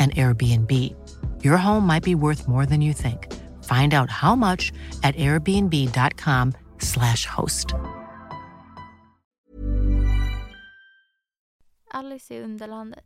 an 0.00 0.10
Airbnb. 0.10 0.72
Your 1.44 1.58
home 1.58 1.86
might 1.86 2.02
be 2.02 2.14
worth 2.14 2.48
more 2.48 2.64
than 2.64 2.80
you 2.80 2.94
think. 2.94 3.30
Find 3.64 3.92
out 3.92 4.08
how 4.10 4.34
much 4.34 4.72
at 5.02 5.14
airbnb.com/slash 5.16 7.26
host. 7.26 7.74
Alice 11.92 12.30
i 12.30 12.42
Underlandet. 12.42 13.04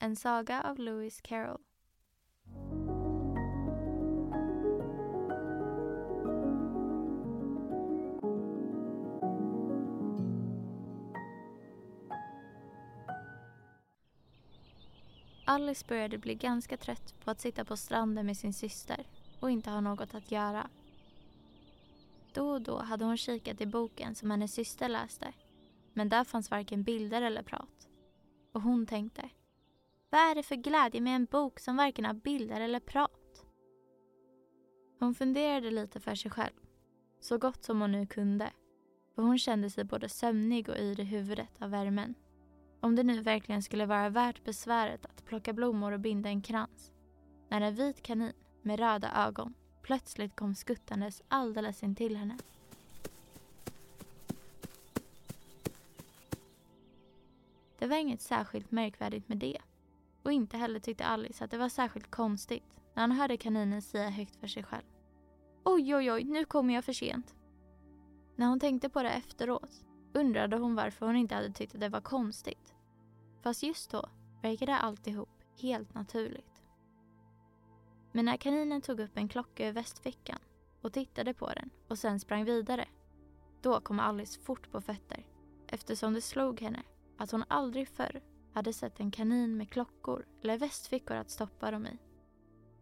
En 0.00 0.16
saga 0.16 0.60
av 0.64 0.78
Lewis 0.78 1.20
Carroll. 1.22 1.60
Alice 15.44 15.84
började 15.88 16.18
bli 16.18 16.34
ganska 16.34 16.76
trött 16.76 17.14
på 17.24 17.30
att 17.30 17.40
sitta 17.40 17.64
på 17.64 17.76
stranden 17.76 18.26
med 18.26 18.36
sin 18.36 18.52
syster 18.52 19.06
och 19.40 19.50
inte 19.50 19.70
ha 19.70 19.80
något 19.80 20.14
att 20.14 20.30
göra. 20.30 20.68
Då 22.32 22.50
och 22.50 22.62
då 22.62 22.78
hade 22.78 23.04
hon 23.04 23.16
kikat 23.16 23.60
i 23.60 23.66
boken 23.66 24.14
som 24.14 24.30
hennes 24.30 24.52
syster 24.54 24.88
läste. 24.88 25.32
Men 25.92 26.08
där 26.08 26.24
fanns 26.24 26.50
varken 26.50 26.82
bilder 26.82 27.22
eller 27.22 27.42
prat. 27.42 27.88
Och 28.52 28.62
hon 28.62 28.86
tänkte, 28.86 29.28
vad 30.10 30.20
är 30.20 30.34
det 30.34 30.42
för 30.42 30.54
glädje 30.54 31.00
med 31.00 31.16
en 31.16 31.24
bok 31.24 31.60
som 31.60 31.76
varken 31.76 32.04
har 32.04 32.14
bilder 32.14 32.60
eller 32.60 32.80
prat? 32.80 33.46
Hon 34.98 35.14
funderade 35.14 35.70
lite 35.70 36.00
för 36.00 36.14
sig 36.14 36.30
själv, 36.30 36.54
så 37.20 37.38
gott 37.38 37.64
som 37.64 37.80
hon 37.80 37.92
nu 37.92 38.06
kunde. 38.06 38.50
För 39.14 39.22
hon 39.22 39.38
kände 39.38 39.70
sig 39.70 39.84
både 39.84 40.08
sömnig 40.08 40.68
och 40.68 40.78
yr 40.78 41.00
i 41.00 41.04
huvudet 41.04 41.62
av 41.62 41.70
värmen. 41.70 42.14
Om 42.84 42.96
det 42.96 43.02
nu 43.02 43.20
verkligen 43.20 43.62
skulle 43.62 43.86
vara 43.86 44.08
värt 44.08 44.44
besväret 44.44 45.06
att 45.06 45.24
plocka 45.24 45.52
blommor 45.52 45.92
och 45.92 46.00
binda 46.00 46.28
en 46.28 46.42
krans. 46.42 46.92
När 47.48 47.60
en 47.60 47.74
vit 47.74 48.02
kanin 48.02 48.32
med 48.62 48.78
röda 48.78 49.26
ögon 49.26 49.54
plötsligt 49.82 50.36
kom 50.36 50.54
skuttandes 50.54 51.22
alldeles 51.28 51.82
intill 51.82 52.16
henne. 52.16 52.38
Det 57.78 57.86
var 57.86 57.96
inget 57.96 58.20
särskilt 58.20 58.70
märkvärdigt 58.70 59.28
med 59.28 59.38
det. 59.38 59.58
Och 60.22 60.32
inte 60.32 60.56
heller 60.56 60.80
tyckte 60.80 61.04
Alice 61.04 61.44
att 61.44 61.50
det 61.50 61.58
var 61.58 61.68
särskilt 61.68 62.10
konstigt 62.10 62.80
när 62.94 63.00
han 63.00 63.12
hörde 63.12 63.36
kaninen 63.36 63.82
säga 63.82 64.10
högt 64.10 64.36
för 64.36 64.46
sig 64.46 64.62
själv. 64.62 64.86
Oj, 65.64 65.96
oj, 65.96 66.12
oj, 66.12 66.24
nu 66.24 66.44
kommer 66.44 66.74
jag 66.74 66.84
för 66.84 66.92
sent. 66.92 67.34
När 68.36 68.46
hon 68.46 68.60
tänkte 68.60 68.88
på 68.88 69.02
det 69.02 69.10
efteråt 69.10 69.84
undrade 70.14 70.56
hon 70.56 70.74
varför 70.74 71.06
hon 71.06 71.16
inte 71.16 71.34
hade 71.34 71.52
tyckt 71.52 71.74
att 71.74 71.80
det 71.80 71.88
var 71.88 72.00
konstigt. 72.00 72.73
Fast 73.44 73.62
just 73.62 73.90
då 73.90 74.08
verkade 74.42 74.76
alltihop 74.76 75.28
helt 75.60 75.94
naturligt. 75.94 76.62
Men 78.12 78.24
när 78.24 78.36
kaninen 78.36 78.80
tog 78.80 79.00
upp 79.00 79.16
en 79.16 79.28
klocka 79.28 79.68
ur 79.68 79.72
västfickan 79.72 80.38
och 80.80 80.92
tittade 80.92 81.34
på 81.34 81.46
den 81.46 81.70
och 81.88 81.98
sen 81.98 82.20
sprang 82.20 82.44
vidare, 82.44 82.88
då 83.62 83.80
kom 83.80 84.00
Alice 84.00 84.40
fort 84.40 84.70
på 84.70 84.80
fötter 84.80 85.26
eftersom 85.66 86.14
det 86.14 86.20
slog 86.20 86.60
henne 86.60 86.82
att 87.16 87.30
hon 87.30 87.44
aldrig 87.48 87.88
förr 87.88 88.22
hade 88.52 88.72
sett 88.72 89.00
en 89.00 89.10
kanin 89.10 89.56
med 89.56 89.70
klockor 89.70 90.26
eller 90.42 90.58
västfickor 90.58 91.16
att 91.16 91.30
stoppa 91.30 91.70
dem 91.70 91.86
i. 91.86 91.98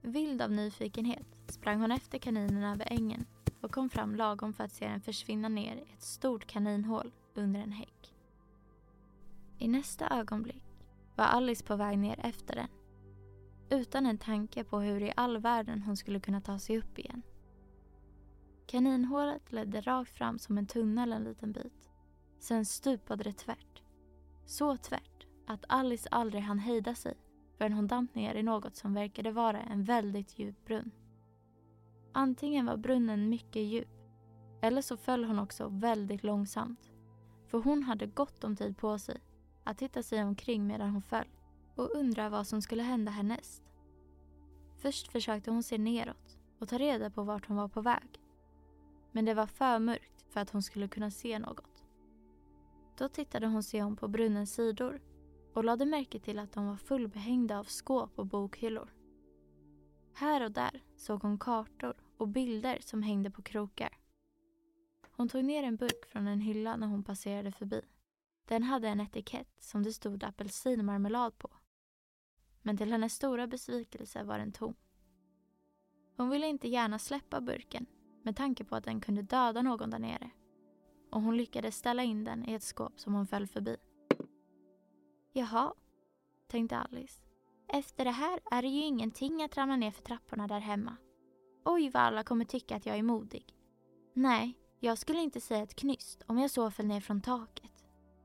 Vild 0.03 0.43
av 0.43 0.51
nyfikenhet 0.51 1.27
sprang 1.49 1.81
hon 1.81 1.93
efter 1.93 2.19
kaninen 2.19 2.65
över 2.65 2.87
ängen 2.91 3.27
och 3.61 3.73
kom 3.73 3.91
fram 3.91 4.15
lagom 4.15 4.53
för 4.53 4.65
att 4.65 4.73
se 4.73 4.89
den 4.89 5.01
försvinna 5.01 5.49
ner 5.49 5.77
i 5.77 5.93
ett 5.95 6.03
stort 6.03 6.47
kaninhål 6.47 7.13
under 7.35 7.61
en 7.61 7.73
häck. 7.73 8.12
I 9.63 9.69
nästa 9.69 10.09
ögonblick 10.09 10.63
var 11.17 11.25
Alice 11.25 11.65
på 11.65 11.77
väg 11.77 11.99
ner 11.99 12.21
efter 12.23 12.55
den. 12.55 12.69
Utan 13.71 14.07
en 14.07 14.19
tanke 14.19 14.65
på 14.65 14.81
hur 14.81 15.03
i 15.03 15.13
all 15.17 15.39
världen 15.39 15.83
hon 15.83 15.97
skulle 15.97 16.21
kunna 16.21 16.41
ta 16.41 16.59
sig 16.59 16.79
upp 16.79 16.99
igen. 16.99 17.23
Kaninhålet 18.67 19.53
ledde 19.53 19.81
rakt 19.81 20.11
fram 20.11 20.39
som 20.39 20.59
en 20.59 20.67
tunnel 20.67 21.13
en 21.13 21.25
liten 21.25 21.53
bit. 21.53 21.91
Sen 22.39 22.65
stupade 22.65 23.25
det 23.25 23.33
tvärt. 23.33 23.83
Så 24.47 24.77
tvärt 24.77 25.27
att 25.47 25.65
Alice 25.69 26.09
aldrig 26.11 26.43
hann 26.43 26.59
hejda 26.59 26.95
sig 26.95 27.15
förrän 27.59 27.73
hon 27.73 27.87
damp 27.87 28.15
ner 28.15 28.35
i 28.35 28.43
något 28.43 28.77
som 28.77 28.95
verkade 28.95 29.31
vara 29.31 29.61
en 29.61 29.85
väldigt 29.85 30.39
djup 30.39 30.65
brunn. 30.65 30.91
Antingen 32.13 32.67
var 32.67 32.77
brunnen 32.77 33.29
mycket 33.29 33.63
djup 33.63 33.89
eller 34.63 34.83
så 34.83 34.97
föll 34.97 35.25
hon 35.25 35.39
också 35.39 35.69
väldigt 35.69 36.23
långsamt. 36.23 36.91
För 37.47 37.59
hon 37.59 37.83
hade 37.83 38.07
gott 38.07 38.45
om 38.45 38.57
tid 38.57 38.77
på 38.77 38.99
sig 38.99 39.21
att 39.65 39.79
titta 39.79 40.03
sig 40.03 40.25
omkring 40.25 40.67
medan 40.67 40.91
hon 40.91 41.03
föll 41.03 41.29
och 41.75 41.91
undra 41.95 42.29
vad 42.29 42.47
som 42.47 42.63
skulle 42.63 42.83
hända 42.83 43.11
härnäst. 43.11 43.63
Först 44.79 45.13
försökte 45.13 45.51
hon 45.51 45.63
se 45.63 45.79
neråt 45.79 46.39
och 46.59 46.69
ta 46.69 46.79
reda 46.79 47.11
på 47.11 47.23
vart 47.23 47.47
hon 47.47 47.57
var 47.57 47.69
på 47.69 47.81
väg. 47.81 48.21
Men 49.13 49.25
det 49.25 49.35
var 49.35 49.47
för 49.47 49.79
mörkt 49.79 50.25
för 50.29 50.41
att 50.41 50.51
hon 50.51 50.63
skulle 50.63 50.89
kunna 50.89 51.11
se 51.11 51.39
något. 51.39 51.85
Då 52.99 53.09
tittade 53.09 53.47
hon 53.47 53.63
sig 53.63 53.83
om 53.83 53.97
på 53.97 54.09
brunnens 54.09 54.55
sidor 54.55 55.01
och 55.55 55.65
lade 55.65 55.87
märke 55.87 56.19
till 56.19 56.39
att 56.39 56.53
de 56.53 56.67
var 56.67 56.77
fullbehängda 56.77 57.59
av 57.59 57.65
skåp 57.65 58.19
och 58.19 58.27
bokhyllor. 58.27 58.93
Här 60.15 60.45
och 60.45 60.53
där 60.53 60.83
såg 60.97 61.23
hon 61.23 61.39
kartor 61.39 61.95
och 62.17 62.29
bilder 62.29 62.79
som 62.81 63.03
hängde 63.03 63.31
på 63.31 63.43
krokar. 63.43 63.99
Hon 65.11 65.29
tog 65.29 65.45
ner 65.45 65.63
en 65.63 65.77
burk 65.77 66.07
från 66.07 66.27
en 66.27 66.41
hylla 66.41 66.77
när 66.77 66.87
hon 66.87 67.05
passerade 67.05 67.53
förbi. 67.53 67.83
Den 68.45 68.63
hade 68.63 68.89
en 68.89 69.01
etikett 69.01 69.55
som 69.59 69.83
det 69.83 69.93
stod 69.93 70.25
apelsinmarmelad 70.25 71.39
på. 71.39 71.51
Men 72.63 72.77
till 72.77 72.93
hennes 72.93 73.15
stora 73.15 73.47
besvikelse 73.47 74.25
var 74.25 74.39
den 74.39 74.53
tom. 74.53 74.75
Hon 76.17 76.31
ville 76.31 76.47
inte 76.47 76.69
gärna 76.69 76.99
släppa 76.99 77.41
burken 77.41 77.87
med 78.23 78.37
tanke 78.37 78.65
på 78.65 78.77
att 78.77 78.85
den 78.85 79.01
kunde 79.01 79.23
döda 79.23 79.63
någon 79.63 79.91
där 79.91 79.99
nere. 79.99 80.31
Och 81.11 81.23
hon 81.23 81.37
lyckades 81.37 81.77
ställa 81.77 82.03
in 82.03 82.25
den 82.25 82.49
i 82.49 82.53
ett 82.53 82.63
skåp 82.63 83.01
som 83.01 83.15
hon 83.15 83.27
föll 83.27 83.47
förbi. 83.47 83.77
Jaha, 85.33 85.75
tänkte 86.47 86.77
Alice. 86.77 87.23
Efter 87.69 88.05
det 88.05 88.11
här 88.11 88.41
är 88.51 88.63
det 88.63 88.69
ju 88.69 88.81
ingenting 88.81 89.43
att 89.43 89.57
ramla 89.57 89.77
ner 89.77 89.91
för 89.91 90.03
trapporna 90.03 90.47
där 90.47 90.61
hemma. 90.61 90.97
Oj 91.65 91.91
vad 91.91 92.03
alla 92.03 92.25
kommer 92.25 92.45
tycka 92.45 92.77
att 92.77 92.87
jag 92.87 92.99
är 92.99 93.03
modig. 93.03 93.55
Nej, 94.13 94.59
jag 94.81 94.99
skulle 94.99 95.21
inte 95.21 95.41
säga 95.41 95.63
ett 95.63 95.75
knyst 95.75 96.23
om 96.27 96.39
jag 96.39 96.51
så 96.51 96.71
föll 96.71 96.87
ner 96.87 97.01
från 97.01 97.21
taket. 97.21 97.82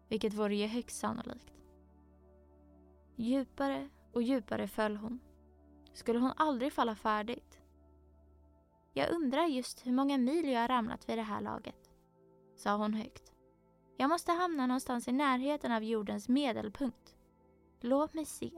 Vilket 0.07 0.33
vore 0.33 0.56
ju 0.56 0.68
högst 0.68 0.98
sannolikt. 0.98 1.54
Djupare 3.15 3.89
och 4.12 4.21
djupare 4.21 4.68
föll 4.68 4.98
hon. 4.98 5.19
Skulle 5.94 6.19
hon 6.19 6.33
aldrig 6.36 6.74
falla 6.74 6.95
färdigt? 6.95 7.59
Jag 8.94 9.12
undrar 9.12 9.45
just 9.45 9.86
hur 9.86 9.92
många 9.92 10.18
mil 10.18 10.50
jag 10.50 10.62
har 10.62 10.68
ramlat 10.68 11.09
vid 11.09 11.18
det 11.18 11.24
här 11.24 11.42
laget, 11.42 11.92
sa 12.56 12.75
hon 12.75 12.94
högt. 12.94 13.33
Jag 13.98 14.09
måste 14.09 14.31
hamna 14.31 14.68
någonstans 14.68 15.07
i 15.07 15.12
närheten 15.12 15.71
av 15.71 15.83
jordens 15.83 16.30
medelpunkt. 16.30 17.15
Låt 17.81 18.13
mig 18.13 18.25
se. 18.25 18.51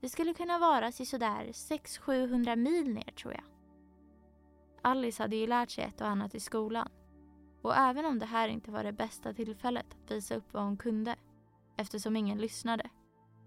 Det 0.00 0.08
skulle 0.08 0.34
kunna 0.34 0.58
vara 0.58 0.92
sådär 0.92 1.44
600-700 1.44 2.56
mil 2.56 2.94
ner 2.94 3.12
tror 3.16 3.32
jag. 3.32 3.44
Alice 4.82 5.22
hade 5.22 5.36
ju 5.36 5.46
lärt 5.46 5.70
sig 5.70 5.84
ett 5.84 6.00
och 6.00 6.08
annat 6.08 6.34
i 6.34 6.40
skolan. 6.40 6.88
Och 7.64 7.76
även 7.76 8.04
om 8.04 8.18
det 8.18 8.26
här 8.26 8.48
inte 8.48 8.70
var 8.70 8.84
det 8.84 8.92
bästa 8.92 9.32
tillfället 9.32 9.86
att 9.94 10.10
visa 10.10 10.34
upp 10.34 10.52
vad 10.52 10.62
hon 10.62 10.76
kunde, 10.76 11.16
eftersom 11.76 12.16
ingen 12.16 12.38
lyssnade, 12.38 12.90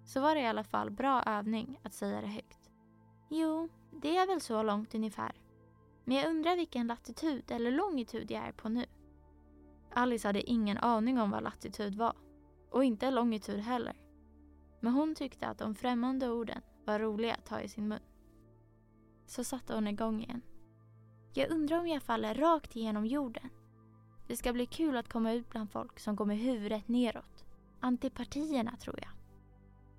så 0.06 0.22
var 0.22 0.36
det 0.36 0.42
i 0.42 0.48
alla 0.48 0.64
fall 0.64 0.92
bra 0.92 1.24
övning 1.24 1.80
att 1.84 1.94
säga 1.94 2.22
det 2.22 2.28
högt. 2.28 2.70
Jo, 3.30 3.70
det 3.92 4.18
är 4.18 4.28
väl 4.28 4.42
så 4.42 4.64
långt 4.64 4.96
ungefär. 4.96 5.32
Men 6.06 6.18
jag 6.18 6.30
undrar 6.30 6.56
vilken 6.56 6.88
latitud 6.88 7.52
eller 7.52 7.72
longitud 7.72 8.32
jag 8.32 8.48
är 8.48 8.52
på 8.52 8.70
nu. 8.70 8.86
Alice 9.94 10.28
hade 10.28 10.50
ingen 10.50 10.78
aning 10.78 11.20
om 11.20 11.32
vad 11.32 11.44
latitud 11.44 11.96
var. 11.96 12.14
Och 12.70 12.84
inte 12.84 13.12
longitud 13.12 13.60
heller. 13.60 13.96
Men 14.80 14.94
hon 14.94 15.16
tyckte 15.16 15.48
att 15.48 15.58
de 15.58 15.76
främmande 15.76 16.30
orden 16.30 16.62
var 16.86 17.00
roliga 17.00 17.34
att 17.34 17.46
ta 17.46 17.62
i 17.62 17.70
sin 17.70 17.88
mun. 17.88 18.00
Så 19.26 19.44
satte 19.44 19.76
hon 19.76 19.88
igång 19.88 20.24
igen. 20.24 20.42
Jag 21.34 21.52
undrar 21.52 21.80
om 21.80 21.88
jag 21.88 22.04
faller 22.04 22.36
rakt 22.36 22.76
igenom 22.76 23.06
jorden. 23.06 23.50
Det 24.28 24.38
ska 24.38 24.54
bli 24.54 24.66
kul 24.66 24.98
att 24.98 25.10
komma 25.10 25.34
ut 25.34 25.50
bland 25.50 25.72
folk 25.72 26.00
som 26.00 26.16
går 26.16 26.26
med 26.26 26.38
huvudet 26.38 26.88
neråt. 26.88 27.46
Antipartierna 27.80 28.78
tror 28.78 29.00
jag. 29.02 29.10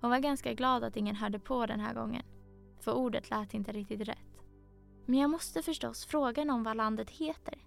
Hon 0.01 0.09
var 0.09 0.19
ganska 0.19 0.53
glad 0.53 0.83
att 0.83 0.97
ingen 0.97 1.15
hörde 1.15 1.39
på 1.39 1.65
den 1.65 1.79
här 1.79 1.93
gången. 1.93 2.23
För 2.79 2.93
ordet 2.93 3.29
lät 3.29 3.53
inte 3.53 3.71
riktigt 3.71 4.07
rätt. 4.07 4.41
Men 5.05 5.19
jag 5.19 5.29
måste 5.29 5.61
förstås 5.61 6.05
fråga 6.05 6.45
någon 6.45 6.63
vad 6.63 6.77
landet 6.77 7.09
heter. 7.09 7.65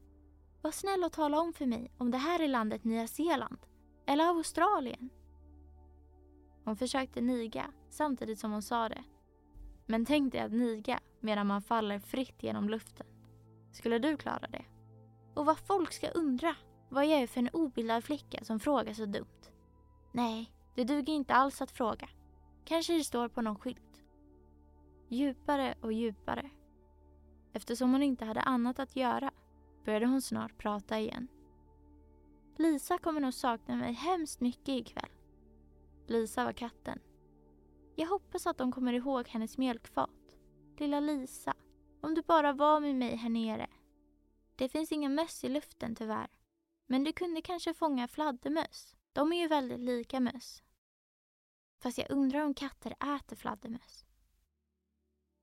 Var 0.62 0.70
snäll 0.70 1.04
och 1.04 1.12
tala 1.12 1.40
om 1.40 1.52
för 1.52 1.66
mig 1.66 1.92
om 1.98 2.10
det 2.10 2.18
här 2.18 2.40
är 2.40 2.48
landet 2.48 2.84
Nya 2.84 3.06
Zeeland 3.06 3.58
eller 4.06 4.24
Australien. 4.24 5.10
Hon 6.64 6.76
försökte 6.76 7.20
niga 7.20 7.72
samtidigt 7.90 8.38
som 8.38 8.52
hon 8.52 8.62
sa 8.62 8.88
det. 8.88 9.04
Men 9.86 10.06
tänk 10.06 10.32
dig 10.32 10.40
att 10.40 10.52
niga 10.52 11.00
medan 11.20 11.46
man 11.46 11.62
faller 11.62 11.98
fritt 11.98 12.42
genom 12.42 12.68
luften. 12.68 13.06
Skulle 13.72 13.98
du 13.98 14.16
klara 14.16 14.46
det? 14.48 14.64
Och 15.34 15.46
vad 15.46 15.58
folk 15.58 15.92
ska 15.92 16.08
undra 16.08 16.56
vad 16.88 17.06
jag 17.06 17.22
är 17.22 17.26
för 17.26 17.40
en 17.40 17.48
obildad 17.52 18.04
flicka 18.04 18.44
som 18.44 18.60
frågar 18.60 18.92
så 18.92 19.06
dumt. 19.06 19.50
Nej, 20.12 20.52
det 20.74 20.84
duger 20.84 21.12
inte 21.12 21.34
alls 21.34 21.62
att 21.62 21.70
fråga. 21.70 22.08
Kanske 22.64 22.92
det 22.92 23.04
står 23.04 23.28
på 23.28 23.42
någon 23.42 23.58
skylt. 23.58 24.02
Djupare 25.08 25.74
och 25.80 25.92
djupare. 25.92 26.50
Eftersom 27.52 27.92
hon 27.92 28.02
inte 28.02 28.24
hade 28.24 28.40
annat 28.40 28.78
att 28.78 28.96
göra 28.96 29.30
började 29.84 30.06
hon 30.06 30.22
snart 30.22 30.58
prata 30.58 30.98
igen. 30.98 31.28
Lisa 32.56 32.98
kommer 32.98 33.20
nog 33.20 33.34
sakna 33.34 33.76
mig 33.76 33.92
hemskt 33.92 34.40
mycket 34.40 34.68
ikväll. 34.68 35.10
Lisa 36.06 36.44
var 36.44 36.52
katten. 36.52 36.98
Jag 37.96 38.06
hoppas 38.06 38.46
att 38.46 38.58
de 38.58 38.72
kommer 38.72 38.92
ihåg 38.92 39.28
hennes 39.28 39.58
mjölkfat. 39.58 40.10
Lilla 40.78 41.00
Lisa, 41.00 41.54
om 42.00 42.14
du 42.14 42.22
bara 42.22 42.52
var 42.52 42.80
med 42.80 42.94
mig 42.94 43.16
här 43.16 43.28
nere. 43.28 43.68
Det 44.62 44.68
finns 44.68 44.92
inga 44.92 45.08
möss 45.08 45.44
i 45.44 45.48
luften 45.48 45.94
tyvärr. 45.94 46.28
Men 46.86 47.04
du 47.04 47.12
kunde 47.12 47.42
kanske 47.42 47.74
fånga 47.74 48.08
fladdermöss. 48.08 48.96
De 49.12 49.32
är 49.32 49.36
ju 49.36 49.48
väldigt 49.48 49.80
lika 49.80 50.20
möss. 50.20 50.62
Fast 51.80 51.98
jag 51.98 52.10
undrar 52.10 52.44
om 52.44 52.54
katter 52.54 52.94
äter 53.16 53.36
fladdermöss. 53.36 54.04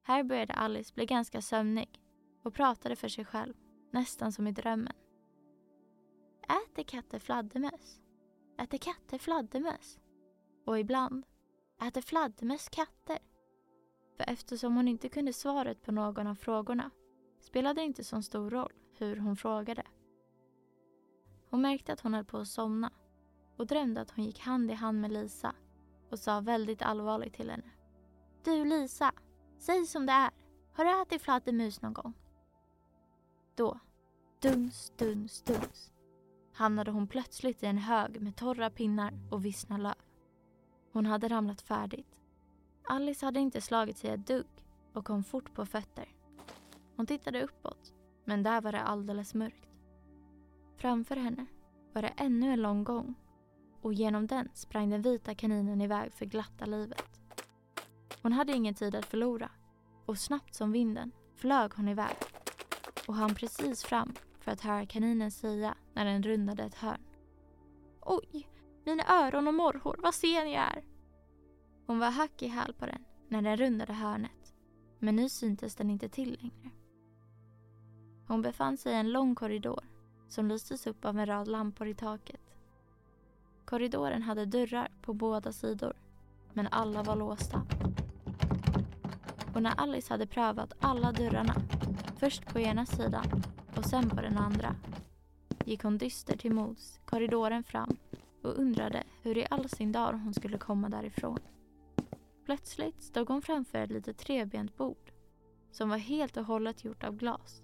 Här 0.03 0.23
började 0.23 0.53
Alice 0.53 0.93
bli 0.93 1.05
ganska 1.05 1.41
sömnig 1.41 2.01
och 2.43 2.53
pratade 2.53 2.95
för 2.95 3.07
sig 3.07 3.25
själv, 3.25 3.53
nästan 3.91 4.31
som 4.31 4.47
i 4.47 4.51
drömmen. 4.51 4.95
Äter 6.43 6.83
katter 6.83 7.19
fladdermöss? 7.19 7.99
Äter 8.57 8.77
katter 8.77 9.17
fladdermöss? 9.17 9.99
Och 10.65 10.79
ibland, 10.79 11.25
äter 11.81 12.01
fladdermöss 12.01 12.69
katter? 12.69 13.19
För 14.17 14.23
eftersom 14.27 14.75
hon 14.75 14.87
inte 14.87 15.09
kunde 15.09 15.33
svaret 15.33 15.81
på 15.81 15.91
någon 15.91 16.27
av 16.27 16.35
frågorna 16.35 16.91
spelade 17.39 17.81
det 17.81 17.85
inte 17.85 18.03
så 18.03 18.21
stor 18.21 18.49
roll 18.49 18.73
hur 18.99 19.17
hon 19.17 19.35
frågade. 19.35 19.83
Hon 21.49 21.61
märkte 21.61 21.93
att 21.93 22.01
hon 22.01 22.13
höll 22.13 22.25
på 22.25 22.37
att 22.37 22.47
somna 22.47 22.91
och 23.57 23.67
drömde 23.67 24.01
att 24.01 24.11
hon 24.11 24.25
gick 24.25 24.39
hand 24.39 24.71
i 24.71 24.73
hand 24.73 25.01
med 25.01 25.11
Lisa 25.11 25.55
och 26.09 26.19
sa 26.19 26.39
väldigt 26.39 26.81
allvarligt 26.81 27.33
till 27.33 27.49
henne. 27.49 27.71
Du 28.43 28.65
Lisa, 28.65 29.11
säg 29.57 29.85
som 29.85 30.05
det 30.05 30.13
är. 30.13 30.31
Har 30.73 30.85
du 30.85 31.01
ätit 31.01 31.21
fladdermus 31.21 31.81
någon 31.81 31.93
gång? 31.93 32.13
Då, 33.55 33.79
duns, 34.41 34.93
duns, 34.97 35.41
duns, 35.41 35.91
hamnade 36.53 36.91
hon 36.91 37.07
plötsligt 37.07 37.63
i 37.63 37.65
en 37.65 37.77
hög 37.77 38.21
med 38.21 38.35
torra 38.35 38.69
pinnar 38.69 39.13
och 39.31 39.45
vissna 39.45 39.77
löv. 39.77 39.93
Hon 40.91 41.05
hade 41.05 41.27
ramlat 41.27 41.61
färdigt. 41.61 42.15
Alice 42.83 43.25
hade 43.25 43.39
inte 43.39 43.61
slagit 43.61 43.97
sig 43.97 44.09
ett 44.09 44.27
dugg 44.27 44.65
och 44.93 45.05
kom 45.05 45.23
fort 45.23 45.53
på 45.53 45.65
fötter. 45.65 46.07
Hon 46.95 47.05
tittade 47.05 47.43
uppåt, 47.43 47.93
men 48.29 48.43
där 48.43 48.61
var 48.61 48.71
det 48.71 48.81
alldeles 48.81 49.33
mörkt. 49.33 49.69
Framför 50.77 51.15
henne 51.15 51.45
var 51.93 52.01
det 52.01 52.13
ännu 52.17 52.51
en 52.51 52.61
lång 52.61 52.83
gång 52.83 53.15
och 53.81 53.93
genom 53.93 54.27
den 54.27 54.49
sprang 54.53 54.89
den 54.89 55.01
vita 55.01 55.35
kaninen 55.35 55.81
iväg 55.81 56.13
för 56.13 56.25
glatta 56.25 56.65
livet. 56.65 57.19
Hon 58.21 58.31
hade 58.31 58.53
ingen 58.53 58.73
tid 58.73 58.95
att 58.95 59.05
förlora 59.05 59.51
och 60.05 60.17
snabbt 60.17 60.55
som 60.55 60.71
vinden 60.71 61.11
flög 61.35 61.73
hon 61.73 61.87
iväg 61.87 62.15
och 63.07 63.15
hann 63.15 63.35
precis 63.35 63.83
fram 63.83 64.13
för 64.39 64.51
att 64.51 64.61
höra 64.61 64.85
kaninen 64.85 65.31
säga 65.31 65.75
när 65.93 66.05
den 66.05 66.23
rundade 66.23 66.63
ett 66.63 66.75
hörn. 66.75 67.05
Oj, 68.01 68.49
mina 68.85 69.03
öron 69.07 69.47
och 69.47 69.53
morrhår, 69.53 69.99
vad 70.03 70.13
sen 70.13 70.51
jag 70.51 70.63
är! 70.63 70.83
Hon 71.85 71.99
var 71.99 72.11
hack 72.11 72.41
i 72.41 72.47
häl 72.47 72.73
på 72.73 72.85
den 72.85 73.05
när 73.27 73.41
den 73.41 73.57
rundade 73.57 73.93
hörnet, 73.93 74.53
men 74.99 75.15
nu 75.15 75.29
syntes 75.29 75.75
den 75.75 75.89
inte 75.89 76.09
till 76.09 76.37
längre. 76.41 76.78
Hon 78.29 78.41
befann 78.41 78.77
sig 78.77 78.93
i 78.93 78.95
en 78.95 79.11
lång 79.11 79.35
korridor 79.35 79.83
som 80.27 80.47
lystes 80.47 80.87
upp 80.87 81.05
av 81.05 81.19
en 81.19 81.25
rad 81.25 81.47
lampor 81.47 81.87
i 81.87 81.93
taket. 81.93 82.55
Korridoren 83.65 84.21
hade 84.21 84.45
dörrar 84.45 84.91
på 85.01 85.13
båda 85.13 85.51
sidor, 85.51 85.93
men 86.53 86.67
alla 86.71 87.03
var 87.03 87.15
låsta. 87.15 87.61
Och 89.55 89.63
när 89.63 89.79
Alice 89.79 90.13
hade 90.13 90.27
prövat 90.27 90.73
alla 90.79 91.11
dörrarna, 91.11 91.55
först 92.17 92.45
på 92.45 92.59
ena 92.59 92.85
sidan 92.85 93.25
och 93.77 93.85
sen 93.85 94.09
på 94.09 94.21
den 94.21 94.37
andra, 94.37 94.75
gick 95.65 95.83
hon 95.83 95.97
dyster 95.97 96.37
till 96.37 96.53
mods 96.53 96.99
korridoren 97.05 97.63
fram 97.63 97.97
och 98.43 98.59
undrade 98.59 99.03
hur 99.21 99.37
i 99.37 99.47
all 99.49 99.69
sin 99.69 99.91
dar 99.91 100.13
hon 100.13 100.33
skulle 100.33 100.57
komma 100.57 100.89
därifrån. 100.89 101.39
Plötsligt 102.45 103.03
stod 103.03 103.27
hon 103.27 103.41
framför 103.41 103.77
ett 103.77 103.91
litet 103.91 104.17
trebent 104.17 104.77
bord 104.77 105.11
som 105.71 105.89
var 105.89 105.97
helt 105.97 106.37
och 106.37 106.45
hållet 106.45 106.83
gjort 106.83 107.03
av 107.03 107.15
glas. 107.15 107.61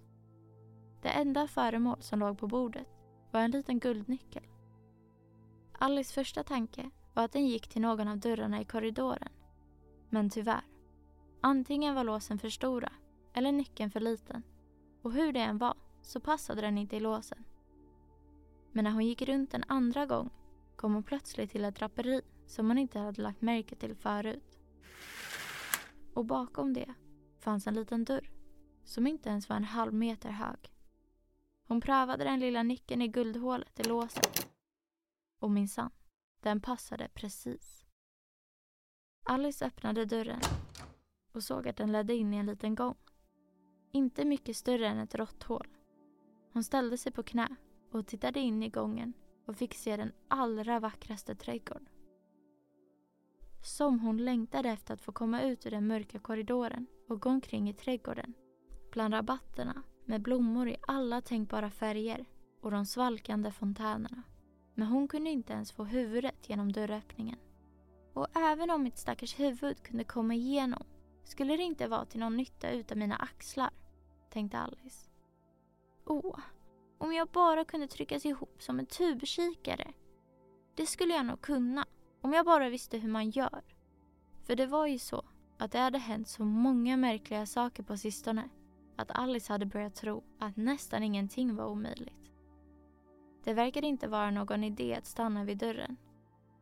Det 1.05 1.11
enda 1.11 1.47
föremål 1.47 2.01
som 2.01 2.19
låg 2.19 2.37
på 2.37 2.47
bordet 2.47 2.87
var 3.31 3.39
en 3.39 3.51
liten 3.51 3.79
guldnyckel. 3.79 4.43
Alice 5.79 6.13
första 6.13 6.43
tanke 6.43 6.89
var 7.13 7.23
att 7.23 7.31
den 7.31 7.47
gick 7.47 7.67
till 7.67 7.81
någon 7.81 8.07
av 8.07 8.17
dörrarna 8.17 8.61
i 8.61 8.65
korridoren. 8.65 9.29
Men 10.09 10.29
tyvärr. 10.29 10.63
Antingen 11.41 11.95
var 11.95 12.03
låsen 12.03 12.39
för 12.39 12.49
stora 12.49 12.91
eller 13.33 13.51
nyckeln 13.51 13.91
för 13.91 13.99
liten. 13.99 14.43
Och 15.01 15.13
hur 15.13 15.33
det 15.33 15.39
än 15.39 15.57
var 15.57 15.77
så 16.01 16.19
passade 16.19 16.61
den 16.61 16.77
inte 16.77 16.95
i 16.95 16.99
låsen. 16.99 17.43
Men 18.71 18.83
när 18.83 18.91
hon 18.91 19.05
gick 19.05 19.21
runt 19.21 19.53
en 19.53 19.63
andra 19.67 20.05
gång 20.05 20.29
kom 20.75 20.93
hon 20.93 21.03
plötsligt 21.03 21.51
till 21.51 21.65
ett 21.65 21.75
draperi 21.75 22.21
som 22.47 22.67
hon 22.67 22.77
inte 22.77 22.99
hade 22.99 23.21
lagt 23.21 23.41
märke 23.41 23.75
till 23.75 23.95
förut. 23.95 24.59
Och 26.13 26.25
bakom 26.25 26.73
det 26.73 26.93
fanns 27.39 27.67
en 27.67 27.73
liten 27.73 28.05
dörr 28.05 28.31
som 28.83 29.07
inte 29.07 29.29
ens 29.29 29.49
var 29.49 29.55
en 29.55 29.63
halv 29.63 29.93
meter 29.93 30.29
hög. 30.29 30.74
Hon 31.67 31.81
prövade 31.81 32.23
den 32.23 32.39
lilla 32.39 32.63
nyckeln 32.63 33.01
i 33.01 33.07
guldhålet 33.07 33.79
i 33.79 33.83
låset. 33.83 34.47
Och 35.39 35.51
minsann, 35.51 35.91
den 36.39 36.61
passade 36.61 37.09
precis. 37.13 37.85
Alice 39.23 39.65
öppnade 39.65 40.05
dörren 40.05 40.41
och 41.31 41.43
såg 41.43 41.67
att 41.67 41.77
den 41.77 41.91
ledde 41.91 42.13
in 42.15 42.33
i 42.33 42.37
en 42.37 42.45
liten 42.45 42.75
gång. 42.75 42.95
Inte 43.91 44.25
mycket 44.25 44.57
större 44.57 44.87
än 44.87 44.97
ett 44.97 45.15
råtthål. 45.15 45.67
Hon 46.53 46.63
ställde 46.63 46.97
sig 46.97 47.11
på 47.11 47.23
knä 47.23 47.55
och 47.91 48.07
tittade 48.07 48.39
in 48.39 48.63
i 48.63 48.69
gången 48.69 49.13
och 49.45 49.55
fick 49.55 49.73
se 49.73 49.97
den 49.97 50.11
allra 50.27 50.79
vackraste 50.79 51.35
trädgård. 51.35 51.89
Som 53.63 53.99
hon 53.99 54.17
längtade 54.17 54.69
efter 54.69 54.93
att 54.93 55.01
få 55.01 55.11
komma 55.11 55.41
ut 55.41 55.65
ur 55.65 55.71
den 55.71 55.87
mörka 55.87 56.19
korridoren 56.19 56.87
och 57.09 57.21
gå 57.21 57.29
omkring 57.29 57.69
i 57.69 57.73
trädgården. 57.73 58.33
Bland 58.91 59.13
rabatterna 59.13 59.83
med 60.05 60.21
blommor 60.21 60.69
i 60.69 60.77
alla 60.87 61.21
tänkbara 61.21 61.69
färger 61.69 62.25
och 62.61 62.71
de 62.71 62.85
svalkande 62.85 63.51
fontänerna. 63.51 64.23
Men 64.73 64.87
hon 64.87 65.07
kunde 65.07 65.29
inte 65.29 65.53
ens 65.53 65.71
få 65.71 65.83
huvudet 65.83 66.49
genom 66.49 66.71
dörröppningen. 66.71 67.37
Och 68.13 68.37
även 68.37 68.69
om 68.69 68.83
mitt 68.83 68.97
stackars 68.97 69.39
huvud 69.39 69.83
kunde 69.83 70.03
komma 70.03 70.33
igenom 70.33 70.83
skulle 71.23 71.57
det 71.57 71.63
inte 71.63 71.87
vara 71.87 72.05
till 72.05 72.19
någon 72.19 72.37
nytta 72.37 72.71
utan 72.71 72.99
mina 72.99 73.15
axlar, 73.15 73.69
tänkte 74.29 74.57
Alice. 74.57 75.09
Åh, 76.05 76.39
om 76.97 77.13
jag 77.13 77.27
bara 77.27 77.65
kunde 77.65 77.87
tryckas 77.87 78.25
ihop 78.25 78.63
som 78.63 78.79
en 78.79 78.85
tubkikare. 78.85 79.93
Det 80.75 80.85
skulle 80.85 81.13
jag 81.13 81.25
nog 81.25 81.41
kunna, 81.41 81.85
om 82.21 82.33
jag 82.33 82.45
bara 82.45 82.69
visste 82.69 82.97
hur 82.97 83.09
man 83.09 83.29
gör. 83.29 83.63
För 84.43 84.55
det 84.55 84.65
var 84.65 84.87
ju 84.87 84.99
så 84.99 85.25
att 85.57 85.71
det 85.71 85.79
hade 85.79 85.97
hänt 85.97 86.27
så 86.27 86.43
många 86.43 86.97
märkliga 86.97 87.45
saker 87.45 87.83
på 87.83 87.97
sistone 87.97 88.49
att 88.95 89.11
Alice 89.11 89.53
hade 89.53 89.65
börjat 89.65 89.95
tro 89.95 90.23
att 90.39 90.57
nästan 90.57 91.03
ingenting 91.03 91.55
var 91.55 91.65
omöjligt. 91.65 92.31
Det 93.43 93.53
verkade 93.53 93.87
inte 93.87 94.07
vara 94.07 94.31
någon 94.31 94.63
idé 94.63 94.95
att 94.95 95.05
stanna 95.05 95.43
vid 95.43 95.57
dörren. 95.57 95.97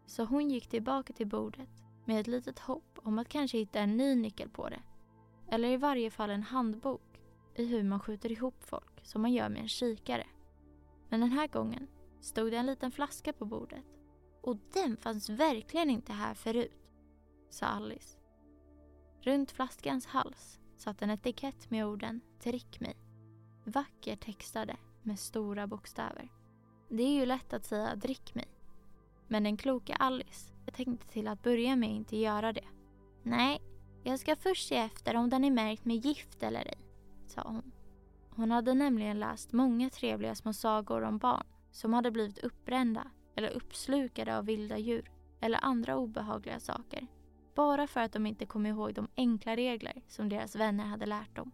Så 0.05 0.23
hon 0.23 0.49
gick 0.49 0.67
tillbaka 0.67 1.13
till 1.13 1.27
bordet 1.27 1.69
med 2.05 2.19
ett 2.19 2.27
litet 2.27 2.59
hopp 2.59 2.99
om 3.03 3.19
att 3.19 3.29
kanske 3.29 3.57
hitta 3.57 3.79
en 3.79 3.97
ny 3.97 4.15
nyckel 4.15 4.49
på 4.49 4.69
det. 4.69 4.81
Eller 5.49 5.67
i 5.67 5.77
varje 5.77 6.11
fall 6.11 6.29
en 6.29 6.43
handbok 6.43 7.21
i 7.55 7.65
hur 7.65 7.83
man 7.83 7.99
skjuter 7.99 8.31
ihop 8.31 8.63
folk 8.63 9.05
som 9.05 9.21
man 9.21 9.33
gör 9.33 9.49
med 9.49 9.61
en 9.61 9.67
kikare. 9.67 10.27
Men 11.09 11.19
den 11.19 11.31
här 11.31 11.47
gången 11.47 11.87
stod 12.21 12.51
det 12.51 12.57
en 12.57 12.65
liten 12.65 12.91
flaska 12.91 13.33
på 13.33 13.45
bordet. 13.45 13.83
Och 14.41 14.57
den 14.73 14.97
fanns 14.97 15.29
verkligen 15.29 15.89
inte 15.89 16.13
här 16.13 16.33
förut, 16.33 16.89
sa 17.49 17.65
Alice. 17.65 18.17
Runt 19.21 19.51
flaskans 19.51 20.05
hals 20.05 20.59
satt 20.83 21.01
en 21.01 21.09
etikett 21.09 21.69
med 21.69 21.85
orden 21.85 22.21
Drick 22.43 22.79
mig. 22.79 22.95
Vackert 23.63 24.25
textade 24.25 24.77
med 25.01 25.19
stora 25.19 25.67
bokstäver. 25.67 26.31
Det 26.89 27.03
är 27.03 27.13
ju 27.13 27.25
lätt 27.25 27.53
att 27.53 27.65
säga 27.65 27.95
drick 27.95 28.35
mig. 28.35 28.47
Men 29.27 29.43
den 29.43 29.57
kloka 29.57 29.95
Alice 29.95 30.53
tänkte 30.73 31.07
till 31.07 31.27
att 31.27 31.43
börja 31.43 31.75
med 31.75 31.89
inte 31.89 32.17
göra 32.17 32.53
det. 32.53 32.65
Nej, 33.23 33.61
jag 34.03 34.19
ska 34.19 34.35
först 34.35 34.67
se 34.67 34.75
efter 34.75 35.15
om 35.15 35.29
den 35.29 35.43
är 35.43 35.51
märkt 35.51 35.85
med 35.85 36.05
gift 36.05 36.43
eller 36.43 36.65
ej, 36.65 36.77
sa 37.27 37.41
hon. 37.41 37.71
Hon 38.29 38.51
hade 38.51 38.73
nämligen 38.73 39.19
läst 39.19 39.51
många 39.51 39.89
trevliga 39.89 40.35
små 40.35 40.53
sagor 40.53 41.03
om 41.03 41.17
barn 41.17 41.45
som 41.71 41.93
hade 41.93 42.11
blivit 42.11 42.37
uppbrända 42.37 43.11
eller 43.35 43.49
uppslukade 43.49 44.37
av 44.37 44.45
vilda 44.45 44.77
djur 44.77 45.11
eller 45.39 45.59
andra 45.61 45.97
obehagliga 45.97 46.59
saker. 46.59 47.07
Bara 47.55 47.87
för 47.87 48.01
att 48.01 48.13
de 48.13 48.25
inte 48.25 48.45
kom 48.45 48.65
ihåg 48.65 48.93
de 48.93 49.07
enkla 49.17 49.55
regler 49.55 50.01
som 50.07 50.29
deras 50.29 50.55
vänner 50.55 50.85
hade 50.85 51.05
lärt 51.05 51.35
dem. 51.35 51.51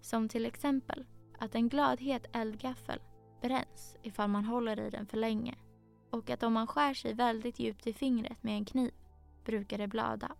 Som 0.00 0.28
till 0.28 0.46
exempel 0.46 1.06
att 1.38 1.54
en 1.54 1.68
glödhet 1.68 2.26
eldgaffel 2.32 3.00
bränns 3.40 3.96
ifall 4.02 4.30
man 4.30 4.44
håller 4.44 4.80
i 4.80 4.90
den 4.90 5.06
för 5.06 5.16
länge 5.16 5.54
och 6.10 6.30
att 6.30 6.42
om 6.42 6.52
man 6.52 6.66
skär 6.66 6.94
sig 6.94 7.14
väldigt 7.14 7.58
djupt 7.58 7.86
i 7.86 7.92
fingret 7.92 8.42
med 8.42 8.54
en 8.54 8.64
kniv 8.64 8.92
brukar 9.44 9.78
det 9.78 9.88
blöda. 9.88 10.36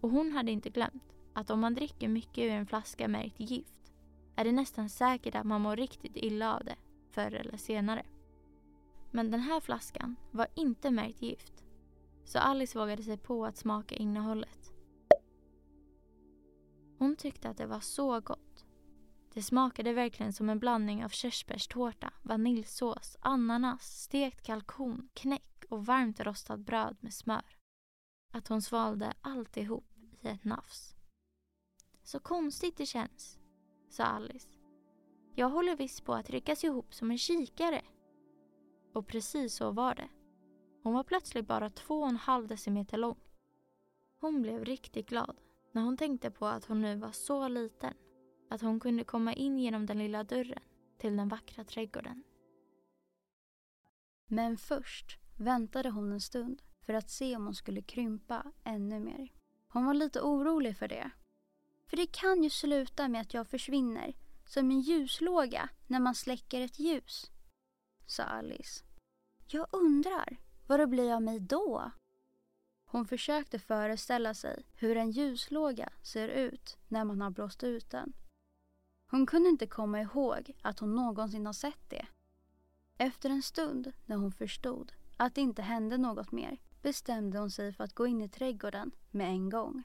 Och 0.00 0.10
hon 0.10 0.32
hade 0.32 0.52
inte 0.52 0.70
glömt 0.70 1.14
att 1.32 1.50
om 1.50 1.60
man 1.60 1.74
dricker 1.74 2.08
mycket 2.08 2.44
ur 2.44 2.50
en 2.50 2.66
flaska 2.66 3.08
märkt 3.08 3.40
gift 3.40 3.92
är 4.36 4.44
det 4.44 4.52
nästan 4.52 4.88
säkert 4.88 5.34
att 5.34 5.46
man 5.46 5.60
mår 5.60 5.76
riktigt 5.76 6.16
illa 6.16 6.56
av 6.56 6.64
det 6.64 6.76
förr 7.10 7.34
eller 7.34 7.56
senare. 7.56 8.02
Men 9.10 9.30
den 9.30 9.40
här 9.40 9.60
flaskan 9.60 10.16
var 10.30 10.46
inte 10.54 10.90
märkt 10.90 11.22
gift 11.22 11.63
så 12.24 12.38
Alice 12.38 12.78
vågade 12.78 13.02
sig 13.02 13.16
på 13.16 13.46
att 13.46 13.56
smaka 13.56 13.94
innehållet. 13.94 14.72
Hon 16.98 17.16
tyckte 17.16 17.48
att 17.48 17.56
det 17.56 17.66
var 17.66 17.80
så 17.80 18.20
gott. 18.20 18.64
Det 19.34 19.42
smakade 19.42 19.92
verkligen 19.92 20.32
som 20.32 20.48
en 20.48 20.58
blandning 20.58 21.04
av 21.04 21.08
körsbärstårta, 21.08 22.12
vaniljsås, 22.22 23.16
ananas, 23.20 24.02
stekt 24.02 24.42
kalkon, 24.42 25.08
knäck 25.14 25.64
och 25.68 25.86
varmt 25.86 26.20
rostat 26.20 26.60
bröd 26.60 26.96
med 27.00 27.14
smör. 27.14 27.56
Att 28.32 28.48
hon 28.48 28.62
svalde 28.62 29.12
alltihop 29.20 29.84
i 30.20 30.28
ett 30.28 30.44
nafs. 30.44 30.94
Så 32.02 32.20
konstigt 32.20 32.76
det 32.76 32.86
känns, 32.86 33.38
sa 33.88 34.04
Alice. 34.04 34.48
Jag 35.34 35.48
håller 35.48 35.76
visst 35.76 36.04
på 36.04 36.14
att 36.14 36.30
ryckas 36.30 36.64
ihop 36.64 36.94
som 36.94 37.10
en 37.10 37.18
kikare. 37.18 37.82
Och 38.92 39.06
precis 39.06 39.54
så 39.54 39.70
var 39.70 39.94
det. 39.94 40.08
Hon 40.84 40.94
var 40.94 41.04
plötsligt 41.04 41.46
bara 41.46 41.70
två 41.70 42.00
och 42.00 42.08
en 42.08 42.16
halv 42.16 42.46
decimeter 42.46 42.98
lång. 42.98 43.20
Hon 44.20 44.42
blev 44.42 44.64
riktigt 44.64 45.08
glad 45.08 45.36
när 45.72 45.82
hon 45.82 45.96
tänkte 45.96 46.30
på 46.30 46.46
att 46.46 46.64
hon 46.64 46.82
nu 46.82 46.96
var 46.96 47.12
så 47.12 47.48
liten 47.48 47.94
att 48.50 48.60
hon 48.60 48.80
kunde 48.80 49.04
komma 49.04 49.34
in 49.34 49.58
genom 49.58 49.86
den 49.86 49.98
lilla 49.98 50.24
dörren 50.24 50.62
till 50.98 51.16
den 51.16 51.28
vackra 51.28 51.64
trädgården. 51.64 52.22
Men 54.26 54.56
först 54.56 55.18
väntade 55.38 55.90
hon 55.90 56.12
en 56.12 56.20
stund 56.20 56.62
för 56.86 56.94
att 56.94 57.10
se 57.10 57.36
om 57.36 57.44
hon 57.44 57.54
skulle 57.54 57.82
krympa 57.82 58.52
ännu 58.64 59.00
mer. 59.00 59.32
Hon 59.68 59.86
var 59.86 59.94
lite 59.94 60.20
orolig 60.20 60.76
för 60.76 60.88
det. 60.88 61.10
För 61.86 61.96
det 61.96 62.06
kan 62.06 62.42
ju 62.42 62.50
sluta 62.50 63.08
med 63.08 63.20
att 63.20 63.34
jag 63.34 63.46
försvinner 63.46 64.14
som 64.46 64.70
en 64.70 64.80
ljuslåga 64.80 65.68
när 65.86 66.00
man 66.00 66.14
släcker 66.14 66.60
ett 66.60 66.78
ljus, 66.78 67.30
sa 68.06 68.22
Alice. 68.22 68.84
Jag 69.46 69.66
undrar, 69.72 70.43
vad 70.66 70.80
det 70.80 70.86
blir 70.86 71.14
av 71.14 71.22
mig 71.22 71.40
då? 71.40 71.90
Hon 72.84 73.06
försökte 73.06 73.58
föreställa 73.58 74.34
sig 74.34 74.66
hur 74.74 74.96
en 74.96 75.10
ljuslåga 75.10 75.92
ser 76.02 76.28
ut 76.28 76.78
när 76.88 77.04
man 77.04 77.20
har 77.20 77.30
blåst 77.30 77.64
ut 77.64 77.90
den. 77.90 78.12
Hon 79.10 79.26
kunde 79.26 79.48
inte 79.48 79.66
komma 79.66 80.00
ihåg 80.00 80.56
att 80.62 80.78
hon 80.78 80.94
någonsin 80.94 81.46
har 81.46 81.52
sett 81.52 81.90
det. 81.90 82.06
Efter 82.98 83.30
en 83.30 83.42
stund 83.42 83.92
när 84.06 84.16
hon 84.16 84.32
förstod 84.32 84.92
att 85.16 85.34
det 85.34 85.40
inte 85.40 85.62
hände 85.62 85.98
något 85.98 86.32
mer 86.32 86.58
bestämde 86.82 87.38
hon 87.38 87.50
sig 87.50 87.72
för 87.72 87.84
att 87.84 87.94
gå 87.94 88.06
in 88.06 88.22
i 88.22 88.28
trädgården 88.28 88.90
med 89.10 89.28
en 89.28 89.50
gång. 89.50 89.82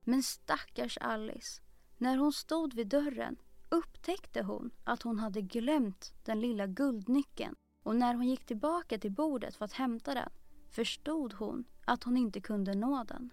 Men 0.00 0.22
stackars 0.22 0.98
Alice, 1.00 1.62
när 1.96 2.16
hon 2.16 2.32
stod 2.32 2.74
vid 2.74 2.88
dörren 2.88 3.36
upptäckte 3.68 4.42
hon 4.42 4.70
att 4.84 5.02
hon 5.02 5.18
hade 5.18 5.42
glömt 5.42 6.14
den 6.24 6.40
lilla 6.40 6.66
guldnyckeln 6.66 7.56
och 7.86 7.96
när 7.96 8.14
hon 8.14 8.28
gick 8.28 8.46
tillbaka 8.46 8.98
till 8.98 9.12
bordet 9.12 9.56
för 9.56 9.64
att 9.64 9.72
hämta 9.72 10.14
den 10.14 10.28
förstod 10.70 11.32
hon 11.32 11.64
att 11.84 12.04
hon 12.04 12.16
inte 12.16 12.40
kunde 12.40 12.74
nå 12.74 13.04
den. 13.04 13.30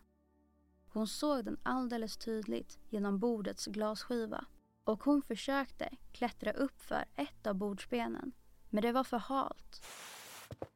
Hon 0.87 1.07
såg 1.07 1.45
den 1.45 1.57
alldeles 1.63 2.17
tydligt 2.17 2.79
genom 2.89 3.19
bordets 3.19 3.65
glasskiva 3.65 4.45
och 4.83 5.03
hon 5.03 5.21
försökte 5.21 5.89
klättra 6.11 6.51
upp 6.51 6.81
för 6.81 7.05
ett 7.15 7.47
av 7.47 7.55
bordsbenen 7.55 8.31
men 8.69 8.81
det 8.81 8.91
var 8.91 9.03
för 9.03 9.17
halt. 9.17 9.85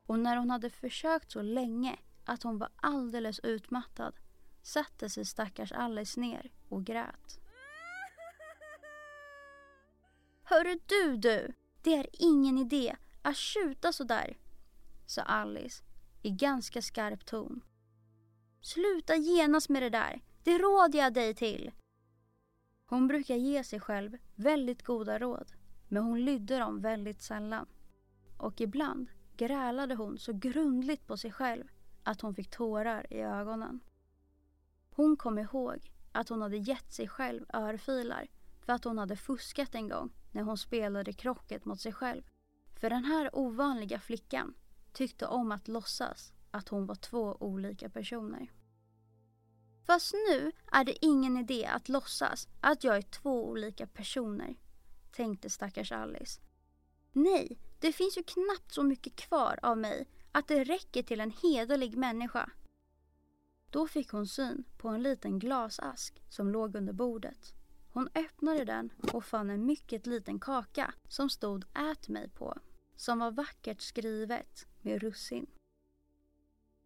Och 0.06 0.20
när 0.20 0.38
hon 0.38 0.50
hade 0.50 0.70
försökt 0.70 1.32
så 1.32 1.42
länge 1.42 2.00
att 2.26 2.44
hon 2.44 2.58
var 2.58 2.70
alldeles 2.76 3.40
utmattad 3.40 4.14
satte 4.62 5.10
sig 5.10 5.26
stackars 5.26 5.72
Alice 5.72 6.20
ner 6.20 6.52
och 6.70 6.84
grät. 6.84 7.40
Hörru 10.44 10.80
du 10.86 11.18
du! 11.18 11.54
Det 11.82 11.96
är 11.96 12.08
ingen 12.12 12.58
idé 12.58 12.96
att 13.22 13.38
tjuta 13.38 13.94
sådär, 13.94 14.38
sa 15.06 15.22
Alice 15.22 15.84
i 16.22 16.30
ganska 16.30 16.82
skarp 16.82 17.26
ton. 17.26 17.62
Sluta 18.62 19.16
genast 19.16 19.70
med 19.70 19.84
det 19.84 19.90
där, 19.90 20.22
det 20.44 20.58
råder 20.58 21.00
jag 21.00 21.14
dig 21.14 21.36
till. 21.36 21.72
Hon 22.86 23.08
brukar 23.08 23.36
ge 23.36 23.64
sig 23.64 23.80
själv 23.80 24.18
väldigt 24.36 24.84
goda 24.84 25.20
råd, 25.20 25.52
men 25.88 26.04
hon 26.04 26.26
lydde 26.26 26.58
dem 26.58 26.82
väldigt 26.82 27.22
sällan. 27.22 27.66
Och 28.38 28.62
ibland 28.62 29.08
grälade 29.38 29.96
hon 29.96 30.18
så 30.18 30.34
grundligt 30.34 31.08
på 31.08 31.18
sig 31.18 31.32
själv 31.32 31.64
att 32.04 32.22
hon 32.22 32.36
fick 32.36 32.50
tårar 32.50 33.14
i 33.14 33.22
ögonen. 33.22 33.80
Hon 34.90 35.18
kom 35.18 35.38
ihåg 35.38 35.92
att 36.12 36.30
hon 36.30 36.42
hade 36.42 36.58
gett 36.58 36.94
sig 36.94 37.08
själv 37.08 37.46
örfilar 37.54 38.28
för 38.66 38.74
att 38.74 38.84
hon 38.84 38.98
hade 38.98 39.16
fuskat 39.16 39.76
en 39.76 39.90
gång 39.90 40.14
när 40.32 40.44
hon 40.44 40.58
spelade 40.58 41.14
krocket 41.14 41.66
mot 41.66 41.82
sig 41.82 41.94
själv. 41.94 42.24
För 42.80 42.90
den 42.90 43.06
här 43.06 43.30
ovanliga 43.34 44.00
flickan 44.00 44.54
tyckte 44.94 45.28
om 45.28 45.52
att 45.52 45.68
låtsas 45.68 46.34
att 46.52 46.70
hon 46.70 46.86
var 46.86 46.96
två 46.96 47.38
olika 47.40 47.90
personer. 47.90 48.52
Fast 49.86 50.14
nu 50.14 50.52
är 50.72 50.84
det 50.84 51.06
ingen 51.06 51.38
idé 51.38 51.66
att 51.66 51.90
låtsas 51.90 52.48
att 52.62 52.84
jag 52.84 52.98
är 52.98 53.02
två 53.02 53.50
olika 53.50 53.88
personer, 53.88 54.56
tänkte 55.12 55.50
stackars 55.50 55.92
Alice. 55.92 56.42
Nej, 57.12 57.60
det 57.80 57.94
finns 57.94 58.18
ju 58.18 58.24
knappt 58.24 58.72
så 58.72 58.84
mycket 58.84 59.16
kvar 59.16 59.60
av 59.62 59.78
mig 59.78 60.08
att 60.32 60.48
det 60.48 60.64
räcker 60.64 61.04
till 61.04 61.22
en 61.22 61.34
hederlig 61.44 61.98
människa. 61.98 62.50
Då 63.72 63.88
fick 63.88 64.10
hon 64.10 64.28
syn 64.28 64.64
på 64.78 64.88
en 64.90 65.04
liten 65.04 65.40
glasask 65.40 66.24
som 66.30 66.52
låg 66.52 66.76
under 66.76 66.94
bordet. 66.94 67.54
Hon 67.92 68.10
öppnade 68.16 68.66
den 68.66 68.90
och 69.14 69.26
fann 69.26 69.50
en 69.50 69.66
mycket 69.66 70.08
liten 70.08 70.40
kaka 70.40 70.94
som 71.08 71.30
stod 71.30 71.66
ät 71.74 72.08
mig 72.08 72.30
på, 72.30 72.58
som 72.98 73.20
var 73.20 73.32
vackert 73.32 73.82
skrivet 73.82 74.68
med 74.82 75.02
russin. 75.02 75.48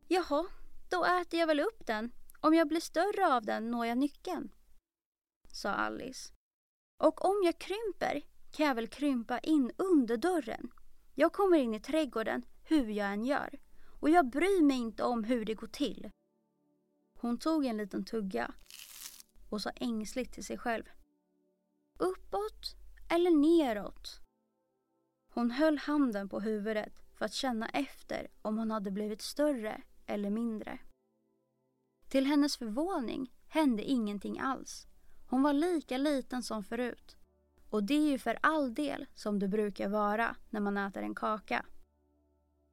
Jaha, 0.07 0.45
då 0.89 1.05
äter 1.05 1.39
jag 1.39 1.47
väl 1.47 1.59
upp 1.59 1.87
den. 1.87 2.11
Om 2.39 2.53
jag 2.53 2.67
blir 2.67 2.79
större 2.79 3.35
av 3.35 3.45
den 3.45 3.71
når 3.71 3.85
jag 3.85 3.97
nyckeln, 3.97 4.51
sa 5.51 5.69
Alice. 5.69 6.33
Och 6.97 7.25
om 7.25 7.41
jag 7.43 7.59
krymper 7.59 8.21
kan 8.51 8.65
jag 8.65 8.75
väl 8.75 8.87
krympa 8.87 9.39
in 9.39 9.71
under 9.77 10.17
dörren. 10.17 10.71
Jag 11.15 11.33
kommer 11.33 11.57
in 11.57 11.73
i 11.73 11.79
trädgården 11.79 12.45
hur 12.63 12.87
jag 12.87 13.13
än 13.13 13.25
gör 13.25 13.59
och 14.01 14.09
jag 14.09 14.29
bryr 14.29 14.63
mig 14.63 14.77
inte 14.77 15.03
om 15.03 15.23
hur 15.23 15.45
det 15.45 15.53
går 15.53 15.67
till. 15.67 16.09
Hon 17.19 17.37
tog 17.39 17.65
en 17.65 17.77
liten 17.77 18.05
tugga 18.05 18.53
och 19.49 19.61
sa 19.61 19.69
ängsligt 19.69 20.33
till 20.33 20.45
sig 20.45 20.57
själv. 20.57 20.83
Uppåt 21.99 22.75
eller 23.09 23.31
neråt? 23.31 24.20
Hon 25.33 25.51
höll 25.51 25.77
handen 25.77 26.29
på 26.29 26.39
huvudet 26.39 26.93
för 27.13 27.25
att 27.25 27.33
känna 27.33 27.69
efter 27.69 28.27
om 28.41 28.57
hon 28.57 28.71
hade 28.71 28.91
blivit 28.91 29.21
större 29.21 29.81
eller 30.05 30.29
mindre. 30.29 30.79
Till 32.09 32.25
hennes 32.25 32.57
förvåning 32.57 33.33
hände 33.47 33.83
ingenting 33.83 34.39
alls. 34.39 34.87
Hon 35.27 35.41
var 35.41 35.53
lika 35.53 35.97
liten 35.97 36.43
som 36.43 36.63
förut. 36.63 37.17
Och 37.69 37.83
det 37.83 37.93
är 37.93 38.09
ju 38.11 38.19
för 38.19 38.37
all 38.41 38.73
del 38.73 39.05
som 39.15 39.39
det 39.39 39.47
brukar 39.47 39.89
vara 39.89 40.35
när 40.49 40.59
man 40.59 40.77
äter 40.77 41.03
en 41.03 41.15
kaka. 41.15 41.65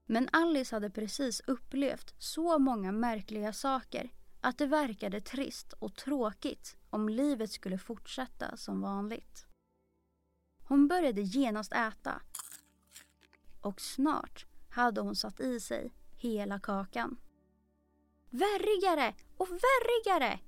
Men 0.06 0.28
Alice 0.32 0.76
hade 0.76 0.90
precis 0.90 1.40
upplevt 1.46 2.14
så 2.18 2.58
många 2.58 2.92
märkliga 2.92 3.52
saker 3.52 4.10
att 4.40 4.58
det 4.58 4.66
verkade 4.66 5.20
trist 5.20 5.72
och 5.72 5.94
tråkigt 5.94 6.76
om 6.90 7.08
livet 7.08 7.50
skulle 7.50 7.78
fortsätta 7.78 8.56
som 8.56 8.80
vanligt. 8.80 9.46
Hon 10.68 10.88
började 10.88 11.20
genast 11.20 11.72
äta 11.72 12.22
och 13.60 13.80
snart 13.80 14.46
hade 14.70 15.00
hon 15.00 15.16
satt 15.16 15.40
i 15.40 15.60
sig 15.60 15.94
hela 16.16 16.60
kakan. 16.60 17.16
Värrigare 18.30 19.14
och 19.36 19.48
värrigare! 19.48 20.40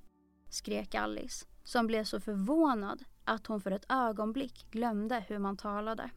skrek 0.49 0.95
Alice 0.95 1.45
som 1.63 1.87
blev 1.87 2.03
så 2.03 2.19
förvånad 2.19 3.03
att 3.23 3.47
hon 3.47 3.61
för 3.61 3.71
ett 3.71 3.85
ögonblick 3.89 4.71
glömde 4.71 5.25
hur 5.27 5.39
man 5.39 5.57
talade. 5.57 6.11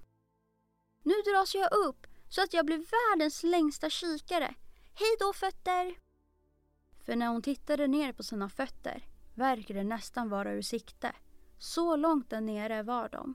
Nu 1.03 1.15
dras 1.33 1.55
jag 1.55 1.73
upp 1.73 2.07
så 2.29 2.43
att 2.43 2.55
jag 2.55 2.67
blir 2.67 3.11
världens 3.11 3.43
längsta 3.43 3.91
kikare. 3.91 4.55
Hej 4.95 5.17
då 5.21 5.33
fötter! 5.33 5.95
För 7.05 7.17
när 7.17 7.29
hon 7.29 7.43
tittade 7.43 7.87
ner 7.87 8.13
på 8.13 8.23
sina 8.23 8.49
fötter 8.49 9.07
verkade 9.35 9.79
det 9.79 9.85
nästan 9.85 10.29
vara 10.29 10.53
ur 10.53 10.63
sikte. 10.63 11.13
Så 11.59 11.97
långt 11.97 12.31
där 12.31 12.41
nere 12.41 12.83
var 12.83 13.09
de. 13.09 13.35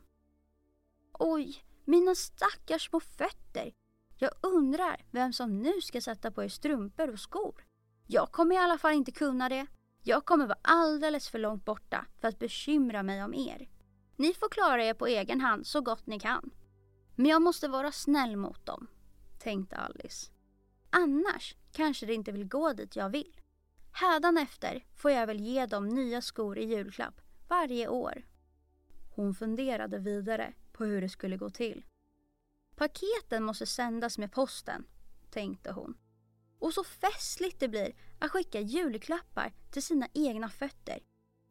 Oj, 1.13 1.63
mina 1.89 2.15
stackars 2.15 2.89
små 2.89 2.99
fötter. 2.99 3.73
Jag 4.17 4.31
undrar 4.41 5.05
vem 5.11 5.33
som 5.33 5.61
nu 5.61 5.81
ska 5.81 6.01
sätta 6.01 6.31
på 6.31 6.43
er 6.43 6.49
strumpor 6.49 7.09
och 7.09 7.19
skor. 7.19 7.65
Jag 8.07 8.31
kommer 8.31 8.55
i 8.55 8.57
alla 8.57 8.77
fall 8.77 8.93
inte 8.93 9.11
kunna 9.11 9.49
det. 9.49 9.67
Jag 10.03 10.25
kommer 10.25 10.47
vara 10.47 10.59
alldeles 10.61 11.29
för 11.29 11.39
långt 11.39 11.65
borta 11.65 12.05
för 12.21 12.27
att 12.27 12.39
bekymra 12.39 13.03
mig 13.03 13.23
om 13.23 13.33
er. 13.33 13.69
Ni 14.15 14.33
får 14.33 14.49
klara 14.49 14.83
er 14.83 14.93
på 14.93 15.07
egen 15.07 15.41
hand 15.41 15.67
så 15.67 15.81
gott 15.81 16.07
ni 16.07 16.19
kan. 16.19 16.51
Men 17.15 17.25
jag 17.25 17.41
måste 17.41 17.67
vara 17.67 17.91
snäll 17.91 18.35
mot 18.35 18.65
dem, 18.65 18.87
tänkte 19.39 19.75
Alice. 19.75 20.31
Annars 20.89 21.55
kanske 21.71 22.05
det 22.05 22.13
inte 22.13 22.31
vill 22.31 22.47
gå 22.47 22.73
dit 22.73 22.95
jag 22.95 23.09
vill. 23.09 23.41
Hädanefter 23.91 24.85
får 24.95 25.11
jag 25.11 25.27
väl 25.27 25.39
ge 25.39 25.65
dem 25.65 25.87
nya 25.87 26.21
skor 26.21 26.57
i 26.57 26.65
julklapp 26.65 27.21
varje 27.47 27.87
år. 27.87 28.25
Hon 29.15 29.35
funderade 29.35 29.99
vidare 29.99 30.53
på 30.79 30.85
hur 30.85 31.01
det 31.01 31.09
skulle 31.09 31.37
gå 31.37 31.49
till. 31.49 31.85
Paketen 32.75 33.43
måste 33.43 33.65
sändas 33.65 34.17
med 34.17 34.31
posten, 34.31 34.85
tänkte 35.29 35.71
hon. 35.71 35.97
Och 36.59 36.73
så 36.73 36.83
festligt 36.83 37.59
det 37.59 37.67
blir 37.67 37.95
att 38.19 38.31
skicka 38.31 38.59
julklappar 38.59 39.53
till 39.71 39.83
sina 39.83 40.07
egna 40.13 40.49
fötter. 40.49 40.99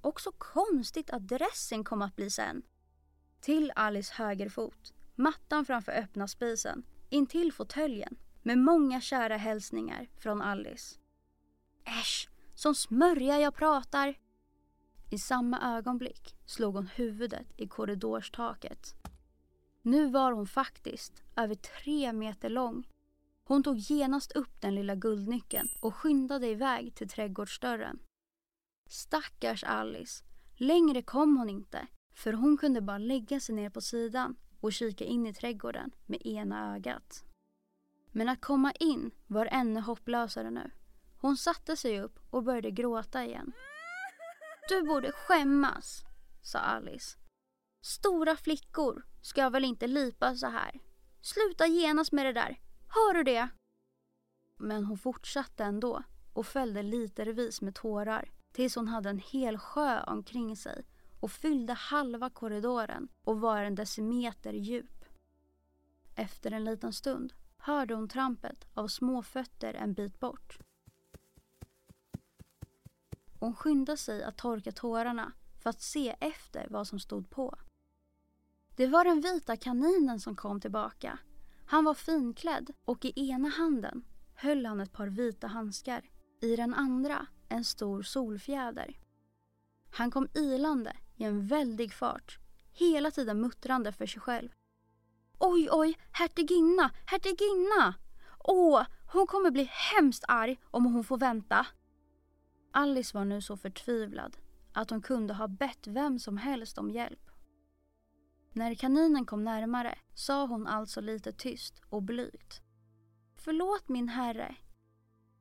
Och 0.01 0.21
så 0.21 0.33
konstigt 0.33 1.11
att 1.11 1.29
dressen 1.29 1.85
att 2.03 2.17
bli 2.17 2.31
sen. 2.31 2.63
Till 3.41 3.73
Alice 3.75 4.15
högerfot, 4.17 4.95
mattan 5.15 5.65
framför 5.65 5.93
öppna 5.93 6.29
spisen, 6.29 6.87
intill 7.09 7.53
fåtöljen 7.53 8.17
med 8.43 8.59
många 8.59 9.01
kära 9.01 9.37
hälsningar 9.37 10.09
från 10.17 10.43
Alice. 10.43 10.97
Äsch, 11.85 12.29
som 12.55 12.75
smörja 12.75 13.41
jag 13.41 13.55
pratar! 13.55 14.15
I 15.11 15.19
samma 15.19 15.77
ögonblick 15.77 16.37
slog 16.47 16.75
hon 16.75 16.87
huvudet 16.87 17.47
i 17.57 17.67
korridorstaket. 17.69 18.98
Nu 19.89 20.07
var 20.07 20.33
hon 20.33 20.47
faktiskt 20.47 21.23
över 21.37 21.55
tre 21.55 22.13
meter 22.13 22.49
lång. 22.49 22.89
Hon 23.45 23.63
tog 23.63 23.79
genast 23.79 24.33
upp 24.33 24.61
den 24.61 24.75
lilla 24.75 24.95
guldnyckeln 24.95 25.69
och 25.81 25.95
skyndade 25.95 26.47
iväg 26.47 26.95
till 26.95 27.09
trädgårdsdörren. 27.09 27.99
Stackars 28.89 29.65
Alice. 29.65 30.25
Längre 30.57 31.03
kom 31.03 31.37
hon 31.37 31.49
inte, 31.49 31.87
för 32.15 32.33
hon 32.33 32.57
kunde 32.57 32.81
bara 32.81 32.99
lägga 32.99 33.41
sig 33.41 33.55
ner 33.55 33.71
på 33.71 33.81
sidan 33.81 34.37
och 34.61 34.73
kika 34.73 35.05
in 35.05 35.27
i 35.27 35.35
trädgården 35.35 35.91
med 36.07 36.27
ena 36.27 36.75
ögat. 36.75 37.25
Men 38.13 38.29
att 38.29 38.41
komma 38.41 38.73
in 38.73 39.11
var 39.27 39.47
ännu 39.47 39.81
hopplösare 39.81 40.51
nu. 40.51 40.71
Hon 41.21 41.37
satte 41.37 41.77
sig 41.77 42.01
upp 42.01 42.19
och 42.31 42.43
började 42.43 42.71
gråta 42.71 43.25
igen. 43.25 43.53
Du 44.69 44.83
borde 44.83 45.13
skämmas, 45.13 46.03
sa 46.43 46.59
Alice. 46.59 47.18
Stora 47.81 48.37
flickor 48.37 49.07
ska 49.23 49.51
väl 49.51 49.65
inte 49.65 49.87
lipa 49.87 50.35
så 50.35 50.47
här. 50.47 50.81
Sluta 51.21 51.67
genast 51.67 52.13
med 52.13 52.27
det 52.27 52.33
där. 52.33 52.61
Hör 52.89 53.15
du 53.15 53.23
det? 53.23 53.49
Men 54.57 54.85
hon 54.85 54.99
fortsatte 54.99 55.65
ändå 55.65 56.03
och 56.33 56.47
följde 56.47 56.83
litervis 56.83 57.61
med 57.61 57.75
tårar 57.75 58.31
tills 58.53 58.75
hon 58.75 58.89
hade 58.89 59.11
en 59.11 59.19
hel 59.19 59.59
sjö 59.59 60.03
omkring 60.03 60.57
sig 60.57 60.85
och 61.21 61.31
fyllde 61.31 61.73
halva 61.73 62.31
korridoren 62.31 63.09
och 63.23 63.41
var 63.41 63.63
en 63.63 63.75
decimeter 63.75 64.53
djup. 64.53 65.05
Efter 66.15 66.51
en 66.51 66.65
liten 66.65 66.93
stund 66.93 67.33
hörde 67.59 67.95
hon 67.95 68.09
trampet 68.09 68.67
av 68.75 68.89
små 68.89 69.23
fötter 69.23 69.75
en 69.75 69.95
bit 69.95 70.21
bort. 70.21 70.59
Hon 73.41 73.55
skyndade 73.55 73.97
sig 73.97 74.23
att 74.23 74.37
torka 74.37 74.73
tårarna 74.73 75.33
för 75.61 75.71
att 75.71 75.83
se 75.83 76.17
efter 76.21 76.67
vad 76.71 76.87
som 76.87 77.01
stod 77.01 77.31
på. 77.31 77.59
Det 78.79 78.87
var 78.87 79.05
den 79.05 79.21
vita 79.21 79.57
kaninen 79.57 80.21
som 80.21 80.37
kom 80.37 80.61
tillbaka. 80.61 81.19
Han 81.67 81.85
var 81.85 81.95
finklädd 81.95 82.71
och 82.85 83.05
i 83.05 83.31
ena 83.31 83.49
handen 83.49 84.05
höll 84.35 84.67
han 84.67 84.81
ett 84.81 84.93
par 84.93 85.07
vita 85.07 85.47
handskar. 85.47 86.03
I 86.41 86.57
den 86.57 86.75
andra 86.75 87.27
en 87.49 87.65
stor 87.65 88.03
solfjäder. 88.03 88.99
Han 89.91 90.11
kom 90.11 90.29
ilande 90.35 90.97
i 91.17 91.25
en 91.25 91.47
väldig 91.47 91.93
fart, 91.93 92.39
hela 92.73 93.11
tiden 93.11 93.41
muttrande 93.41 93.93
för 93.93 94.07
sig 94.07 94.21
själv. 94.21 94.49
Oj, 95.39 95.69
oj, 95.71 95.99
hertiginna, 96.13 96.91
hertiginna! 97.07 97.95
Åh, 98.39 98.83
hon 99.13 99.27
kommer 99.27 99.51
bli 99.51 99.71
hemskt 99.95 100.25
arg 100.29 100.59
om 100.65 100.85
hon 100.85 101.05
får 101.05 101.19
vänta. 101.19 101.67
Alice 102.73 103.19
var 103.19 103.25
nu 103.25 103.43
så 103.43 103.57
förtvivlad 103.57 104.37
att 104.73 104.91
hon 104.91 105.03
kunde 105.03 105.35
ha 105.35 105.49
bett 105.49 105.87
vem 105.87 106.19
som 106.19 106.37
helst 106.37 106.79
om 106.79 106.91
hjälp. 106.91 107.28
När 108.59 108.75
kaninen 108.75 109.27
kom 109.27 109.45
närmare 109.45 109.99
sa 110.15 110.47
hon 110.47 110.67
alltså 110.67 111.01
lite 111.01 111.33
tyst 111.33 111.83
och 111.89 112.03
blygt. 112.03 112.63
Förlåt 113.37 113.89
min 113.89 114.09
herre. 114.09 114.57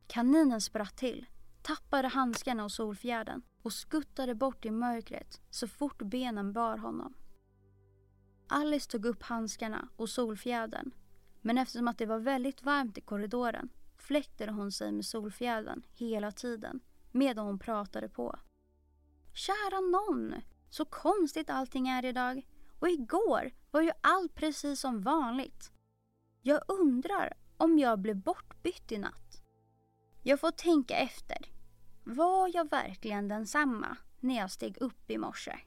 Kaninen 0.08 0.62
spratt 0.62 0.98
till, 0.98 1.26
tappade 1.62 2.08
handskarna 2.08 2.64
och 2.64 2.72
solfjärden 2.72 3.42
och 3.62 3.74
skuttade 3.74 4.36
bort 4.36 4.66
i 4.66 4.72
mörkret 4.72 5.42
så 5.50 5.68
fort 5.68 6.02
benen 6.02 6.54
bar 6.54 6.78
honom. 6.78 7.14
Alice 8.48 8.90
tog 8.90 9.06
upp 9.06 9.24
handskarna 9.24 9.90
och 9.96 10.10
solfjädern 10.10 10.92
men 11.42 11.58
eftersom 11.58 11.88
att 11.88 11.98
det 11.98 12.06
var 12.06 12.20
väldigt 12.20 12.64
varmt 12.64 12.98
i 12.98 13.02
korridoren 13.02 13.70
fläktade 13.98 14.52
hon 14.52 14.72
sig 14.72 14.92
med 14.92 15.06
solfjädern 15.06 15.84
hela 15.94 16.32
tiden 16.32 16.80
medan 17.12 17.46
hon 17.46 17.60
pratade 17.60 18.10
på. 18.10 18.40
Kära 19.34 19.80
nån, 19.80 20.34
så 20.70 20.86
konstigt 20.86 21.50
allting 21.50 21.88
är 21.88 22.06
idag. 22.06 22.46
Och 22.80 22.90
igår 22.90 23.52
var 23.72 23.82
ju 23.82 23.92
allt 24.02 24.36
precis 24.36 24.80
som 24.80 25.02
vanligt. 25.02 25.72
Jag 26.42 26.62
undrar 26.68 27.34
om 27.58 27.80
jag 27.80 28.00
blev 28.00 28.16
bortbytt 28.16 28.92
i 28.92 28.98
natt. 28.98 29.42
Jag 30.24 30.40
får 30.40 30.52
tänka 30.52 30.96
efter. 30.96 31.38
Var 32.04 32.52
jag 32.54 32.70
verkligen 32.70 33.28
densamma 33.28 33.98
när 34.20 34.36
jag 34.36 34.52
steg 34.52 34.78
upp 34.82 35.10
i 35.12 35.18
morse? 35.18 35.60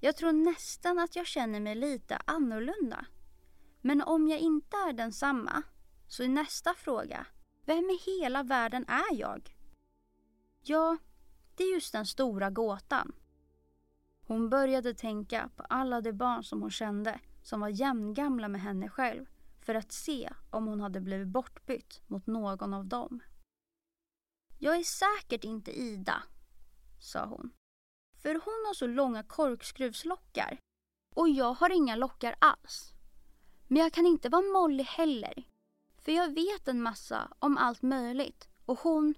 Jag 0.00 0.16
tror 0.16 0.32
nästan 0.32 0.98
att 0.98 1.16
jag 1.16 1.26
känner 1.26 1.60
mig 1.60 1.74
lite 1.74 2.18
annorlunda. 2.24 3.06
Men 3.80 4.02
om 4.02 4.28
jag 4.28 4.38
inte 4.38 4.76
är 4.76 4.92
densamma 4.92 5.62
så 6.08 6.22
är 6.22 6.28
nästa 6.28 6.74
fråga, 6.74 7.26
vem 7.66 7.84
i 7.90 7.98
hela 8.06 8.42
världen 8.42 8.84
är 8.88 9.14
jag? 9.14 9.56
Ja, 10.62 10.96
det 11.56 11.64
är 11.64 11.74
just 11.74 11.92
den 11.92 12.06
stora 12.06 12.50
gåtan. 12.50 13.12
Hon 14.26 14.48
började 14.50 14.94
tänka 14.94 15.50
på 15.56 15.62
alla 15.68 16.00
de 16.00 16.12
barn 16.12 16.44
som 16.44 16.62
hon 16.62 16.70
kände 16.70 17.20
som 17.42 17.60
var 17.60 17.68
jämngamla 17.68 18.48
med 18.48 18.60
henne 18.60 18.88
själv 18.88 19.26
för 19.60 19.74
att 19.74 19.92
se 19.92 20.32
om 20.50 20.66
hon 20.66 20.80
hade 20.80 21.00
blivit 21.00 21.28
bortbytt 21.28 22.02
mot 22.06 22.26
någon 22.26 22.74
av 22.74 22.86
dem. 22.86 23.20
Jag 24.58 24.76
är 24.76 24.82
säkert 24.82 25.44
inte 25.44 25.78
Ida, 25.80 26.22
sa 27.00 27.26
hon. 27.26 27.50
För 28.22 28.34
hon 28.34 28.66
har 28.66 28.74
så 28.74 28.86
långa 28.86 29.22
korkskruvslockar 29.22 30.58
och 31.14 31.28
jag 31.28 31.54
har 31.54 31.70
inga 31.70 31.96
lockar 31.96 32.34
alls. 32.38 32.92
Men 33.68 33.82
jag 33.82 33.92
kan 33.92 34.06
inte 34.06 34.28
vara 34.28 34.42
Molly 34.42 34.82
heller. 34.82 35.44
För 35.98 36.12
jag 36.12 36.34
vet 36.34 36.68
en 36.68 36.82
massa 36.82 37.32
om 37.38 37.58
allt 37.58 37.82
möjligt 37.82 38.48
och 38.64 38.78
hon, 38.78 39.14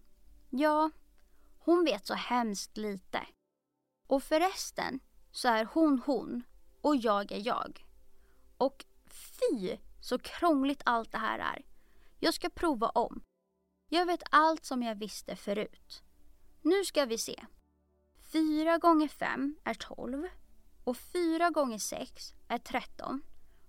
ja, 0.50 0.90
Hon 1.66 1.84
vet 1.84 2.06
så 2.06 2.14
hemskt 2.14 2.76
lite. 2.76 3.26
Och 4.06 4.22
förresten 4.22 5.00
så 5.30 5.48
är 5.48 5.64
hon 5.64 6.02
hon 6.06 6.42
och 6.80 6.96
jag 6.96 7.32
är 7.32 7.46
jag. 7.46 7.86
Och 8.56 8.84
fy 9.06 9.76
så 10.00 10.18
krångligt 10.18 10.82
allt 10.84 11.12
det 11.12 11.18
här 11.18 11.38
är. 11.38 11.64
Jag 12.20 12.34
ska 12.34 12.48
prova 12.48 12.88
om. 12.88 13.22
Jag 13.88 14.06
vet 14.06 14.22
allt 14.30 14.64
som 14.64 14.82
jag 14.82 14.94
visste 14.94 15.36
förut. 15.36 16.02
Nu 16.62 16.84
ska 16.84 17.04
vi 17.04 17.18
se. 17.18 17.46
4 18.32 18.78
gånger 18.78 19.08
5 19.08 19.56
är 19.64 19.74
12 19.74 20.28
och 20.84 20.96
4 20.96 21.50
gånger 21.50 21.78
6 21.78 22.34
är 22.48 22.58
13 22.58 23.22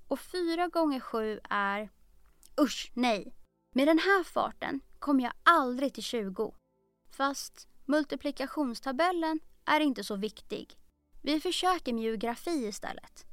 och 0.07 0.19
4 0.19 0.67
gånger 0.67 0.99
7 0.99 1.39
är... 1.49 1.89
Usch, 2.61 2.91
nej! 2.93 3.33
Med 3.75 3.87
den 3.87 3.99
här 3.99 4.23
farten 4.23 4.81
kommer 4.99 5.23
jag 5.23 5.33
aldrig 5.43 5.93
till 5.93 6.03
20. 6.03 6.53
Fast 7.09 7.67
multiplikationstabellen 7.85 9.39
är 9.67 9.79
inte 9.79 10.03
så 10.03 10.15
viktig. 10.15 10.77
Vi 11.21 11.39
försöker 11.39 11.93
med 11.93 12.03
geografi 12.03 12.67
istället. 12.67 13.25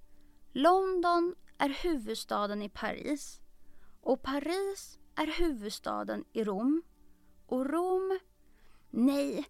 London 0.52 1.34
är 1.58 1.68
huvudstaden 1.68 2.62
i 2.62 2.68
Paris 2.68 3.40
och 4.00 4.22
Paris 4.22 4.98
är 5.14 5.26
huvudstaden 5.26 6.24
i 6.32 6.44
Rom. 6.44 6.82
Och 7.46 7.70
Rom... 7.70 8.18
Nej, 8.90 9.44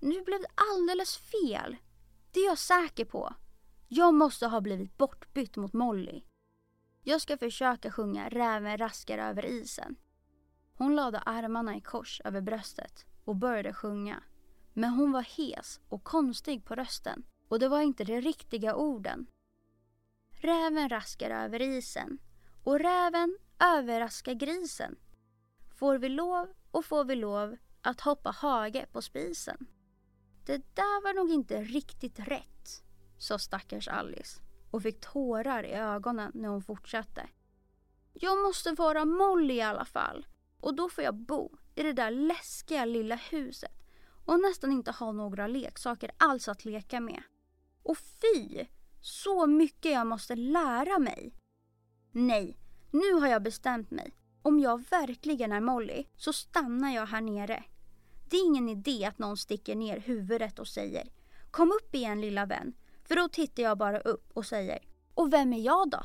nu 0.00 0.22
blev 0.22 0.40
det 0.40 0.48
alldeles 0.54 1.16
fel. 1.16 1.76
Det 2.32 2.40
är 2.40 2.46
jag 2.46 2.58
säker 2.58 3.04
på. 3.04 3.34
Jag 3.88 4.14
måste 4.14 4.46
ha 4.46 4.60
blivit 4.60 4.98
bortbytt 4.98 5.56
mot 5.56 5.72
Molly. 5.72 6.22
Jag 7.02 7.20
ska 7.20 7.38
försöka 7.38 7.90
sjunga 7.90 8.28
Räven 8.28 8.78
raskar 8.78 9.18
över 9.18 9.44
isen. 9.46 9.96
Hon 10.74 10.96
lade 10.96 11.18
armarna 11.18 11.76
i 11.76 11.80
kors 11.80 12.20
över 12.24 12.40
bröstet 12.40 13.06
och 13.24 13.36
började 13.36 13.74
sjunga. 13.74 14.22
Men 14.80 14.90
hon 14.90 15.12
var 15.12 15.22
hes 15.22 15.80
och 15.88 16.04
konstig 16.04 16.64
på 16.64 16.74
rösten 16.74 17.22
och 17.48 17.58
det 17.58 17.68
var 17.68 17.80
inte 17.80 18.04
de 18.04 18.20
riktiga 18.20 18.74
orden. 18.74 19.26
Räven 20.30 20.88
raskar 20.88 21.30
över 21.30 21.62
isen 21.62 22.18
och 22.64 22.78
räven 22.78 23.38
överraskar 23.58 24.34
grisen. 24.34 24.96
Får 25.74 25.98
vi 25.98 26.08
lov 26.08 26.48
och 26.70 26.84
får 26.84 27.04
vi 27.04 27.14
lov 27.14 27.56
att 27.82 28.00
hoppa 28.00 28.30
hage 28.30 28.86
på 28.92 29.02
spisen. 29.02 29.66
Det 30.46 30.76
där 30.76 31.02
var 31.02 31.14
nog 31.14 31.30
inte 31.30 31.62
riktigt 31.62 32.18
rätt, 32.18 32.82
sa 33.18 33.38
stackars 33.38 33.88
Alice 33.88 34.40
och 34.70 34.82
fick 34.82 35.00
tårar 35.00 35.62
i 35.62 35.72
ögonen 35.72 36.32
när 36.34 36.48
hon 36.48 36.62
fortsatte. 36.62 37.28
Jag 38.12 38.42
måste 38.42 38.72
vara 38.72 39.04
Molly 39.04 39.54
i 39.54 39.62
alla 39.62 39.84
fall 39.84 40.26
och 40.60 40.74
då 40.74 40.88
får 40.88 41.04
jag 41.04 41.14
bo 41.14 41.58
i 41.74 41.82
det 41.82 41.92
där 41.92 42.10
läskiga 42.10 42.84
lilla 42.84 43.16
huset 43.16 43.79
och 44.30 44.40
nästan 44.40 44.72
inte 44.72 44.90
ha 44.90 45.12
några 45.12 45.46
leksaker 45.46 46.10
alls 46.16 46.48
att 46.48 46.64
leka 46.64 47.00
med. 47.00 47.22
Och 47.82 47.96
fy! 47.98 48.66
Så 49.00 49.46
mycket 49.46 49.92
jag 49.92 50.06
måste 50.06 50.34
lära 50.36 50.98
mig. 50.98 51.34
Nej, 52.12 52.58
nu 52.90 53.12
har 53.12 53.28
jag 53.28 53.42
bestämt 53.42 53.90
mig. 53.90 54.14
Om 54.42 54.60
jag 54.60 54.84
verkligen 54.90 55.52
är 55.52 55.60
Molly 55.60 56.06
så 56.16 56.32
stannar 56.32 56.94
jag 56.94 57.06
här 57.06 57.20
nere. 57.20 57.64
Det 58.30 58.36
är 58.36 58.46
ingen 58.46 58.68
idé 58.68 59.04
att 59.04 59.18
någon 59.18 59.36
sticker 59.36 59.74
ner 59.76 60.00
huvudet 60.00 60.58
och 60.58 60.68
säger 60.68 61.08
Kom 61.50 61.72
upp 61.72 61.94
igen 61.94 62.20
lilla 62.20 62.46
vän. 62.46 62.74
För 63.04 63.16
då 63.16 63.28
tittar 63.28 63.62
jag 63.62 63.78
bara 63.78 64.00
upp 64.00 64.30
och 64.34 64.46
säger 64.46 64.78
Och 65.14 65.32
vem 65.32 65.52
är 65.52 65.60
jag 65.60 65.90
då? 65.90 66.04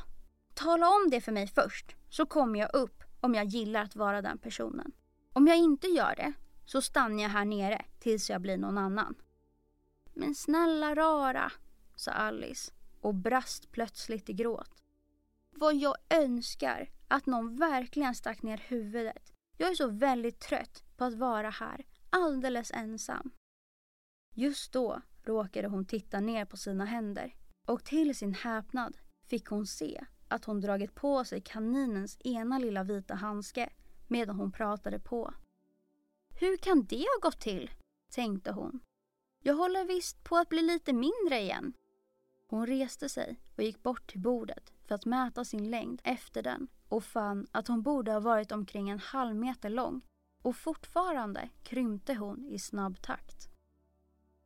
Tala 0.54 0.88
om 0.88 1.10
det 1.10 1.20
för 1.20 1.32
mig 1.32 1.46
först 1.46 1.96
så 2.10 2.26
kommer 2.26 2.58
jag 2.58 2.74
upp 2.74 3.02
om 3.20 3.34
jag 3.34 3.46
gillar 3.46 3.82
att 3.82 3.96
vara 3.96 4.22
den 4.22 4.38
personen. 4.38 4.92
Om 5.32 5.46
jag 5.46 5.56
inte 5.56 5.86
gör 5.86 6.14
det 6.16 6.32
så 6.66 6.82
stannar 6.82 7.22
jag 7.22 7.30
här 7.30 7.44
nere 7.44 7.84
tills 7.98 8.30
jag 8.30 8.40
blir 8.40 8.56
någon 8.56 8.78
annan. 8.78 9.14
Men 10.14 10.34
snälla 10.34 10.94
rara, 10.94 11.52
sa 11.94 12.10
Alice 12.10 12.72
och 13.00 13.14
brast 13.14 13.70
plötsligt 13.70 14.28
i 14.28 14.32
gråt. 14.32 14.82
Vad 15.50 15.74
jag 15.74 15.96
önskar 16.10 16.90
att 17.08 17.26
någon 17.26 17.56
verkligen 17.56 18.14
stack 18.14 18.42
ner 18.42 18.58
huvudet. 18.58 19.32
Jag 19.56 19.70
är 19.70 19.74
så 19.74 19.88
väldigt 19.88 20.40
trött 20.40 20.84
på 20.96 21.04
att 21.04 21.14
vara 21.14 21.50
här, 21.50 21.84
alldeles 22.10 22.70
ensam. 22.70 23.30
Just 24.34 24.72
då 24.72 25.00
råkade 25.22 25.68
hon 25.68 25.84
titta 25.84 26.20
ner 26.20 26.44
på 26.44 26.56
sina 26.56 26.84
händer 26.84 27.34
och 27.66 27.84
till 27.84 28.16
sin 28.16 28.34
häpnad 28.34 28.96
fick 29.26 29.46
hon 29.46 29.66
se 29.66 30.04
att 30.28 30.44
hon 30.44 30.60
dragit 30.60 30.94
på 30.94 31.24
sig 31.24 31.40
kaninens 31.40 32.18
ena 32.24 32.58
lilla 32.58 32.82
vita 32.84 33.14
handske 33.14 33.70
medan 34.06 34.36
hon 34.36 34.52
pratade 34.52 34.98
på. 34.98 35.34
Hur 36.38 36.56
kan 36.56 36.84
det 36.84 37.06
ha 37.14 37.28
gått 37.28 37.40
till? 37.40 37.70
tänkte 38.10 38.52
hon. 38.52 38.80
Jag 39.42 39.54
håller 39.54 39.84
visst 39.84 40.24
på 40.24 40.36
att 40.36 40.48
bli 40.48 40.62
lite 40.62 40.92
mindre 40.92 41.40
igen. 41.40 41.72
Hon 42.46 42.66
reste 42.66 43.08
sig 43.08 43.40
och 43.56 43.62
gick 43.62 43.82
bort 43.82 44.10
till 44.10 44.20
bordet 44.20 44.72
för 44.84 44.94
att 44.94 45.04
mäta 45.04 45.44
sin 45.44 45.70
längd 45.70 46.00
efter 46.04 46.42
den 46.42 46.68
och 46.88 47.04
fann 47.04 47.46
att 47.52 47.68
hon 47.68 47.82
borde 47.82 48.12
ha 48.12 48.20
varit 48.20 48.52
omkring 48.52 48.88
en 48.88 48.98
halv 48.98 49.36
meter 49.36 49.70
lång 49.70 50.00
och 50.42 50.56
fortfarande 50.56 51.48
krympte 51.62 52.14
hon 52.14 52.46
i 52.46 52.58
snabb 52.58 53.02
takt. 53.02 53.48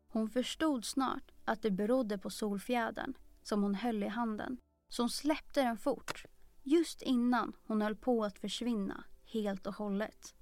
Hon 0.08 0.30
förstod 0.30 0.84
snart 0.84 1.32
att 1.44 1.62
det 1.62 1.70
berodde 1.70 2.18
på 2.18 2.30
solfjädern 2.30 3.14
som 3.42 3.62
hon 3.62 3.74
höll 3.74 4.02
i 4.02 4.08
handen 4.08 4.58
så 4.88 5.02
hon 5.02 5.10
släppte 5.10 5.62
den 5.62 5.78
fort 5.78 6.24
just 6.62 7.02
innan 7.02 7.52
hon 7.66 7.82
höll 7.82 7.96
på 7.96 8.24
att 8.24 8.38
försvinna 8.38 9.04
helt 9.24 9.66
och 9.66 9.74
hållet. 9.74 10.34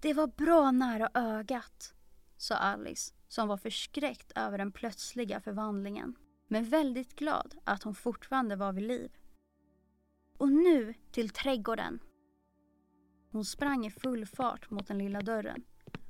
Det 0.00 0.14
var 0.14 0.26
bra 0.26 0.70
nära 0.70 1.10
ögat, 1.14 1.94
sa 2.36 2.54
Alice 2.54 3.14
som 3.28 3.48
var 3.48 3.56
förskräckt 3.56 4.32
över 4.34 4.58
den 4.58 4.72
plötsliga 4.72 5.40
förvandlingen 5.40 6.16
men 6.48 6.64
väldigt 6.64 7.16
glad 7.16 7.54
att 7.64 7.82
hon 7.82 7.94
fortfarande 7.94 8.56
var 8.56 8.72
vid 8.72 8.84
liv. 8.84 9.12
Och 10.38 10.48
nu 10.48 10.94
till 11.12 11.30
trädgården. 11.30 11.98
Hon 13.30 13.44
sprang 13.44 13.86
i 13.86 13.90
full 13.90 14.26
fart 14.26 14.70
mot 14.70 14.86
den 14.86 14.98
lilla 14.98 15.20
dörren. 15.20 15.64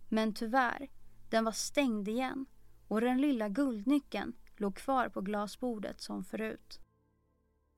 Men 0.09 0.35
tyvärr, 0.35 0.89
den 1.31 1.45
var 1.45 1.53
stängd 1.53 2.09
igen 2.09 2.47
och 2.89 3.01
den 3.01 3.21
lilla 3.21 3.49
guldnyckeln 3.49 4.33
låg 4.57 4.77
kvar 4.77 5.09
på 5.09 5.21
glasbordet 5.21 6.01
som 6.01 6.25
förut. 6.25 6.81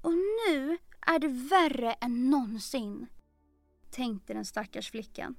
Och 0.02 0.12
nu 0.12 0.78
är 1.00 1.18
det 1.18 1.28
värre 1.28 1.92
än 1.92 2.30
någonsin, 2.30 3.06
tänkte 3.90 4.34
den 4.34 4.44
stackars 4.44 4.90
flickan. 4.90 5.36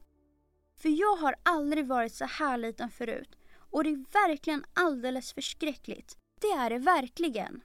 För 0.79 0.89
jag 0.89 1.15
har 1.15 1.35
aldrig 1.43 1.87
varit 1.87 2.13
så 2.13 2.25
här 2.25 2.57
liten 2.57 2.89
förut 2.89 3.35
och 3.53 3.83
det 3.83 3.89
är 3.89 4.27
verkligen 4.27 4.65
alldeles 4.73 5.33
förskräckligt. 5.33 6.17
Det 6.41 6.47
är 6.47 6.69
det 6.69 6.79
verkligen. 6.79 7.61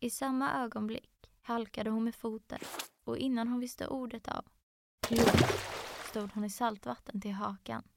I 0.00 0.10
samma 0.10 0.52
ögonblick 0.52 1.30
halkade 1.42 1.90
hon 1.90 2.04
med 2.04 2.14
foten 2.14 2.58
och 3.04 3.18
innan 3.18 3.48
hon 3.48 3.60
visste 3.60 3.86
ordet 3.86 4.28
av 4.28 4.44
stod 6.10 6.32
hon 6.32 6.44
i 6.44 6.50
saltvatten 6.50 7.20
till 7.20 7.32
hakan. 7.32 7.88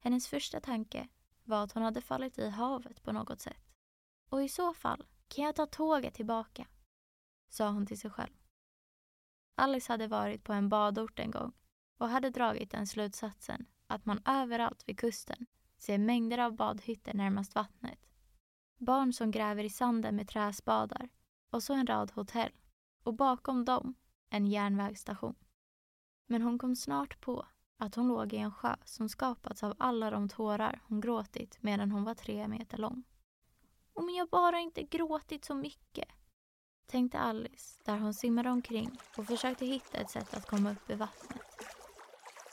Hennes 0.00 0.28
första 0.28 0.60
tanke 0.60 1.08
var 1.44 1.64
att 1.64 1.72
hon 1.72 1.82
hade 1.82 2.00
fallit 2.00 2.38
i 2.38 2.48
havet 2.48 3.02
på 3.02 3.12
något 3.12 3.40
sätt. 3.40 3.74
Och 4.30 4.42
i 4.42 4.48
så 4.48 4.74
fall 4.74 5.06
kan 5.28 5.44
jag 5.44 5.54
ta 5.54 5.66
tåget 5.66 6.14
tillbaka, 6.14 6.66
sa 7.48 7.70
hon 7.70 7.86
till 7.86 8.00
sig 8.00 8.10
själv. 8.10 8.32
Alice 9.54 9.92
hade 9.92 10.06
varit 10.06 10.44
på 10.44 10.52
en 10.52 10.68
badort 10.68 11.18
en 11.18 11.30
gång 11.30 11.52
och 12.02 12.08
hade 12.08 12.30
dragit 12.30 12.70
den 12.70 12.86
slutsatsen 12.86 13.66
att 13.86 14.06
man 14.06 14.22
överallt 14.24 14.88
vid 14.88 14.98
kusten 14.98 15.46
ser 15.78 15.98
mängder 15.98 16.38
av 16.38 16.56
badhytter 16.56 17.14
närmast 17.14 17.54
vattnet. 17.54 17.98
Barn 18.78 19.12
som 19.12 19.30
gräver 19.30 19.64
i 19.64 19.70
sanden 19.70 20.16
med 20.16 20.28
träspadar 20.28 21.08
och 21.50 21.62
så 21.62 21.74
en 21.74 21.86
rad 21.86 22.10
hotell 22.10 22.52
och 23.02 23.14
bakom 23.14 23.64
dem 23.64 23.94
en 24.30 24.46
järnvägsstation. 24.46 25.34
Men 26.26 26.42
hon 26.42 26.58
kom 26.58 26.76
snart 26.76 27.20
på 27.20 27.46
att 27.76 27.94
hon 27.94 28.08
låg 28.08 28.32
i 28.32 28.36
en 28.36 28.52
sjö 28.52 28.76
som 28.84 29.08
skapats 29.08 29.62
av 29.62 29.74
alla 29.78 30.10
de 30.10 30.28
tårar 30.28 30.80
hon 30.84 31.00
gråtit 31.00 31.58
medan 31.60 31.90
hon 31.90 32.04
var 32.04 32.14
tre 32.14 32.48
meter 32.48 32.78
lång. 32.78 33.02
Om 33.92 34.10
jag 34.10 34.28
bara 34.28 34.58
inte 34.58 34.82
gråtit 34.82 35.44
så 35.44 35.54
mycket, 35.54 36.08
tänkte 36.86 37.18
Alice 37.18 37.82
där 37.84 37.98
hon 37.98 38.14
simmade 38.14 38.50
omkring 38.50 38.98
och 39.16 39.26
försökte 39.26 39.66
hitta 39.66 39.98
ett 39.98 40.10
sätt 40.10 40.34
att 40.34 40.46
komma 40.46 40.72
upp 40.72 40.90
i 40.90 40.94
vattnet. 40.94 41.81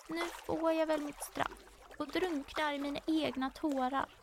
Nu 0.10 0.22
får 0.46 0.72
jag 0.72 0.88
väl 0.88 1.02
mitt 1.02 1.24
straff 1.24 1.66
och 1.98 2.08
drunknar 2.08 2.74
i 2.74 2.80
mina 2.80 3.00
egna 3.06 3.50
tårar. 3.50 4.16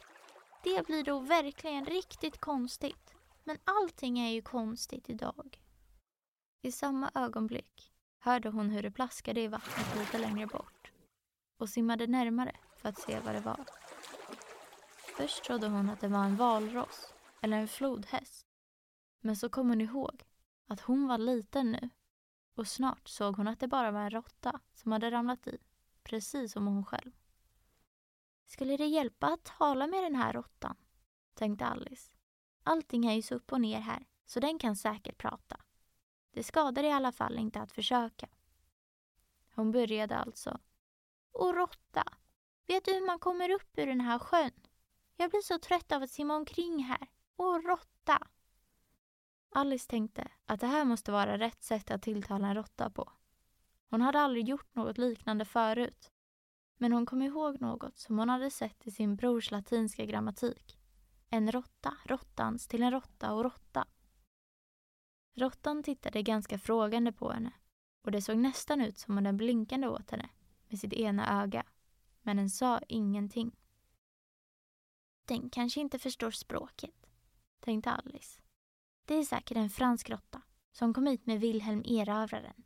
Det 0.64 0.86
blir 0.86 1.04
då 1.04 1.18
verkligen 1.18 1.84
riktigt 1.84 2.40
konstigt. 2.40 3.14
Men 3.44 3.58
allting 3.64 4.18
är 4.18 4.30
ju 4.30 4.42
konstigt 4.42 5.10
idag. 5.10 5.60
I 6.62 6.72
samma 6.72 7.10
ögonblick 7.14 7.92
hörde 8.18 8.48
hon 8.48 8.70
hur 8.70 8.82
det 8.82 8.90
plaskade 8.90 9.40
i 9.40 9.48
vattnet 9.48 9.96
lite 9.96 10.18
längre 10.18 10.46
bort 10.46 10.92
och 11.56 11.68
simmade 11.68 12.06
närmare 12.06 12.56
för 12.76 12.88
att 12.88 12.98
se 12.98 13.20
vad 13.20 13.34
det 13.34 13.40
var. 13.40 13.64
Först 15.16 15.44
trodde 15.44 15.68
hon 15.68 15.90
att 15.90 16.00
det 16.00 16.08
var 16.08 16.24
en 16.24 16.36
valross 16.36 17.14
eller 17.40 17.56
en 17.56 17.68
flodhäst. 17.68 18.46
Men 19.20 19.36
så 19.36 19.48
kom 19.48 19.68
hon 19.68 19.80
ihåg 19.80 20.22
att 20.66 20.80
hon 20.80 21.06
var 21.06 21.18
liten 21.18 21.72
nu 21.72 21.90
och 22.54 22.68
snart 22.68 23.08
såg 23.08 23.36
hon 23.36 23.48
att 23.48 23.60
det 23.60 23.68
bara 23.68 23.90
var 23.90 24.00
en 24.00 24.10
råtta 24.10 24.60
som 24.74 24.92
hade 24.92 25.10
ramlat 25.10 25.46
i, 25.46 25.58
precis 26.06 26.52
som 26.52 26.66
hon 26.66 26.84
själv. 26.84 27.12
Skulle 28.46 28.76
det 28.76 28.86
hjälpa 28.86 29.26
att 29.26 29.44
tala 29.44 29.86
med 29.86 30.02
den 30.02 30.14
här 30.14 30.32
råttan? 30.32 30.76
tänkte 31.34 31.66
Alice. 31.66 32.12
Allting 32.62 33.06
är 33.06 33.14
ju 33.14 33.22
så 33.22 33.34
upp 33.34 33.52
och 33.52 33.60
ner 33.60 33.80
här, 33.80 34.06
så 34.26 34.40
den 34.40 34.58
kan 34.58 34.76
säkert 34.76 35.18
prata. 35.18 35.60
Det 36.30 36.42
skadar 36.42 36.84
i 36.84 36.92
alla 36.92 37.12
fall 37.12 37.38
inte 37.38 37.60
att 37.60 37.72
försöka. 37.72 38.28
Hon 39.54 39.72
började 39.72 40.16
alltså. 40.16 40.58
Och 41.32 41.54
råtta, 41.54 42.04
vet 42.66 42.84
du 42.84 42.94
hur 42.94 43.06
man 43.06 43.18
kommer 43.18 43.50
upp 43.50 43.78
ur 43.78 43.86
den 43.86 44.00
här 44.00 44.18
sjön? 44.18 44.52
Jag 45.16 45.30
blir 45.30 45.42
så 45.42 45.58
trött 45.58 45.92
av 45.92 46.02
att 46.02 46.10
simma 46.10 46.36
omkring 46.36 46.84
här. 46.84 47.08
Och 47.36 47.64
råtta! 47.64 48.28
Alice 49.50 49.88
tänkte 49.88 50.28
att 50.46 50.60
det 50.60 50.66
här 50.66 50.84
måste 50.84 51.12
vara 51.12 51.38
rätt 51.38 51.62
sätt 51.62 51.90
att 51.90 52.02
tilltala 52.02 52.48
en 52.48 52.54
råtta 52.54 52.90
på. 52.90 53.12
Hon 53.90 54.00
hade 54.00 54.20
aldrig 54.20 54.48
gjort 54.48 54.74
något 54.74 54.98
liknande 54.98 55.44
förut. 55.44 56.12
Men 56.78 56.92
hon 56.92 57.06
kom 57.06 57.22
ihåg 57.22 57.60
något 57.60 57.98
som 57.98 58.18
hon 58.18 58.28
hade 58.28 58.50
sett 58.50 58.86
i 58.86 58.90
sin 58.90 59.16
brors 59.16 59.50
latinska 59.50 60.04
grammatik. 60.04 60.78
En 61.30 61.52
råtta, 61.52 61.96
råttans 62.04 62.68
till 62.68 62.82
en 62.82 62.90
råtta 62.90 63.32
och 63.32 63.44
råtta. 63.44 63.86
Råttan 65.34 65.82
tittade 65.82 66.22
ganska 66.22 66.58
frågande 66.58 67.12
på 67.12 67.30
henne 67.32 67.52
och 68.02 68.10
det 68.10 68.22
såg 68.22 68.36
nästan 68.38 68.80
ut 68.80 68.98
som 68.98 69.18
om 69.18 69.24
den 69.24 69.36
blinkade 69.36 69.88
åt 69.88 70.10
henne 70.10 70.30
med 70.68 70.78
sitt 70.78 70.92
ena 70.92 71.42
öga. 71.42 71.66
Men 72.22 72.36
den 72.36 72.50
sa 72.50 72.80
ingenting. 72.88 73.56
Den 75.24 75.50
kanske 75.50 75.80
inte 75.80 75.98
förstår 75.98 76.30
språket, 76.30 77.10
tänkte 77.60 77.90
Alice. 77.90 78.42
Det 79.04 79.14
är 79.14 79.22
säkert 79.22 79.56
en 79.56 79.70
fransk 79.70 80.10
råtta 80.10 80.42
som 80.72 80.94
kom 80.94 81.06
hit 81.06 81.26
med 81.26 81.40
Wilhelm 81.40 81.82
erövraren. 81.84 82.64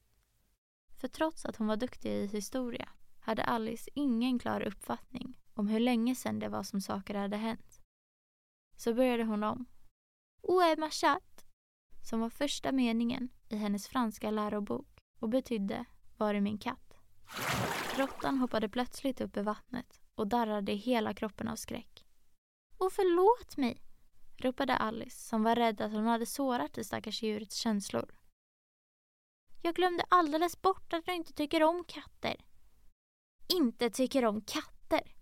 För 1.00 1.08
trots 1.08 1.44
att 1.44 1.56
hon 1.56 1.66
var 1.66 1.76
duktig 1.76 2.10
i 2.10 2.26
historia 2.26 2.88
hade 3.20 3.44
Alice 3.44 3.90
ingen 3.94 4.38
klar 4.38 4.60
uppfattning 4.60 5.40
om 5.54 5.68
hur 5.68 5.80
länge 5.80 6.14
sedan 6.14 6.38
det 6.38 6.48
var 6.48 6.62
som 6.62 6.80
saker 6.80 7.14
hade 7.14 7.36
hänt. 7.36 7.80
Så 8.76 8.94
började 8.94 9.24
hon 9.24 9.44
om. 9.44 9.66
Où 10.42 10.62
est? 10.62 11.46
Som 12.10 12.20
var 12.20 12.30
första 12.30 12.72
meningen 12.72 13.28
i 13.48 13.56
hennes 13.56 13.88
franska 13.88 14.30
lärobok 14.30 15.00
och 15.18 15.28
betydde 15.28 15.84
Var 16.16 16.34
är 16.34 16.40
min 16.40 16.58
katt? 16.58 16.98
Råttan 17.96 18.38
hoppade 18.38 18.68
plötsligt 18.68 19.20
upp 19.20 19.36
i 19.36 19.42
vattnet 19.42 20.00
och 20.14 20.26
darrade 20.26 20.72
i 20.72 20.76
hela 20.76 21.14
kroppen 21.14 21.48
av 21.48 21.56
skräck. 21.56 22.06
Och 22.78 22.92
förlåt 22.92 23.56
mig, 23.56 23.82
ropade 24.36 24.76
Alice 24.76 25.28
som 25.28 25.42
var 25.42 25.56
rädd 25.56 25.80
att 25.80 25.92
hon 25.92 26.06
hade 26.06 26.26
sårat 26.26 26.72
det 26.72 26.84
stackars 26.84 27.22
djurets 27.22 27.56
känslor. 27.56 28.19
Jag 29.62 29.74
glömde 29.74 30.04
alldeles 30.08 30.62
bort 30.62 30.92
att 30.92 31.06
du 31.06 31.14
inte 31.14 31.32
tycker 31.32 31.62
om 31.62 31.84
katter. 31.84 32.36
Inte 33.54 33.90
tycker 33.90 34.24
om 34.24 34.40
katter, 34.40 35.14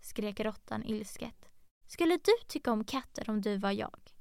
skrek 0.00 0.40
råttan 0.40 0.84
ilsket. 0.84 1.48
Skulle 1.86 2.16
du 2.16 2.32
tycka 2.48 2.72
om 2.72 2.84
katter 2.84 3.30
om 3.30 3.40
du 3.40 3.56
var 3.56 3.72
jag? 3.72 4.14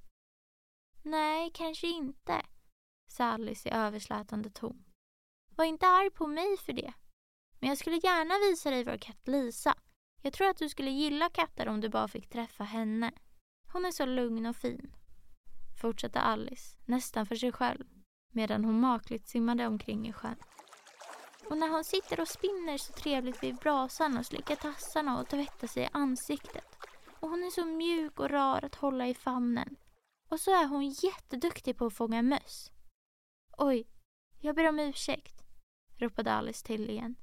Nej, 1.04 1.52
kanske 1.54 1.88
inte, 1.88 2.46
sa 3.08 3.26
Alice 3.26 3.70
i 3.70 3.72
överslätande 3.72 4.50
ton. 4.50 4.86
Var 5.56 5.66
inte 5.66 5.88
arg 5.88 6.10
på 6.10 6.28
mig 6.28 6.58
för 6.58 6.74
det. 6.74 6.94
Men 7.60 7.70
jag 7.70 7.78
skulle 7.78 7.96
gärna 8.04 8.50
visa 8.50 8.70
dig 8.70 8.84
vår 8.84 8.98
katt 8.98 9.28
Lisa. 9.28 9.76
Jag 10.22 10.34
tror 10.34 10.50
att 10.50 10.58
du 10.58 10.70
skulle 10.70 10.92
gilla 10.92 11.30
katter 11.30 11.68
om 11.68 11.82
du 11.82 11.90
bara 11.90 12.08
fick 12.08 12.30
träffa 12.30 12.64
henne. 12.64 13.12
Hon 13.74 13.86
är 13.86 13.92
så 13.92 14.06
lugn 14.06 14.46
och 14.46 14.56
fin. 14.56 14.96
Fortsatte 15.82 16.20
Alice, 16.20 16.78
nästan 16.86 17.26
för 17.26 17.36
sig 17.36 17.52
själv, 17.52 17.86
medan 18.36 18.66
hon 18.66 18.80
makligt 18.80 19.28
simmade 19.28 19.68
omkring 19.68 20.08
i 20.08 20.14
sjön. 20.14 20.36
Och 21.50 21.58
när 21.58 21.70
hon 21.70 21.84
sitter 21.84 22.20
och 22.20 22.28
spinner 22.28 22.78
så 22.78 22.94
trevligt 22.94 23.44
vid 23.44 23.56
brasan 23.56 24.18
och 24.18 24.26
slickar 24.26 24.56
tassarna 24.56 25.20
och 25.20 25.28
tvättar 25.28 25.68
sig 25.68 25.84
i 25.84 25.90
ansiktet. 25.92 26.78
Och 27.20 27.30
hon 27.30 27.44
är 27.44 27.50
så 27.50 27.66
mjuk 27.66 28.20
och 28.20 28.30
rar 28.30 28.66
att 28.66 28.76
hålla 28.76 29.08
i 29.08 29.14
famnen. 29.14 29.76
Och 30.30 30.40
så 30.40 30.52
är 30.52 30.68
hon 30.68 30.90
jätteduktig 30.90 31.78
på 31.78 31.86
att 31.86 31.94
fånga 31.94 32.22
möss. 32.22 32.72
Oj, 33.58 33.88
jag 34.40 34.56
ber 34.56 34.70
om 34.70 34.80
ursäkt, 34.80 35.44
ropade 35.98 36.34
Alice 36.34 36.66
till 36.66 36.90
igen. 36.90 37.16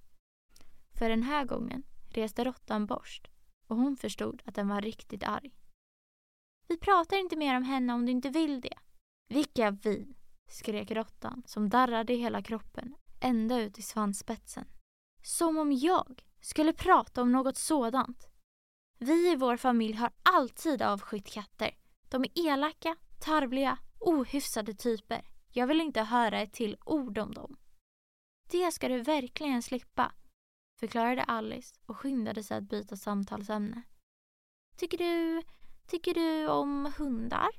För 0.99 1.09
den 1.09 1.23
här 1.23 1.45
gången 1.45 1.83
reste 2.09 2.45
råttan 2.45 2.87
borst 2.87 3.29
och 3.67 3.77
hon 3.77 3.97
förstod 3.97 4.43
att 4.45 4.55
den 4.55 4.69
var 4.69 4.81
riktigt 4.81 5.25
arg. 5.25 5.51
Vi 6.69 6.79
pratar 6.79 7.17
inte 7.17 7.37
mer 7.37 7.57
om 7.57 7.63
henne 7.63 7.93
om 7.93 8.07
du 8.07 8.13
inte 8.13 8.31
vill 8.31 8.61
det. 8.61 8.79
Vilka 9.29 9.71
vi? 9.71 10.15
Skrek 10.53 10.91
råttan 10.91 11.43
som 11.47 11.69
darrade 11.69 12.13
i 12.13 12.17
hela 12.17 12.43
kroppen 12.43 12.95
ända 13.23 13.61
ut 13.61 13.79
i 13.79 13.83
svansspetsen. 13.83 14.65
Som 15.23 15.59
om 15.59 15.73
jag 15.73 16.23
skulle 16.41 16.73
prata 16.73 17.23
om 17.23 17.33
något 17.33 17.57
sådant. 17.57 18.29
Vi 18.99 19.33
i 19.33 19.37
vår 19.37 19.57
familj 19.57 19.95
har 19.95 20.11
alltid 20.23 20.83
avskytt 20.83 21.27
katter. 21.27 21.71
De 22.09 22.25
är 22.25 22.47
elaka, 22.47 22.97
tarvliga, 23.21 23.79
ohyfsade 23.99 24.75
typer. 24.75 25.23
Jag 25.51 25.67
vill 25.67 25.81
inte 25.81 26.03
höra 26.03 26.41
ett 26.41 26.53
till 26.53 26.77
ord 26.85 27.19
om 27.19 27.35
dem. 27.35 27.57
Det 28.51 28.73
ska 28.73 28.89
du 28.89 29.03
verkligen 29.03 29.63
slippa, 29.63 30.13
förklarade 30.81 31.25
Alice 31.25 31.75
och 31.87 31.97
skyndade 31.97 32.43
sig 32.43 32.57
att 32.59 32.69
byta 32.69 32.97
samtalsämne. 32.97 33.83
Tycker 34.77 34.99
du, 34.99 35.43
tycker 35.87 36.15
du 36.15 36.49
om 36.49 36.93
hundar? 36.99 37.51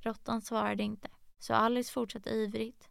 Råttan 0.00 0.42
svarade 0.42 0.82
inte, 0.82 1.08
så 1.38 1.54
Alice 1.54 1.92
fortsatte 1.92 2.30
ivrigt. 2.30 2.88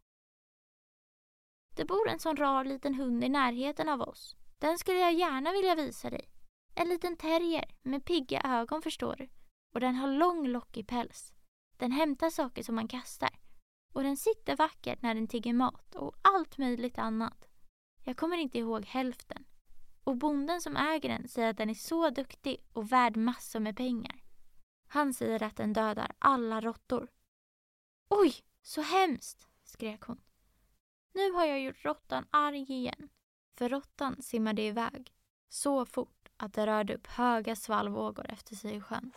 Det 1.76 1.86
bor 1.86 2.10
en 2.10 2.20
sån 2.20 2.38
rar 2.38 2.64
liten 2.64 2.96
hund 2.96 3.24
i 3.24 3.30
närheten 3.30 3.90
av 3.90 4.02
oss. 4.02 4.36
Den 4.60 4.78
skulle 4.78 5.00
jag 5.00 5.14
gärna 5.14 5.52
vilja 5.52 5.76
visa 5.76 6.10
dig. 6.10 6.30
En 6.76 6.90
liten 6.90 7.18
terrier 7.18 7.66
med 7.84 8.06
pigga 8.06 8.42
ögon 8.42 8.82
förstår 8.82 9.16
du. 9.16 9.30
Och 9.74 9.80
den 9.80 9.96
har 9.96 10.08
lång 10.08 10.48
lockig 10.48 10.88
päls. 10.88 11.34
Den 11.78 11.92
hämtar 11.92 12.30
saker 12.30 12.64
som 12.64 12.76
man 12.76 12.88
kastar. 12.88 13.30
Och 13.94 14.04
den 14.04 14.18
sitter 14.18 14.56
vackert 14.56 15.02
när 15.02 15.16
den 15.16 15.28
tigger 15.28 15.54
mat 15.54 15.96
och 15.96 16.16
allt 16.22 16.58
möjligt 16.58 16.98
annat. 16.98 17.48
Jag 18.04 18.18
kommer 18.18 18.38
inte 18.38 18.58
ihåg 18.58 18.86
hälften. 18.86 19.46
Och 20.04 20.18
bonden 20.18 20.62
som 20.62 20.78
äger 20.78 21.10
den 21.10 21.28
säger 21.28 21.50
att 21.50 21.58
den 21.58 21.70
är 21.70 21.74
så 21.74 22.10
duktig 22.10 22.66
och 22.74 22.92
värd 22.92 23.18
massor 23.18 23.60
med 23.60 23.78
pengar. 23.78 24.24
Han 24.88 25.14
säger 25.14 25.44
att 25.44 25.56
den 25.56 25.74
dödar 25.74 26.12
alla 26.20 26.62
råttor. 26.62 27.10
Oj, 28.10 28.36
så 28.62 28.82
hemskt! 28.82 29.48
skrek 29.64 30.02
hon. 30.02 30.22
Nu 31.14 31.32
har 31.32 31.46
jag 31.46 31.60
gjort 31.60 31.86
råttan 31.86 32.26
arg 32.32 32.62
igen. 32.62 33.10
För 33.58 33.70
råttan 33.70 34.22
simmade 34.22 34.62
iväg 34.62 35.14
så 35.50 35.86
fort 35.86 36.30
att 36.38 36.54
det 36.54 36.68
rörde 36.68 36.96
upp 36.96 37.08
höga 37.08 37.56
svallvågor 37.56 38.26
efter 38.30 38.56
sig 38.56 38.76
i 38.76 38.82
sjön. 38.82 39.12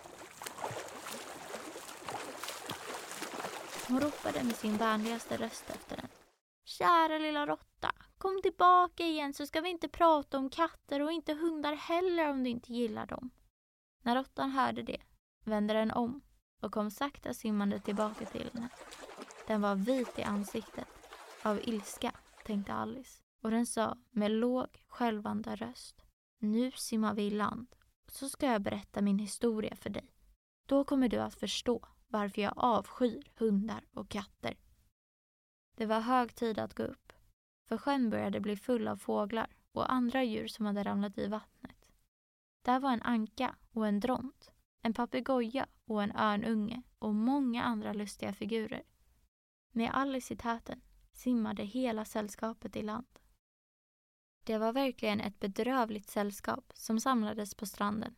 Hon 3.89 4.01
ropade 4.01 4.45
med 4.45 4.57
sin 4.57 4.77
vänligaste 4.77 5.37
röst 5.37 5.71
efter 5.71 5.97
den. 5.97 6.09
Kära 6.65 7.19
lilla 7.19 7.47
råtta, 7.47 7.93
kom 8.19 8.43
tillbaka 8.43 9.07
igen 9.07 9.35
så 9.35 9.47
ska 9.47 9.61
vi 9.61 9.71
inte 9.71 9.89
prata 9.89 10.39
om 10.39 10.51
katter 10.51 11.01
och 11.01 11.13
inte 11.13 11.35
hundar 11.35 11.75
heller 11.75 12.31
om 12.31 12.45
du 12.45 12.51
inte 12.51 12.73
gillar 12.73 13.07
dem. 13.07 13.31
När 14.03 14.17
råttan 14.17 14.51
hörde 14.51 14.83
det 14.83 15.03
vände 15.45 15.75
den 15.75 15.91
om 15.91 16.21
och 16.61 16.73
kom 16.73 16.91
sakta 16.91 17.35
simmande 17.35 17.79
tillbaka 17.79 18.25
till 18.25 18.51
henne. 18.55 18.69
Den 19.47 19.61
var 19.61 19.75
vit 19.75 20.19
i 20.19 20.23
ansiktet 20.23 20.89
av 21.43 21.61
ilska, 21.69 22.13
tänkte 22.45 22.73
Alice 22.73 23.23
och 23.41 23.51
den 23.51 23.67
sa 23.67 23.99
med 24.11 24.31
låg, 24.31 24.85
skälvande 24.89 25.57
röst. 25.57 26.03
Nu 26.39 26.71
simmar 26.71 27.15
vi 27.15 27.23
i 27.23 27.31
land 27.31 27.67
så 28.09 28.29
ska 28.29 28.47
jag 28.47 28.63
berätta 28.63 29.03
min 29.03 29.19
historia 29.19 29.77
för 29.77 29.91
dig. 29.91 30.13
Då 30.67 30.85
kommer 30.85 31.09
du 31.09 31.17
att 31.17 31.35
förstå 31.35 31.89
varför 32.09 32.43
jag 32.43 32.53
avskyr 32.57 33.33
hundar 33.37 33.85
och 33.95 34.09
katter. 34.09 34.57
Det 35.77 35.87
var 35.87 36.01
hög 36.01 36.35
tid 36.35 36.59
att 36.59 36.75
gå 36.75 36.83
upp, 36.83 37.13
för 37.69 37.79
sjön 37.79 38.11
började 38.11 38.41
bli 38.41 38.57
full 38.57 38.89
av 38.89 38.97
fåglar 38.97 39.57
och 39.73 39.93
andra 39.93 40.25
djur 40.25 40.49
som 40.49 40.67
hade 40.67 40.83
ramlat 40.83 41.19
i 41.19 41.27
vattnet. 41.27 41.89
Där 42.63 42.81
var 42.81 42.93
en 42.93 43.03
anka 43.03 43.57
och 43.73 43.87
en 43.87 44.01
dront, 44.01 44.51
en 44.83 44.95
papegoja 44.95 45.67
och 45.91 46.03
en 46.03 46.17
örnunge 46.17 46.83
och 46.99 47.15
många 47.15 47.63
andra 47.63 47.93
lustiga 47.93 48.33
figurer. 48.33 48.83
Med 49.71 49.91
Alice 49.95 50.35
i 50.35 50.37
täten 50.37 50.81
simmade 51.13 51.63
hela 51.63 52.05
sällskapet 52.05 52.77
i 52.77 52.83
land. 52.83 53.19
Det 54.45 54.59
var 54.59 54.73
verkligen 54.73 55.21
ett 55.21 55.41
bedrövligt 55.41 56.11
sällskap 56.11 56.73
som 56.75 57.01
samlades 57.01 57.55
på 57.55 57.67
stranden. 57.67 58.17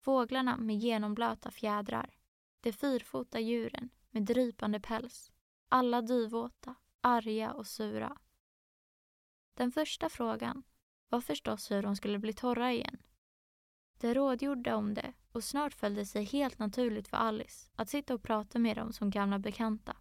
Fåglarna 0.00 0.56
med 0.56 0.78
genomblöta 0.78 1.50
fjädrar, 1.50 2.18
de 2.60 2.72
fyrfota 2.72 3.40
djuren 3.40 3.90
med 4.10 4.22
drypande 4.22 4.80
päls, 4.80 5.32
alla 5.68 6.02
dyvåta, 6.02 6.74
arga 7.00 7.52
och 7.52 7.66
sura. 7.66 8.18
Den 9.54 9.72
första 9.72 10.08
frågan 10.08 10.62
var 11.08 11.20
förstås 11.20 11.70
hur 11.70 11.82
de 11.82 11.96
skulle 11.96 12.18
bli 12.18 12.32
torra 12.32 12.72
igen. 12.72 13.02
De 14.00 14.14
rådgjorde 14.14 14.74
om 14.74 14.94
det 14.94 15.12
och 15.38 15.44
snart 15.44 15.74
föll 15.74 15.94
det 15.94 16.06
sig 16.06 16.24
helt 16.24 16.58
naturligt 16.58 17.08
för 17.08 17.16
Alice 17.16 17.70
att 17.74 17.88
sitta 17.88 18.14
och 18.14 18.22
prata 18.22 18.58
med 18.58 18.76
dem 18.76 18.92
som 18.92 19.10
gamla 19.10 19.38
bekanta. 19.38 19.96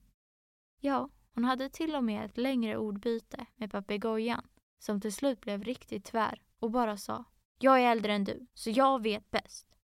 Ja, 0.80 1.10
hon 1.34 1.44
hade 1.44 1.70
till 1.70 1.96
och 1.96 2.04
med 2.04 2.26
ett 2.26 2.38
längre 2.38 2.78
ordbyte 2.78 3.46
med 3.56 3.72
papegojan 3.72 4.48
som 4.80 5.02
till 5.02 5.14
slut 5.14 5.42
blev 5.42 5.64
riktigt 5.64 6.06
tvär 6.06 6.42
och 6.60 6.72
bara 6.72 6.98
sa 6.98 7.24
Jag 7.60 7.82
är 7.82 7.92
äldre 7.92 8.14
än 8.14 8.24
du, 8.24 8.48
så 8.54 8.70
jag 8.70 9.04
vet 9.04 9.32
bäst. 9.32 9.76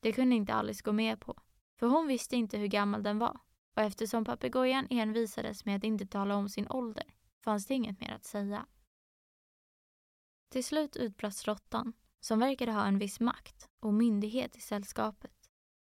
Det 0.00 0.12
kunde 0.12 0.36
inte 0.36 0.54
Alice 0.54 0.82
gå 0.84 0.92
med 0.92 1.20
på, 1.20 1.42
för 1.76 1.86
hon 1.86 2.06
visste 2.06 2.36
inte 2.36 2.58
hur 2.58 2.66
gammal 2.66 3.02
den 3.02 3.18
var 3.18 3.40
och 3.74 3.82
eftersom 3.82 4.24
papegojan 4.24 4.86
envisades 4.90 5.64
med 5.64 5.76
att 5.76 5.84
inte 5.84 6.06
tala 6.06 6.36
om 6.36 6.48
sin 6.48 6.70
ålder 6.70 7.14
fanns 7.40 7.66
det 7.66 7.74
inget 7.74 8.00
mer 8.00 8.12
att 8.12 8.24
säga. 8.24 8.66
Till 10.48 10.64
slut 10.64 10.96
utbrast 10.96 11.48
råttan, 11.48 11.92
som 12.20 12.38
verkade 12.38 12.72
ha 12.72 12.86
en 12.86 12.98
viss 12.98 13.20
makt 13.20 13.69
och 13.80 13.94
myndighet 13.94 14.56
i 14.56 14.60
sällskapet. 14.60 15.50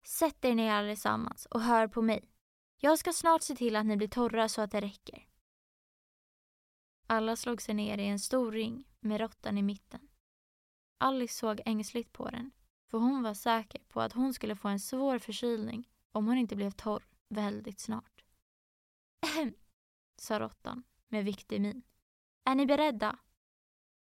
Sätt 0.05 0.45
er 0.45 0.55
ner 0.55 0.73
allesammans 0.73 1.47
och 1.47 1.61
hör 1.61 1.89
på 1.89 2.03
mig. 2.03 2.33
Jag 2.77 2.99
ska 2.99 3.13
snart 3.13 3.43
se 3.43 3.57
till 3.57 3.77
att 3.77 3.87
ni 3.87 3.97
blir 3.97 4.09
torra 4.09 4.49
så 4.49 4.63
att 4.63 4.71
det 4.71 4.81
räcker. 4.81 5.29
Alla 7.07 7.37
slog 7.37 7.63
sig 7.63 7.75
ner 7.75 7.99
i 7.99 8.07
en 8.07 8.19
stor 8.19 8.53
ring 8.53 8.89
med 9.01 9.21
råttan 9.21 9.59
i 9.59 9.63
mitten. 9.63 10.09
Alice 10.99 11.39
såg 11.39 11.61
ängsligt 11.65 12.13
på 12.13 12.31
den, 12.31 12.51
för 12.91 12.99
hon 12.99 13.23
var 13.23 13.35
säker 13.35 13.81
på 13.89 14.01
att 14.01 14.13
hon 14.13 14.35
skulle 14.35 14.57
få 14.57 14.69
en 14.69 14.81
svår 14.81 15.19
förkylning 15.19 15.89
om 16.13 16.27
hon 16.27 16.39
inte 16.39 16.57
blev 16.57 16.71
torr 16.71 17.03
väldigt 17.29 17.81
snart. 17.81 18.25
Ehem, 19.21 19.55
sa 20.17 20.39
råttan 20.39 20.83
med 21.09 21.25
viktig 21.25 21.61
min. 21.61 21.83
Är 22.45 22.55
ni 22.55 22.67
beredda? 22.67 23.19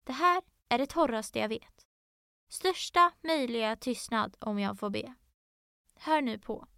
Det 0.05 0.13
här 0.13 0.43
är 0.69 0.79
det 0.79 0.87
torraste 0.87 1.39
jag 1.39 1.49
vet. 1.49 1.76
Största 2.49 3.13
möjliga 3.23 3.77
tystnad 3.77 4.37
om 4.41 4.59
jag 4.59 4.79
får 4.79 4.91
be. 4.91 5.15
Hör 5.95 6.23
nu 6.23 6.39
på. 6.39 6.69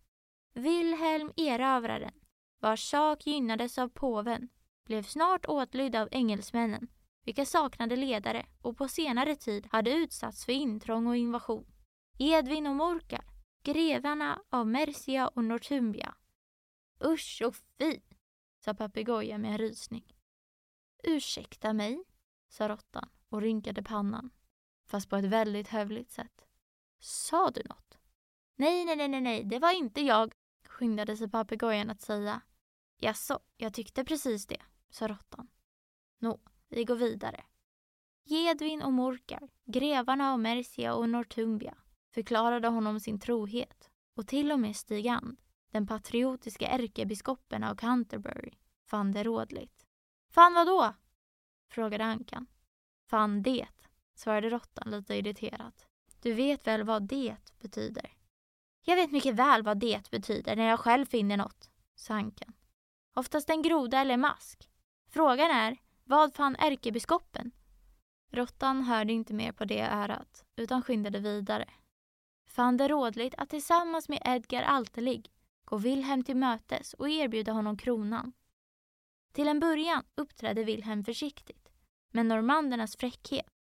Wilhelm 0.53 1.33
erövraren, 1.37 2.15
vars 2.61 2.91
sak 2.91 3.27
gynnades 3.27 3.79
av 3.79 3.89
påven, 3.89 4.49
blev 4.85 5.03
snart 5.03 5.47
åtlydd 5.47 5.97
av 5.97 6.09
engelsmännen, 6.11 6.89
vilka 7.25 7.47
saknade 7.47 7.97
ledare 7.97 8.47
och 8.63 8.77
på 8.77 8.89
senare 8.89 9.37
tid 9.37 9.69
hade 9.71 9.91
utsatts 9.91 10.45
för 10.45 10.53
intrång 10.53 11.07
och 11.07 11.17
invasion. 11.17 11.67
Edvin 12.19 12.67
och 12.67 12.77
Morkar, 12.77 13.25
grevarna 13.63 14.43
av 14.51 14.67
Mercia 14.67 15.29
och 15.29 15.45
Northumbria. 15.45 16.15
Usch 17.05 17.43
och 17.45 17.57
fy, 17.79 18.01
sa 18.65 18.75
papegojan 18.75 19.41
med 19.41 19.51
en 19.51 19.59
rysning. 19.59 20.15
Ursäkta 21.03 21.73
mig, 21.73 22.05
sa 22.49 22.69
råttan 22.69 23.09
och 23.29 23.43
rynkade 23.43 23.83
pannan, 23.83 24.31
fast 24.89 25.11
på 25.11 25.17
ett 25.17 25.25
väldigt 25.25 25.69
hövligt 25.69 26.11
sätt. 26.11 26.47
Sa 27.01 27.51
du 27.51 27.63
något? 27.65 27.99
Nej, 28.57 28.85
nej, 28.85 29.09
nej, 29.09 29.21
nej, 29.21 29.45
det 29.45 29.59
var 29.59 29.73
inte 29.73 30.01
jag, 30.01 30.33
skyndade 30.65 31.17
sig 31.17 31.31
papegojan 31.31 31.91
att 31.91 32.01
säga. 32.01 32.41
Jaså, 32.97 33.41
jag 33.57 33.75
tyckte 33.75 34.05
precis 34.05 34.47
det, 34.47 34.63
sa 34.91 35.09
råttan. 35.09 35.49
Nå, 36.19 36.41
vi 36.69 36.85
går 36.85 36.97
vidare. 36.97 37.45
Gedvin 38.25 38.83
och 38.83 38.93
Morkar, 38.93 39.49
grevarna 39.65 40.33
av 40.33 40.41
Mercia 40.41 40.95
och 40.95 41.09
Nortumbia 41.09 41.75
förklarade 42.15 42.69
honom 42.69 43.01
sin 43.01 43.21
trohet 43.21 43.91
och 44.15 44.27
till 44.27 44.53
och 44.53 44.61
med 44.61 44.77
Stig 44.77 45.09
And, 45.09 45.41
den 45.71 45.87
patriotiska 45.87 46.69
ärkebiskopen 46.69 47.65
av 47.65 47.75
Canterbury, 47.75 48.53
fann 48.85 49.13
det 49.13 49.25
rådligt. 49.25 49.87
Fan 50.31 50.55
vad 50.55 50.67
då? 50.67 50.95
frågade 51.71 52.05
Ankan. 52.05 52.47
Fann 53.07 53.43
det, 53.43 53.69
svarade 54.19 54.51
råttan 54.51 54.91
lite 54.91 55.15
irriterat. 55.15 55.87
Du 56.23 56.33
vet 56.33 56.67
väl 56.67 56.83
vad 56.83 57.03
det 57.03 57.37
betyder? 57.61 58.13
Jag 58.85 58.97
vet 58.97 59.13
mycket 59.13 59.35
väl 59.35 59.63
vad 59.63 59.79
det 59.79 60.11
betyder 60.11 60.57
när 60.57 60.69
jag 60.69 60.81
själv 60.81 61.07
finner 61.07 61.37
något, 61.37 61.71
sa 61.95 62.15
Ankan. 62.15 62.53
Oftast 63.15 63.51
en 63.51 63.63
groda 63.63 64.01
eller 64.01 64.17
mask. 64.17 64.71
Frågan 65.09 65.51
är, 65.51 65.77
vad 66.05 66.35
fann 66.35 66.57
ärkebiskopen? 66.59 67.51
Råttan 68.31 68.83
hörde 68.83 69.13
inte 69.13 69.35
mer 69.35 69.53
på 69.53 69.65
det 69.65 69.81
örat, 69.81 70.45
utan 70.57 70.83
skyndade 70.83 71.19
vidare. 71.19 71.69
Fann 72.47 72.77
det 72.77 72.89
rådligt 72.89 73.35
att 73.39 73.51
tillsammans 73.51 74.09
med 74.09 74.23
Edgar 74.25 74.63
Altelig 74.63 75.31
gå 75.65 75.77
Wilhelm 75.77 76.25
till 76.25 76.37
mötes 76.37 76.95
och 76.95 77.09
erbjuda 77.09 77.53
honom 77.53 77.79
kronan. 77.79 78.33
Till 79.33 79.49
en 79.49 79.61
början 79.61 80.05
uppträdde 80.15 80.65
Wilhelm 80.65 81.05
försiktigt, 81.05 81.69
men 82.11 82.29
normandernas 82.29 82.97
fräckhet. 82.97 83.58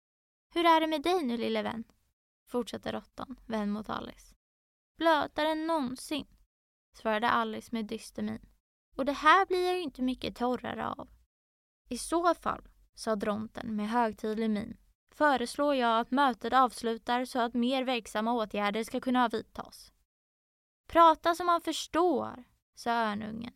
Hur 0.53 0.65
är 0.65 0.81
det 0.81 0.87
med 0.87 1.01
dig 1.01 1.23
nu 1.23 1.37
lille 1.37 1.61
vän? 1.61 1.83
fortsatte 2.47 2.91
råttan, 2.91 3.39
vän 3.45 3.71
mot 3.71 3.89
Alice. 3.89 4.35
Blötare 4.97 5.49
än 5.49 5.67
någonsin, 5.67 6.27
svarade 6.93 7.29
Alice 7.29 7.69
med 7.71 7.85
dyster 7.85 8.23
min. 8.23 8.49
Och 8.95 9.05
det 9.05 9.13
här 9.13 9.45
blir 9.45 9.65
jag 9.65 9.75
ju 9.75 9.81
inte 9.81 10.01
mycket 10.01 10.35
torrare 10.35 10.87
av. 10.87 11.09
I 11.89 11.97
så 11.97 12.33
fall, 12.33 12.67
sa 12.95 13.15
dronten 13.15 13.75
med 13.75 13.89
högtidlig 13.89 14.49
min, 14.49 14.77
föreslår 15.15 15.75
jag 15.75 15.99
att 15.99 16.11
mötet 16.11 16.53
avslutar 16.53 17.25
så 17.25 17.39
att 17.39 17.53
mer 17.53 17.83
verksamma 17.83 18.33
åtgärder 18.33 18.83
ska 18.83 18.99
kunna 18.99 19.27
vidtas. 19.27 19.93
Prata 20.87 21.35
som 21.35 21.45
man 21.45 21.61
förstår, 21.61 22.43
sa 22.75 22.91
örnungen. 22.91 23.53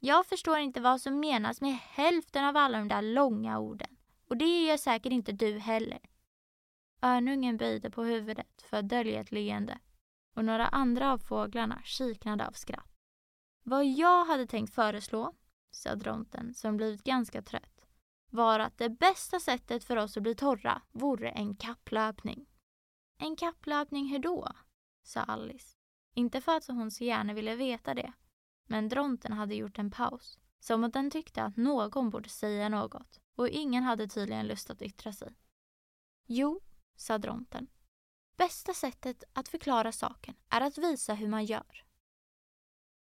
Jag 0.00 0.26
förstår 0.26 0.58
inte 0.58 0.80
vad 0.80 1.00
som 1.00 1.20
menas 1.20 1.60
med 1.60 1.78
hälften 1.78 2.44
av 2.44 2.56
alla 2.56 2.78
de 2.78 2.88
där 2.88 3.02
långa 3.02 3.58
orden. 3.58 3.96
Och 4.30 4.36
det 4.36 4.64
gör 4.64 4.76
säkert 4.76 5.12
inte 5.12 5.32
du 5.32 5.58
heller. 5.58 6.00
Örnungen 7.02 7.56
böjde 7.56 7.90
på 7.90 8.02
huvudet 8.02 8.62
för 8.62 8.76
att 8.76 8.88
dölja 8.88 9.20
ett 9.20 9.32
leende 9.32 9.78
och 10.34 10.44
några 10.44 10.66
andra 10.66 11.12
av 11.12 11.18
fåglarna 11.18 11.82
kiknade 11.84 12.46
av 12.46 12.52
skratt. 12.52 13.00
Vad 13.62 13.86
jag 13.86 14.24
hade 14.24 14.46
tänkt 14.46 14.74
föreslå, 14.74 15.34
sa 15.70 15.94
dronten 15.94 16.54
som 16.54 16.76
blivit 16.76 17.04
ganska 17.04 17.42
trött, 17.42 17.86
var 18.30 18.60
att 18.60 18.78
det 18.78 18.88
bästa 18.88 19.40
sättet 19.40 19.84
för 19.84 19.96
oss 19.96 20.16
att 20.16 20.22
bli 20.22 20.34
torra 20.34 20.82
vore 20.92 21.30
en 21.30 21.56
kapplöpning. 21.56 22.46
En 23.18 23.36
kapplöpning 23.36 24.08
hur 24.08 24.18
då? 24.18 24.52
sa 25.02 25.20
Alice. 25.20 25.76
Inte 26.14 26.40
för 26.40 26.56
att 26.56 26.66
hon 26.66 26.90
så 26.90 27.04
gärna 27.04 27.32
ville 27.32 27.56
veta 27.56 27.94
det, 27.94 28.12
men 28.66 28.88
dronten 28.88 29.32
hade 29.32 29.54
gjort 29.54 29.78
en 29.78 29.90
paus. 29.90 30.38
Som 30.58 30.84
att 30.84 30.92
den 30.92 31.10
tyckte 31.10 31.42
att 31.42 31.56
någon 31.56 32.10
borde 32.10 32.28
säga 32.28 32.68
något 32.68 33.20
och 33.40 33.48
ingen 33.48 33.84
hade 33.84 34.08
tydligen 34.08 34.46
lust 34.46 34.70
att 34.70 34.82
yttra 34.82 35.12
sig. 35.12 35.32
Jo, 36.26 36.60
sa 36.96 37.18
dronten. 37.18 37.66
Bästa 38.36 38.74
sättet 38.74 39.24
att 39.32 39.48
förklara 39.48 39.92
saken 39.92 40.34
är 40.48 40.60
att 40.60 40.78
visa 40.78 41.14
hur 41.14 41.28
man 41.28 41.44
gör. 41.44 41.84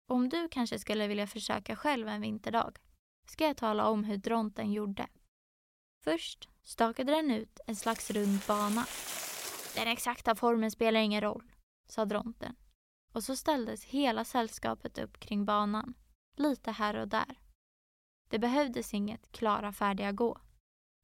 Om 0.08 0.30
du 0.30 0.50
kanske 0.50 0.80
skulle 0.80 1.08
vilja 1.08 1.28
försöka 1.28 1.76
själv 1.76 2.08
en 2.08 2.22
vinterdag 2.22 2.78
ska 3.28 3.48
jag 3.48 3.58
tala 3.58 3.90
om 3.90 4.04
hur 4.04 4.18
dronten 4.18 4.72
gjorde. 4.72 5.08
Först 6.04 6.50
stakade 6.64 7.12
den 7.12 7.32
ut 7.32 7.60
en 7.68 7.76
slags 7.76 8.12
rund 8.12 8.40
bana. 8.48 8.86
Den 9.76 9.88
exakta 9.88 10.36
formen 10.36 10.72
spelar 10.72 11.00
ingen 11.00 11.22
roll, 11.22 11.52
sa 11.88 12.06
dronten 12.06 12.56
och 13.14 13.24
så 13.24 13.36
ställdes 13.36 13.84
hela 13.84 14.26
sällskapet 14.26 14.98
upp 14.98 15.20
kring 15.20 15.46
banan, 15.46 15.94
lite 16.36 16.72
här 16.72 16.96
och 16.96 17.08
där. 17.08 17.45
Det 18.36 18.40
behövdes 18.40 18.94
inget 18.94 19.32
klara 19.32 19.72
färdiga 19.72 20.12
gå, 20.12 20.38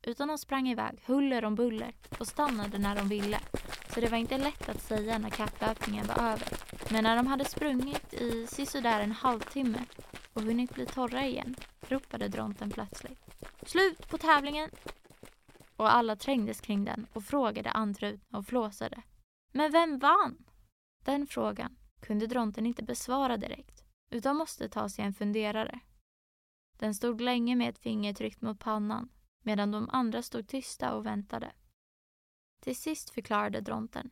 utan 0.07 0.27
de 0.27 0.37
sprang 0.37 0.67
iväg 0.67 1.03
huller 1.05 1.45
om 1.45 1.55
buller 1.55 1.93
och 2.19 2.27
stannade 2.27 2.77
när 2.77 2.95
de 2.95 3.07
ville, 3.07 3.39
så 3.93 4.01
det 4.01 4.07
var 4.07 4.17
inte 4.17 4.37
lätt 4.37 4.69
att 4.69 4.81
säga 4.81 5.17
när 5.17 5.29
kapplöpningen 5.29 6.07
var 6.07 6.15
över. 6.15 6.47
Men 6.89 7.03
när 7.03 7.15
de 7.15 7.27
hade 7.27 7.45
sprungit 7.45 8.13
i 8.13 8.47
sisådär 8.47 8.99
en 8.99 9.11
halvtimme 9.11 9.85
och 10.33 10.41
hunnit 10.41 10.73
bli 10.73 10.85
torra 10.85 11.25
igen 11.25 11.55
ropade 11.81 12.27
dronten 12.27 12.69
plötsligt. 12.69 13.19
Slut 13.65 14.09
på 14.09 14.17
tävlingen! 14.17 14.69
Och 15.75 15.95
alla 15.95 16.15
trängdes 16.15 16.61
kring 16.61 16.85
den 16.85 17.07
och 17.13 17.23
frågade 17.23 17.71
andrutna 17.71 18.37
och 18.37 18.45
flåsade. 18.45 19.01
Men 19.51 19.71
vem 19.71 19.99
vann? 19.99 20.45
Den 21.05 21.27
frågan 21.27 21.77
kunde 22.01 22.27
dronten 22.27 22.65
inte 22.65 22.83
besvara 22.83 23.37
direkt, 23.37 23.83
utan 24.09 24.35
måste 24.35 24.69
ta 24.69 24.89
sig 24.89 25.05
en 25.05 25.13
funderare. 25.13 25.79
Den 26.81 26.95
stod 26.95 27.21
länge 27.21 27.55
med 27.55 27.69
ett 27.69 27.79
finger 27.79 28.13
tryckt 28.13 28.41
mot 28.41 28.59
pannan, 28.59 29.09
medan 29.41 29.71
de 29.71 29.89
andra 29.89 30.21
stod 30.21 30.47
tysta 30.47 30.95
och 30.95 31.05
väntade. 31.05 31.51
Till 32.59 32.75
sist 32.75 33.09
förklarade 33.09 33.61
dronten. 33.61 34.09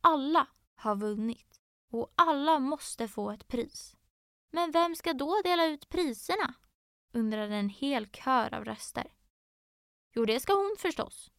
Alla 0.00 0.46
har 0.74 0.96
vunnit 0.96 1.60
och 1.90 2.12
alla 2.14 2.58
måste 2.58 3.08
få 3.08 3.30
ett 3.30 3.48
pris. 3.48 3.96
Men 4.50 4.70
vem 4.70 4.94
ska 4.94 5.12
då 5.12 5.40
dela 5.44 5.66
ut 5.66 5.88
priserna? 5.88 6.54
undrade 7.12 7.54
en 7.54 7.68
hel 7.68 8.06
kör 8.06 8.54
av 8.54 8.64
röster. 8.64 9.12
Jo, 10.14 10.24
det 10.24 10.40
ska 10.40 10.54
hon 10.54 10.76
förstås, 10.78 11.30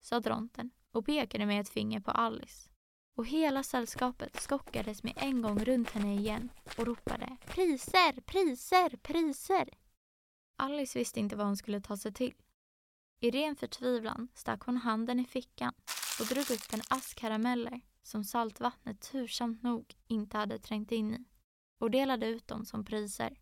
sa 0.00 0.20
dronten 0.20 0.70
och 0.90 1.06
pekade 1.06 1.46
med 1.46 1.60
ett 1.60 1.68
finger 1.68 2.00
på 2.00 2.10
Alice 2.10 2.70
och 3.14 3.26
hela 3.26 3.62
sällskapet 3.62 4.40
skockades 4.40 5.02
med 5.02 5.12
en 5.16 5.42
gång 5.42 5.64
runt 5.64 5.90
henne 5.90 6.14
igen 6.14 6.50
och 6.78 6.86
ropade 6.86 7.36
priser, 7.46 8.20
priser, 8.20 8.96
priser. 8.96 9.87
Alice 10.58 10.98
visste 10.98 11.20
inte 11.20 11.36
vad 11.36 11.46
hon 11.46 11.56
skulle 11.56 11.80
ta 11.80 11.96
sig 11.96 12.12
till. 12.12 12.34
I 13.20 13.30
ren 13.30 13.56
förtvivlan 13.56 14.28
stack 14.34 14.62
hon 14.62 14.76
handen 14.76 15.20
i 15.20 15.24
fickan 15.24 15.74
och 16.20 16.26
drog 16.26 16.50
upp 16.50 16.72
en 16.72 16.82
ask 16.88 17.18
karameller 17.18 17.80
som 18.02 18.24
saltvattnet 18.24 19.00
tursamt 19.00 19.62
nog 19.62 19.96
inte 20.06 20.36
hade 20.36 20.58
trängt 20.58 20.92
in 20.92 21.14
i 21.14 21.24
och 21.78 21.90
delade 21.90 22.26
ut 22.26 22.48
dem 22.48 22.64
som 22.64 22.84
priser. 22.84 23.40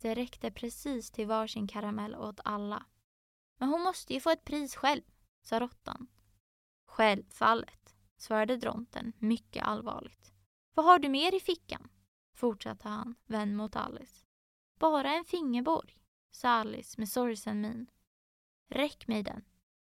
Det 0.00 0.14
räckte 0.14 0.50
precis 0.50 1.10
till 1.10 1.26
varsin 1.26 1.68
karamell 1.68 2.14
åt 2.14 2.40
alla. 2.44 2.86
Men 3.58 3.68
hon 3.68 3.80
måste 3.82 4.14
ju 4.14 4.20
få 4.20 4.30
ett 4.30 4.44
pris 4.44 4.74
själv, 4.74 5.02
sa 5.42 5.60
råttan 5.60 6.06
Självfallet, 6.86 7.96
svarade 8.16 8.56
dronten 8.56 9.12
mycket 9.18 9.64
allvarligt. 9.64 10.32
Vad 10.74 10.86
har 10.86 10.98
du 10.98 11.08
mer 11.08 11.34
i 11.34 11.40
fickan? 11.40 11.88
fortsatte 12.34 12.88
han, 12.88 13.14
vänd 13.26 13.56
mot 13.56 13.76
Alice. 13.76 14.24
Bara 14.78 15.12
en 15.12 15.24
fingerborg, 15.24 15.99
sa 16.30 16.48
Alice 16.48 16.94
med 16.98 17.08
sorgsen 17.08 17.60
min. 17.60 17.90
Räck 18.68 19.06
mig 19.08 19.22
den, 19.22 19.44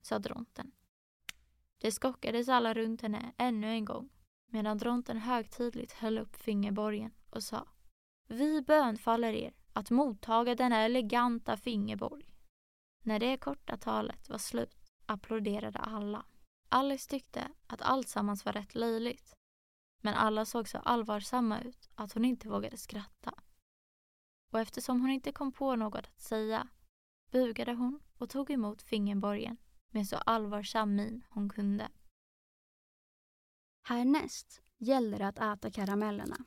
sa 0.02 0.20
dronten. 0.20 0.72
Det 1.78 1.92
skockades 1.92 2.50
alla 2.50 2.74
runt 2.74 3.02
henne 3.02 3.34
ännu 3.38 3.68
en 3.68 3.86
gång 3.86 4.10
medan 4.52 4.78
dronten 4.78 5.18
högtidligt 5.18 5.92
höll 5.92 6.18
upp 6.18 6.36
fingerborgen 6.36 7.12
och 7.30 7.44
sa 7.44 7.68
Vi 8.28 8.62
bönfaller 8.62 9.34
er 9.34 9.54
att 9.74 9.90
mottaga 9.90 10.56
denna 10.56 10.78
eleganta 10.78 11.58
fingerborg. 11.58 12.26
När 13.04 13.20
det 13.20 13.38
korta 13.38 13.78
talet 13.78 14.30
var 14.30 14.38
slut 14.38 14.92
applåderade 15.06 15.80
alla. 15.80 16.26
Alice 16.70 17.10
tyckte 17.10 17.52
att 17.68 17.82
alltsammans 17.82 18.46
var 18.46 18.54
rätt 18.54 18.76
löjligt. 18.76 19.34
Men 20.02 20.14
alla 20.14 20.46
såg 20.46 20.68
så 20.68 20.78
allvarsamma 20.78 21.62
ut 21.62 21.90
att 21.96 22.14
hon 22.14 22.26
inte 22.26 22.50
vågade 22.50 22.78
skratta. 22.78 23.34
Och 24.52 24.60
eftersom 24.60 25.02
hon 25.02 25.10
inte 25.10 25.32
kom 25.32 25.52
på 25.52 25.76
något 25.76 26.08
att 26.08 26.22
säga 26.22 26.68
bugade 27.32 27.74
hon 27.74 28.00
och 28.18 28.30
tog 28.30 28.52
emot 28.52 28.82
fingerborgen 28.82 29.58
med 29.90 30.08
så 30.08 30.16
allvarsam 30.16 30.96
min 30.96 31.24
hon 31.30 31.50
kunde. 31.50 31.90
Härnäst 33.84 34.62
gäller 34.78 35.18
det 35.20 35.28
att 35.28 35.40
äta 35.40 35.72
karamellerna, 35.72 36.38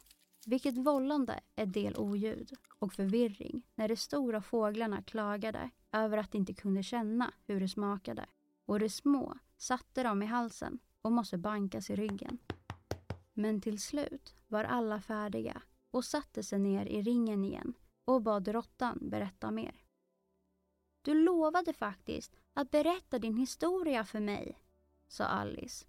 vilket 0.46 0.76
vållande 0.76 1.40
är 1.56 1.66
del 1.66 1.96
oljud 1.96 2.52
och 2.78 2.92
förvirring 2.92 3.62
när 3.74 3.88
de 3.88 3.96
stora 3.96 4.42
fåglarna 4.42 5.02
klagade 5.02 5.70
över 5.92 6.18
att 6.18 6.32
de 6.32 6.38
inte 6.38 6.54
kunde 6.54 6.82
känna 6.82 7.32
hur 7.46 7.60
det 7.60 7.68
smakade 7.68 8.26
och 8.64 8.80
de 8.80 8.88
små 8.88 9.38
satte 9.56 10.02
dem 10.02 10.22
i 10.22 10.26
halsen 10.26 10.78
och 11.02 11.12
måste 11.12 11.38
bankas 11.38 11.90
i 11.90 11.96
ryggen. 11.96 12.38
Men 13.32 13.60
till 13.60 13.80
slut 13.80 14.34
var 14.46 14.64
alla 14.64 15.00
färdiga 15.00 15.62
och 15.90 16.04
satte 16.04 16.42
sig 16.42 16.58
ner 16.58 16.86
i 16.86 17.02
ringen 17.02 17.44
igen 17.44 17.74
och 18.04 18.22
bad 18.22 18.48
råttan 18.48 18.98
berätta 19.02 19.50
mer. 19.50 19.84
Du 21.02 21.14
lovade 21.14 21.72
faktiskt 21.72 22.36
att 22.54 22.70
berätta 22.70 23.18
din 23.18 23.36
historia 23.36 24.04
för 24.04 24.20
mig, 24.20 24.58
sa 25.08 25.24
Alice. 25.24 25.86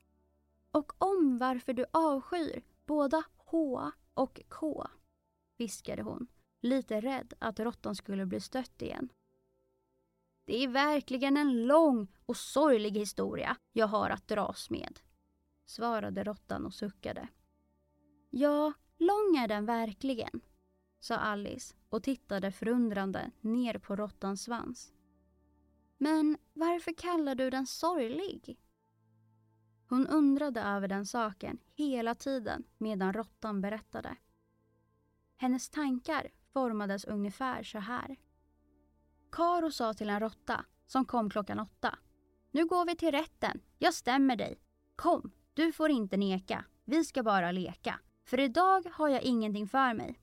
Och 0.72 0.94
om 0.98 1.38
varför 1.38 1.74
du 1.74 1.86
avskyr 1.92 2.64
båda 2.86 3.24
H 3.38 3.92
och 4.14 4.42
K, 4.50 4.88
viskade 5.58 6.02
hon, 6.02 6.28
lite 6.62 7.02
rädd 7.02 7.34
att 7.40 7.60
råttan 7.60 7.96
skulle 7.96 8.26
bli 8.26 8.40
stött 8.40 8.82
igen. 8.82 9.10
Det 10.46 10.64
är 10.64 10.68
verkligen 10.68 11.38
en 11.38 11.66
lång 11.66 12.08
och 12.26 12.38
sorglig 12.38 12.92
historia 12.92 13.58
jag 13.72 13.88
har 13.88 14.10
att 14.10 14.28
dras 14.28 14.70
med, 14.70 15.00
svarade 15.66 16.24
råttan 16.24 16.66
och 16.66 16.74
suckade. 16.74 17.28
Ja, 18.30 18.74
lång 18.98 19.38
är 19.38 19.48
den 19.48 19.66
verkligen, 19.66 20.42
sa 21.00 21.16
Alice 21.16 21.76
och 21.90 22.04
tittade 22.04 22.52
förundrande 22.52 23.32
ner 23.42 23.78
på 23.78 23.96
råttans 23.96 24.44
svans. 24.44 24.94
Men 25.98 26.38
varför 26.54 26.94
kallar 26.94 27.36
du 27.36 27.50
den 27.50 27.68
sorglig? 27.68 28.60
Hon 29.90 30.08
undrade 30.08 30.62
över 30.62 30.88
den 30.88 31.06
saken 31.06 31.58
hela 31.74 32.16
tiden 32.16 32.64
medan 32.78 33.14
råttan 33.14 33.62
berättade. 33.62 34.18
Hennes 35.38 35.70
tankar 35.70 36.32
formades 36.54 37.06
ungefär 37.06 37.64
så 37.64 37.80
här. 37.80 38.18
Karo 39.32 39.72
sa 39.72 39.94
till 39.94 40.10
en 40.10 40.20
råtta 40.20 40.66
som 40.88 41.06
kom 41.06 41.30
klockan 41.30 41.60
åtta. 41.60 42.00
Nu 42.52 42.66
går 42.66 42.86
vi 42.86 42.96
till 42.96 43.12
rätten. 43.12 43.62
Jag 43.78 43.94
stämmer 43.94 44.36
dig. 44.36 44.60
Kom, 44.96 45.32
du 45.54 45.72
får 45.72 45.90
inte 45.90 46.18
neka. 46.18 46.66
Vi 46.86 47.04
ska 47.04 47.24
bara 47.24 47.52
leka. 47.52 48.00
För 48.26 48.40
idag 48.40 48.86
har 48.92 49.10
jag 49.10 49.22
ingenting 49.22 49.68
för 49.68 49.94
mig. 49.94 50.20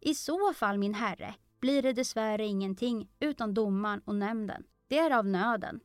I 0.00 0.14
så 0.14 0.52
fall, 0.54 0.78
min 0.78 0.94
herre, 0.94 1.34
blir 1.60 1.82
det 1.82 1.92
dessvärre 1.92 2.46
ingenting 2.46 3.10
utan 3.20 3.54
domaren 3.54 4.02
och 4.04 4.14
nämnden. 4.14 4.64
Det 4.88 4.98
är 4.98 5.10
av 5.10 5.26
nöden. 5.26 5.80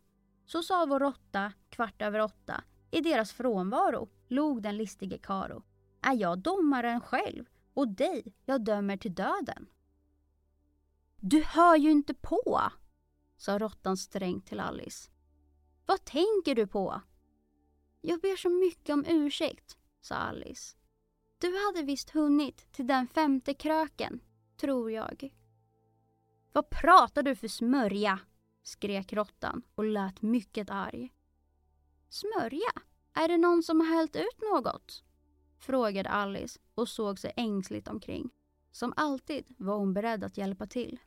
Så 0.46 0.64
sa 0.64 0.86
vår 0.86 1.00
råtta 1.00 1.54
kvart 1.70 2.02
över 2.02 2.20
åtta. 2.20 2.64
I 2.92 3.02
deras 3.02 3.34
frånvaro 3.34 4.10
log 4.28 4.62
den 4.62 4.78
listige 4.78 5.20
Karo. 5.24 5.64
Är 6.02 6.14
jag 6.14 6.40
domaren 6.40 7.02
själv 7.02 7.46
och 7.74 7.88
dig 7.88 8.34
jag 8.46 8.64
dömer 8.64 8.98
till 8.98 9.16
döden? 9.16 9.68
Du 11.20 11.44
hör 11.44 11.76
ju 11.76 11.92
inte 11.92 12.14
på, 12.14 12.62
sa 13.38 13.60
råttan 13.60 13.98
strängt 13.98 14.48
till 14.48 14.60
Alice. 14.60 15.12
Vad 15.86 16.06
tänker 16.06 16.56
du 16.56 16.68
på? 16.68 17.02
Jag 18.02 18.22
ber 18.22 18.36
så 18.36 18.50
mycket 18.50 18.94
om 18.94 19.06
ursäkt, 19.08 19.78
sa 20.02 20.16
Alice. 20.16 20.78
Du 21.46 21.66
hade 21.66 21.84
visst 21.84 22.10
hunnit 22.10 22.72
till 22.72 22.88
den 22.88 23.08
femte 23.08 23.54
kröken, 23.54 24.20
tror 24.58 24.92
jag. 24.92 25.34
Vad 26.54 26.70
pratar 26.70 27.24
du 27.24 27.36
för 27.36 27.48
smörja? 27.48 28.20
skrek 28.64 29.14
råttan 29.14 29.62
och 29.76 29.84
lät 29.84 30.22
mycket 30.22 30.70
arg. 30.70 31.14
Smörja? 32.10 32.72
Är 33.14 33.28
det 33.28 33.38
någon 33.38 33.64
som 33.64 33.80
har 33.80 33.88
hällt 33.88 34.16
ut 34.16 34.42
något? 34.52 35.04
frågade 35.58 36.10
Alice 36.10 36.60
och 36.76 36.90
såg 36.90 37.20
sig 37.20 37.34
ängsligt 37.36 37.88
omkring. 37.88 38.30
Som 38.72 38.94
alltid 38.96 39.46
var 39.58 39.78
hon 39.78 39.94
beredd 39.94 40.24
att 40.24 40.38
hjälpa 40.38 40.68
till. 40.68 41.00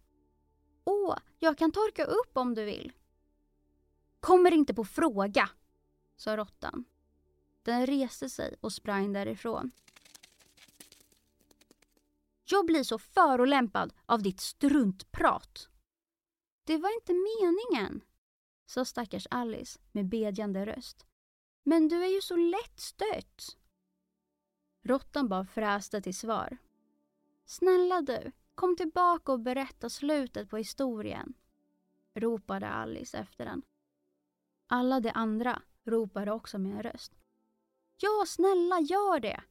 Åh, 0.84 1.16
jag 1.39 1.59
kan 1.59 1.72
torka 1.72 2.05
upp 2.05 2.36
om 2.36 2.55
du 2.55 2.64
vill. 2.64 2.93
Kommer 4.20 4.55
inte 4.55 4.74
på 4.74 4.84
fråga, 4.84 5.51
sa 6.16 6.36
råttan. 6.36 6.84
Den 7.62 7.86
reste 7.86 8.30
sig 8.30 8.57
och 8.61 8.72
sprang 8.72 9.12
därifrån. 9.12 9.70
Jag 12.51 12.66
blir 12.66 12.82
så 12.82 12.99
förolämpad 12.99 13.92
av 14.07 14.22
ditt 14.22 14.40
struntprat. 14.40 15.68
Det 16.64 16.76
var 16.76 16.94
inte 16.94 17.12
meningen, 17.12 18.05
sa 18.66 18.84
stackars 18.84 19.26
Alice 19.30 19.80
med 19.92 20.09
bedjande 20.09 20.66
röst. 20.66 21.07
Men 21.62 21.88
du 21.88 22.05
är 22.05 22.09
ju 22.09 22.20
så 22.20 22.36
lättstött. 22.36 23.57
Råttan 24.82 25.28
bara 25.28 25.44
fräste 25.44 26.01
till 26.01 26.16
svar. 26.16 26.59
Snälla 27.44 28.03
du, 28.03 28.32
kom 28.55 28.76
tillbaka 28.76 29.32
och 29.32 29.40
berätta 29.40 29.90
slutet 29.90 30.51
på 30.51 30.57
historien, 30.57 31.34
ropade 32.14 32.68
Alice 32.68 33.18
efter 33.18 33.44
den. 33.44 33.62
Alla 34.66 35.01
de 35.01 35.11
andra 35.14 35.62
ropade 35.84 36.32
också 36.32 36.59
med 36.59 36.72
en 36.72 36.82
röst. 36.82 37.12
Ja, 37.96 38.24
snälla 38.26 38.80
gör 38.80 39.20
det! 39.20 39.42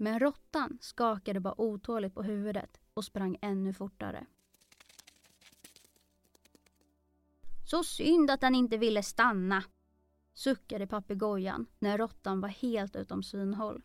Men 0.00 0.20
råttan 0.20 0.78
skakade 0.80 1.40
bara 1.40 1.60
otåligt 1.60 2.14
på 2.14 2.22
huvudet 2.22 2.80
och 2.94 3.04
sprang 3.04 3.38
ännu 3.40 3.72
fortare. 3.72 4.26
Så 7.70 7.84
synd 7.84 8.30
att 8.30 8.40
den 8.40 8.54
inte 8.54 8.76
ville 8.76 9.02
stanna, 9.02 9.64
suckade 10.34 10.86
papegojan 10.86 11.66
när 11.78 11.98
råttan 11.98 12.40
var 12.40 12.48
helt 12.48 12.96
utom 12.96 13.22
synhåll. 13.22 13.82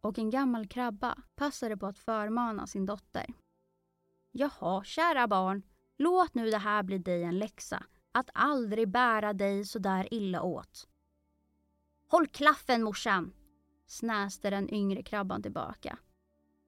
Och 0.00 0.18
en 0.18 0.30
gammal 0.30 0.66
krabba 0.66 1.18
passade 1.36 1.76
på 1.76 1.86
att 1.86 1.98
förmana 1.98 2.66
sin 2.66 2.86
dotter. 2.86 3.26
Jaha, 4.30 4.84
kära 4.84 5.28
barn, 5.28 5.62
låt 5.96 6.34
nu 6.34 6.50
det 6.50 6.58
här 6.58 6.82
bli 6.82 6.98
dig 6.98 7.22
en 7.22 7.38
läxa, 7.38 7.86
att 8.12 8.30
aldrig 8.34 8.88
bära 8.88 9.32
dig 9.32 9.64
så 9.64 9.78
där 9.78 10.14
illa 10.14 10.42
åt. 10.42 10.88
Håll 12.06 12.26
klaffen 12.26 12.82
morsan, 12.82 13.32
snäste 13.92 14.50
den 14.50 14.74
yngre 14.74 15.02
krabban 15.02 15.42
tillbaka. 15.42 15.98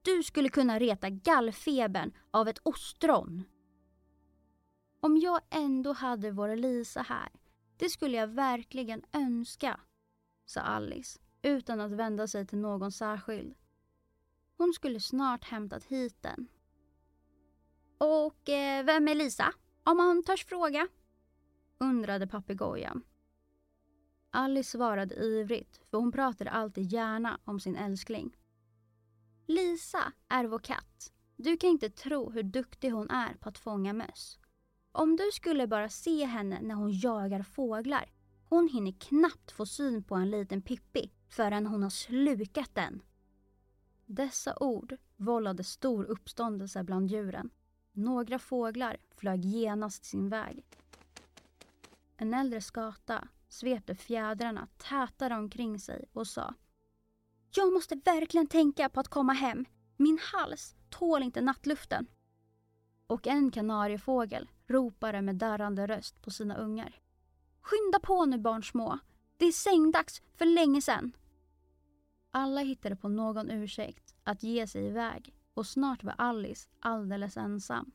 Du 0.02 0.22
skulle 0.22 0.48
kunna 0.48 0.78
reta 0.78 1.10
gallfebern 1.10 2.12
av 2.30 2.48
ett 2.48 2.58
ostron. 2.62 3.42
Om 5.00 5.16
jag 5.16 5.40
ändå 5.50 5.92
hade 5.92 6.30
vår 6.30 6.56
Lisa 6.56 7.02
här, 7.02 7.28
det 7.76 7.88
skulle 7.88 8.16
jag 8.16 8.26
verkligen 8.26 9.02
önska, 9.12 9.80
sa 10.46 10.60
Alice 10.60 11.20
utan 11.42 11.80
att 11.80 11.92
vända 11.92 12.28
sig 12.28 12.46
till 12.46 12.58
någon 12.58 12.92
särskild. 12.92 13.54
Hon 14.58 14.72
skulle 14.72 15.00
snart 15.00 15.44
hämtat 15.44 15.84
hit 15.84 16.22
den. 16.22 16.48
Och 17.98 18.48
eh, 18.48 18.84
vem 18.84 19.08
är 19.08 19.14
Lisa, 19.14 19.52
om 19.84 19.96
man 19.96 20.22
törs 20.22 20.44
fråga? 20.44 20.88
undrade 21.78 22.26
papegojan. 22.26 23.02
Alice 24.36 24.70
svarade 24.70 25.14
ivrigt, 25.14 25.80
för 25.90 25.98
hon 25.98 26.12
pratade 26.12 26.50
alltid 26.50 26.92
gärna 26.92 27.38
om 27.44 27.60
sin 27.60 27.76
älskling. 27.76 28.36
Lisa 29.46 30.12
är 30.28 30.44
vår 30.44 30.58
katt. 30.58 31.12
Du 31.36 31.56
kan 31.56 31.70
inte 31.70 31.90
tro 31.90 32.30
hur 32.30 32.42
duktig 32.42 32.90
hon 32.90 33.10
är 33.10 33.34
på 33.34 33.48
att 33.48 33.58
fånga 33.58 33.92
möss. 33.92 34.38
Om 34.92 35.16
du 35.16 35.30
skulle 35.32 35.66
bara 35.66 35.88
se 35.88 36.24
henne 36.24 36.60
när 36.62 36.74
hon 36.74 36.92
jagar 36.92 37.42
fåglar. 37.42 38.12
Hon 38.48 38.68
hinner 38.68 38.92
knappt 38.92 39.52
få 39.52 39.66
syn 39.66 40.04
på 40.04 40.14
en 40.14 40.30
liten 40.30 40.62
Pippi 40.62 41.10
förrän 41.28 41.66
hon 41.66 41.82
har 41.82 41.90
slukat 41.90 42.70
den. 42.74 43.02
Dessa 44.06 44.56
ord 44.60 44.96
vållade 45.16 45.64
stor 45.64 46.04
uppståndelse 46.04 46.84
bland 46.84 47.10
djuren. 47.10 47.50
Några 47.92 48.38
fåglar 48.38 48.96
flög 49.10 49.44
genast 49.44 50.04
sin 50.04 50.28
väg. 50.28 50.64
En 52.16 52.34
äldre 52.34 52.60
skata 52.60 53.28
svepte 53.54 53.94
fjädrarna 53.94 54.68
tätare 54.76 55.34
omkring 55.34 55.78
sig 55.78 56.04
och 56.12 56.26
sa 56.26 56.54
Jag 57.50 57.72
måste 57.72 57.94
verkligen 57.94 58.46
tänka 58.46 58.88
på 58.88 59.00
att 59.00 59.08
komma 59.08 59.32
hem. 59.32 59.64
Min 59.96 60.18
hals 60.32 60.76
tål 60.90 61.22
inte 61.22 61.40
nattluften. 61.40 62.06
Och 63.06 63.26
en 63.26 63.50
kanariefågel 63.50 64.50
ropade 64.66 65.22
med 65.22 65.36
darrande 65.36 65.86
röst 65.86 66.22
på 66.22 66.30
sina 66.30 66.56
ungar. 66.56 67.00
Skynda 67.60 68.00
på 68.00 68.24
nu 68.24 68.38
barn 68.38 68.62
små. 68.62 68.98
Det 69.36 69.44
är 69.44 69.52
sängdags 69.52 70.22
för 70.34 70.46
länge 70.46 70.82
sedan. 70.82 71.16
Alla 72.30 72.60
hittade 72.60 72.96
på 72.96 73.08
någon 73.08 73.50
ursäkt 73.50 74.14
att 74.24 74.42
ge 74.42 74.66
sig 74.66 74.86
iväg 74.86 75.34
och 75.54 75.66
snart 75.66 76.04
var 76.04 76.14
Alice 76.18 76.68
alldeles 76.80 77.36
ensam. 77.36 77.92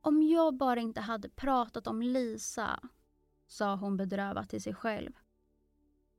Om 0.00 0.22
jag 0.22 0.56
bara 0.56 0.80
inte 0.80 1.00
hade 1.00 1.28
pratat 1.28 1.86
om 1.86 2.02
Lisa, 2.02 2.80
sa 3.50 3.74
hon 3.76 3.96
bedrövat 3.96 4.50
till 4.50 4.62
sig 4.62 4.74
själv. 4.74 5.12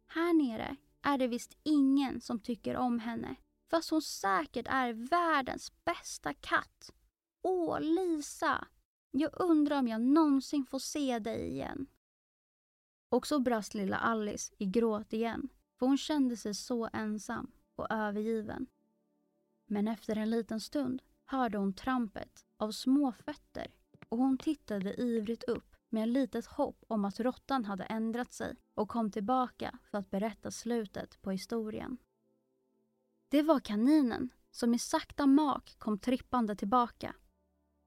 Här 0.08 0.34
nere 0.34 0.76
är 1.02 1.18
det 1.18 1.28
visst 1.28 1.58
ingen 1.64 2.22
som 2.22 2.40
tycker 2.40 2.78
om 2.78 3.00
henne 3.00 3.36
fast 3.70 3.90
hon 3.90 4.02
säkert 4.02 4.68
är 4.70 4.94
världens 4.94 5.72
bästa 5.86 6.34
katt. 6.34 6.94
Åh, 7.42 7.80
Lisa! 7.82 8.68
Jag 9.12 9.32
undrar 9.34 9.80
om 9.80 9.88
jag 9.88 10.02
någonsin 10.02 10.66
får 10.66 10.80
se 10.80 11.20
dig 11.20 11.50
igen. 11.50 11.88
Och 13.10 13.28
så 13.28 13.40
brast 13.40 13.74
lilla 13.74 13.98
Alice 13.98 14.54
i 14.58 14.66
gråt 14.66 15.14
igen 15.14 15.50
för 15.80 15.86
hon 15.86 15.98
kände 15.98 16.38
sig 16.38 16.54
så 16.54 16.90
ensam 16.94 17.52
och 17.76 17.88
övergiven. 17.92 18.68
Men 19.66 19.88
efter 19.88 20.16
en 20.16 20.30
liten 20.30 20.60
stund 20.60 21.02
hörde 21.26 21.58
hon 21.58 21.74
trampet 21.74 22.46
av 22.58 22.72
små 22.72 23.12
fötter 23.12 23.68
och 24.10 24.18
hon 24.18 24.38
tittade 24.38 25.02
ivrigt 25.02 25.44
upp 25.44 25.70
med 25.92 26.04
ett 26.04 26.10
litet 26.10 26.46
hopp 26.46 26.84
om 26.88 27.06
att 27.06 27.20
råttan 27.20 27.66
hade 27.66 27.84
ändrat 27.84 28.34
sig 28.34 28.56
och 28.74 28.89
kom 28.89 29.12
tillbaka 29.12 29.80
för 29.92 29.98
att 29.98 30.10
berätta 30.12 30.52
slutet 30.52 31.22
på 31.22 31.32
historien. 31.32 31.98
Det 33.30 33.42
var 33.42 33.60
kaninen 33.60 34.30
som 34.52 34.74
i 34.74 34.80
sakta 34.80 35.26
mak 35.26 35.76
kom 35.80 36.00
trippande 36.00 36.56
tillbaka. 36.56 37.16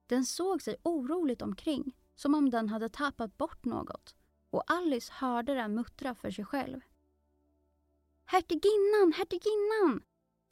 Den 0.05 0.25
såg 0.25 0.61
sig 0.61 0.75
oroligt 0.83 1.41
omkring 1.41 1.95
som 2.15 2.35
om 2.35 2.49
den 2.49 2.69
hade 2.69 2.89
tappat 2.89 3.37
bort 3.37 3.65
något 3.65 4.15
och 4.49 4.71
Alice 4.71 5.13
hörde 5.15 5.53
den 5.53 5.75
muttra 5.75 6.15
för 6.15 6.31
sig 6.31 6.45
själv. 6.45 6.79
Hertiginnan, 8.25 9.13
hertiginnan! 9.15 10.03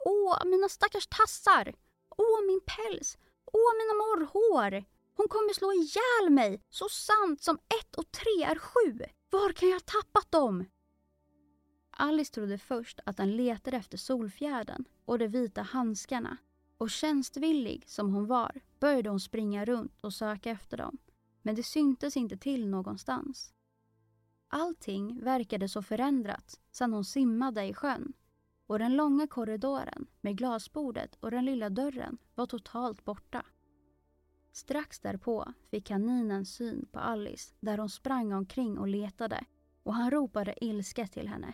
Åh, 0.04 0.44
mina 0.44 0.68
stackars 0.68 1.06
tassar! 1.06 1.74
Åh, 2.08 2.46
min 2.46 2.60
päls! 2.66 3.18
Åh, 3.44 3.72
mina 3.78 3.94
morrhår! 3.94 4.84
Hon 5.14 5.28
kommer 5.28 5.52
slå 5.52 5.72
ihjäl 5.72 6.32
mig, 6.32 6.62
så 6.70 6.88
sant 6.88 7.42
som 7.42 7.56
ett 7.56 7.94
och 7.96 8.10
tre 8.10 8.42
är 8.44 8.58
sju. 8.58 9.04
Var 9.30 9.52
kan 9.52 9.68
jag 9.68 9.76
ha 9.76 9.80
tappat 9.80 10.30
dem? 10.30 10.64
Alice 11.90 12.34
trodde 12.34 12.58
först 12.58 13.00
att 13.06 13.18
han 13.18 13.36
letade 13.36 13.76
efter 13.76 13.98
solfjädern 13.98 14.84
och 15.04 15.18
de 15.18 15.28
vita 15.28 15.62
handskarna 15.62 16.36
och 16.78 16.90
tjänstvillig 16.90 17.84
som 17.86 18.12
hon 18.12 18.26
var 18.26 18.60
började 18.80 19.10
hon 19.10 19.20
springa 19.20 19.64
runt 19.64 19.92
och 20.00 20.14
söka 20.14 20.50
efter 20.50 20.76
dem. 20.76 20.98
Men 21.42 21.54
det 21.54 21.62
syntes 21.62 22.16
inte 22.16 22.36
till 22.36 22.68
någonstans. 22.68 23.52
Allting 24.48 25.24
verkade 25.24 25.68
så 25.68 25.82
förändrat 25.82 26.60
sedan 26.70 26.92
hon 26.92 27.04
simmade 27.04 27.64
i 27.64 27.74
sjön 27.74 28.12
och 28.66 28.78
den 28.78 28.96
långa 28.96 29.26
korridoren 29.26 30.06
med 30.20 30.36
glasbordet 30.36 31.16
och 31.20 31.30
den 31.30 31.44
lilla 31.44 31.70
dörren 31.70 32.18
var 32.34 32.46
totalt 32.46 33.04
borta. 33.04 33.46
Strax 34.54 35.00
därpå 35.00 35.52
fick 35.70 35.86
kaninen 35.86 36.46
syn 36.46 36.86
på 36.92 36.98
Alice 36.98 37.54
där 37.60 37.78
hon 37.78 37.88
sprang 37.88 38.32
omkring 38.32 38.78
och 38.78 38.88
letade 38.88 39.44
och 39.82 39.94
han 39.94 40.10
ropade 40.10 40.64
ilsket 40.64 41.12
till 41.12 41.28
henne. 41.28 41.52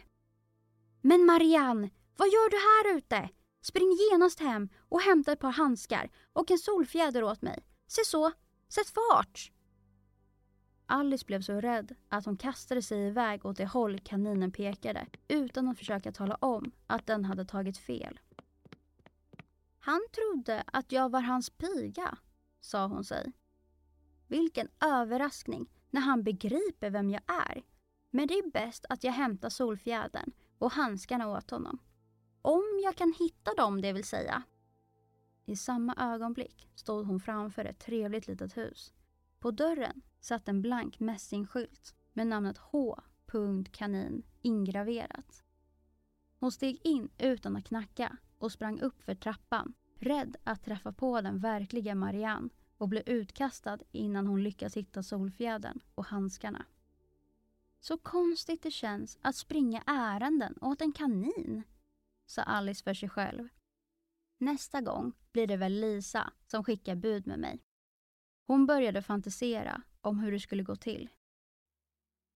Men 1.01 1.27
Marianne, 1.27 1.91
vad 2.17 2.29
gör 2.29 2.51
du 2.51 2.57
här 2.57 2.99
ute? 2.99 3.29
Spring 3.61 3.97
genast 4.11 4.41
hem 4.41 4.69
och 4.79 5.01
hämta 5.01 5.33
ett 5.33 5.41
par 5.41 5.53
handskar 5.53 6.11
och 6.33 6.51
en 6.51 6.59
solfjäder 6.59 7.23
åt 7.23 7.43
mig. 7.43 7.65
Se 7.87 8.05
så, 8.05 8.33
sätt 8.69 8.89
fart! 8.89 9.53
Alice 10.87 11.27
blev 11.27 11.41
så 11.43 11.61
rädd 11.61 11.95
att 12.09 12.25
hon 12.25 12.37
kastade 12.37 12.83
sig 12.83 13.07
iväg 13.07 13.47
åt 13.47 13.57
det 13.57 13.67
håll 13.67 13.99
kaninen 13.99 14.53
pekade 14.53 15.07
utan 15.29 15.69
att 15.69 15.79
försöka 15.79 16.13
tala 16.13 16.35
om 16.35 16.73
att 16.87 17.07
den 17.07 17.25
hade 17.25 17.45
tagit 17.45 17.79
fel. 17.79 18.21
Han 19.79 20.01
trodde 20.13 20.65
att 20.67 20.93
jag 20.93 21.11
var 21.11 21.21
hans 21.21 21.51
piga, 21.51 22.19
sa 22.61 22.87
hon 22.87 23.05
sig. 23.05 23.33
Vilken 24.27 24.69
överraskning 24.81 25.71
när 25.91 26.01
han 26.01 26.23
begriper 26.23 26.91
vem 26.91 27.11
jag 27.11 27.23
är. 27.27 27.63
Men 28.11 28.29
det 28.29 28.35
är 28.35 28.51
bäst 28.51 28.85
att 28.89 29.05
jag 29.05 29.13
hämtar 29.13 29.49
solfjädern 29.49 30.33
och 30.59 30.73
handskarna 30.73 31.29
åt 31.29 31.51
honom. 31.51 31.79
Om 32.43 32.81
jag 32.85 32.97
kan 32.97 33.15
hitta 33.19 33.55
dem, 33.55 33.81
det 33.81 33.93
vill 33.93 34.05
säga. 34.05 34.43
I 35.47 35.57
samma 35.57 35.95
ögonblick 35.99 36.71
stod 36.75 37.07
hon 37.07 37.21
framför 37.21 37.65
ett 37.65 37.79
trevligt 37.79 38.27
litet 38.27 38.57
hus. 38.57 38.93
På 39.39 39.51
dörren 39.51 40.03
satt 40.21 40.49
en 40.49 40.63
blank 40.63 41.01
mässingskylt 41.01 41.95
med 42.13 42.27
namnet 42.27 42.59
H. 42.59 43.01
Kanin 43.71 44.23
ingraverat. 44.43 45.45
Hon 46.39 46.53
steg 46.53 46.81
in 46.85 47.11
utan 47.19 47.57
att 47.57 47.65
knacka 47.65 48.17
och 48.39 48.53
sprang 48.53 48.81
upp 48.81 49.03
för 49.03 49.15
trappan, 49.15 49.75
rädd 50.01 50.37
att 50.45 50.65
träffa 50.65 50.93
på 50.93 51.21
den 51.21 51.39
verkliga 51.39 51.95
Marianne 51.95 52.49
och 52.79 52.89
bli 52.89 53.03
utkastad 53.07 53.79
innan 53.93 54.27
hon 54.27 54.43
lyckas 54.43 54.77
hitta 54.77 55.03
solfjädern 55.03 55.81
och 55.95 56.07
handskarna. 56.07 56.67
Så 57.81 57.99
konstigt 57.99 58.63
det 58.63 58.71
känns 58.71 59.19
att 59.23 59.37
springa 59.37 59.83
ärenden 59.87 60.59
åt 60.61 60.81
en 60.81 60.93
kanin, 60.93 61.63
sa 62.27 62.43
Alice 62.43 62.85
för 62.85 62.95
sig 62.95 63.09
själv. 63.09 63.49
Nästa 64.39 64.81
gång 64.81 65.13
blir 65.33 65.47
det 65.47 65.57
väl 65.57 65.81
Lisa 65.81 66.33
som 66.47 66.65
skickar 66.65 66.97
bud 66.97 67.27
med 67.27 67.39
mig. 67.39 67.59
Hon 68.47 68.67
började 68.67 69.03
fantisera 69.03 69.83
om 70.01 70.19
hur 70.19 70.33
det 70.33 70.41
skulle 70.41 70.63
gå 70.63 70.77
till. 70.77 71.09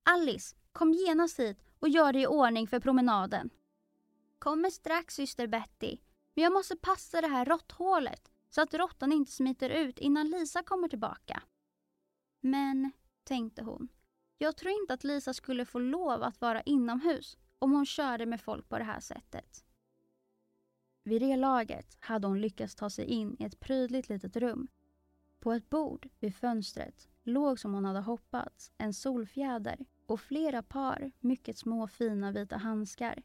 Alice, 0.03 0.57
kom 0.73 0.93
genast 0.93 1.39
hit 1.39 1.65
och 1.79 1.89
gör 1.89 2.13
dig 2.13 2.23
i 2.23 2.27
ordning 2.27 2.69
för 2.69 2.81
promenaden. 2.81 3.51
Kommer 4.39 4.71
strax, 4.71 5.15
syster 5.15 5.47
Betty. 5.47 5.99
Men 6.35 6.43
jag 6.45 6.53
måste 6.53 6.77
passa 6.77 7.21
det 7.21 7.29
här 7.29 7.45
råtthålet 7.45 8.31
så 8.49 8.63
att 8.63 8.75
råttan 8.75 9.13
inte 9.13 9.33
smiter 9.33 9.71
ut 9.71 9.99
innan 9.99 10.31
Lisa 10.31 10.63
kommer 10.63 10.89
tillbaka. 10.89 11.43
Men, 12.41 12.93
tänkte 13.25 13.63
hon, 13.63 13.89
jag 14.39 14.57
tror 14.57 14.73
inte 14.73 14.95
att 14.95 15.05
Lisa 15.05 15.35
skulle 15.35 15.65
få 15.65 15.79
lov 15.79 16.23
att 16.23 16.41
vara 16.41 16.63
inomhus 16.63 17.37
om 17.59 17.73
hon 17.73 17.87
körde 17.87 18.27
med 18.27 18.41
folk 18.41 18.69
på 18.69 18.79
det 18.79 18.85
här 18.85 19.01
sättet. 19.01 19.65
Vid 21.05 21.23
det 21.23 21.37
laget 21.37 21.97
hade 22.01 22.27
hon 22.27 22.41
lyckats 22.41 22.75
ta 22.75 22.91
sig 22.91 23.05
in 23.05 23.37
i 23.39 23.45
ett 23.45 23.61
prydligt 23.61 24.09
litet 24.09 24.37
rum. 24.37 24.69
På 25.41 25.53
ett 25.53 25.71
bord 25.71 26.09
vid 26.21 26.35
fönstret 26.35 27.09
låg 27.23 27.61
som 27.61 27.75
hon 27.75 27.85
hade 27.85 28.01
hoppats 28.01 28.73
en 28.79 28.95
solfjäder 28.95 29.87
och 30.07 30.21
flera 30.21 30.63
par 30.63 31.13
mycket 31.21 31.59
små 31.59 31.89
fina 31.89 32.33
vita 32.33 32.57
handskar. 32.57 33.23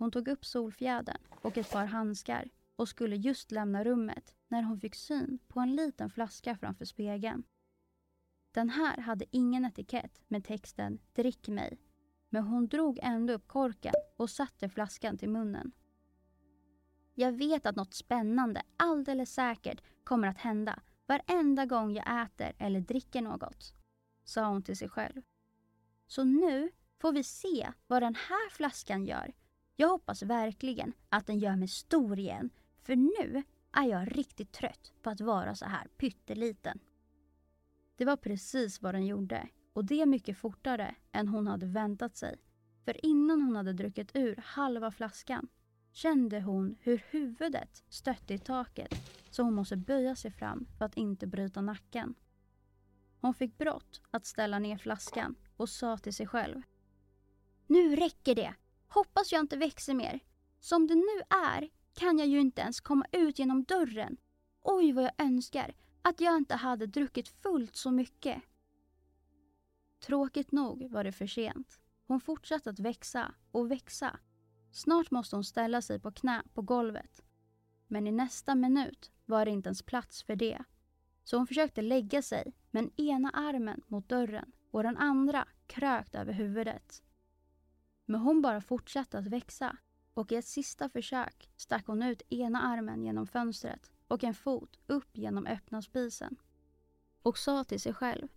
Hon 0.00 0.10
tog 0.10 0.28
upp 0.28 0.44
solfjädern 0.44 1.22
och 1.30 1.58
ett 1.58 1.70
par 1.70 1.84
handskar 1.84 2.48
och 2.76 2.88
skulle 2.88 3.16
just 3.16 3.50
lämna 3.50 3.84
rummet 3.84 4.34
när 4.48 4.62
hon 4.62 4.80
fick 4.80 4.94
syn 4.94 5.38
på 5.48 5.60
en 5.60 5.76
liten 5.76 6.10
flaska 6.10 6.56
framför 6.56 6.84
spegeln. 6.84 7.42
Den 8.50 8.70
här 8.70 8.96
hade 8.96 9.24
ingen 9.30 9.64
etikett 9.64 10.20
med 10.28 10.44
texten 10.44 10.98
”Drick 11.12 11.48
mig” 11.48 11.78
men 12.28 12.42
hon 12.42 12.68
drog 12.68 12.98
ändå 13.02 13.32
upp 13.32 13.48
korken 13.48 13.92
och 14.16 14.30
satte 14.30 14.68
flaskan 14.68 15.18
till 15.18 15.30
munnen. 15.30 15.72
Jag 17.14 17.32
vet 17.32 17.66
att 17.66 17.76
något 17.76 17.94
spännande 17.94 18.62
alldeles 18.76 19.34
säkert 19.34 19.82
kommer 20.04 20.28
att 20.28 20.38
hända 20.38 20.82
varenda 21.06 21.66
gång 21.66 21.94
jag 21.94 22.22
äter 22.22 22.52
eller 22.58 22.80
dricker 22.80 23.22
något, 23.22 23.74
sa 24.24 24.48
hon 24.48 24.62
till 24.62 24.76
sig 24.76 24.88
själv. 24.88 25.22
Så 26.06 26.24
nu 26.24 26.70
får 26.98 27.12
vi 27.12 27.24
se 27.24 27.72
vad 27.86 28.02
den 28.02 28.14
här 28.14 28.50
flaskan 28.50 29.06
gör. 29.06 29.34
Jag 29.80 29.88
hoppas 29.88 30.22
verkligen 30.22 30.92
att 31.08 31.26
den 31.26 31.38
gör 31.38 31.56
mig 31.56 31.68
stor 31.68 32.18
igen, 32.18 32.50
för 32.82 32.96
nu 32.96 33.42
är 33.72 33.84
jag 33.84 34.18
riktigt 34.18 34.52
trött 34.52 34.92
på 35.02 35.10
att 35.10 35.20
vara 35.20 35.54
så 35.54 35.64
här 35.64 35.88
pytteliten. 35.96 36.78
Det 37.96 38.04
var 38.04 38.16
precis 38.16 38.82
vad 38.82 38.94
den 38.94 39.06
gjorde 39.06 39.48
och 39.72 39.84
det 39.84 40.06
mycket 40.06 40.38
fortare 40.38 40.94
än 41.12 41.28
hon 41.28 41.46
hade 41.46 41.66
väntat 41.66 42.16
sig. 42.16 42.36
För 42.84 43.06
innan 43.06 43.42
hon 43.42 43.56
hade 43.56 43.72
druckit 43.72 44.16
ur 44.16 44.36
halva 44.44 44.90
flaskan 44.90 45.48
kände 45.92 46.40
hon 46.40 46.76
hur 46.80 47.04
huvudet 47.10 47.84
stötte 47.88 48.34
i 48.34 48.38
taket 48.38 48.94
så 49.30 49.42
hon 49.42 49.54
måste 49.54 49.76
böja 49.76 50.16
sig 50.16 50.30
fram 50.30 50.66
för 50.78 50.84
att 50.84 50.96
inte 50.96 51.26
bryta 51.26 51.60
nacken. 51.60 52.14
Hon 53.20 53.34
fick 53.34 53.58
brått 53.58 54.00
att 54.10 54.26
ställa 54.26 54.58
ner 54.58 54.78
flaskan 54.78 55.34
och 55.56 55.68
sa 55.68 55.98
till 55.98 56.14
sig 56.14 56.26
själv. 56.26 56.62
Nu 57.66 57.96
räcker 57.96 58.34
det! 58.34 58.54
Hoppas 58.92 59.32
jag 59.32 59.40
inte 59.40 59.56
växer 59.56 59.94
mer. 59.94 60.20
Som 60.60 60.86
det 60.86 60.94
nu 60.94 61.22
är 61.28 61.68
kan 61.94 62.18
jag 62.18 62.28
ju 62.28 62.40
inte 62.40 62.60
ens 62.60 62.80
komma 62.80 63.06
ut 63.12 63.38
genom 63.38 63.64
dörren. 63.64 64.16
Oj 64.62 64.92
vad 64.92 65.04
jag 65.04 65.12
önskar 65.18 65.74
att 66.02 66.20
jag 66.20 66.36
inte 66.36 66.54
hade 66.54 66.86
druckit 66.86 67.28
fullt 67.28 67.76
så 67.76 67.90
mycket. 67.90 68.42
Tråkigt 70.06 70.52
nog 70.52 70.90
var 70.90 71.04
det 71.04 71.12
för 71.12 71.26
sent. 71.26 71.80
Hon 72.06 72.20
fortsatte 72.20 72.70
att 72.70 72.78
växa 72.78 73.34
och 73.50 73.70
växa. 73.70 74.18
Snart 74.72 75.10
måste 75.10 75.36
hon 75.36 75.44
ställa 75.44 75.82
sig 75.82 76.00
på 76.00 76.12
knä 76.12 76.42
på 76.54 76.62
golvet. 76.62 77.22
Men 77.86 78.06
i 78.06 78.12
nästa 78.12 78.54
minut 78.54 79.10
var 79.26 79.44
det 79.44 79.50
inte 79.50 79.68
ens 79.68 79.82
plats 79.82 80.22
för 80.22 80.36
det. 80.36 80.64
Så 81.24 81.36
hon 81.36 81.46
försökte 81.46 81.82
lägga 81.82 82.22
sig 82.22 82.54
med 82.70 82.90
ena 82.96 83.30
armen 83.30 83.82
mot 83.86 84.08
dörren 84.08 84.52
och 84.70 84.82
den 84.82 84.96
andra 84.96 85.48
krökt 85.66 86.14
över 86.14 86.32
huvudet. 86.32 87.02
Men 88.10 88.20
hon 88.20 88.42
bara 88.42 88.60
fortsatte 88.60 89.18
att 89.18 89.26
växa 89.26 89.76
och 90.14 90.32
i 90.32 90.34
ett 90.34 90.46
sista 90.46 90.88
försök 90.88 91.50
stack 91.56 91.86
hon 91.86 92.02
ut 92.02 92.22
ena 92.30 92.62
armen 92.62 93.04
genom 93.04 93.26
fönstret 93.26 93.90
och 94.08 94.24
en 94.24 94.34
fot 94.34 94.78
upp 94.86 95.16
genom 95.16 95.46
öppna 95.46 95.82
spisen. 95.82 96.36
Och 97.22 97.38
sa 97.38 97.64
till 97.64 97.80
sig 97.80 97.94
själv. 97.94 98.28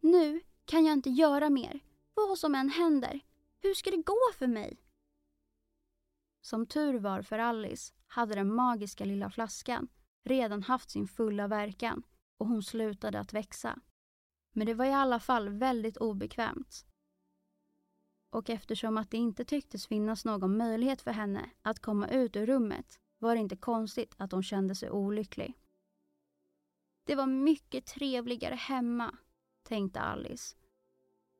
Nu 0.00 0.40
kan 0.64 0.84
jag 0.84 0.92
inte 0.92 1.10
göra 1.10 1.50
mer. 1.50 1.80
Vad 2.14 2.38
som 2.38 2.54
än 2.54 2.68
händer. 2.68 3.20
Hur 3.60 3.74
ska 3.74 3.90
det 3.90 4.02
gå 4.02 4.18
för 4.34 4.46
mig? 4.46 4.76
Som 6.40 6.66
tur 6.66 6.98
var 6.98 7.22
för 7.22 7.38
Alice 7.38 7.94
hade 8.06 8.34
den 8.34 8.54
magiska 8.54 9.04
lilla 9.04 9.30
flaskan 9.30 9.88
redan 10.24 10.62
haft 10.62 10.90
sin 10.90 11.08
fulla 11.08 11.48
verkan 11.48 12.02
och 12.38 12.46
hon 12.46 12.62
slutade 12.62 13.20
att 13.20 13.32
växa. 13.32 13.80
Men 14.52 14.66
det 14.66 14.74
var 14.74 14.84
i 14.84 14.92
alla 14.92 15.20
fall 15.20 15.48
väldigt 15.48 15.96
obekvämt. 15.96 16.87
Och 18.30 18.50
eftersom 18.50 18.98
att 18.98 19.10
det 19.10 19.16
inte 19.16 19.44
tycktes 19.44 19.86
finnas 19.86 20.24
någon 20.24 20.56
möjlighet 20.56 21.02
för 21.02 21.10
henne 21.10 21.50
att 21.62 21.80
komma 21.80 22.08
ut 22.08 22.36
ur 22.36 22.46
rummet 22.46 23.00
var 23.18 23.34
det 23.34 23.40
inte 23.40 23.56
konstigt 23.56 24.14
att 24.16 24.32
hon 24.32 24.42
kände 24.42 24.74
sig 24.74 24.90
olycklig. 24.90 25.54
Det 27.04 27.14
var 27.14 27.26
mycket 27.26 27.86
trevligare 27.86 28.54
hemma, 28.54 29.16
tänkte 29.62 30.00
Alice. 30.00 30.56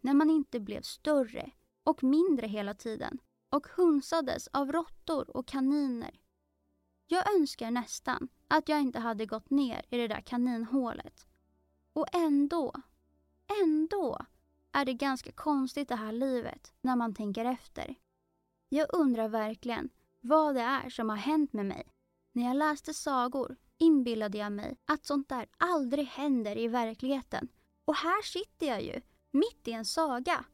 När 0.00 0.14
man 0.14 0.30
inte 0.30 0.60
blev 0.60 0.82
större 0.82 1.50
och 1.84 2.02
mindre 2.02 2.46
hela 2.46 2.74
tiden 2.74 3.18
och 3.50 3.66
hunsades 3.66 4.48
av 4.48 4.72
råttor 4.72 5.36
och 5.36 5.46
kaniner. 5.48 6.20
Jag 7.06 7.34
önskar 7.36 7.70
nästan 7.70 8.28
att 8.48 8.68
jag 8.68 8.80
inte 8.80 8.98
hade 8.98 9.26
gått 9.26 9.50
ner 9.50 9.84
i 9.90 9.96
det 9.96 10.08
där 10.08 10.20
kaninhålet. 10.20 11.26
Och 11.92 12.06
ändå, 12.14 12.74
ändå 13.62 14.26
är 14.80 14.84
det 14.84 14.94
ganska 14.94 15.32
konstigt 15.32 15.88
det 15.88 15.96
här 15.96 16.12
livet 16.12 16.72
när 16.80 16.96
man 16.96 17.14
tänker 17.14 17.44
efter. 17.44 17.94
Jag 18.68 18.86
undrar 18.92 19.28
verkligen 19.28 19.90
vad 20.20 20.54
det 20.54 20.60
är 20.60 20.90
som 20.90 21.08
har 21.08 21.16
hänt 21.16 21.52
med 21.52 21.66
mig. 21.66 21.92
När 22.32 22.44
jag 22.44 22.56
läste 22.56 22.94
sagor 22.94 23.56
inbillade 23.78 24.38
jag 24.38 24.52
mig 24.52 24.76
att 24.84 25.04
sånt 25.04 25.28
där 25.28 25.46
aldrig 25.56 26.06
händer 26.06 26.58
i 26.58 26.68
verkligheten. 26.68 27.48
Och 27.84 27.94
här 27.94 28.22
sitter 28.22 28.66
jag 28.66 28.82
ju, 28.82 29.00
mitt 29.30 29.68
i 29.68 29.72
en 29.72 29.84
saga. 29.84 30.44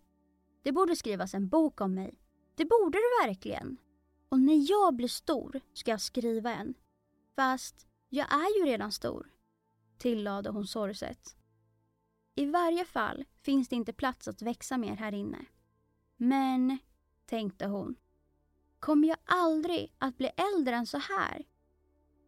Det 0.62 0.72
borde 0.72 0.96
skrivas 0.96 1.34
en 1.34 1.48
bok 1.48 1.80
om 1.80 1.94
mig. 1.94 2.18
Det 2.54 2.64
borde 2.64 2.98
det 2.98 3.26
verkligen. 3.28 3.76
Och 4.28 4.40
när 4.40 4.70
jag 4.70 4.94
blir 4.94 5.08
stor 5.08 5.60
ska 5.74 5.90
jag 5.90 6.00
skriva 6.00 6.54
en. 6.54 6.74
Fast 7.36 7.86
jag 8.08 8.32
är 8.32 8.58
ju 8.58 8.66
redan 8.66 8.92
stor, 8.92 9.30
tillade 9.98 10.50
hon 10.50 10.66
sorgset. 10.66 11.36
I 12.34 12.46
varje 12.46 12.84
fall 12.84 13.24
finns 13.42 13.68
det 13.68 13.76
inte 13.76 13.92
plats 13.92 14.28
att 14.28 14.42
växa 14.42 14.78
mer 14.78 14.96
här 14.96 15.14
inne. 15.14 15.44
Men, 16.16 16.78
tänkte 17.26 17.66
hon, 17.66 17.94
kommer 18.80 19.08
jag 19.08 19.16
aldrig 19.24 19.94
att 19.98 20.18
bli 20.18 20.30
äldre 20.36 20.74
än 20.74 20.86
så 20.86 20.98
här? 20.98 21.44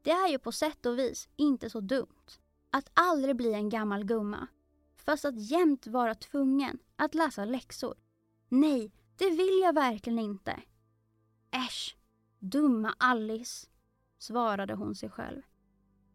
Det 0.03 0.11
är 0.11 0.29
ju 0.29 0.39
på 0.39 0.53
sätt 0.53 0.87
och 0.87 0.99
vis 0.99 1.29
inte 1.37 1.71
så 1.71 1.81
dumt. 1.81 2.39
Att 2.71 2.91
aldrig 2.95 3.37
bli 3.37 3.55
en 3.55 3.69
gammal 3.69 4.05
gumma. 4.05 4.47
Fast 4.97 5.25
att 5.25 5.51
jämt 5.51 5.87
vara 5.87 6.15
tvungen 6.15 6.79
att 6.97 7.15
läsa 7.15 7.45
läxor. 7.45 7.95
Nej, 8.49 8.93
det 9.17 9.31
vill 9.31 9.61
jag 9.63 9.75
verkligen 9.75 10.19
inte. 10.19 10.63
Äsch, 11.51 11.97
dumma 12.39 12.95
Alice, 12.99 13.67
svarade 14.19 14.75
hon 14.75 14.95
sig 14.95 15.11
själv. 15.11 15.43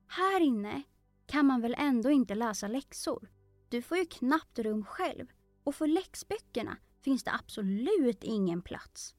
Här 0.08 0.42
inne 0.42 0.84
kan 1.26 1.46
man 1.46 1.62
väl 1.62 1.76
ändå 1.78 2.10
inte 2.10 2.36
läsa 2.36 2.68
läxor? 2.68 3.30
Du 3.72 3.82
får 3.82 3.98
ju 3.98 4.06
knappt 4.06 4.60
rum 4.60 4.86
själv 4.86 5.32
och 5.64 5.76
för 5.76 5.88
läxböckerna 5.88 6.78
finns 7.02 7.24
det 7.24 7.34
absolut 7.34 8.24
ingen 8.24 8.62
plats. 8.62 9.16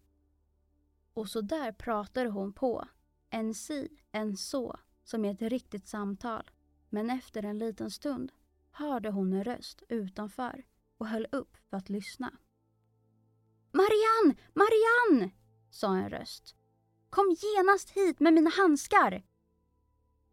Och 1.15 1.29
så 1.29 1.41
där 1.41 1.73
pratade 1.73 2.29
hon 2.29 2.53
på, 2.53 2.89
en 3.31 3.55
si, 3.55 3.89
en 4.11 4.37
så, 4.37 4.81
som 5.05 5.25
i 5.25 5.29
ett 5.29 5.43
riktigt 5.43 5.89
samtal. 5.89 6.51
Men 6.89 7.11
efter 7.11 7.43
en 7.43 7.59
liten 7.59 7.91
stund 7.91 8.33
hörde 8.71 9.11
hon 9.11 9.33
en 9.33 9.45
röst 9.45 9.83
utanför 9.89 10.65
och 10.99 11.09
höll 11.09 11.27
upp 11.33 11.57
för 11.71 11.77
att 11.77 11.89
lyssna. 11.89 12.39
Marianne! 13.73 14.35
Marianne! 14.55 15.31
sa 15.71 15.97
en 15.97 16.11
röst. 16.11 16.57
Kom 17.11 17.37
genast 17.39 17.91
hit 17.91 18.21
med 18.21 18.35
mina 18.35 18.51
handskar! 18.51 19.23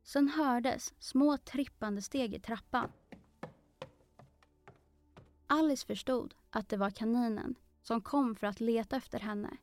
Sen 0.03 0.29
hördes 0.29 0.93
små 0.99 1.37
trippande 1.37 2.01
steg 2.01 2.33
i 2.33 2.39
trappan. 2.39 2.91
Alice 5.51 5.85
förstod 5.85 6.35
att 6.49 6.69
det 6.69 6.77
var 6.77 6.89
kaninen 6.89 7.55
som 7.81 8.01
kom 8.01 8.35
för 8.35 8.47
att 8.47 8.59
leta 8.59 8.95
efter 8.95 9.19
henne 9.19 9.57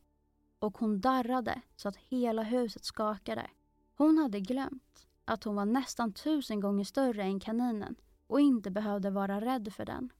och 0.58 0.78
hon 0.78 1.00
darrade 1.00 1.60
så 1.76 1.88
att 1.88 1.96
hela 1.96 2.42
huset 2.42 2.84
skakade. 2.84 3.50
Hon 3.94 4.18
hade 4.18 4.40
glömt 4.40 5.06
att 5.24 5.44
hon 5.44 5.56
var 5.56 5.64
nästan 5.64 6.12
tusen 6.12 6.60
gånger 6.60 6.84
större 6.84 7.22
än 7.22 7.40
kaninen 7.40 7.96
och 8.26 8.40
inte 8.40 8.70
behövde 8.70 9.10
vara 9.10 9.40
rädd 9.40 9.72
för 9.72 9.84
den. 9.84 10.12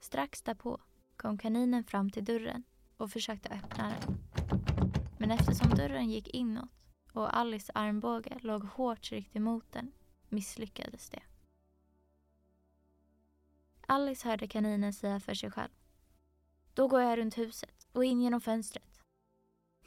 Strax 0.00 0.42
därpå 0.42 0.80
kom 1.16 1.38
kaninen 1.38 1.84
fram 1.84 2.10
till 2.10 2.24
dörren 2.24 2.62
och 2.96 3.10
försökte 3.10 3.48
öppna 3.48 3.88
den. 3.88 4.18
Men 5.18 5.30
eftersom 5.30 5.70
dörren 5.70 6.10
gick 6.10 6.28
inåt 6.28 6.70
och 7.12 7.36
Alice 7.36 7.72
armbåge 7.74 8.38
låg 8.40 8.64
hårt 8.64 9.02
tryckt 9.02 9.36
emot 9.36 9.72
den 9.72 9.92
misslyckades 10.28 11.10
det. 11.10 11.22
Alice 13.86 14.28
hörde 14.28 14.48
kaninen 14.48 14.92
säga 14.92 15.20
för 15.20 15.34
sig 15.34 15.50
själv. 15.50 15.70
Då 16.74 16.88
går 16.88 17.00
jag 17.00 17.18
runt 17.18 17.38
huset 17.38 17.86
och 17.92 18.04
in 18.04 18.20
genom 18.20 18.40
fönstret. 18.40 19.02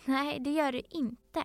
Nej, 0.05 0.39
det 0.39 0.51
gör 0.51 0.71
du 0.71 0.81
inte, 0.89 1.43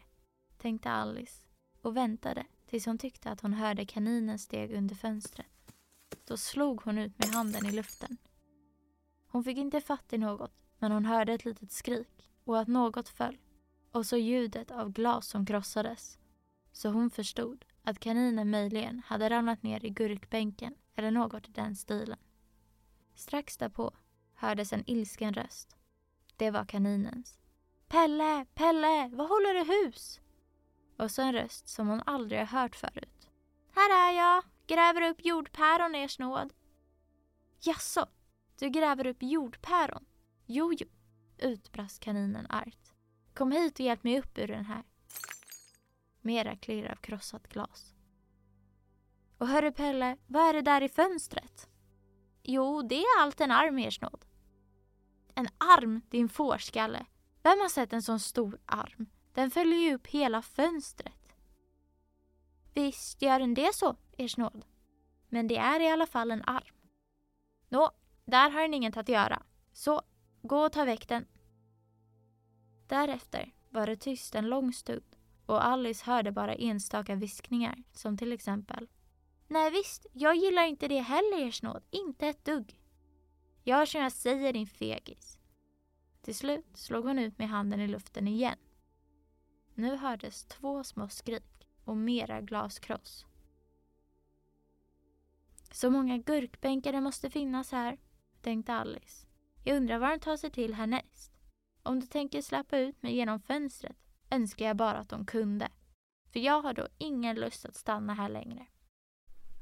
tänkte 0.59 0.90
Alice 0.90 1.46
och 1.80 1.96
väntade 1.96 2.46
tills 2.66 2.86
hon 2.86 2.98
tyckte 2.98 3.30
att 3.30 3.40
hon 3.40 3.52
hörde 3.52 3.86
kaninens 3.86 4.42
steg 4.42 4.72
under 4.72 4.94
fönstret. 4.94 5.74
Då 6.24 6.36
slog 6.36 6.82
hon 6.82 6.98
ut 6.98 7.18
med 7.18 7.28
handen 7.28 7.66
i 7.66 7.72
luften. 7.72 8.16
Hon 9.26 9.44
fick 9.44 9.59
inte 9.59 9.80
fatt 9.80 10.12
i 10.12 10.18
något, 10.18 10.64
men 10.78 10.92
hon 10.92 11.05
hörde 11.05 11.32
ett 11.32 11.44
litet 11.44 11.72
skrik 11.72 12.30
och 12.44 12.61
att 12.61 12.68
något 12.68 13.09
föll 13.09 13.38
och 13.92 14.07
så 14.07 14.16
ljudet 14.16 14.70
av 14.70 14.92
glas 14.92 15.26
som 15.28 15.46
krossades. 15.46 16.18
Så 16.72 16.88
hon 16.88 17.11
förstod 17.11 17.64
att 17.82 18.00
kaninen 18.00 18.50
möjligen 18.50 19.02
hade 19.07 19.30
ramlat 19.30 19.62
ner 19.62 19.84
i 19.84 19.90
gurkbänken 19.90 20.74
eller 20.94 21.11
något 21.11 21.48
i 21.48 21.52
den 21.52 21.76
stilen. 21.76 22.18
Strax 23.14 23.56
därpå 23.56 23.92
hördes 24.34 24.72
en 24.72 24.84
ilsken 24.86 25.34
röst. 25.34 25.76
Det 26.36 26.50
var 26.50 26.64
kaninens. 26.64 27.38
Pelle, 27.88 28.46
Pelle, 28.54 29.08
vad 29.12 29.28
håller 29.28 29.54
du 29.54 29.72
hus? 29.72 30.20
Och 30.96 31.10
så 31.10 31.22
en 31.22 31.32
röst 31.32 31.68
som 31.68 31.88
hon 31.88 32.02
aldrig 32.06 32.40
har 32.40 32.60
hört 32.60 32.76
förut. 32.76 33.30
Här 33.74 34.08
är 34.08 34.16
jag, 34.16 34.44
gräver 34.66 35.10
upp 35.10 35.24
jordpäron 35.24 35.94
ers 35.94 36.18
nåd. 36.18 36.52
Jaså, 37.60 38.06
du 38.58 38.68
gräver 38.68 39.06
upp 39.06 39.22
jordpäron? 39.22 40.04
Jo, 40.46 40.72
jo, 40.72 40.86
utbrast 41.38 42.00
kaninen 42.00 42.46
argt. 42.50 42.92
Kom 43.34 43.52
hit 43.52 43.74
och 43.74 43.86
hjälp 43.86 44.04
mig 44.04 44.18
upp 44.18 44.38
ur 44.38 44.48
den 44.48 44.64
här. 44.64 44.82
Mera 46.20 46.56
klirr 46.56 46.90
av 46.90 46.96
krossat 46.96 47.48
glas. 47.48 47.94
Och 49.38 49.48
hörru 49.48 49.72
Pelle, 49.72 50.16
vad 50.26 50.48
är 50.48 50.52
det 50.52 50.62
där 50.62 50.82
i 50.82 50.88
fönstret? 50.88 51.68
Jo, 52.47 52.82
det 52.82 52.95
är 52.95 53.20
allt 53.20 53.40
en 53.40 53.51
arm, 53.51 53.78
ers 53.78 54.01
nåd. 54.01 54.24
En 55.34 55.49
arm, 55.59 56.01
din 56.11 56.28
fårskalle. 56.28 57.07
Vem 57.42 57.59
har 57.61 57.68
sett 57.68 57.92
en 57.92 58.03
sån 58.03 58.20
stor 58.20 58.59
arm? 58.66 59.07
Den 59.32 59.51
följer 59.51 59.78
ju 59.78 59.95
upp 59.95 60.07
hela 60.07 60.42
fönstret. 60.42 61.36
Visst 62.74 63.22
gör 63.22 63.38
den 63.38 63.55
det 63.55 63.74
så, 63.74 63.97
ers 64.18 64.36
nåd. 64.36 64.64
Men 65.28 65.49
det 65.49 65.57
är 65.57 65.80
i 65.80 65.88
alla 65.88 66.07
fall 66.07 66.30
en 66.30 66.42
arm. 66.42 66.76
Nå, 67.68 67.90
där 68.24 68.51
har 68.51 68.62
den 68.62 68.74
inget 68.74 68.97
att 68.97 69.09
göra. 69.09 69.42
Så, 69.72 70.03
gå 70.42 70.64
och 70.64 70.72
ta 70.72 70.84
väck 70.84 71.09
den. 71.09 71.26
Därefter 72.86 73.55
var 73.70 73.86
det 73.86 73.97
tyst 73.97 74.34
en 74.34 74.49
lång 74.49 74.72
stund 74.72 75.16
och 75.47 75.64
Alice 75.64 76.05
hörde 76.07 76.32
bara 76.32 76.55
enstaka 76.55 77.14
viskningar 77.14 77.82
som 77.92 78.16
till 78.16 78.32
exempel 78.32 78.88
Nej 79.55 79.70
visst, 79.70 80.07
jag 80.12 80.36
gillar 80.36 80.66
inte 80.66 80.88
det 80.88 81.00
heller 81.00 81.48
ers 81.48 81.62
nåd, 81.62 81.82
inte 81.90 82.26
ett 82.26 82.44
dugg. 82.44 82.80
Gör 83.62 83.86
som 83.86 84.00
jag 84.00 84.12
säger 84.12 84.52
din 84.52 84.66
fegis. 84.66 85.38
Till 86.22 86.34
slut 86.34 86.66
slog 86.74 87.05
hon 87.05 87.18
ut 87.18 87.38
med 87.38 87.48
handen 87.48 87.80
i 87.80 87.88
luften 87.88 88.28
igen. 88.28 88.59
Nu 89.74 89.96
hördes 89.96 90.44
två 90.44 90.84
små 90.84 91.09
skrik 91.09 91.68
och 91.84 91.96
mera 91.96 92.40
glaskross. 92.40 93.26
Så 95.72 95.90
många 95.90 96.18
gurkbänkar 96.18 96.92
det 96.92 97.00
måste 97.00 97.30
finnas 97.30 97.72
här. 97.72 97.98
tänkte 98.42 98.74
Alice. 98.74 99.26
Jag 99.64 99.76
undrar 99.76 99.98
vad 99.98 100.11
de 100.11 100.18
tar 100.18 100.36
sig 100.36 100.50
till 100.50 100.74
härnäst. 100.74 101.32
Om 101.82 102.00
de 102.00 102.07
tänker 102.07 102.42
släppa 102.42 102.78
ut 102.78 103.02
mig 103.02 103.16
genom 103.16 103.40
fönstret 103.40 103.96
önskar 104.30 104.66
jag 104.66 104.76
bara 104.76 104.98
att 104.98 105.09
de 105.09 105.26
kunde. 105.26 105.68
För 106.32 106.40
jag 106.40 106.62
har 106.62 106.72
då 106.72 106.88
ingen 106.98 107.36
lust 107.36 107.64
att 107.64 107.76
stanna 107.76 108.14
här 108.14 108.28
längre. 108.28 108.66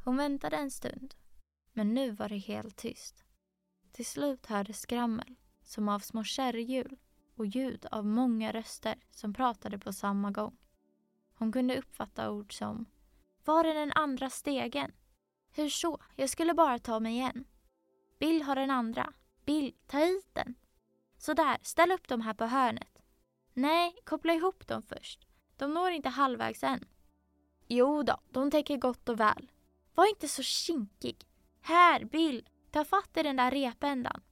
Hon 0.04 0.16
väntade 0.16 0.56
en 0.56 0.70
stund. 0.70 1.14
Men 1.72 1.94
nu 1.94 2.10
var 2.10 2.28
det 2.28 2.36
helt 2.36 2.76
tyst. 2.76 3.24
Till 3.92 4.06
slut 4.06 4.46
hördes 4.46 4.80
skrammel, 4.80 5.34
som 5.64 5.88
av 5.88 5.98
små 5.98 6.24
kärrhjul 6.24 6.96
och 7.36 7.46
ljud 7.46 7.86
av 7.90 8.06
många 8.06 8.52
röster 8.52 8.94
som 9.10 9.34
pratade 9.34 9.78
på 9.78 9.92
samma 9.92 10.30
gång. 10.30 10.56
Hon 11.34 11.52
kunde 11.52 11.78
uppfatta 11.78 12.30
ord 12.30 12.58
som 12.58 12.86
Var 13.44 13.64
är 13.64 13.74
den 13.74 13.92
andra 13.92 14.30
stegen? 14.30 14.92
Hur 15.50 15.68
så? 15.68 15.98
Jag 16.16 16.30
skulle 16.30 16.54
bara 16.54 16.78
ta 16.78 17.00
mig 17.00 17.12
igen. 17.12 17.44
Bill 18.18 18.42
har 18.42 18.56
den 18.56 18.70
andra. 18.70 19.12
Bill, 19.44 19.74
ta 19.86 19.98
hit 19.98 20.30
den. 20.32 20.54
Sådär, 21.18 21.58
ställ 21.62 21.92
upp 21.92 22.08
dem 22.08 22.20
här 22.20 22.34
på 22.34 22.44
hörnet. 22.44 22.98
Nej, 23.52 23.96
koppla 24.04 24.34
ihop 24.34 24.66
dem 24.66 24.82
först. 24.82 25.26
De 25.56 25.74
når 25.74 25.90
inte 25.90 26.08
halvvägs 26.08 26.62
än. 26.64 26.84
Jo 27.68 28.02
då, 28.02 28.20
de 28.30 28.50
täcker 28.50 28.76
gott 28.76 29.08
och 29.08 29.20
väl. 29.20 29.50
Var 29.94 30.06
inte 30.06 30.28
så 30.28 30.42
kinkig. 30.42 31.26
Här, 31.60 32.04
Bill, 32.04 32.48
ta 32.70 32.84
fatt 32.84 33.16
i 33.16 33.22
den 33.22 33.36
där 33.36 33.50
repändan. 33.50 34.22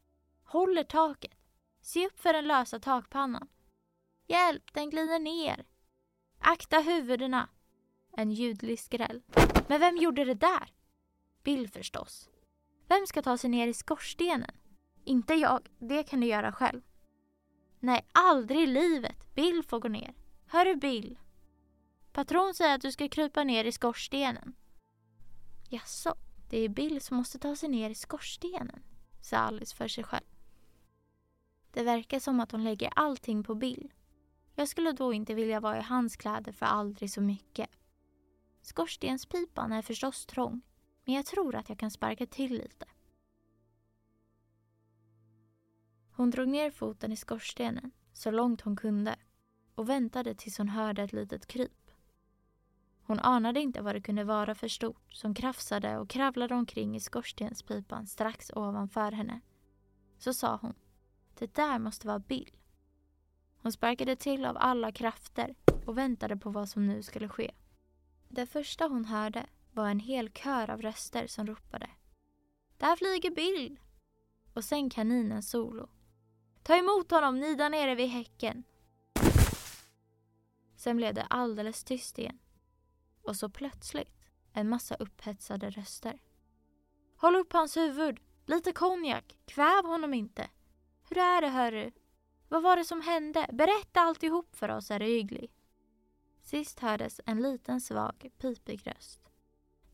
Håller 0.44 0.84
taket. 0.84 1.38
Se 1.80 2.06
upp 2.06 2.20
för 2.20 2.32
den 2.32 2.48
lösa 2.48 2.78
takpannan. 2.78 3.48
Hjälp, 4.28 4.72
den 4.72 4.90
glider 4.90 5.18
ner. 5.18 5.64
Akta 6.38 6.80
huvudena. 6.80 7.48
En 8.12 8.32
ljudlig 8.32 8.80
skräll. 8.80 9.22
Men 9.68 9.80
vem 9.80 9.96
gjorde 9.96 10.24
det 10.24 10.34
där? 10.34 10.72
Bill 11.42 11.68
förstås. 11.68 12.28
Vem 12.88 13.06
ska 13.06 13.22
ta 13.22 13.38
sig 13.38 13.50
ner 13.50 13.68
i 13.68 13.74
skorstenen? 13.74 14.50
Inte 15.04 15.34
jag, 15.34 15.68
det 15.78 16.02
kan 16.02 16.20
du 16.20 16.26
göra 16.26 16.52
själv. 16.52 16.82
Nej, 17.80 18.06
aldrig 18.12 18.60
i 18.60 18.66
livet. 18.66 19.34
Bill 19.34 19.62
får 19.62 19.80
gå 19.80 19.88
ner. 19.88 20.14
Hörru 20.46 20.76
Bill. 20.76 21.18
Patron 22.12 22.54
säger 22.54 22.74
att 22.74 22.80
du 22.80 22.92
ska 22.92 23.08
krypa 23.08 23.44
ner 23.44 23.64
i 23.64 23.72
skorstenen. 23.72 24.54
Jaså, 25.72 26.14
det 26.48 26.58
är 26.58 26.68
Bill 26.68 27.00
som 27.00 27.16
måste 27.16 27.38
ta 27.38 27.56
sig 27.56 27.68
ner 27.68 27.90
i 27.90 27.94
skorstenen, 27.94 28.82
sa 29.20 29.36
Alice 29.36 29.76
för 29.76 29.88
sig 29.88 30.04
själv. 30.04 30.26
Det 31.70 31.82
verkar 31.82 32.18
som 32.20 32.40
att 32.40 32.52
hon 32.52 32.64
lägger 32.64 32.92
allting 32.96 33.42
på 33.42 33.54
Bill. 33.54 33.92
Jag 34.54 34.68
skulle 34.68 34.92
då 34.92 35.12
inte 35.12 35.34
vilja 35.34 35.60
vara 35.60 35.78
i 35.78 35.82
hans 35.82 36.16
kläder 36.16 36.52
för 36.52 36.66
aldrig 36.66 37.10
så 37.10 37.20
mycket. 37.20 37.70
Skorstenspipan 38.62 39.72
är 39.72 39.82
förstås 39.82 40.26
trång, 40.26 40.60
men 41.04 41.14
jag 41.14 41.26
tror 41.26 41.54
att 41.54 41.68
jag 41.68 41.78
kan 41.78 41.90
sparka 41.90 42.26
till 42.26 42.52
lite. 42.52 42.86
Hon 46.12 46.30
drog 46.30 46.48
ner 46.48 46.70
foten 46.70 47.12
i 47.12 47.16
skorstenen 47.16 47.90
så 48.12 48.30
långt 48.30 48.60
hon 48.60 48.76
kunde 48.76 49.16
och 49.74 49.88
väntade 49.88 50.34
tills 50.34 50.58
hon 50.58 50.68
hörde 50.68 51.02
ett 51.02 51.12
litet 51.12 51.46
kryp. 51.46 51.79
Hon 53.10 53.20
anade 53.20 53.60
inte 53.60 53.82
vad 53.82 53.94
det 53.94 54.00
kunde 54.00 54.24
vara 54.24 54.54
för 54.54 54.68
stort 54.68 55.12
som 55.12 55.34
krafsade 55.34 55.98
och 55.98 56.10
kravlade 56.10 56.54
omkring 56.54 56.96
i 56.96 57.00
skorstenspipan 57.00 58.06
strax 58.06 58.50
ovanför 58.54 59.12
henne. 59.12 59.40
Så 60.18 60.34
sa 60.34 60.58
hon, 60.62 60.74
det 61.38 61.54
där 61.54 61.78
måste 61.78 62.06
vara 62.06 62.18
Bill. 62.18 62.50
Hon 63.62 63.72
sparkade 63.72 64.16
till 64.16 64.44
av 64.44 64.56
alla 64.60 64.92
krafter 64.92 65.54
och 65.86 65.98
väntade 65.98 66.36
på 66.36 66.50
vad 66.50 66.68
som 66.68 66.86
nu 66.86 67.02
skulle 67.02 67.28
ske. 67.28 67.50
Det 68.28 68.46
första 68.46 68.84
hon 68.84 69.04
hörde 69.04 69.46
var 69.72 69.88
en 69.88 70.00
hel 70.00 70.30
kör 70.30 70.70
av 70.70 70.82
röster 70.82 71.26
som 71.26 71.46
ropade. 71.46 71.90
Där 72.78 72.96
flyger 72.96 73.30
Bill! 73.30 73.80
Och 74.54 74.64
sen 74.64 74.90
kaninen 74.90 75.42
solo. 75.42 75.88
Ta 76.62 76.76
emot 76.76 77.10
honom, 77.10 77.40
ni 77.40 77.54
där 77.54 77.70
nere 77.70 77.94
vid 77.94 78.08
häcken. 78.08 78.64
Sen 80.76 80.96
blev 80.96 81.14
det 81.14 81.22
alldeles 81.24 81.84
tyst 81.84 82.18
igen. 82.18 82.38
Och 83.22 83.36
så 83.36 83.48
plötsligt 83.48 84.16
en 84.52 84.68
massa 84.68 84.94
upphetsade 84.94 85.70
röster. 85.70 86.22
Håll 87.16 87.36
upp 87.36 87.52
hans 87.52 87.76
huvud! 87.76 88.20
Lite 88.46 88.72
konjak! 88.72 89.36
Kväv 89.44 89.84
honom 89.84 90.14
inte! 90.14 90.50
Hur 91.08 91.18
är 91.18 91.40
det 91.40 91.48
hörru? 91.48 91.92
Vad 92.48 92.62
var 92.62 92.76
det 92.76 92.84
som 92.84 93.00
hände? 93.00 93.46
Berätta 93.52 94.00
alltihop 94.00 94.56
för 94.56 94.68
oss, 94.68 94.90
är 94.90 94.98
du 94.98 95.06
hygglig. 95.06 95.50
Sist 96.42 96.80
hördes 96.80 97.20
en 97.26 97.42
liten 97.42 97.80
svag 97.80 98.30
pipig 98.38 98.86
röst. 98.86 99.20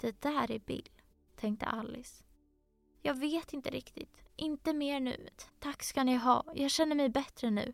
Det 0.00 0.20
där 0.20 0.50
är 0.50 0.58
Bill, 0.58 0.90
tänkte 1.36 1.66
Alice. 1.66 2.24
Jag 3.02 3.14
vet 3.14 3.52
inte 3.52 3.70
riktigt. 3.70 4.22
Inte 4.36 4.72
mer 4.72 5.00
nu. 5.00 5.28
Tack 5.58 5.82
ska 5.82 6.04
ni 6.04 6.16
ha. 6.16 6.44
Jag 6.54 6.70
känner 6.70 6.96
mig 6.96 7.08
bättre 7.08 7.50
nu. 7.50 7.72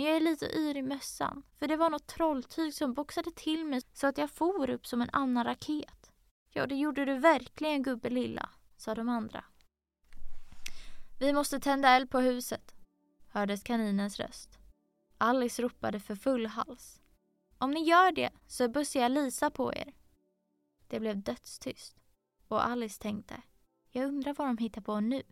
Men 0.00 0.08
jag 0.08 0.16
är 0.16 0.20
lite 0.20 0.46
yr 0.58 0.76
i 0.76 0.82
mössan. 0.82 1.42
För 1.58 1.68
det 1.68 1.76
var 1.76 1.90
något 1.90 2.06
trolltyg 2.06 2.74
som 2.74 2.94
boxade 2.94 3.30
till 3.30 3.66
mig 3.66 3.80
så 3.92 4.06
att 4.06 4.18
jag 4.18 4.30
for 4.30 4.70
upp 4.70 4.86
som 4.86 5.02
en 5.02 5.10
annan 5.12 5.44
raket. 5.44 6.12
Ja, 6.52 6.66
det 6.66 6.74
gjorde 6.74 7.04
du 7.04 7.18
verkligen 7.18 7.82
gubbe 7.82 8.10
lilla, 8.10 8.50
sa 8.76 8.94
de 8.94 9.08
andra. 9.08 9.44
Vi 11.18 11.32
måste 11.32 11.60
tända 11.60 11.88
eld 11.88 12.10
på 12.10 12.20
huset, 12.20 12.74
hördes 13.28 13.62
kaninens 13.62 14.20
röst. 14.20 14.58
Alice 15.18 15.62
ropade 15.62 16.00
för 16.00 16.14
full 16.14 16.46
hals. 16.46 17.00
Om 17.58 17.70
ni 17.70 17.84
gör 17.84 18.12
det 18.12 18.30
så 18.46 18.68
bussar 18.68 19.00
jag 19.00 19.12
Lisa 19.12 19.50
på 19.50 19.74
er. 19.74 19.94
Det 20.88 21.00
blev 21.00 21.22
dödstyst 21.22 21.96
och 22.48 22.66
Alice 22.66 23.02
tänkte, 23.02 23.42
jag 23.90 24.08
undrar 24.08 24.34
vad 24.34 24.48
de 24.48 24.58
hittar 24.58 24.80
på 24.80 25.00
nu. 25.00 25.22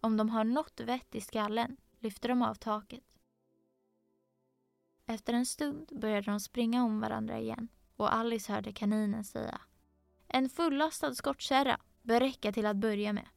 Om 0.00 0.16
de 0.16 0.28
har 0.28 0.44
något 0.44 0.80
vett 0.80 1.14
i 1.14 1.20
skallen 1.20 1.76
lyfter 1.98 2.28
de 2.28 2.42
av 2.42 2.54
taket. 2.54 3.11
Efter 5.12 5.32
en 5.32 5.46
stund 5.46 5.88
började 6.00 6.30
de 6.30 6.40
springa 6.40 6.84
om 6.84 7.00
varandra 7.00 7.38
igen 7.38 7.68
och 7.96 8.14
Alice 8.14 8.52
hörde 8.52 8.72
kaninen 8.72 9.24
säga 9.24 9.60
En 10.28 10.48
fullastad 10.48 11.14
skottkärra 11.14 11.78
bör 12.02 12.20
räcka 12.20 12.52
till 12.52 12.66
att 12.66 12.76
börja 12.76 13.12
med. 13.12 13.28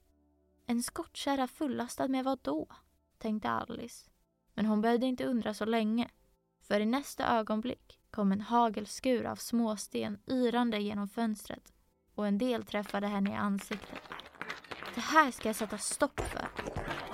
En 0.65 0.83
skottkärra 0.83 1.47
fullastad 1.47 2.07
med 2.07 2.23
vad 2.23 2.39
då? 2.41 2.67
tänkte 3.17 3.49
Alice. 3.49 4.09
Men 4.53 4.65
hon 4.65 4.81
behövde 4.81 5.05
inte 5.05 5.25
undra 5.25 5.53
så 5.53 5.65
länge. 5.65 6.09
För 6.61 6.79
i 6.79 6.85
nästa 6.85 7.37
ögonblick 7.39 7.99
kom 8.11 8.31
en 8.31 8.41
hagelskur 8.41 9.25
av 9.25 9.35
småsten 9.35 10.19
yrande 10.27 10.79
genom 10.79 11.07
fönstret 11.07 11.73
och 12.15 12.27
en 12.27 12.37
del 12.37 12.65
träffade 12.65 13.07
henne 13.07 13.31
i 13.31 13.35
ansiktet. 13.35 14.01
Det 14.95 15.01
här 15.01 15.31
ska 15.31 15.49
jag 15.49 15.55
sätta 15.55 15.77
stopp 15.77 16.19
för, 16.19 16.47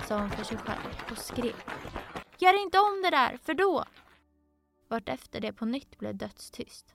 sa 0.08 0.18
hon 0.18 0.30
för 0.30 0.44
sig 0.44 0.56
själv 0.56 1.10
och 1.10 1.18
skrek. 1.18 1.66
Gör 2.38 2.62
inte 2.62 2.78
om 2.78 3.02
det 3.02 3.10
där, 3.10 3.36
för 3.36 3.54
då! 3.54 3.84
Vartefter 4.92 5.40
det 5.40 5.52
på 5.52 5.64
nytt 5.64 5.98
blev 5.98 6.16
dödstyst. 6.16 6.94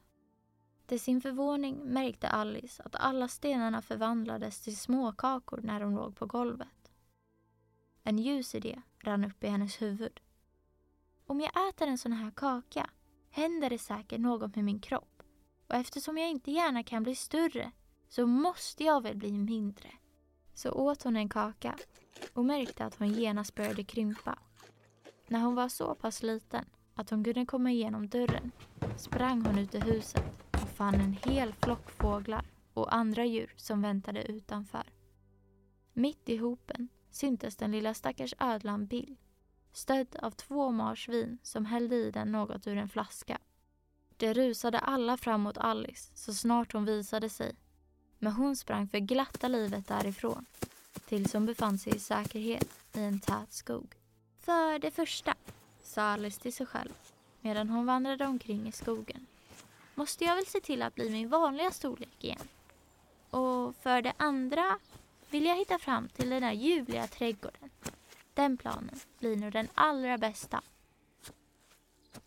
Till 0.85 0.99
sin 0.99 1.21
förvåning 1.21 1.75
märkte 1.75 2.29
Alice 2.29 2.83
att 2.83 2.95
alla 2.95 3.27
stenarna 3.27 3.81
förvandlades 3.81 4.61
till 4.61 4.77
småkakor 4.77 5.59
när 5.63 5.79
de 5.79 5.95
låg 5.95 6.15
på 6.15 6.25
golvet. 6.25 6.91
En 8.03 8.19
ljus 8.19 8.55
idé 8.55 8.81
rann 8.99 9.25
upp 9.25 9.43
i 9.43 9.47
hennes 9.47 9.81
huvud. 9.81 10.19
Om 11.25 11.39
jag 11.39 11.69
äter 11.69 11.87
en 11.87 11.97
sån 11.97 12.11
här 12.11 12.31
kaka 12.31 12.89
händer 13.29 13.69
det 13.69 13.79
säkert 13.79 14.19
något 14.19 14.55
med 14.55 14.65
min 14.65 14.79
kropp 14.79 15.23
och 15.67 15.75
eftersom 15.75 16.17
jag 16.17 16.29
inte 16.29 16.51
gärna 16.51 16.83
kan 16.83 17.03
bli 17.03 17.15
större 17.15 17.71
så 18.09 18.27
måste 18.27 18.83
jag 18.83 19.03
väl 19.03 19.17
bli 19.17 19.31
mindre. 19.31 19.89
Så 20.53 20.71
åt 20.71 21.03
hon 21.03 21.15
en 21.15 21.29
kaka 21.29 21.77
och 22.33 22.45
märkte 22.45 22.85
att 22.85 22.95
hon 22.95 23.13
genast 23.13 23.55
började 23.55 23.83
krympa. 23.83 24.39
När 25.27 25.39
hon 25.39 25.55
var 25.55 25.69
så 25.69 25.95
pass 25.95 26.23
liten 26.23 26.65
att 26.97 27.09
hon 27.09 27.23
kunde 27.23 27.45
komma 27.45 27.71
igenom 27.71 28.07
dörren 28.07 28.51
sprang 28.97 29.45
hon 29.45 29.57
ut 29.57 29.75
i 29.75 29.79
huset 29.79 30.23
och 30.51 30.69
fann 30.69 30.95
en 30.95 31.17
hel 31.25 31.53
flock 31.53 31.91
fåglar 31.91 32.45
och 32.73 32.95
andra 32.95 33.25
djur 33.25 33.53
som 33.55 33.81
väntade 33.81 34.23
utanför. 34.23 34.83
Mitt 35.93 36.29
i 36.29 36.37
hopen 36.37 36.89
syntes 37.11 37.55
den 37.55 37.71
lilla 37.71 37.93
stackars 37.93 38.33
ödlan 38.39 38.85
Bill 38.85 39.17
stödd 39.73 40.15
av 40.21 40.31
två 40.31 40.71
marsvin 40.71 41.37
som 41.43 41.65
hällde 41.65 41.95
i 41.95 42.11
den 42.11 42.31
något 42.31 42.67
ur 42.67 42.77
en 42.77 42.89
flaska. 42.89 43.37
De 44.17 44.33
rusade 44.33 44.79
alla 44.79 45.17
fram 45.17 45.41
mot 45.41 45.57
Alice 45.57 46.11
så 46.15 46.33
snart 46.33 46.73
hon 46.73 46.85
visade 46.85 47.29
sig 47.29 47.55
men 48.19 48.33
hon 48.33 48.55
sprang 48.55 48.87
för 48.87 48.99
glatta 48.99 49.47
livet 49.47 49.87
därifrån 49.87 50.45
tills 51.07 51.33
hon 51.33 51.45
befann 51.45 51.77
sig 51.77 51.95
i 51.95 51.99
säkerhet 51.99 52.69
i 52.93 52.99
en 52.99 53.19
tät 53.19 53.53
skog. 53.53 53.95
För 54.39 54.79
det 54.79 54.91
första, 54.91 55.35
sa 55.88 56.01
Alice 56.01 56.41
till 56.41 56.53
sig 56.53 56.65
själv 56.65 56.93
medan 57.41 57.69
hon 57.69 57.85
vandrade 57.85 58.25
omkring 58.25 58.67
i 58.67 58.71
skogen, 58.71 59.25
måste 59.95 60.23
jag 60.23 60.35
väl 60.35 60.45
se 60.45 60.59
till 60.59 60.81
att 60.81 60.95
bli 60.95 61.09
min 61.09 61.29
vanliga 61.29 61.71
storlek 61.71 62.23
igen. 62.23 62.47
Och 63.29 63.75
för 63.75 64.01
det 64.01 64.13
andra 64.17 64.79
vill 65.29 65.45
jag 65.45 65.55
hitta 65.55 65.79
fram 65.79 66.09
till 66.09 66.29
den 66.29 66.41
där 66.41 66.51
ljuvliga 66.51 67.07
trädgården. 67.07 67.69
Den 68.33 68.57
planen 68.57 68.99
blir 69.19 69.38
nog 69.38 69.51
den 69.51 69.67
allra 69.73 70.17
bästa. 70.17 70.61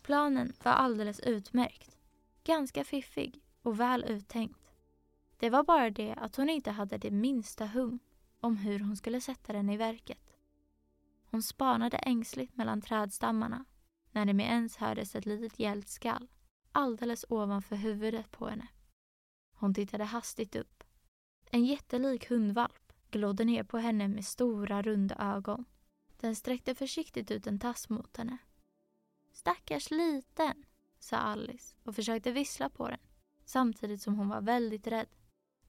Planen 0.01 0.53
var 0.63 0.71
alldeles 0.71 1.19
utmärkt. 1.19 1.97
Ganska 2.43 2.83
fiffig 2.83 3.39
och 3.61 3.79
väl 3.79 4.03
uttänkt. 4.03 4.59
Det 5.39 5.49
var 5.49 5.63
bara 5.63 5.89
det 5.89 6.13
att 6.17 6.35
hon 6.35 6.49
inte 6.49 6.71
hade 6.71 6.97
det 6.97 7.11
minsta 7.11 7.65
hum 7.65 7.99
om 8.39 8.57
hur 8.57 8.79
hon 8.79 8.97
skulle 8.97 9.21
sätta 9.21 9.53
den 9.53 9.69
i 9.69 9.77
verket. 9.77 10.30
Hon 11.31 11.43
spanade 11.43 11.97
ängsligt 11.97 12.57
mellan 12.57 12.81
trädstammarna 12.81 13.65
när 14.11 14.25
det 14.25 14.33
med 14.33 14.45
ens 14.45 14.77
hördes 14.77 15.15
ett 15.15 15.25
litet 15.25 15.59
gällt 15.59 15.89
skall 15.89 16.27
alldeles 16.71 17.25
ovanför 17.29 17.75
huvudet 17.75 18.31
på 18.31 18.47
henne. 18.47 18.67
Hon 19.53 19.73
tittade 19.73 20.03
hastigt 20.03 20.55
upp. 20.55 20.83
En 21.45 21.65
jättelik 21.65 22.29
hundvalp 22.29 22.93
glodde 23.11 23.45
ner 23.45 23.63
på 23.63 23.77
henne 23.77 24.07
med 24.07 24.25
stora 24.25 24.81
runda 24.81 25.15
ögon. 25.15 25.65
Den 26.19 26.35
sträckte 26.35 26.75
försiktigt 26.75 27.31
ut 27.31 27.47
en 27.47 27.59
tass 27.59 27.89
mot 27.89 28.17
henne. 28.17 28.37
Stackars 29.31 29.91
liten, 29.91 30.65
sa 30.99 31.17
Alice 31.17 31.75
och 31.83 31.95
försökte 31.95 32.31
vissla 32.31 32.69
på 32.69 32.87
den 32.87 32.99
samtidigt 33.45 34.01
som 34.01 34.15
hon 34.15 34.29
var 34.29 34.41
väldigt 34.41 34.87
rädd 34.87 35.07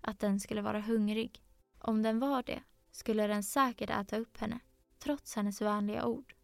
att 0.00 0.18
den 0.20 0.40
skulle 0.40 0.62
vara 0.62 0.80
hungrig. 0.80 1.42
Om 1.78 2.02
den 2.02 2.18
var 2.18 2.42
det 2.42 2.62
skulle 2.90 3.26
den 3.26 3.42
säkert 3.42 3.90
äta 3.90 4.18
upp 4.18 4.38
henne 4.38 4.60
trots 5.03 5.36
hennes 5.36 5.61
vänliga 5.61 6.07
ord. 6.07 6.34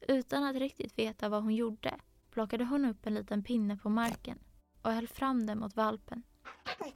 Utan 0.00 0.44
att 0.44 0.56
riktigt 0.56 0.98
veta 0.98 1.28
vad 1.28 1.42
hon 1.42 1.54
gjorde 1.54 2.00
plockade 2.30 2.64
hon 2.64 2.84
upp 2.84 3.06
en 3.06 3.14
liten 3.14 3.42
pinne 3.42 3.76
på 3.76 3.88
marken 3.88 4.38
och 4.82 4.92
höll 4.92 5.08
fram 5.08 5.46
den 5.46 5.58
mot 5.58 5.76
valpen. 5.76 6.22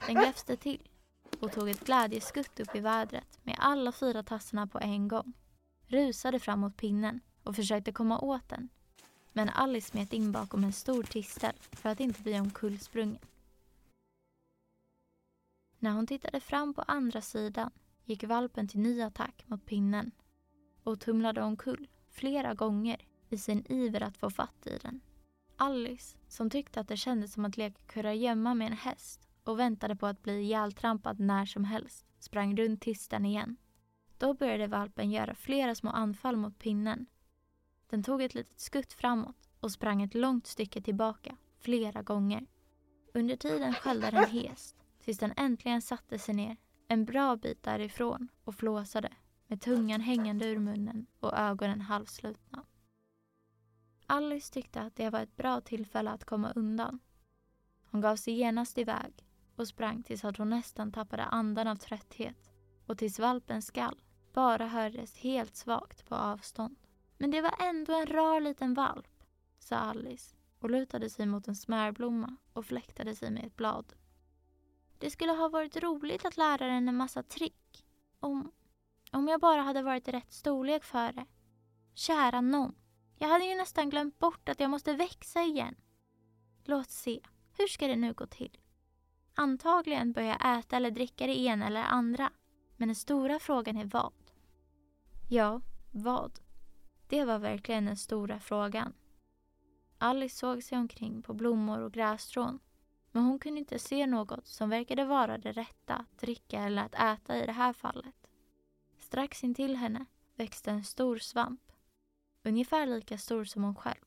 Den 0.05 0.15
gläfste 0.15 0.57
till 0.57 0.89
och 1.39 1.51
tog 1.51 1.69
ett 1.69 1.85
glädjeskutt 1.85 2.59
upp 2.59 2.75
i 2.75 2.79
vädret 2.79 3.39
med 3.43 3.55
alla 3.59 3.91
fyra 3.91 4.23
tassarna 4.23 4.67
på 4.67 4.79
en 4.79 5.07
gång. 5.07 5.33
Rusade 5.87 6.39
fram 6.39 6.59
mot 6.59 6.77
pinnen 6.77 7.19
och 7.43 7.55
försökte 7.55 7.91
komma 7.91 8.19
åt 8.19 8.49
den. 8.49 8.69
Men 9.33 9.49
Alice 9.49 9.89
smet 9.89 10.13
in 10.13 10.31
bakom 10.31 10.63
en 10.63 10.73
stor 10.73 11.03
tistel 11.03 11.53
för 11.59 11.89
att 11.89 11.99
inte 11.99 12.21
bli 12.21 12.39
omkullsprungen. 12.39 13.21
När 15.79 15.91
hon 15.91 16.07
tittade 16.07 16.39
fram 16.39 16.73
på 16.73 16.81
andra 16.81 17.21
sidan 17.21 17.71
gick 18.03 18.23
valpen 18.23 18.67
till 18.67 18.79
ny 18.79 19.01
attack 19.01 19.43
mot 19.47 19.65
pinnen 19.65 20.11
och 20.85 20.99
tumlade 20.99 21.41
omkull 21.41 21.87
flera 22.09 22.53
gånger 22.53 23.05
i 23.29 23.37
sin 23.37 23.65
iver 23.71 24.01
att 24.01 24.17
få 24.17 24.29
fatt 24.29 24.67
i 24.67 24.77
den. 24.81 25.01
Alice, 25.57 26.17
som 26.27 26.49
tyckte 26.49 26.79
att 26.79 26.87
det 26.87 26.97
kändes 26.97 27.33
som 27.33 27.45
att 27.45 27.57
leka 27.57 27.81
kurragömma 27.87 28.53
med 28.53 28.67
en 28.67 28.77
häst 28.77 29.27
och 29.43 29.59
väntade 29.59 29.95
på 29.95 30.07
att 30.07 30.23
bli 30.23 30.41
ihjältrampad 30.41 31.19
när 31.19 31.45
som 31.45 31.63
helst, 31.63 32.05
sprang 32.19 32.57
runt 32.57 32.81
tisten 32.81 33.25
igen. 33.25 33.57
Då 34.17 34.33
började 34.33 34.67
valpen 34.67 35.11
göra 35.11 35.35
flera 35.35 35.75
små 35.75 35.89
anfall 35.89 36.37
mot 36.37 36.59
pinnen. 36.59 37.05
Den 37.89 38.03
tog 38.03 38.21
ett 38.21 38.35
litet 38.35 38.59
skutt 38.59 38.93
framåt 38.93 39.49
och 39.59 39.71
sprang 39.71 40.01
ett 40.01 40.15
långt 40.15 40.47
stycke 40.47 40.81
tillbaka, 40.81 41.37
flera 41.59 42.01
gånger. 42.01 42.45
Under 43.13 43.35
tiden 43.35 43.73
skällde 43.73 44.11
den 44.11 44.25
hest 44.29 44.75
tills 44.99 45.17
den 45.17 45.33
äntligen 45.37 45.81
satte 45.81 46.19
sig 46.19 46.35
ner 46.35 46.57
en 46.87 47.05
bra 47.05 47.35
bit 47.35 47.63
därifrån 47.63 48.27
och 48.43 48.55
flåsade 48.55 49.09
med 49.47 49.61
tungan 49.61 50.01
hängande 50.01 50.45
ur 50.45 50.59
munnen 50.59 51.05
och 51.19 51.37
ögonen 51.37 51.81
halvslutna. 51.81 52.65
Alice 54.07 54.53
tyckte 54.53 54.81
att 54.81 54.95
det 54.95 55.09
var 55.09 55.19
ett 55.19 55.35
bra 55.35 55.61
tillfälle 55.61 56.11
att 56.11 56.25
komma 56.25 56.51
undan. 56.55 56.99
Hon 57.83 58.01
gav 58.01 58.15
sig 58.15 58.33
genast 58.33 58.77
iväg 58.77 59.25
och 59.55 59.67
sprang 59.67 60.03
tills 60.03 60.25
att 60.25 60.37
hon 60.37 60.49
nästan 60.49 60.91
tappade 60.91 61.23
andan 61.23 61.67
av 61.67 61.75
trötthet 61.75 62.51
och 62.85 62.97
tills 62.97 63.19
valpens 63.19 63.65
skall 63.65 64.01
bara 64.33 64.67
hördes 64.67 65.17
helt 65.17 65.55
svagt 65.55 66.09
på 66.09 66.15
avstånd. 66.15 66.75
Men 67.17 67.31
det 67.31 67.41
var 67.41 67.53
ändå 67.59 67.93
en 67.93 68.05
rar 68.07 68.41
liten 68.41 68.73
valp, 68.73 69.23
sa 69.59 69.75
Alice 69.75 70.35
och 70.59 70.69
lutade 70.69 71.09
sig 71.09 71.25
mot 71.25 71.47
en 71.47 71.55
smörblomma 71.55 72.35
och 72.53 72.65
fläktade 72.65 73.15
sig 73.15 73.31
med 73.31 73.45
ett 73.45 73.55
blad. 73.55 73.93
Det 74.97 75.09
skulle 75.09 75.31
ha 75.31 75.49
varit 75.49 75.83
roligt 75.83 76.25
att 76.25 76.37
lära 76.37 76.67
den 76.67 76.89
en 76.89 76.97
massa 76.97 77.23
trick. 77.23 77.85
Om, 78.19 78.51
om 79.15 79.27
jag 79.27 79.41
bara 79.41 79.61
hade 79.61 79.81
varit 79.81 80.07
rätt 80.07 80.33
storlek 80.33 80.83
för 80.83 81.13
det. 81.13 81.25
Kära 81.93 82.41
någon. 82.41 82.75
Jag 83.17 83.27
hade 83.27 83.45
ju 83.45 83.55
nästan 83.55 83.89
glömt 83.89 84.19
bort 84.19 84.49
att 84.49 84.59
jag 84.59 84.69
måste 84.69 84.93
växa 84.93 85.41
igen. 85.41 85.75
Låt 86.63 86.89
se, 86.89 87.19
hur 87.57 87.67
ska 87.67 87.87
det 87.87 87.95
nu 87.95 88.13
gå 88.13 88.27
till? 88.27 88.57
Antagligen 89.35 90.11
bör 90.11 90.21
jag 90.21 90.59
äta 90.59 90.77
eller 90.77 90.91
dricka 90.91 91.27
det 91.27 91.39
ena 91.39 91.67
eller 91.67 91.83
andra. 91.83 92.31
Men 92.77 92.87
den 92.87 92.95
stora 92.95 93.39
frågan 93.39 93.77
är 93.77 93.85
vad? 93.85 94.13
Ja, 95.29 95.61
vad? 95.91 96.39
Det 97.07 97.25
var 97.25 97.39
verkligen 97.39 97.85
den 97.85 97.97
stora 97.97 98.39
frågan. 98.39 98.93
Alice 99.97 100.37
såg 100.37 100.63
sig 100.63 100.77
omkring 100.77 101.21
på 101.21 101.33
blommor 101.33 101.79
och 101.79 101.93
grässtrån 101.93 102.59
men 103.15 103.23
hon 103.23 103.39
kunde 103.39 103.59
inte 103.59 103.79
se 103.79 104.07
något 104.07 104.47
som 104.47 104.69
verkade 104.69 105.05
vara 105.05 105.37
det 105.37 105.51
rätta 105.51 105.95
att 105.95 106.19
dricka 106.19 106.61
eller 106.61 106.83
att 106.83 106.95
äta 106.95 107.37
i 107.37 107.45
det 107.45 107.51
här 107.51 107.73
fallet. 107.73 108.24
Strax 109.15 109.43
intill 109.43 109.75
henne 109.75 110.05
växte 110.35 110.71
en 110.71 110.83
stor 110.83 111.17
svamp, 111.17 111.71
ungefär 112.43 112.85
lika 112.85 113.17
stor 113.17 113.43
som 113.43 113.63
hon 113.63 113.75
själv. 113.75 114.05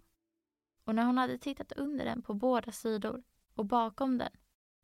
Och 0.85 0.95
när 0.95 1.05
hon 1.05 1.19
hade 1.19 1.39
tittat 1.39 1.73
under 1.73 2.05
den 2.05 2.23
på 2.23 2.35
båda 2.35 2.73
sidor 2.73 3.23
och 3.55 3.65
bakom 3.65 4.19
den 4.19 4.33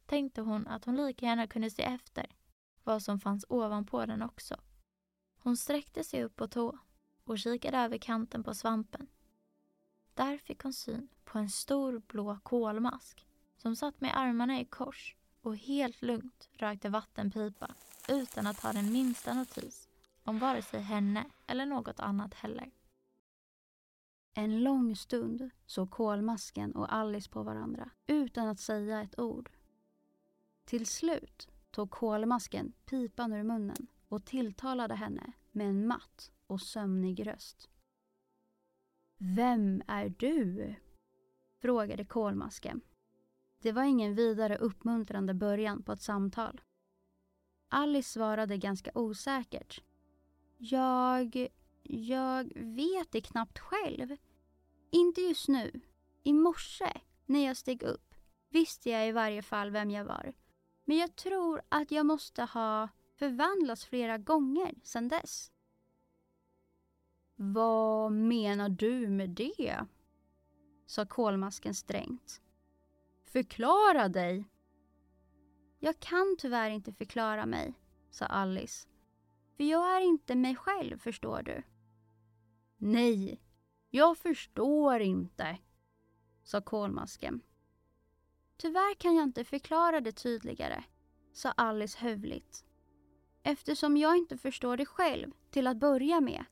tänkte 0.07 0.41
hon 0.41 0.67
att 0.67 0.85
hon 0.85 0.97
lika 0.97 1.27
gärna 1.27 1.47
kunde 1.47 1.71
se 1.71 1.83
efter 1.83 2.27
vad 2.85 3.03
som 3.03 3.21
fanns 3.21 3.45
ovanpå 3.49 4.07
den 4.07 4.23
också. 4.23 4.57
Hon 5.39 5.57
sträckte 5.57 6.05
sig 6.05 6.25
upp 6.25 6.37
på 6.37 6.49
tå 6.49 6.79
och 7.25 7.39
kikade 7.39 7.79
över 7.79 7.99
kanten 7.99 8.45
på 8.45 8.55
svampen. 8.55 9.07
Där 10.15 10.39
fick 10.39 10.63
hon 10.63 10.73
syn 10.73 11.09
på 11.25 11.39
en 11.39 11.51
stor 11.51 12.03
blå 12.07 12.39
kolmask 12.43 13.27
som 13.57 13.77
satt 13.77 14.01
med 14.01 14.19
armarna 14.19 14.61
i 14.61 14.65
kors 14.65 15.17
och 15.43 15.57
helt 15.57 16.03
lugnt 16.03 16.49
rökte 16.53 16.89
vattenpipa 16.89 17.75
utan 18.09 18.47
att 18.47 18.61
ha 18.61 18.73
den 18.73 18.93
minsta 18.93 19.35
notis 19.35 19.89
om 20.25 20.39
vare 20.39 20.63
sig 20.63 20.81
henne 20.81 21.27
eller 21.47 21.67
något 21.67 22.01
annat 22.01 22.35
heller. 22.35 22.71
En 24.35 24.63
lång 24.63 24.97
stund 24.97 25.51
såg 25.67 25.91
kolmasken 25.91 26.75
och 26.75 26.93
Alice 26.93 27.31
på 27.31 27.43
varandra 27.43 27.91
utan 28.07 28.49
att 28.49 28.61
säga 28.61 29.03
ett 29.03 29.19
ord. 29.19 29.51
Till 30.65 30.87
slut 30.87 31.49
tog 31.71 31.91
kolmasken 31.91 32.73
pipan 32.85 33.33
ur 33.33 33.43
munnen 33.43 33.87
och 34.09 34.25
tilltalade 34.25 34.95
henne 34.95 35.33
med 35.53 35.67
en 35.67 35.87
matt 35.87 36.33
och 36.47 36.61
sömnig 36.61 37.27
röst. 37.27 37.71
Vem 39.17 39.83
är 39.87 40.09
du? 40.09 40.75
frågade 41.61 42.05
kolmasken 42.05 42.81
det 43.65 43.73
var 43.73 43.83
ingen 43.83 44.15
vidare 44.15 44.57
uppmuntrande 44.57 45.35
början 45.35 45.83
på 45.83 45.93
ett 45.93 46.03
samtal. 46.03 46.61
Alice 47.69 48.13
svarade 48.13 48.57
ganska 48.57 48.91
osäkert. 48.95 49.83
Jag... 50.57 51.49
jag 51.83 52.53
vet 52.55 53.13
det 53.13 53.21
knappt 53.21 53.59
själv. 53.59 54.17
Inte 54.91 55.21
just 55.21 55.49
nu. 55.49 55.81
I 56.23 56.33
morse, 56.33 57.01
när 57.27 57.47
jag 57.47 57.57
steg 57.57 57.83
upp, 57.83 58.15
visste 58.49 58.91
jag 58.91 59.09
i 59.09 59.13
varje 59.13 59.43
fall 59.43 59.71
vem 59.71 59.91
jag 59.91 60.05
var. 60.05 60.33
Men 60.85 60.97
jag 60.97 61.17
tror 61.17 61.63
att 61.69 61.91
jag 61.91 62.07
måste 62.07 62.43
ha 62.43 62.89
förvandlats 63.19 63.85
flera 63.85 64.19
gånger 64.19 64.75
sedan 64.83 65.09
dess. 65.09 65.53
Vad 67.37 68.13
menar 68.13 68.69
du 68.69 69.09
med 69.09 69.31
det? 69.31 69.81
sa 70.87 71.07
kolmasken 71.07 71.75
strängt. 71.75 72.41
Förklara 73.25 74.09
dig! 74.09 74.49
Jag 75.79 76.01
kan 76.01 76.37
tyvärr 76.39 76.71
inte 76.71 76.93
förklara 76.93 77.47
mig, 77.47 77.75
sa 78.11 78.27
Alice. 78.27 78.89
För 79.57 79.65
jag 79.65 79.97
är 79.97 80.01
inte 80.01 80.35
mig 80.35 80.57
själv, 80.57 80.99
förstår 80.99 81.43
du. 81.43 81.63
Nej, 82.77 83.41
jag 83.91 84.19
förstår 84.19 85.01
inte, 85.01 85.59
sa 86.43 86.61
kolmasken. 86.61 87.41
Tyvärr 88.57 88.95
kan 88.95 89.15
jag 89.15 89.23
inte 89.23 89.45
förklara 89.45 90.01
det 90.01 90.13
tydligare, 90.13 90.85
sa 91.33 91.51
Alice 91.51 91.99
hövligt. 91.99 92.65
Eftersom 93.43 93.97
jag 93.97 94.17
inte 94.17 94.39
förstår 94.39 94.77
det 94.77 94.87
själv 94.87 95.31
till 95.51 95.67
att 95.67 95.77
börja 95.77 96.21
med. 96.21 96.45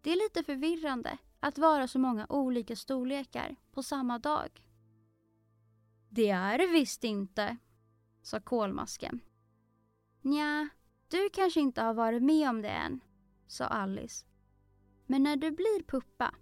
Det 0.00 0.10
är 0.10 0.16
lite 0.16 0.42
förvirrande 0.42 1.18
att 1.40 1.58
vara 1.58 1.88
så 1.88 1.98
många 1.98 2.26
olika 2.28 2.76
storlekar 2.76 3.56
på 3.72 3.82
samma 3.82 4.18
dag. 4.18 4.62
Det 6.08 6.30
är 6.30 6.58
det 6.58 6.66
visst 6.66 7.04
inte, 7.04 7.56
sa 8.22 8.40
kolmasken. 8.40 9.20
Nja, 10.22 10.68
du 11.08 11.30
kanske 11.32 11.60
inte 11.60 11.82
har 11.82 11.94
varit 11.94 12.22
med 12.22 12.48
om 12.48 12.62
det 12.62 12.68
än, 12.68 13.00
sa 13.46 13.64
Alice. 13.64 14.26
Men 15.06 15.22
när 15.22 15.36
du 15.36 15.50
blir 15.50 15.82
puppa, 15.82 16.34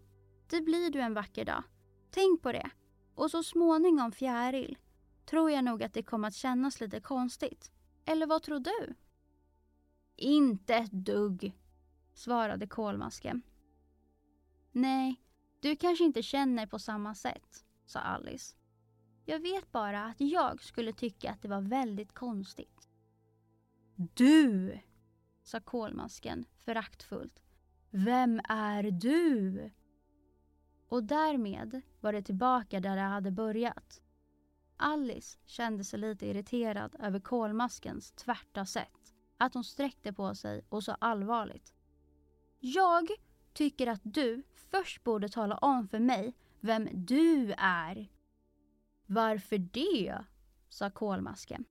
det 0.50 0.60
blir 0.60 0.90
du 0.90 1.00
en 1.00 1.14
vacker 1.14 1.44
dag. 1.44 1.62
Tänk 2.10 2.42
på 2.42 2.52
det. 2.52 2.70
Och 3.14 3.30
så 3.30 3.42
småningom 3.42 4.12
fjäril 4.12 4.78
tror 5.26 5.50
jag 5.50 5.64
nog 5.64 5.82
att 5.82 5.94
det 5.94 6.02
kommer 6.02 6.28
att 6.28 6.34
kännas 6.34 6.80
lite 6.80 7.00
konstigt. 7.00 7.72
Eller 8.04 8.26
vad 8.26 8.42
tror 8.42 8.58
du? 8.58 8.94
Inte 10.16 10.74
ett 10.74 10.92
dugg, 10.92 11.52
svarade 12.14 12.66
kolmasken. 12.66 13.42
Nej, 14.72 15.20
du 15.60 15.76
kanske 15.76 16.04
inte 16.04 16.22
känner 16.22 16.66
på 16.66 16.78
samma 16.78 17.14
sätt, 17.14 17.64
sa 17.86 18.00
Alice. 18.00 18.56
Jag 19.24 19.40
vet 19.40 19.72
bara 19.72 20.04
att 20.04 20.20
jag 20.20 20.62
skulle 20.62 20.92
tycka 20.92 21.30
att 21.30 21.42
det 21.42 21.48
var 21.48 21.60
väldigt 21.60 22.14
konstigt. 22.14 22.73
Du, 23.96 24.78
sa 25.42 25.60
kolmasken 25.60 26.44
föraktfullt. 26.64 27.42
Vem 27.90 28.40
är 28.48 28.82
du? 28.82 29.70
Och 30.88 31.04
därmed 31.04 31.80
var 32.00 32.12
det 32.12 32.22
tillbaka 32.22 32.80
där 32.80 32.96
det 32.96 33.02
hade 33.02 33.30
börjat. 33.30 34.02
Alice 34.76 35.38
kände 35.44 35.84
sig 35.84 35.98
lite 35.98 36.26
irriterad 36.26 36.96
över 36.98 37.20
kolmaskens 37.20 38.12
tvärta 38.12 38.66
sätt. 38.66 39.14
Att 39.38 39.54
hon 39.54 39.64
sträckte 39.64 40.12
på 40.12 40.34
sig 40.34 40.64
och 40.68 40.84
sa 40.84 40.94
allvarligt. 40.94 41.74
Jag 42.60 43.08
tycker 43.52 43.86
att 43.86 44.00
du 44.02 44.42
först 44.70 45.04
borde 45.04 45.28
tala 45.28 45.58
om 45.58 45.88
för 45.88 45.98
mig 45.98 46.34
vem 46.60 46.88
du 46.92 47.54
är. 47.58 48.08
Varför 49.06 49.58
det? 49.58 50.24
sa 50.68 50.90
kolmasken. 50.90 51.64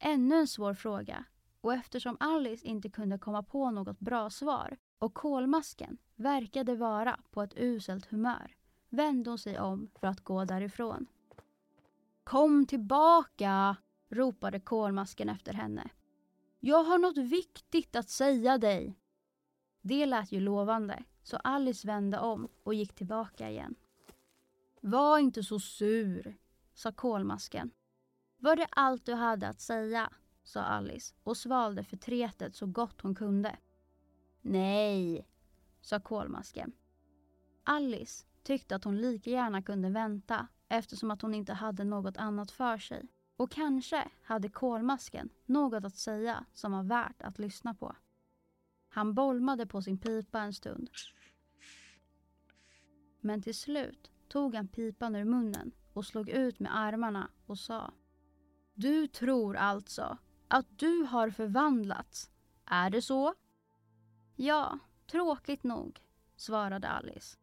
Ännu 0.00 0.36
en 0.36 0.48
svår 0.48 0.74
fråga 0.74 1.24
och 1.62 1.74
eftersom 1.74 2.16
Alice 2.20 2.66
inte 2.66 2.90
kunde 2.90 3.18
komma 3.18 3.42
på 3.42 3.70
något 3.70 4.00
bra 4.00 4.30
svar 4.30 4.76
och 4.98 5.14
kolmasken 5.14 5.98
verkade 6.16 6.76
vara 6.76 7.20
på 7.30 7.42
ett 7.42 7.54
uselt 7.56 8.06
humör 8.06 8.56
vände 8.92 9.30
hon 9.30 9.38
sig 9.38 9.60
om 9.60 9.90
för 10.00 10.06
att 10.06 10.20
gå 10.20 10.44
därifrån. 10.44 11.06
Kom 12.24 12.66
tillbaka! 12.66 13.76
ropade 14.08 14.60
kolmasken 14.60 15.28
efter 15.28 15.52
henne. 15.52 15.90
Jag 16.60 16.84
har 16.84 16.98
något 16.98 17.18
viktigt 17.18 17.96
att 17.96 18.08
säga 18.08 18.58
dig. 18.58 18.98
Det 19.80 20.06
lät 20.06 20.32
ju 20.32 20.40
lovande, 20.40 21.04
så 21.22 21.36
Alice 21.36 21.86
vände 21.86 22.18
om 22.18 22.48
och 22.62 22.74
gick 22.74 22.94
tillbaka 22.94 23.50
igen. 23.50 23.74
Var 24.80 25.18
inte 25.18 25.42
så 25.42 25.60
sur, 25.60 26.36
sa 26.74 26.92
kolmasken. 26.92 27.70
Var 28.36 28.56
det 28.56 28.66
allt 28.70 29.06
du 29.06 29.14
hade 29.14 29.48
att 29.48 29.60
säga? 29.60 30.12
Sa 30.44 30.60
Alice 30.62 31.14
och 31.22 31.36
svalde 31.36 31.84
förtretet 31.84 32.54
så 32.54 32.66
gott 32.66 33.00
hon 33.00 33.14
kunde. 33.14 33.56
Nej, 34.40 35.28
sa 35.80 36.00
kolmasken. 36.00 36.72
Alice 37.64 38.26
tyckte 38.42 38.76
att 38.76 38.84
hon 38.84 39.00
lika 39.00 39.30
gärna 39.30 39.62
kunde 39.62 39.90
vänta 39.90 40.48
eftersom 40.68 41.10
att 41.10 41.22
hon 41.22 41.34
inte 41.34 41.52
hade 41.52 41.84
något 41.84 42.16
annat 42.16 42.50
för 42.50 42.78
sig. 42.78 43.08
Och 43.36 43.50
kanske 43.50 44.10
hade 44.22 44.48
kolmasken 44.48 45.28
något 45.46 45.84
att 45.84 45.96
säga 45.96 46.44
som 46.52 46.72
var 46.72 46.82
värt 46.82 47.22
att 47.22 47.38
lyssna 47.38 47.74
på. 47.74 47.96
Han 48.88 49.14
bolmade 49.14 49.66
på 49.66 49.82
sin 49.82 49.98
pipa 49.98 50.40
en 50.40 50.54
stund. 50.54 50.90
Men 53.20 53.42
till 53.42 53.54
slut 53.54 54.10
tog 54.28 54.54
han 54.54 54.68
pipan 54.68 55.16
ur 55.16 55.24
munnen 55.24 55.72
och 55.92 56.06
slog 56.06 56.28
ut 56.28 56.60
med 56.60 56.78
armarna 56.78 57.30
och 57.46 57.58
sa 57.58 57.92
Du 58.74 59.06
tror 59.06 59.56
alltså 59.56 60.18
att 60.52 60.78
du 60.78 61.02
har 61.02 61.30
förvandlats. 61.30 62.30
Är 62.64 62.90
det 62.90 63.02
så? 63.02 63.34
Ja, 64.36 64.78
tråkigt 65.10 65.64
nog, 65.64 66.00
svarade 66.36 66.88
Alice. 66.88 67.38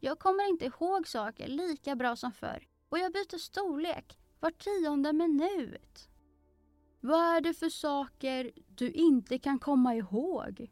Jag 0.00 0.18
kommer 0.18 0.48
inte 0.48 0.64
ihåg 0.64 1.08
saker 1.08 1.48
lika 1.48 1.96
bra 1.96 2.16
som 2.16 2.32
förr 2.32 2.66
och 2.88 2.98
jag 2.98 3.12
byter 3.12 3.38
storlek 3.38 4.18
var 4.40 4.50
tionde 4.50 5.12
minut. 5.12 6.08
Vad 7.00 7.36
är 7.36 7.40
det 7.40 7.54
för 7.54 7.68
saker 7.68 8.50
du 8.68 8.90
inte 8.90 9.38
kan 9.38 9.58
komma 9.58 9.94
ihåg? 9.94 10.70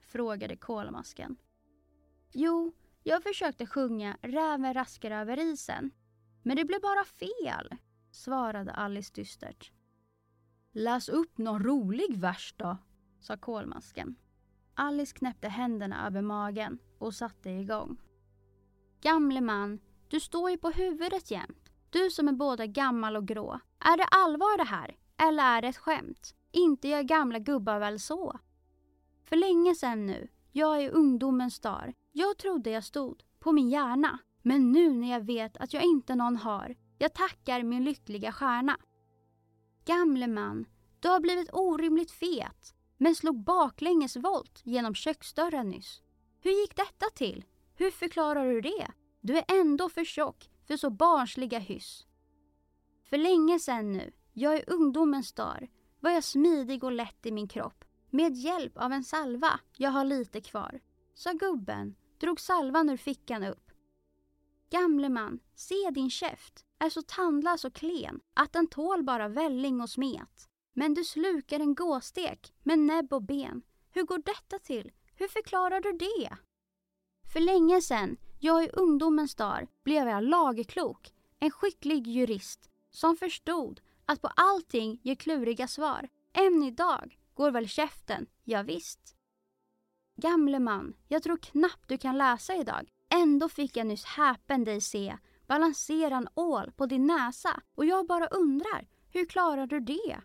frågade 0.00 0.56
kolmasken. 0.56 1.36
Jo, 2.32 2.72
jag 3.02 3.22
försökte 3.22 3.66
sjunga 3.66 4.16
Räven 4.22 4.74
raskar 4.74 5.10
över 5.10 5.38
isen. 5.38 5.90
Men 6.42 6.56
det 6.56 6.64
blev 6.64 6.80
bara 6.80 7.04
fel, 7.04 7.76
svarade 8.10 8.72
Alice 8.72 9.12
dystert. 9.14 9.72
Läs 10.72 11.08
upp 11.08 11.38
någon 11.38 11.62
rolig 11.62 12.16
vers 12.18 12.54
då, 12.56 12.76
sa 13.20 13.36
kolmasken. 13.36 14.14
Alice 14.74 15.16
knäppte 15.16 15.48
händerna 15.48 16.06
över 16.06 16.22
magen 16.22 16.78
och 16.98 17.14
satte 17.14 17.50
igång. 17.50 17.96
Gamle 19.00 19.40
man, 19.40 19.80
du 20.08 20.20
står 20.20 20.50
ju 20.50 20.58
på 20.58 20.70
huvudet 20.70 21.30
jämt. 21.30 21.70
Du 21.90 22.10
som 22.10 22.28
är 22.28 22.32
både 22.32 22.66
gammal 22.66 23.16
och 23.16 23.28
grå. 23.28 23.60
Är 23.78 23.96
det 23.96 24.04
allvar 24.04 24.58
det 24.58 24.64
här? 24.64 24.96
Eller 25.16 25.42
är 25.56 25.62
det 25.62 25.68
ett 25.68 25.76
skämt? 25.76 26.34
Inte 26.52 26.88
gör 26.88 27.02
gamla 27.02 27.38
gubbar 27.38 27.78
väl 27.78 28.00
så? 28.00 28.38
För 29.24 29.36
länge 29.36 29.74
sedan 29.74 30.06
nu. 30.06 30.28
Jag 30.52 30.82
är 30.82 30.90
ungdomens 30.90 31.54
star. 31.54 31.94
Jag 32.12 32.38
trodde 32.38 32.70
jag 32.70 32.84
stod 32.84 33.22
på 33.38 33.52
min 33.52 33.70
hjärna. 33.70 34.18
Men 34.42 34.72
nu 34.72 34.92
när 34.92 35.10
jag 35.10 35.20
vet 35.20 35.56
att 35.56 35.72
jag 35.72 35.82
inte 35.82 36.14
någon 36.14 36.36
har. 36.36 36.76
Jag 36.98 37.14
tackar 37.14 37.62
min 37.62 37.84
lyckliga 37.84 38.32
stjärna. 38.32 38.76
Gamle 39.90 40.26
man, 40.26 40.66
du 41.00 41.08
har 41.08 41.20
blivit 41.20 41.52
orimligt 41.52 42.10
fet. 42.10 42.74
Men 42.98 43.14
slog 43.14 43.44
baklängesvolt 43.44 44.60
genom 44.64 44.94
köksdörren 44.94 45.68
nyss. 45.68 46.02
Hur 46.40 46.50
gick 46.50 46.76
detta 46.76 47.06
till? 47.14 47.44
Hur 47.74 47.90
förklarar 47.90 48.52
du 48.52 48.60
det? 48.60 48.90
Du 49.20 49.36
är 49.36 49.44
ändå 49.48 49.88
för 49.88 50.04
tjock 50.04 50.50
för 50.66 50.76
så 50.76 50.90
barnsliga 50.90 51.58
hyss. 51.58 52.06
För 53.04 53.18
länge 53.18 53.58
sen 53.58 53.92
nu, 53.92 54.12
jag 54.32 54.54
är 54.54 54.70
ungdomens 54.70 55.32
dag, 55.32 55.70
var 56.00 56.10
jag 56.10 56.24
smidig 56.24 56.84
och 56.84 56.92
lätt 56.92 57.26
i 57.26 57.32
min 57.32 57.48
kropp. 57.48 57.84
Med 58.10 58.36
hjälp 58.36 58.78
av 58.78 58.92
en 58.92 59.04
salva, 59.04 59.60
jag 59.76 59.90
har 59.90 60.04
lite 60.04 60.40
kvar. 60.40 60.80
Sa 61.14 61.32
gubben, 61.32 61.94
drog 62.20 62.40
salvan 62.40 62.90
ur 62.90 62.96
fickan 62.96 63.44
upp. 63.44 63.70
Gamle 64.70 65.08
man, 65.08 65.40
se 65.54 65.90
din 65.90 66.10
käft, 66.10 66.64
är 66.80 66.90
så 66.90 67.02
tandlös 67.02 67.64
och 67.64 67.74
klen 67.74 68.20
att 68.34 68.52
den 68.52 68.66
tål 68.66 69.02
bara 69.02 69.28
välling 69.28 69.80
och 69.80 69.90
smet. 69.90 70.48
Men 70.74 70.94
du 70.94 71.04
slukar 71.04 71.60
en 71.60 71.74
gåstek 71.74 72.52
med 72.62 72.78
näbb 72.78 73.12
och 73.12 73.22
ben. 73.22 73.62
Hur 73.90 74.02
går 74.02 74.18
detta 74.18 74.58
till? 74.58 74.92
Hur 75.14 75.28
förklarar 75.28 75.80
du 75.80 75.92
det? 75.92 76.36
För 77.32 77.40
länge 77.40 77.80
sen, 77.80 78.16
jag 78.38 78.64
i 78.64 78.68
ungdomens 78.68 79.34
dagar, 79.34 79.68
blev 79.84 80.08
jag 80.08 80.24
lagklok, 80.24 81.12
en 81.38 81.50
skicklig 81.50 82.06
jurist 82.06 82.70
som 82.90 83.16
förstod 83.16 83.80
att 84.06 84.22
på 84.22 84.28
allting 84.36 85.00
ger 85.02 85.14
kluriga 85.14 85.68
svar. 85.68 86.08
Än 86.32 86.62
idag 86.62 87.18
går 87.34 87.50
väl 87.50 87.68
käften, 87.68 88.26
ja, 88.44 88.62
visst. 88.62 89.16
Gamle 90.16 90.58
man, 90.58 90.94
jag 91.08 91.22
tror 91.22 91.36
knappt 91.36 91.88
du 91.88 91.98
kan 91.98 92.18
läsa 92.18 92.54
idag. 92.54 92.90
Ändå 93.14 93.48
fick 93.48 93.76
jag 93.76 93.86
nyss 93.86 94.04
häpen 94.04 94.64
dig 94.64 94.80
se 94.80 95.18
balansera 95.50 96.16
en 96.16 96.28
ål 96.34 96.72
på 96.76 96.86
din 96.86 97.06
näsa 97.06 97.62
och 97.74 97.84
jag 97.84 98.06
bara 98.06 98.26
undrar, 98.26 98.88
hur 99.12 99.26
klarar 99.26 99.66
du 99.66 99.80
det? 99.80 100.20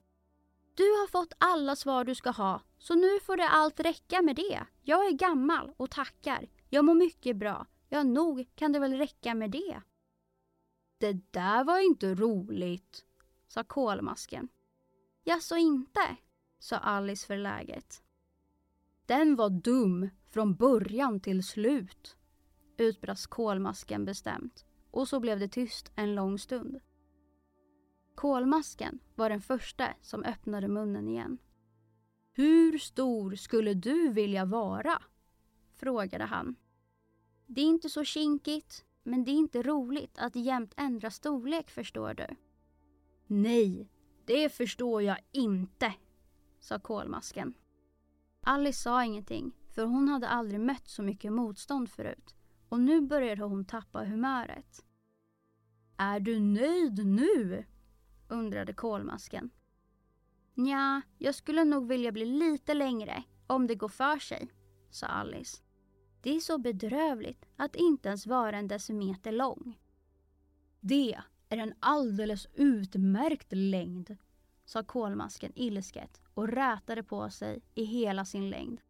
Du 0.74 0.84
har 0.84 1.08
fått 1.08 1.34
alla 1.38 1.76
svar 1.76 2.04
du 2.04 2.16
ska 2.16 2.30
ha, 2.30 2.62
så 2.78 2.96
nu 2.96 3.20
får 3.20 3.38
det 3.38 3.50
allt 3.50 3.80
räcka 3.80 4.22
med 4.22 4.36
det. 4.36 4.66
Jag 4.82 5.08
är 5.08 5.12
gammal 5.12 5.74
och 5.78 5.92
tackar. 5.92 6.50
Jag 6.70 6.86
mår 6.86 6.94
mycket 6.94 7.38
bra. 7.38 7.68
Ja, 7.90 8.04
nog 8.04 8.50
kan 8.56 8.72
det 8.72 8.80
väl 8.80 8.94
räcka 8.94 9.36
med 9.36 9.52
det. 9.52 9.82
Det 10.98 11.14
där 11.32 11.64
var 11.64 11.80
inte 11.80 12.16
roligt, 12.16 13.06
sa 13.48 13.64
kolmasken. 13.64 14.48
Jaså 15.24 15.56
inte, 15.56 16.18
sa 16.60 16.78
Alice 16.78 17.28
förläget. 17.28 18.04
Den 19.06 19.36
var 19.36 19.50
dum 19.50 20.10
från 20.30 20.56
början 20.56 21.20
till 21.20 21.44
slut, 21.44 22.18
utbrast 22.78 23.28
kolmasken 23.28 24.06
bestämt. 24.06 24.66
Och 24.96 25.08
så 25.08 25.20
blev 25.20 25.40
det 25.40 25.48
tyst 25.48 25.92
en 25.96 26.16
lång 26.16 26.40
stund. 26.40 26.80
Kolmasken 28.16 29.00
var 29.16 29.30
den 29.30 29.42
första 29.42 29.94
som 30.02 30.24
öppnade 30.24 30.68
munnen 30.68 31.08
igen. 31.08 31.38
Hur 32.34 32.78
stor 32.78 33.36
skulle 33.36 33.74
du 33.74 34.10
vilja 34.10 34.46
vara? 34.46 35.02
frågade 35.76 36.24
han. 36.24 36.56
Det 37.48 37.62
är 37.62 37.66
inte 37.66 37.90
så 37.90 38.04
kinkigt, 38.04 38.86
men 39.04 39.24
det 39.24 39.32
är 39.32 39.36
inte 39.36 39.64
roligt 39.64 40.18
att 40.18 40.36
jämt 40.36 40.74
ändra 40.78 41.12
storlek 41.12 41.70
förstår 41.70 42.14
du. 42.14 42.28
Nej, 43.28 43.90
det 44.26 44.50
förstår 44.50 45.02
jag 45.02 45.18
inte, 45.32 45.94
sa 46.60 46.80
kolmasken. 46.80 47.54
Alice 48.42 48.82
sa 48.82 49.04
ingenting, 49.04 49.52
för 49.70 49.86
hon 49.86 50.10
hade 50.10 50.28
aldrig 50.28 50.60
mött 50.60 50.88
så 50.88 51.04
mycket 51.04 51.34
motstånd 51.34 51.90
förut 51.90 52.36
och 52.70 52.80
nu 52.80 53.02
började 53.02 53.44
hon 53.44 53.66
tappa 53.66 54.04
humöret. 54.04 54.85
Är 55.98 56.20
du 56.20 56.40
nöjd 56.40 57.06
nu? 57.06 57.66
undrade 58.28 58.74
kolmasken. 58.74 59.50
Nja, 60.54 61.02
jag 61.18 61.36
skulle 61.36 61.64
nog 61.64 61.88
vilja 61.88 62.12
bli 62.12 62.26
lite 62.26 62.74
längre 62.74 63.24
om 63.48 63.68
det 63.68 63.76
går 63.76 63.90
för 63.90 64.20
sig, 64.20 64.52
sa 64.90 65.08
Alice. 65.08 65.58
Det 66.22 66.36
är 66.36 66.40
så 66.40 66.58
bedrövligt 66.58 67.46
att 67.56 67.76
inte 67.76 68.10
ens 68.10 68.28
vara 68.28 68.58
en 68.58 68.68
decimeter 68.68 69.32
lång. 69.32 69.80
Det 70.80 71.20
är 71.50 71.58
en 71.58 71.74
alldeles 71.80 72.48
utmärkt 72.54 73.48
längd, 73.54 74.18
sa 74.66 74.84
kolmasken 74.84 75.52
ilsket 75.56 76.22
och 76.34 76.48
rätade 76.48 77.04
på 77.04 77.30
sig 77.30 77.62
i 77.76 77.84
hela 77.84 78.26
sin 78.26 78.50
längd. 78.50 78.82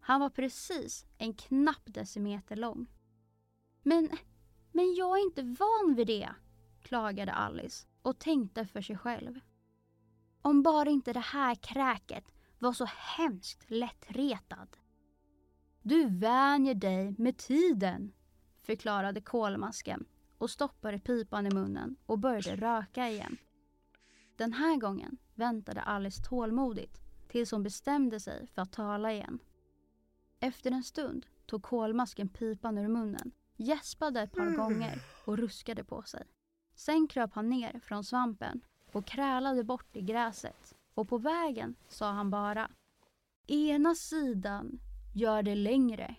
Han 0.00 0.20
var 0.20 0.30
precis 0.30 1.06
en 1.18 1.34
knapp 1.34 1.82
decimeter 1.84 2.56
lång. 2.56 2.86
Men, 3.82 4.08
men 4.72 4.94
jag 4.94 5.18
är 5.18 5.22
inte 5.24 5.42
van 5.42 5.94
vid 5.94 6.06
det, 6.06 6.34
klagade 6.84 7.32
Alice 7.32 7.86
och 8.02 8.18
tänkte 8.18 8.66
för 8.66 8.80
sig 8.80 8.96
själv. 8.96 9.40
Om 10.42 10.62
bara 10.62 10.90
inte 10.90 11.12
det 11.12 11.20
här 11.20 11.54
kräket 11.54 12.32
var 12.58 12.72
så 12.72 12.84
hemskt 12.84 13.70
lättretad. 13.70 14.76
Du 15.82 16.08
vänjer 16.08 16.74
dig 16.74 17.14
med 17.18 17.36
tiden, 17.36 18.12
förklarade 18.62 19.20
kolmasken 19.20 20.04
och 20.38 20.50
stoppade 20.50 20.98
pipan 20.98 21.46
i 21.46 21.50
munnen 21.50 21.96
och 22.06 22.18
började 22.18 22.56
röka 22.56 23.08
igen. 23.08 23.36
Den 24.36 24.52
här 24.52 24.76
gången 24.76 25.18
väntade 25.34 25.80
Alice 25.80 26.22
tålmodigt 26.22 27.00
tills 27.28 27.50
hon 27.50 27.62
bestämde 27.62 28.20
sig 28.20 28.46
för 28.46 28.62
att 28.62 28.72
tala 28.72 29.12
igen. 29.12 29.38
Efter 30.40 30.70
en 30.70 30.82
stund 30.82 31.26
tog 31.46 31.62
kolmasken 31.62 32.28
pipan 32.28 32.78
ur 32.78 32.88
munnen, 32.88 33.32
gäspade 33.56 34.20
ett 34.20 34.32
par 34.32 34.56
gånger 34.56 35.02
och 35.24 35.38
ruskade 35.38 35.84
på 35.84 36.02
sig. 36.02 36.26
Sen 36.74 37.08
kröp 37.08 37.34
han 37.34 37.48
ner 37.48 37.80
från 37.80 38.04
svampen 38.04 38.60
och 38.92 39.06
krälade 39.06 39.64
bort 39.64 39.96
i 39.96 40.00
gräset 40.00 40.74
och 40.94 41.08
på 41.08 41.18
vägen 41.18 41.74
sa 41.88 42.10
han 42.10 42.30
bara 42.30 42.70
Ena 43.46 43.94
sidan 43.94 44.80
gör 45.14 45.42
det 45.42 45.54
längre 45.54 46.16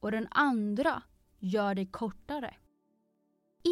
och 0.00 0.10
den 0.10 0.28
andra 0.30 1.02
gör 1.38 1.74
det 1.74 1.86
kortare. 1.86 2.54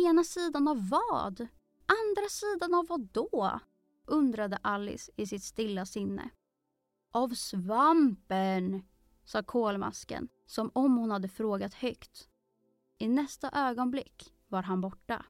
Ena 0.06 0.24
sidan 0.24 0.68
av 0.68 0.88
vad? 0.88 1.40
Andra 1.86 2.28
sidan 2.30 2.74
av 2.74 2.86
vad 2.86 3.00
då? 3.00 3.60
undrade 4.04 4.58
Alice 4.62 5.12
i 5.16 5.26
sitt 5.26 5.42
stilla 5.42 5.86
sinne. 5.86 6.30
Av 7.10 7.28
svampen, 7.28 8.82
sa 9.24 9.42
kolmasken 9.42 10.28
som 10.46 10.70
om 10.74 10.96
hon 10.96 11.10
hade 11.10 11.28
frågat 11.28 11.74
högt. 11.74 12.28
I 12.98 13.08
nästa 13.08 13.50
ögonblick 13.50 14.34
var 14.48 14.62
han 14.62 14.80
borta. 14.80 15.24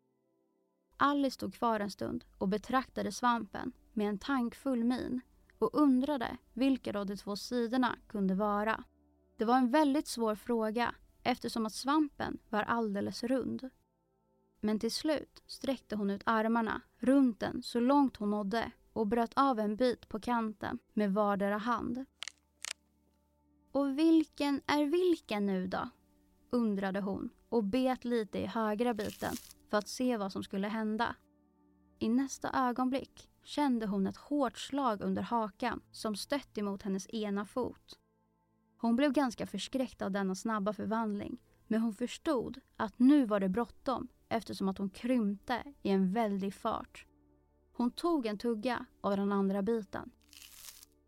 Alice 0.96 1.34
stod 1.34 1.54
kvar 1.54 1.80
en 1.80 1.90
stund 1.90 2.24
och 2.38 2.48
betraktade 2.48 3.12
svampen 3.12 3.72
med 3.92 4.08
en 4.08 4.18
tankfull 4.18 4.84
min 4.84 5.20
och 5.58 5.70
undrade 5.74 6.36
vilka 6.52 6.98
av 6.98 7.06
de 7.06 7.16
två 7.16 7.36
sidorna 7.36 7.96
kunde 8.08 8.34
vara. 8.34 8.84
Det 9.36 9.44
var 9.44 9.56
en 9.56 9.70
väldigt 9.70 10.06
svår 10.06 10.34
fråga 10.34 10.94
eftersom 11.22 11.66
att 11.66 11.72
svampen 11.72 12.38
var 12.48 12.62
alldeles 12.62 13.22
rund. 13.22 13.70
Men 14.60 14.78
till 14.78 14.92
slut 14.92 15.42
sträckte 15.46 15.96
hon 15.96 16.10
ut 16.10 16.22
armarna 16.24 16.80
runt 16.98 17.40
den 17.40 17.62
så 17.62 17.80
långt 17.80 18.16
hon 18.16 18.30
nådde 18.30 18.70
och 18.92 19.06
bröt 19.06 19.32
av 19.34 19.58
en 19.58 19.76
bit 19.76 20.08
på 20.08 20.20
kanten 20.20 20.78
med 20.92 21.14
vardera 21.14 21.58
hand. 21.58 22.04
Och 23.72 23.98
vilken 23.98 24.60
är 24.66 24.84
vilken 24.84 25.46
nu 25.46 25.66
då? 25.66 25.88
undrade 26.50 27.00
hon 27.00 27.30
och 27.48 27.64
bet 27.64 28.04
lite 28.04 28.38
i 28.38 28.46
högra 28.46 28.94
biten 28.94 29.34
för 29.70 29.78
att 29.78 29.88
se 29.88 30.16
vad 30.16 30.32
som 30.32 30.42
skulle 30.42 30.68
hända. 30.68 31.16
I 31.98 32.08
nästa 32.08 32.50
ögonblick 32.68 33.30
kände 33.42 33.86
hon 33.86 34.06
ett 34.06 34.16
hårt 34.16 34.58
slag 34.58 35.00
under 35.00 35.22
hakan 35.22 35.80
som 35.90 36.16
stött 36.16 36.58
emot 36.58 36.82
hennes 36.82 37.08
ena 37.10 37.46
fot. 37.46 37.98
Hon 38.76 38.96
blev 38.96 39.12
ganska 39.12 39.46
förskräckt 39.46 40.02
av 40.02 40.10
denna 40.10 40.34
snabba 40.34 40.72
förvandling 40.72 41.38
men 41.66 41.80
hon 41.80 41.94
förstod 41.94 42.60
att 42.76 42.98
nu 42.98 43.26
var 43.26 43.40
det 43.40 43.48
bråttom 43.48 44.08
eftersom 44.28 44.68
att 44.68 44.78
hon 44.78 44.90
krympte 44.90 45.62
i 45.82 45.90
en 45.90 46.12
väldig 46.12 46.54
fart. 46.54 47.06
Hon 47.72 47.90
tog 47.90 48.26
en 48.26 48.38
tugga 48.38 48.86
av 49.00 49.16
den 49.16 49.32
andra 49.32 49.62
biten. 49.62 50.10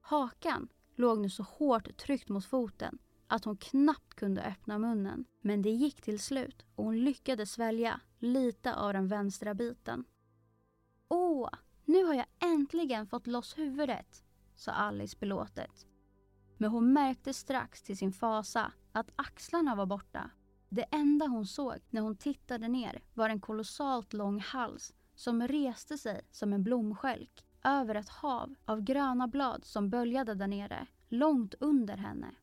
Hakan 0.00 0.68
låg 0.96 1.18
nu 1.18 1.30
så 1.30 1.42
hårt 1.42 1.96
tryckt 1.96 2.28
mot 2.28 2.44
foten 2.44 2.98
att 3.26 3.44
hon 3.44 3.56
knappt 3.56 4.14
kunde 4.14 4.42
öppna 4.42 4.78
munnen. 4.78 5.24
Men 5.40 5.62
det 5.62 5.70
gick 5.70 6.02
till 6.02 6.20
slut 6.20 6.64
och 6.74 6.84
hon 6.84 7.04
lyckades 7.04 7.52
svälja 7.52 8.00
lite 8.18 8.74
av 8.74 8.92
den 8.92 9.08
vänstra 9.08 9.54
biten. 9.54 10.04
Åh, 11.08 11.50
nu 11.84 12.04
har 12.04 12.14
jag 12.14 12.26
äntligen 12.38 13.06
fått 13.06 13.26
loss 13.26 13.58
huvudet, 13.58 14.24
sa 14.54 14.72
Alice 14.72 15.16
belåtet. 15.20 15.86
Men 16.56 16.70
hon 16.70 16.92
märkte 16.92 17.34
strax 17.34 17.82
till 17.82 17.98
sin 17.98 18.12
fasa 18.12 18.72
att 18.92 19.10
axlarna 19.16 19.74
var 19.74 19.86
borta. 19.86 20.30
Det 20.68 20.82
enda 20.82 21.26
hon 21.26 21.46
såg 21.46 21.74
när 21.90 22.00
hon 22.00 22.16
tittade 22.16 22.68
ner 22.68 23.02
var 23.14 23.28
en 23.28 23.40
kolossalt 23.40 24.12
lång 24.12 24.40
hals 24.40 24.94
som 25.14 25.48
reste 25.48 25.98
sig 25.98 26.20
som 26.30 26.52
en 26.52 26.64
blomskälk 26.64 27.44
över 27.64 27.94
ett 27.94 28.08
hav 28.08 28.54
av 28.64 28.80
gröna 28.80 29.28
blad 29.28 29.64
som 29.64 29.90
böljade 29.90 30.34
där 30.34 30.46
nere, 30.46 30.86
långt 31.08 31.54
under 31.60 31.96
henne. 31.96 32.34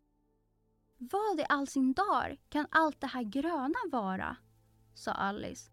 Vad 0.97 1.39
i 1.39 1.45
all 1.49 1.67
sin 1.67 1.93
dar 1.93 2.37
kan 2.49 2.67
allt 2.69 3.01
det 3.01 3.07
här 3.07 3.23
gröna 3.23 3.79
vara? 3.91 4.37
Sa 4.95 5.11
Alice. 5.11 5.71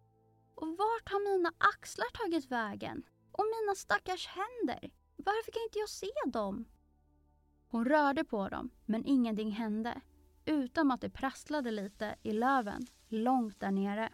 Och 0.55 0.69
vart 0.69 1.09
har 1.13 1.33
mina 1.33 1.53
axlar 1.59 2.11
tagit 2.13 2.51
vägen? 2.51 3.03
Och 3.33 3.45
mina 3.45 3.75
stackars 3.75 4.27
händer? 4.27 4.91
Varför 5.17 5.53
kan 5.53 5.63
inte 5.63 5.79
jag 5.79 5.89
se 5.89 6.11
dem? 6.27 6.65
Hon 7.69 7.85
rörde 7.85 8.25
på 8.25 8.49
dem, 8.49 8.71
men 8.87 9.05
ingenting 9.05 9.51
hände. 9.51 10.01
Utom 10.45 10.91
att 10.91 11.01
det 11.01 11.11
prasslade 11.11 11.71
lite 11.71 12.17
i 12.23 12.33
löven, 12.33 12.87
långt 13.09 13.61
där 13.61 13.71
nere. 13.71 14.13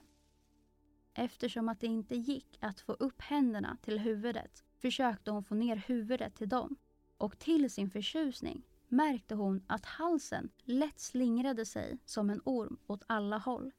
Eftersom 1.14 1.68
att 1.68 1.80
det 1.80 1.86
inte 1.86 2.16
gick 2.16 2.59
att 2.61 2.80
få 2.80 2.92
upp 2.92 3.22
händerna 3.22 3.76
till 3.82 3.98
huvudet 3.98 4.64
försökte 4.80 5.30
hon 5.30 5.44
få 5.44 5.54
ner 5.54 5.76
huvudet 5.76 6.34
till 6.34 6.48
dem. 6.48 6.76
Och 7.18 7.38
till 7.38 7.70
sin 7.70 7.90
förtjusning 7.90 8.62
märkte 8.88 9.34
hon 9.34 9.64
att 9.66 9.84
halsen 9.84 10.50
lätt 10.64 11.00
slingrade 11.00 11.66
sig 11.66 11.98
som 12.04 12.30
en 12.30 12.40
orm 12.44 12.78
åt 12.86 13.02
alla 13.06 13.38
håll. 13.38 13.72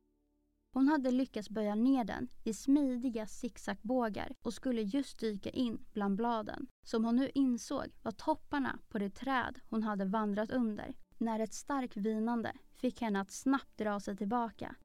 Hon 0.74 0.88
hade 0.88 1.11
lyckats 1.11 1.49
böja 1.49 1.76
ner 1.76 2.03
den 2.03 2.30
i 2.43 2.53
smidiga 2.53 3.28
zigzagbågar 3.28 4.36
och 4.41 4.53
skulle 4.53 4.82
just 4.82 5.20
dyka 5.20 5.49
in 5.49 5.86
bland 5.93 6.15
bladen 6.15 6.67
som 6.84 7.05
hon 7.05 7.15
nu 7.15 7.32
insåg 7.34 7.86
var 8.03 8.11
topparna 8.11 8.80
på 8.89 8.99
det 8.99 9.09
träd 9.09 9.59
hon 9.70 9.84
hade 9.84 10.05
vandrat 10.05 10.51
under 10.51 10.93
när 11.17 11.39
ett 11.39 11.53
starkt 11.53 11.97
vinande 11.97 12.53
fick 12.76 13.01
henne 13.01 13.22
att 13.22 13.32
snabbt 13.32 13.78
dra 13.78 13.99
sig 13.99 14.17
tillbaka. 14.17 14.76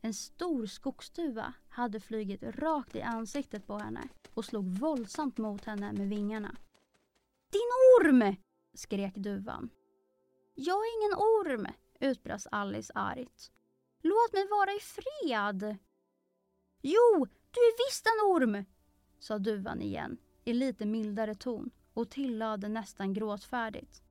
En 0.00 0.14
stor 0.14 0.66
skogsduva 0.66 1.54
hade 1.68 2.00
flugit 2.00 2.42
rakt 2.42 2.96
i 2.96 3.02
ansiktet 3.02 3.66
på 3.66 3.78
henne 3.78 4.08
och 4.34 4.44
slog 4.44 4.78
våldsamt 4.78 5.38
mot 5.38 5.64
henne 5.64 5.92
med 5.92 6.08
vingarna. 6.08 6.56
Din 7.50 7.70
orm! 8.00 8.36
skrek 8.74 9.14
duvan. 9.14 9.70
Jag 10.54 10.76
är 10.76 10.98
ingen 10.98 11.18
orm, 11.18 11.66
utbrast 12.00 12.46
Alice 12.50 12.92
argt. 12.94 13.52
Låt 14.02 14.32
mig 14.32 14.48
vara 14.50 14.70
i 14.72 14.80
fred. 14.80 15.78
Jo, 16.82 17.26
du 17.50 17.60
är 17.60 17.88
visst 17.88 18.06
en 18.06 18.26
orm, 18.26 18.64
sa 19.18 19.38
duvan 19.38 19.82
igen 19.82 20.18
i 20.44 20.52
lite 20.52 20.86
mildare 20.86 21.34
ton 21.34 21.70
och 21.94 22.10
tillade 22.10 22.68
nästan 22.68 23.12
gråtfärdigt. 23.12 24.02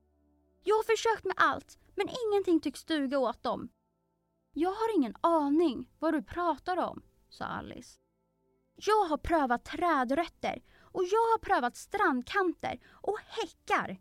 Jag 0.62 0.76
har 0.76 0.96
försökt 0.96 1.24
med 1.24 1.34
allt, 1.36 1.78
men 1.94 2.08
ingenting 2.26 2.60
tycks 2.60 2.84
duga 2.84 3.18
åt 3.18 3.42
dem. 3.42 3.68
Jag 4.52 4.70
har 4.70 4.96
ingen 4.96 5.14
aning 5.20 5.90
vad 5.98 6.14
du 6.14 6.22
pratar 6.22 6.76
om, 6.76 7.02
sa 7.28 7.44
Alice. 7.44 8.00
Jag 8.76 9.04
har 9.04 9.18
prövat 9.18 9.64
trädrötter 9.64 10.62
och 10.78 11.04
jag 11.04 11.30
har 11.32 11.38
prövat 11.38 11.76
strandkanter 11.76 12.80
och 12.88 13.18
häckar 13.26 14.00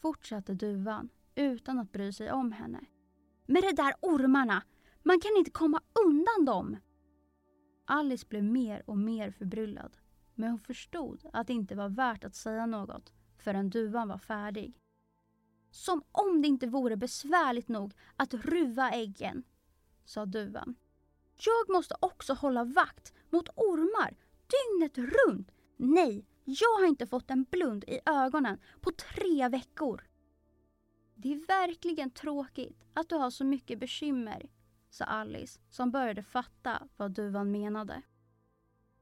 fortsatte 0.00 0.54
duvan 0.54 1.08
utan 1.34 1.78
att 1.78 1.92
bry 1.92 2.12
sig 2.12 2.32
om 2.32 2.52
henne. 2.52 2.80
Med 3.46 3.62
de 3.62 3.72
där 3.72 3.94
ormarna, 4.00 4.62
man 5.02 5.20
kan 5.20 5.36
inte 5.36 5.50
komma 5.50 5.82
undan 6.04 6.44
dem! 6.44 6.76
Alice 7.84 8.26
blev 8.28 8.44
mer 8.44 8.82
och 8.86 8.98
mer 8.98 9.30
förbryllad. 9.30 9.96
Men 10.34 10.50
hon 10.50 10.58
förstod 10.58 11.24
att 11.32 11.46
det 11.46 11.52
inte 11.52 11.74
var 11.74 11.88
värt 11.88 12.24
att 12.24 12.34
säga 12.34 12.66
något 12.66 13.12
förrän 13.38 13.70
duvan 13.70 14.08
var 14.08 14.18
färdig. 14.18 14.78
Som 15.70 16.02
om 16.12 16.42
det 16.42 16.48
inte 16.48 16.66
vore 16.66 16.96
besvärligt 16.96 17.68
nog 17.68 17.94
att 18.16 18.34
ruva 18.34 18.90
äggen, 18.90 19.42
sa 20.04 20.26
duvan. 20.26 20.74
Jag 21.36 21.74
måste 21.74 21.94
också 22.00 22.34
hålla 22.34 22.64
vakt 22.64 23.14
mot 23.30 23.48
ormar 23.56 24.16
dygnet 24.46 24.98
runt. 24.98 25.50
Nej, 25.76 26.24
jag 26.44 26.78
har 26.78 26.86
inte 26.86 27.06
fått 27.06 27.30
en 27.30 27.44
blund 27.44 27.84
i 27.84 28.00
ögonen 28.06 28.58
på 28.80 28.90
tre 28.90 29.48
veckor. 29.48 30.04
Det 31.14 31.32
är 31.32 31.46
verkligen 31.46 32.10
tråkigt 32.10 32.84
att 32.94 33.08
du 33.08 33.14
har 33.14 33.30
så 33.30 33.44
mycket 33.44 33.78
bekymmer, 33.78 34.48
sa 34.90 35.04
Alice 35.04 35.60
som 35.70 35.90
började 35.90 36.22
fatta 36.22 36.88
vad 36.96 37.10
duvan 37.10 37.50
menade. 37.50 38.02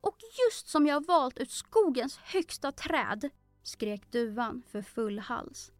Och 0.00 0.16
just 0.46 0.68
som 0.68 0.86
jag 0.86 1.06
valt 1.06 1.38
ut 1.38 1.50
skogens 1.50 2.16
högsta 2.16 2.72
träd, 2.72 3.30
skrek 3.62 4.12
duvan 4.12 4.62
för 4.68 4.82
full 4.82 5.18
hals. 5.18 5.72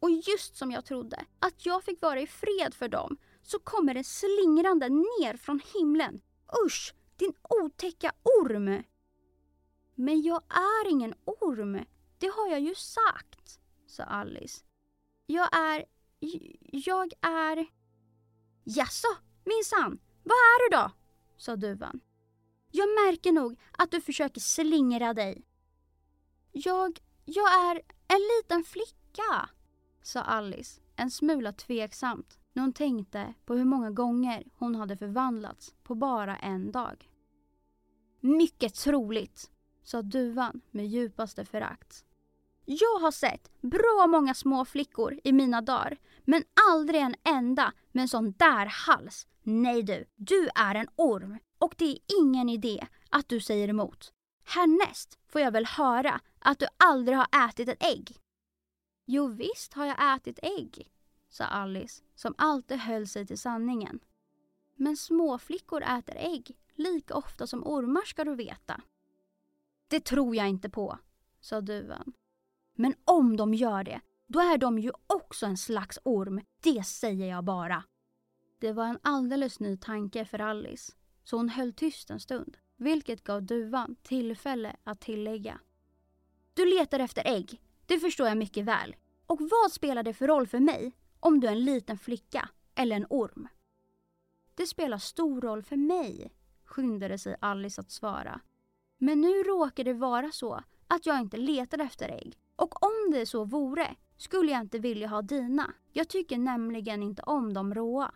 Och 0.00 0.10
just 0.10 0.56
som 0.56 0.70
jag 0.70 0.84
trodde 0.84 1.24
att 1.38 1.66
jag 1.66 1.84
fick 1.84 2.02
vara 2.02 2.20
i 2.20 2.26
fred 2.26 2.74
för 2.74 2.88
dem 2.88 3.16
så 3.42 3.58
kommer 3.58 3.94
det 3.94 4.04
slingrande 4.04 4.88
ner 4.88 5.36
från 5.36 5.60
himlen. 5.74 6.20
Usch, 6.66 6.94
din 7.16 7.32
otäcka 7.62 8.12
orm! 8.22 8.82
Men 9.94 10.22
jag 10.22 10.42
är 10.48 10.90
ingen 10.90 11.14
orm, 11.24 11.84
det 12.18 12.26
har 12.26 12.48
jag 12.48 12.60
ju 12.60 12.74
sagt, 12.74 13.60
sa 13.86 14.02
Alice. 14.02 14.64
Jag 15.26 15.56
är... 15.56 15.84
Jag 16.72 17.12
är... 17.20 17.66
Jaså, 18.64 19.08
minsann, 19.48 19.98
vad 20.22 20.32
är 20.32 20.70
du 20.70 20.76
då? 20.76 20.90
sa 21.36 21.56
duvan. 21.56 22.00
Jag 22.70 22.88
märker 22.88 23.32
nog 23.32 23.60
att 23.72 23.90
du 23.90 24.00
försöker 24.00 24.40
slingra 24.40 25.14
dig. 25.14 25.44
Jag... 26.52 27.00
Jag 27.24 27.70
är 27.70 27.76
en 28.08 28.20
liten 28.38 28.64
flicka, 28.64 29.48
sa 30.02 30.20
Alice 30.20 30.80
en 30.98 31.10
smula 31.10 31.52
tveksamt 31.52 32.38
när 32.52 32.62
hon 32.62 32.72
tänkte 32.72 33.34
på 33.44 33.54
hur 33.54 33.64
många 33.64 33.90
gånger 33.90 34.44
hon 34.54 34.74
hade 34.74 34.96
förvandlats 34.96 35.74
på 35.82 35.94
bara 35.94 36.36
en 36.36 36.72
dag. 36.72 37.10
Mycket 38.20 38.74
troligt, 38.74 39.50
sa 39.84 40.02
duvan 40.02 40.60
med 40.70 40.86
djupaste 40.86 41.44
förakt. 41.44 42.04
Jag 42.64 43.00
har 43.00 43.10
sett 43.10 43.50
bra 43.60 44.06
många 44.08 44.34
små 44.34 44.64
flickor 44.64 45.20
i 45.24 45.32
mina 45.32 45.60
dagar, 45.60 45.96
men 46.24 46.42
aldrig 46.70 47.00
en 47.00 47.14
enda 47.24 47.72
med 47.92 48.02
en 48.02 48.08
sån 48.08 48.32
där 48.32 48.66
hals. 48.66 49.26
Nej 49.50 49.82
du, 49.82 50.04
du 50.16 50.48
är 50.54 50.74
en 50.74 50.88
orm 50.96 51.38
och 51.58 51.74
det 51.78 51.84
är 51.84 51.98
ingen 52.20 52.48
idé 52.48 52.86
att 53.10 53.28
du 53.28 53.40
säger 53.40 53.68
emot. 53.68 54.12
Härnäst 54.44 55.18
får 55.26 55.40
jag 55.40 55.50
väl 55.50 55.66
höra 55.66 56.20
att 56.38 56.58
du 56.58 56.66
aldrig 56.76 57.16
har 57.16 57.48
ätit 57.48 57.68
ett 57.68 57.84
ägg. 57.84 58.16
Jo 59.06 59.26
visst 59.26 59.74
har 59.74 59.86
jag 59.86 60.16
ätit 60.16 60.38
ägg, 60.42 60.90
sa 61.28 61.44
Alice 61.44 62.02
som 62.14 62.34
alltid 62.38 62.78
höll 62.78 63.06
sig 63.06 63.26
till 63.26 63.38
sanningen. 63.38 64.00
Men 64.74 64.96
småflickor 64.96 65.82
äter 65.82 66.16
ägg 66.16 66.56
lika 66.74 67.14
ofta 67.14 67.46
som 67.46 67.66
ormar 67.66 68.04
ska 68.04 68.24
du 68.24 68.34
veta. 68.34 68.82
Det 69.88 70.00
tror 70.00 70.36
jag 70.36 70.48
inte 70.48 70.70
på, 70.70 70.98
sa 71.40 71.60
duvan. 71.60 72.12
Men 72.74 72.94
om 73.04 73.36
de 73.36 73.54
gör 73.54 73.84
det, 73.84 74.00
då 74.26 74.40
är 74.40 74.58
de 74.58 74.78
ju 74.78 74.92
också 75.06 75.46
en 75.46 75.56
slags 75.56 75.98
orm, 76.04 76.40
det 76.62 76.86
säger 76.86 77.26
jag 77.26 77.44
bara. 77.44 77.84
Det 78.58 78.72
var 78.72 78.86
en 78.86 78.98
alldeles 79.02 79.60
ny 79.60 79.76
tanke 79.76 80.24
för 80.24 80.38
Alice, 80.38 80.92
så 81.24 81.36
hon 81.36 81.48
höll 81.48 81.72
tyst 81.72 82.10
en 82.10 82.20
stund, 82.20 82.56
vilket 82.76 83.24
gav 83.24 83.42
duvan 83.42 83.96
tillfälle 84.02 84.76
att 84.84 85.00
tillägga. 85.00 85.60
Du 86.54 86.64
letar 86.64 87.00
efter 87.00 87.22
ägg, 87.26 87.60
det 87.86 87.98
förstår 87.98 88.28
jag 88.28 88.36
mycket 88.36 88.64
väl. 88.64 88.96
Och 89.26 89.40
vad 89.40 89.72
spelar 89.72 90.02
det 90.02 90.14
för 90.14 90.26
roll 90.26 90.46
för 90.46 90.60
mig 90.60 90.96
om 91.20 91.40
du 91.40 91.46
är 91.46 91.52
en 91.52 91.64
liten 91.64 91.98
flicka 91.98 92.48
eller 92.74 92.96
en 92.96 93.06
orm? 93.10 93.48
Det 94.54 94.66
spelar 94.66 94.98
stor 94.98 95.40
roll 95.40 95.62
för 95.62 95.76
mig, 95.76 96.32
skyndade 96.64 97.18
sig 97.18 97.36
Alice 97.40 97.80
att 97.80 97.90
svara. 97.90 98.40
Men 98.98 99.20
nu 99.20 99.42
råkar 99.42 99.84
det 99.84 99.92
vara 99.92 100.30
så 100.32 100.62
att 100.86 101.06
jag 101.06 101.20
inte 101.20 101.36
letar 101.36 101.78
efter 101.78 102.08
ägg. 102.08 102.38
Och 102.56 102.82
om 102.82 103.10
det 103.12 103.26
så 103.26 103.44
vore 103.44 103.96
skulle 104.16 104.52
jag 104.52 104.60
inte 104.60 104.78
vilja 104.78 105.08
ha 105.08 105.22
dina. 105.22 105.74
Jag 105.92 106.08
tycker 106.08 106.38
nämligen 106.38 107.02
inte 107.02 107.22
om 107.22 107.54
de 107.54 107.74
råa. 107.74 108.14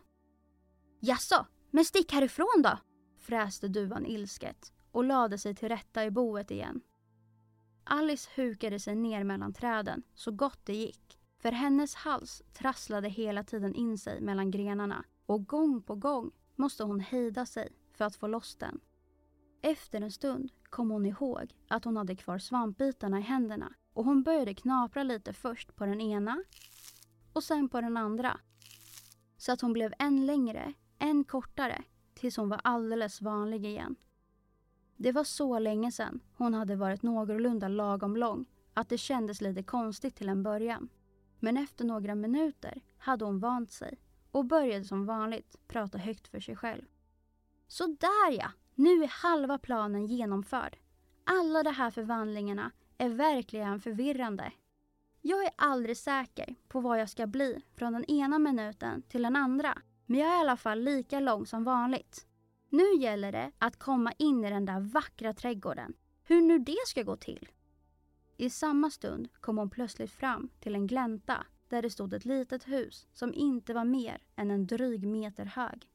Jaså, 1.05 1.47
men 1.70 1.85
stick 1.85 2.12
härifrån 2.12 2.62
då? 2.62 2.79
fräste 3.19 3.69
duvan 3.69 4.07
ilsket 4.07 4.73
och 4.93 5.05
lade 5.05 5.39
sig 5.39 5.55
till 5.55 5.69
rätta 5.69 6.05
i 6.05 6.11
boet 6.11 6.51
igen. 6.51 6.81
Alice 7.85 8.31
hukade 8.35 8.81
sig 8.81 8.95
ner 8.95 9.24
mellan 9.24 9.53
träden 9.53 10.03
så 10.15 10.31
gott 10.31 10.59
det 10.65 10.74
gick. 10.74 11.19
För 11.39 11.53
hennes 11.53 11.95
hals 11.95 12.43
trasslade 12.53 13.09
hela 13.09 13.45
tiden 13.45 13.74
in 13.74 13.99
sig 13.99 14.20
mellan 14.20 14.51
grenarna 14.51 15.05
och 15.27 15.47
gång 15.47 15.83
på 15.83 15.95
gång 15.95 16.31
måste 16.57 16.85
hon 16.85 17.01
hejda 17.01 17.47
sig 17.47 17.69
för 17.93 18.05
att 18.05 18.16
få 18.16 18.27
loss 18.27 18.57
den. 18.57 18.81
Efter 19.62 20.01
en 20.01 20.12
stund 20.12 20.53
kom 20.62 20.91
hon 20.91 21.07
ihåg 21.07 21.55
att 21.69 21.85
hon 21.85 21.97
hade 21.97 22.16
kvar 22.16 22.39
svampbitarna 22.39 23.19
i 23.19 23.23
händerna 23.23 23.74
och 23.93 24.05
hon 24.05 24.23
började 24.23 24.55
knapra 24.55 25.03
lite 25.03 25.33
först 25.33 25.77
på 25.77 25.87
den 25.87 26.01
ena 26.01 26.45
och 27.33 27.45
sen 27.45 27.69
på 27.69 27.81
den 27.81 27.97
andra. 27.97 28.41
Så 29.37 29.53
att 29.53 29.61
hon 29.61 29.73
blev 29.73 29.95
än 29.99 30.27
längre, 30.27 30.74
en 31.03 31.24
kortare 31.24 31.83
tills 32.15 32.37
hon 32.37 32.49
var 32.49 32.61
alldeles 32.65 33.23
vanlig 33.23 33.65
igen. 33.65 33.97
Det 34.97 35.12
var 35.12 35.24
så 35.24 35.59
länge 35.59 35.93
sedan 35.93 36.20
hon 36.35 36.55
hade 36.55 36.77
varit 36.77 37.03
någorlunda 37.03 37.69
lagom 37.69 38.16
lång 38.16 38.47
att 38.74 38.89
det 38.89 38.99
kändes 38.99 39.41
lite 39.41 39.62
konstigt 39.62 40.16
till 40.16 40.29
en 40.29 40.43
början. 40.43 40.89
Men 41.39 41.57
efter 41.57 41.85
några 41.85 42.15
minuter 42.15 42.83
hade 42.99 43.24
hon 43.24 43.39
vant 43.39 43.73
sig 43.73 43.99
och 44.31 44.45
började 44.45 44.85
som 44.85 45.07
vanligt 45.07 45.57
prata 45.69 45.99
högt 45.99 46.29
för 46.29 46.41
sig 46.41 46.57
själv. 46.57 46.83
Så 47.69 47.87
där 47.87 48.33
ja, 48.39 48.53
nu 48.74 49.03
är 49.03 49.23
halva 49.23 49.59
planen 49.59 50.07
genomförd. 50.07 50.77
Alla 51.24 51.62
de 51.62 51.70
här 51.70 51.91
förvandlingarna 51.91 52.70
är 52.99 53.09
verkligen 53.09 53.81
förvirrande. 53.81 54.53
Jag 55.20 55.45
är 55.45 55.51
aldrig 55.57 55.97
säker 55.97 56.55
på 56.69 56.81
vad 56.81 57.01
jag 57.01 57.11
ska 57.11 57.27
bli 57.27 57.62
från 57.74 57.93
den 57.93 58.05
ena 58.05 58.39
minuten 58.39 59.03
till 59.03 59.23
den 59.23 59.37
andra. 59.37 59.79
Men 60.13 60.21
jag 60.21 60.31
är 60.31 60.37
i 60.37 60.41
alla 60.41 60.57
fall 60.57 60.81
lika 60.83 61.21
lång 61.21 61.47
som 61.47 61.65
vanligt. 61.65 62.27
Nu 62.69 62.95
gäller 62.99 63.33
det 63.33 63.53
att 63.59 63.79
komma 63.79 64.13
in 64.19 64.45
i 64.45 64.51
den 64.51 64.65
där 64.65 64.81
vackra 64.81 65.33
trädgården. 65.33 65.95
Hur 66.23 66.43
nu 66.43 66.59
det 66.59 66.87
ska 66.87 67.03
gå 67.03 67.17
till. 67.17 67.49
I 68.37 68.51
samma 68.51 68.91
stund 68.91 69.29
kom 69.41 69.59
hon 69.59 69.71
plötsligt 69.71 70.11
fram 70.11 70.51
till 70.61 70.75
en 70.75 70.87
glänta 70.87 71.47
där 71.69 71.83
det 71.83 71.91
stod 71.91 72.15
ett 72.15 72.25
litet 72.25 72.69
hus 72.69 73.07
som 73.13 73.35
inte 73.35 73.75
var 73.75 73.85
mer 73.85 74.23
än 74.37 74.51
en 74.51 74.67
dryg 74.67 75.07
meter 75.07 75.45
hög. 75.45 75.89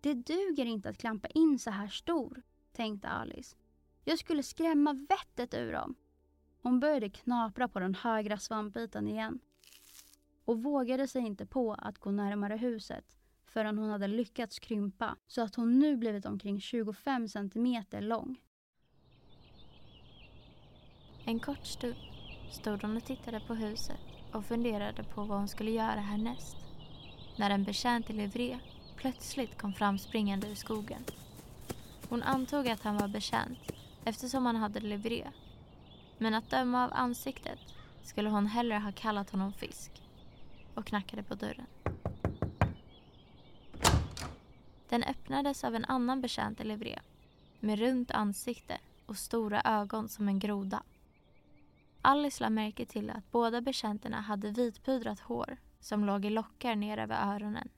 Det 0.00 0.14
duger 0.14 0.64
inte 0.64 0.88
att 0.88 0.98
klampa 0.98 1.28
in 1.28 1.58
så 1.58 1.70
här 1.70 1.88
stor, 1.88 2.42
tänkte 2.72 3.08
Alice. 3.08 3.56
Jag 4.04 4.18
skulle 4.18 4.42
skrämma 4.42 4.92
vettet 4.92 5.54
ur 5.54 5.72
dem. 5.72 5.94
Hon 6.62 6.80
började 6.80 7.10
knapra 7.10 7.68
på 7.68 7.80
den 7.80 7.94
högra 7.94 8.38
svampbiten 8.38 9.08
igen 9.08 9.38
och 10.44 10.62
vågade 10.62 11.08
sig 11.08 11.22
inte 11.22 11.46
på 11.46 11.74
att 11.74 11.98
gå 11.98 12.10
närmare 12.10 12.56
huset 12.56 13.18
förrän 13.52 13.78
hon 13.78 13.90
hade 13.90 14.06
lyckats 14.06 14.58
krympa 14.58 15.16
så 15.26 15.42
att 15.42 15.54
hon 15.54 15.78
nu 15.78 15.96
blivit 15.96 16.26
omkring 16.26 16.60
25 16.60 17.28
centimeter 17.28 18.00
lång. 18.00 18.36
En 21.24 21.40
kort 21.40 21.66
stund 21.66 21.96
stod 22.50 22.82
hon 22.82 22.96
och 22.96 23.04
tittade 23.04 23.40
på 23.40 23.54
huset 23.54 24.00
och 24.32 24.44
funderade 24.44 25.04
på 25.04 25.24
vad 25.24 25.38
hon 25.38 25.48
skulle 25.48 25.70
göra 25.70 26.00
härnäst. 26.00 26.56
När 27.38 27.50
en 27.50 27.64
betjänt 27.64 28.10
i 28.10 28.12
livré 28.12 28.58
plötsligt 28.96 29.58
kom 29.58 29.72
fram 29.72 29.98
springande 29.98 30.48
ur 30.48 30.54
skogen. 30.54 31.04
Hon 32.08 32.22
antog 32.22 32.68
att 32.68 32.82
han 32.82 32.96
var 32.96 33.08
betjänt 33.08 33.58
eftersom 34.04 34.46
han 34.46 34.56
hade 34.56 34.80
livré. 34.80 35.28
Men 36.18 36.34
att 36.34 36.50
döma 36.50 36.84
av 36.84 36.90
ansiktet 36.92 37.58
skulle 38.02 38.30
hon 38.30 38.46
hellre 38.46 38.78
ha 38.78 38.92
kallat 38.92 39.30
honom 39.30 39.52
fisk 39.52 40.02
och 40.74 40.86
knackade 40.86 41.22
på 41.22 41.34
dörren. 41.34 41.66
Den 44.92 45.02
öppnades 45.02 45.64
av 45.64 45.74
en 45.74 45.84
annan 45.84 46.20
betjänt 46.20 46.60
i 46.60 46.64
livré 46.64 46.98
med 47.60 47.78
runt 47.78 48.10
ansikte 48.10 48.78
och 49.06 49.16
stora 49.16 49.62
ögon 49.64 50.08
som 50.08 50.28
en 50.28 50.38
groda. 50.38 50.82
Alice 52.02 52.42
lade 52.42 52.54
märke 52.54 52.86
till 52.86 53.10
att 53.10 53.30
båda 53.30 53.60
betjänterna 53.60 54.20
hade 54.20 54.50
vitpudrat 54.50 55.20
hår 55.20 55.56
som 55.80 56.04
låg 56.04 56.24
i 56.24 56.30
lockar 56.30 56.76
ner 56.76 56.98
över 56.98 57.34
öronen. 57.34 57.68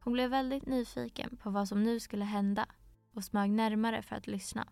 Hon 0.00 0.12
blev 0.12 0.30
väldigt 0.30 0.66
nyfiken 0.66 1.36
på 1.36 1.50
vad 1.50 1.68
som 1.68 1.82
nu 1.82 2.00
skulle 2.00 2.24
hända 2.24 2.66
och 3.12 3.24
smög 3.24 3.50
närmare 3.50 4.02
för 4.02 4.16
att 4.16 4.26
lyssna. 4.26 4.68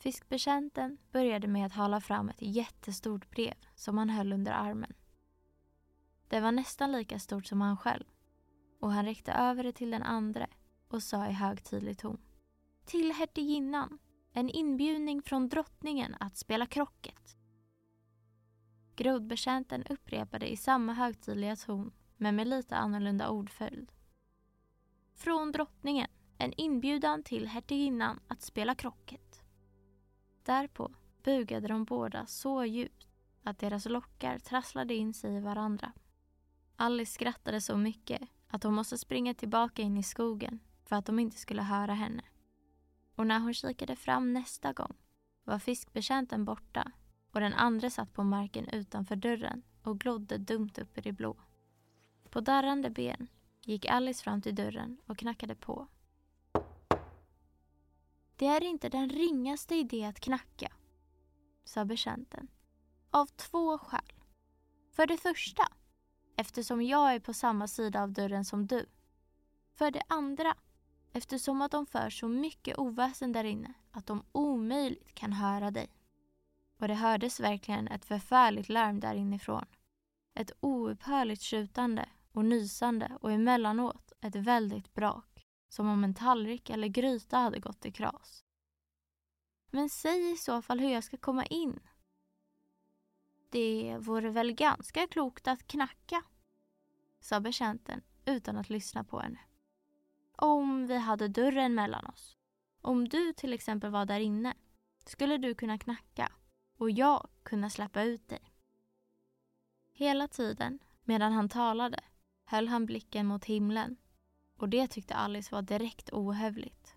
Fiskbetjänten 0.00 0.98
började 1.12 1.48
med 1.48 1.66
att 1.66 1.72
hala 1.72 2.00
fram 2.00 2.28
ett 2.28 2.42
jättestort 2.42 3.30
brev 3.30 3.54
som 3.74 3.98
han 3.98 4.10
höll 4.10 4.32
under 4.32 4.52
armen. 4.52 4.94
Det 6.28 6.40
var 6.40 6.52
nästan 6.52 6.92
lika 6.92 7.18
stort 7.18 7.46
som 7.46 7.60
han 7.60 7.76
själv 7.76 8.04
och 8.82 8.92
han 8.92 9.04
räckte 9.04 9.32
över 9.32 9.64
det 9.64 9.72
till 9.72 9.90
den 9.90 10.02
andre 10.02 10.46
och 10.88 11.02
sa 11.02 11.26
i 11.26 11.32
högtidlig 11.32 11.98
ton. 11.98 12.20
Till 12.84 13.12
hertiginnan, 13.12 13.98
en 14.32 14.50
inbjudning 14.50 15.22
från 15.22 15.48
drottningen 15.48 16.16
att 16.20 16.36
spela 16.36 16.66
krocket. 16.66 17.36
Grodbetjänten 18.96 19.84
upprepade 19.90 20.52
i 20.52 20.56
samma 20.56 20.92
högtidliga 20.92 21.56
ton 21.56 21.92
men 22.16 22.36
med 22.36 22.48
lite 22.48 22.76
annorlunda 22.76 23.28
ordföljd. 23.28 23.92
Från 25.14 25.52
drottningen, 25.52 26.08
en 26.38 26.52
inbjudan 26.56 27.22
till 27.22 27.46
hertiginnan 27.46 28.20
att 28.28 28.42
spela 28.42 28.74
krocket. 28.74 29.42
Därpå 30.42 30.94
bugade 31.22 31.68
de 31.68 31.84
båda 31.84 32.26
så 32.26 32.64
djupt 32.64 33.08
att 33.42 33.58
deras 33.58 33.86
lockar 33.86 34.38
trasslade 34.38 34.94
in 34.94 35.14
sig 35.14 35.36
i 35.36 35.40
varandra. 35.40 35.92
Alice 36.76 37.12
skrattade 37.12 37.60
så 37.60 37.76
mycket 37.76 38.22
att 38.52 38.62
hon 38.62 38.74
måste 38.74 38.98
springa 38.98 39.34
tillbaka 39.34 39.82
in 39.82 39.98
i 39.98 40.02
skogen 40.02 40.60
för 40.84 40.96
att 40.96 41.06
de 41.06 41.18
inte 41.18 41.36
skulle 41.36 41.62
höra 41.62 41.94
henne. 41.94 42.22
Och 43.16 43.26
när 43.26 43.38
hon 43.38 43.54
kikade 43.54 43.96
fram 43.96 44.32
nästa 44.32 44.72
gång 44.72 44.94
var 45.44 45.58
fiskbetjänten 45.58 46.44
borta 46.44 46.92
och 47.32 47.40
den 47.40 47.54
andra 47.54 47.90
satt 47.90 48.12
på 48.12 48.24
marken 48.24 48.68
utanför 48.68 49.16
dörren 49.16 49.62
och 49.82 50.00
glodde 50.00 50.38
dumt 50.38 50.70
upp 50.78 50.98
i 50.98 51.00
det 51.00 51.12
blå. 51.12 51.36
På 52.30 52.40
darrande 52.40 52.90
ben 52.90 53.28
gick 53.64 53.86
Alice 53.86 54.24
fram 54.24 54.42
till 54.42 54.54
dörren 54.54 55.00
och 55.06 55.18
knackade 55.18 55.54
på. 55.54 55.86
Det 58.36 58.46
är 58.46 58.64
inte 58.64 58.88
den 58.88 59.10
ringaste 59.10 59.74
idé 59.74 60.04
att 60.04 60.20
knacka, 60.20 60.72
sa 61.64 61.84
betjänten. 61.84 62.48
Av 63.10 63.26
två 63.26 63.78
skäl. 63.78 64.12
För 64.90 65.06
det 65.06 65.16
första 65.16 65.68
eftersom 66.36 66.82
jag 66.82 67.14
är 67.14 67.20
på 67.20 67.34
samma 67.34 67.68
sida 67.68 68.02
av 68.02 68.12
dörren 68.12 68.44
som 68.44 68.66
du. 68.66 68.86
För 69.74 69.90
det 69.90 70.02
andra, 70.08 70.54
eftersom 71.12 71.62
att 71.62 71.70
de 71.70 71.86
för 71.86 72.10
så 72.10 72.28
mycket 72.28 72.78
oväsen 72.78 73.32
där 73.32 73.44
inne 73.44 73.74
att 73.90 74.06
de 74.06 74.22
omöjligt 74.32 75.14
kan 75.14 75.32
höra 75.32 75.70
dig. 75.70 75.88
Och 76.78 76.88
det 76.88 76.94
hördes 76.94 77.40
verkligen 77.40 77.88
ett 77.88 78.04
förfärligt 78.04 78.68
larm 78.68 79.00
där 79.00 79.14
inifrån. 79.14 79.64
Ett 80.34 80.52
oupphörligt 80.60 81.42
tjutande 81.42 82.08
och 82.32 82.44
nysande 82.44 83.18
och 83.20 83.32
emellanåt 83.32 84.12
ett 84.20 84.36
väldigt 84.36 84.94
brak, 84.94 85.46
som 85.68 85.88
om 85.88 86.04
en 86.04 86.14
tallrik 86.14 86.70
eller 86.70 86.88
gryta 86.88 87.38
hade 87.38 87.60
gått 87.60 87.86
i 87.86 87.92
kras. 87.92 88.44
Men 89.70 89.88
säg 89.88 90.32
i 90.32 90.36
så 90.36 90.62
fall 90.62 90.80
hur 90.80 90.88
jag 90.88 91.04
ska 91.04 91.16
komma 91.16 91.46
in. 91.46 91.80
Det 93.52 93.96
vore 93.98 94.30
väl 94.30 94.52
ganska 94.52 95.06
klokt 95.06 95.48
att 95.48 95.66
knacka, 95.66 96.22
sa 97.20 97.40
betjänten 97.40 98.02
utan 98.24 98.56
att 98.56 98.70
lyssna 98.70 99.04
på 99.04 99.20
henne. 99.20 99.38
Om 100.36 100.86
vi 100.86 100.96
hade 100.96 101.28
dörren 101.28 101.74
mellan 101.74 102.06
oss. 102.06 102.36
Om 102.80 103.08
du 103.08 103.32
till 103.32 103.52
exempel 103.52 103.90
var 103.90 104.06
där 104.06 104.20
inne 104.20 104.54
skulle 105.04 105.38
du 105.38 105.54
kunna 105.54 105.78
knacka 105.78 106.32
och 106.78 106.90
jag 106.90 107.28
kunna 107.42 107.70
släppa 107.70 108.02
ut 108.02 108.28
dig. 108.28 108.52
Hela 109.92 110.28
tiden 110.28 110.78
medan 111.04 111.32
han 111.32 111.48
talade 111.48 112.00
höll 112.44 112.68
han 112.68 112.86
blicken 112.86 113.26
mot 113.26 113.44
himlen 113.44 113.96
och 114.56 114.68
det 114.68 114.88
tyckte 114.88 115.14
Alice 115.14 115.54
var 115.54 115.62
direkt 115.62 116.12
ohövligt. 116.12 116.94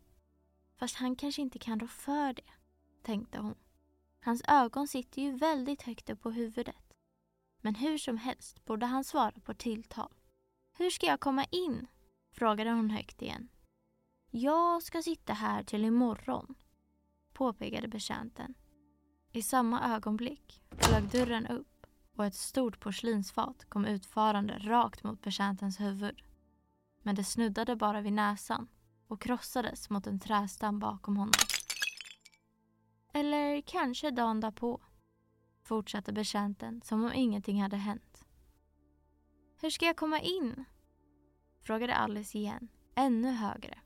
Fast 0.75 0.95
han 0.95 1.15
kanske 1.15 1.41
inte 1.41 1.59
kan 1.59 1.79
rå 1.79 1.87
för 1.87 2.33
det, 2.33 2.51
tänkte 3.03 3.39
hon. 3.39 3.55
Hans 4.25 4.41
ögon 4.47 4.87
sitter 4.87 5.21
ju 5.21 5.31
väldigt 5.31 5.81
högt 5.81 6.09
upp 6.09 6.21
på 6.21 6.31
huvudet. 6.31 6.93
Men 7.61 7.75
hur 7.75 7.97
som 7.97 8.17
helst 8.17 8.65
borde 8.65 8.85
han 8.85 9.03
svara 9.03 9.31
på 9.31 9.53
tilltal. 9.53 10.13
Hur 10.77 10.89
ska 10.89 11.05
jag 11.05 11.19
komma 11.19 11.45
in? 11.45 11.87
frågade 12.31 12.71
hon 12.71 12.89
högt 12.89 13.21
igen. 13.21 13.49
Jag 14.31 14.83
ska 14.83 15.01
sitta 15.01 15.33
här 15.33 15.63
till 15.63 15.85
imorgon, 15.85 16.55
påpekade 17.33 17.87
betjänten. 17.87 18.53
I 19.31 19.41
samma 19.41 19.95
ögonblick 19.95 20.61
flög 20.69 21.09
dörren 21.11 21.47
upp 21.47 21.85
och 22.15 22.25
ett 22.25 22.35
stort 22.35 22.79
porslinsfat 22.79 23.65
kom 23.69 23.85
utfarande 23.85 24.57
rakt 24.57 25.03
mot 25.03 25.21
betjäntens 25.21 25.79
huvud. 25.79 26.21
Men 27.01 27.15
det 27.15 27.23
snuddade 27.23 27.75
bara 27.75 28.01
vid 28.01 28.13
näsan 28.13 28.67
och 29.07 29.21
krossades 29.21 29.89
mot 29.89 30.07
en 30.07 30.19
trästam 30.19 30.79
bakom 30.79 31.17
honom. 31.17 31.54
Eller 33.15 33.61
kanske 33.61 34.11
dagen 34.11 34.39
därpå, 34.39 34.81
fortsatte 35.63 36.13
betjänten 36.13 36.81
som 36.81 37.03
om 37.03 37.13
ingenting 37.13 37.61
hade 37.61 37.77
hänt. 37.77 38.25
Hur 39.61 39.69
ska 39.69 39.85
jag 39.85 39.97
komma 39.97 40.19
in? 40.19 40.65
frågade 41.61 41.95
Alice 41.95 42.37
igen, 42.37 42.67
ännu 42.95 43.31
högre. 43.31 43.79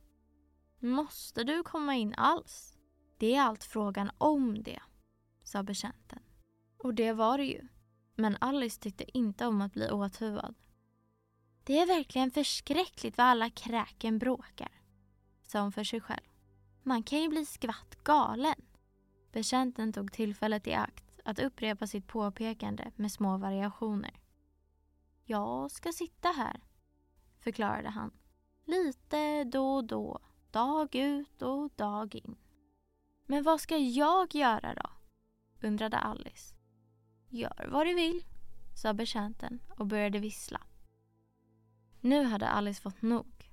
Måste 0.80 1.44
du 1.44 1.64
komma 1.64 1.96
in 1.96 2.14
alls? 2.18 2.78
Det 3.18 3.36
är 3.36 3.42
allt 3.42 3.64
frågan 3.64 4.12
om 4.18 4.64
det, 4.64 4.82
sa 5.44 5.64
betjänten. 5.64 6.20
Och 6.78 6.94
det 6.94 7.14
var 7.14 7.38
det 7.38 7.46
ju. 7.46 7.68
Men 8.16 8.38
Alice 8.42 8.82
tyckte 8.82 9.18
inte 9.18 9.48
om 9.48 9.62
att 9.62 9.74
bli 9.74 9.90
åthuvad. 9.90 10.56
Det 11.64 11.80
är 11.80 11.88
verkligen 11.88 12.32
förskräckligt 12.32 13.18
vad 13.18 13.28
alla 13.28 13.50
kräken 13.50 14.20
bråkar, 14.20 14.82
sa 15.44 15.62
hon 15.62 15.72
för 15.72 15.84
sig 15.84 16.02
själv. 16.02 16.30
Man 16.84 17.04
kan 17.04 17.22
ju 17.22 17.30
bli 17.30 17.46
skvatt 17.46 18.04
galen. 18.04 18.69
Betjänten 19.32 19.94
tog 19.94 20.12
tillfället 20.12 20.68
i 20.68 20.74
akt 20.74 21.22
att 21.26 21.40
upprepa 21.40 21.88
sitt 21.88 22.08
påpekande 22.08 22.92
med 22.96 23.12
små 23.12 23.38
variationer. 23.38 24.20
Jag 25.26 25.72
ska 25.72 25.92
sitta 25.92 26.30
här, 26.30 26.62
förklarade 27.40 27.90
han. 27.90 28.12
Lite 28.66 29.44
då 29.44 29.76
och 29.76 29.84
då, 29.84 30.20
dag 30.52 30.96
ut 30.96 31.42
och 31.42 31.72
dag 31.76 32.16
in. 32.16 32.36
Men 33.26 33.44
vad 33.44 33.62
ska 33.62 33.78
jag 33.78 34.36
göra 34.36 34.74
då? 34.74 34.90
undrade 35.62 35.98
Alice. 35.98 36.56
Gör 37.30 37.68
vad 37.72 37.88
du 37.88 37.94
vill, 37.94 38.24
sa 38.76 38.94
betjänten 38.94 39.60
och 39.78 39.88
började 39.88 40.20
vissla. 40.20 40.62
Nu 42.02 42.24
hade 42.24 42.48
Alice 42.50 42.82
fått 42.82 43.02
nog. 43.02 43.52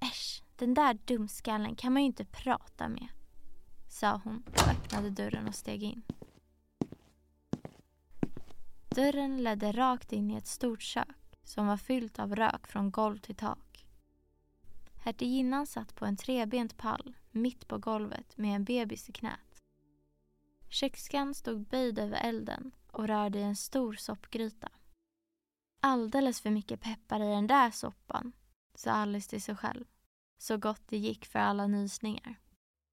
Äsch, 0.00 0.42
den 0.56 0.74
där 0.74 0.94
dumskallen 0.94 1.76
kan 1.76 1.92
man 1.92 2.02
ju 2.02 2.06
inte 2.06 2.24
prata 2.24 2.88
med, 2.88 3.08
sa 4.00 4.20
hon 4.24 4.42
och 4.46 4.68
öppnade 4.68 5.10
dörren 5.10 5.48
och 5.48 5.54
steg 5.54 5.82
in. 5.82 6.02
Dörren 8.88 9.42
ledde 9.42 9.72
rakt 9.72 10.12
in 10.12 10.30
i 10.30 10.36
ett 10.36 10.46
stort 10.46 10.82
kök 10.82 11.38
som 11.44 11.66
var 11.66 11.76
fyllt 11.76 12.18
av 12.18 12.36
rök 12.36 12.66
från 12.66 12.90
golv 12.90 13.18
till 13.18 13.34
tak. 13.34 13.86
Hertiginnan 15.04 15.66
satt 15.66 15.94
på 15.94 16.04
en 16.04 16.16
trebent 16.16 16.76
pall 16.76 17.16
mitt 17.30 17.68
på 17.68 17.78
golvet 17.78 18.36
med 18.36 18.56
en 18.56 18.64
bebis 18.64 19.08
i 19.08 19.12
knät. 19.12 19.62
Kökskan 20.68 21.34
stod 21.34 21.66
böjd 21.66 21.98
över 21.98 22.20
elden 22.28 22.72
och 22.90 23.08
rörde 23.08 23.38
i 23.38 23.42
en 23.42 23.56
stor 23.56 23.94
soppgryta. 23.94 24.68
Alldeles 25.80 26.40
för 26.40 26.50
mycket 26.50 26.80
peppar 26.80 27.20
i 27.20 27.28
den 27.28 27.46
där 27.46 27.70
soppan, 27.70 28.32
sa 28.74 28.90
Alice 28.90 29.30
till 29.30 29.42
sig 29.42 29.56
själv, 29.56 29.84
så 30.38 30.56
gott 30.56 30.82
det 30.88 30.96
gick 30.96 31.26
för 31.26 31.38
alla 31.38 31.66
nysningar. 31.66 32.34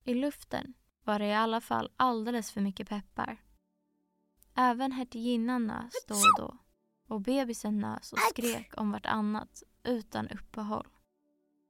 I 0.03 0.13
luften 0.13 0.73
var 1.07 1.19
det 1.19 1.25
i 1.25 1.33
alla 1.33 1.61
fall 1.61 1.91
alldeles 1.97 2.51
för 2.51 2.61
mycket 2.61 2.89
peppar. 2.89 3.37
Även 4.55 4.91
hertiginnan 4.91 5.67
nös 5.67 5.93
då 6.07 6.15
och 6.15 6.37
då 6.37 6.57
och 7.07 7.21
bebisen 7.21 7.79
nös 7.79 8.13
och 8.13 8.19
skrek 8.19 8.73
om 8.77 8.91
vartannat 8.91 9.63
utan 9.83 10.27
uppehåll. 10.29 10.87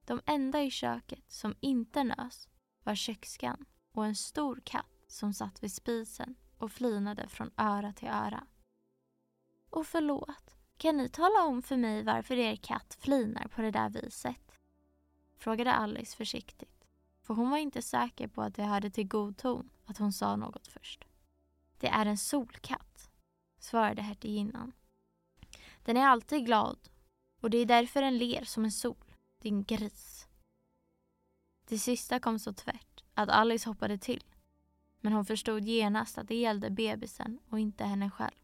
De 0.05 0.21
enda 0.25 0.63
i 0.63 0.71
köket 0.71 1.31
som 1.31 1.55
inte 1.59 2.03
nös 2.03 2.49
var 2.83 2.95
kökskan 2.95 3.65
och 3.91 4.05
en 4.05 4.15
stor 4.15 4.61
katt 4.63 5.03
som 5.07 5.33
satt 5.33 5.63
vid 5.63 5.73
spisen 5.73 6.35
och 6.57 6.71
flinade 6.71 7.27
från 7.27 7.51
öra 7.57 7.93
till 7.93 8.07
öra. 8.07 8.47
Och 9.69 9.87
förlåt, 9.87 10.55
kan 10.77 10.97
ni 10.97 11.09
tala 11.09 11.43
om 11.43 11.61
för 11.61 11.77
mig 11.77 12.03
varför 12.03 12.35
er 12.35 12.55
katt 12.55 12.97
flinar 12.99 13.47
på 13.47 13.61
det 13.61 13.71
där 13.71 13.89
viset? 13.89 14.51
Frågade 15.37 15.73
Alice 15.73 16.17
försiktigt, 16.17 16.76
för 17.27 17.33
hon 17.33 17.49
var 17.49 17.57
inte 17.57 17.81
säker 17.81 18.27
på 18.27 18.41
att 18.41 18.55
det 18.55 18.63
hörde 18.63 18.89
till 18.89 19.07
god 19.07 19.37
ton 19.37 19.69
att 19.85 19.97
hon 19.97 20.13
sa 20.13 20.35
något 20.35 20.67
först. 20.67 21.03
Det 21.77 21.87
är 21.87 22.05
en 22.05 22.17
solkatt, 22.17 23.09
svarade 23.59 24.01
hertiginnan 24.01 24.73
den 25.87 25.97
är 25.97 26.07
alltid 26.07 26.45
glad 26.45 26.77
och 27.41 27.49
det 27.49 27.57
är 27.57 27.65
därför 27.65 28.01
den 28.01 28.17
ler 28.17 28.43
som 28.43 28.65
en 28.65 28.71
sol, 28.71 29.13
din 29.41 29.63
gris. 29.63 30.27
Det 31.67 31.79
sista 31.79 32.19
kom 32.19 32.39
så 32.39 32.53
tvärt 32.53 33.03
att 33.13 33.29
Alice 33.29 33.69
hoppade 33.69 33.97
till. 33.97 34.23
Men 35.01 35.13
hon 35.13 35.25
förstod 35.25 35.63
genast 35.63 36.17
att 36.17 36.27
det 36.27 36.35
gällde 36.35 36.69
bebisen 36.69 37.39
och 37.49 37.59
inte 37.59 37.83
henne 37.83 38.09
själv. 38.09 38.35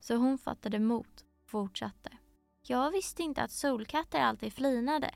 Så 0.00 0.16
hon 0.16 0.38
fattade 0.38 0.78
mod 0.78 1.22
och 1.42 1.50
fortsatte. 1.50 2.18
Jag 2.62 2.90
visste 2.90 3.22
inte 3.22 3.42
att 3.42 3.50
solkatter 3.50 4.20
alltid 4.20 4.52
flinade. 4.52 5.14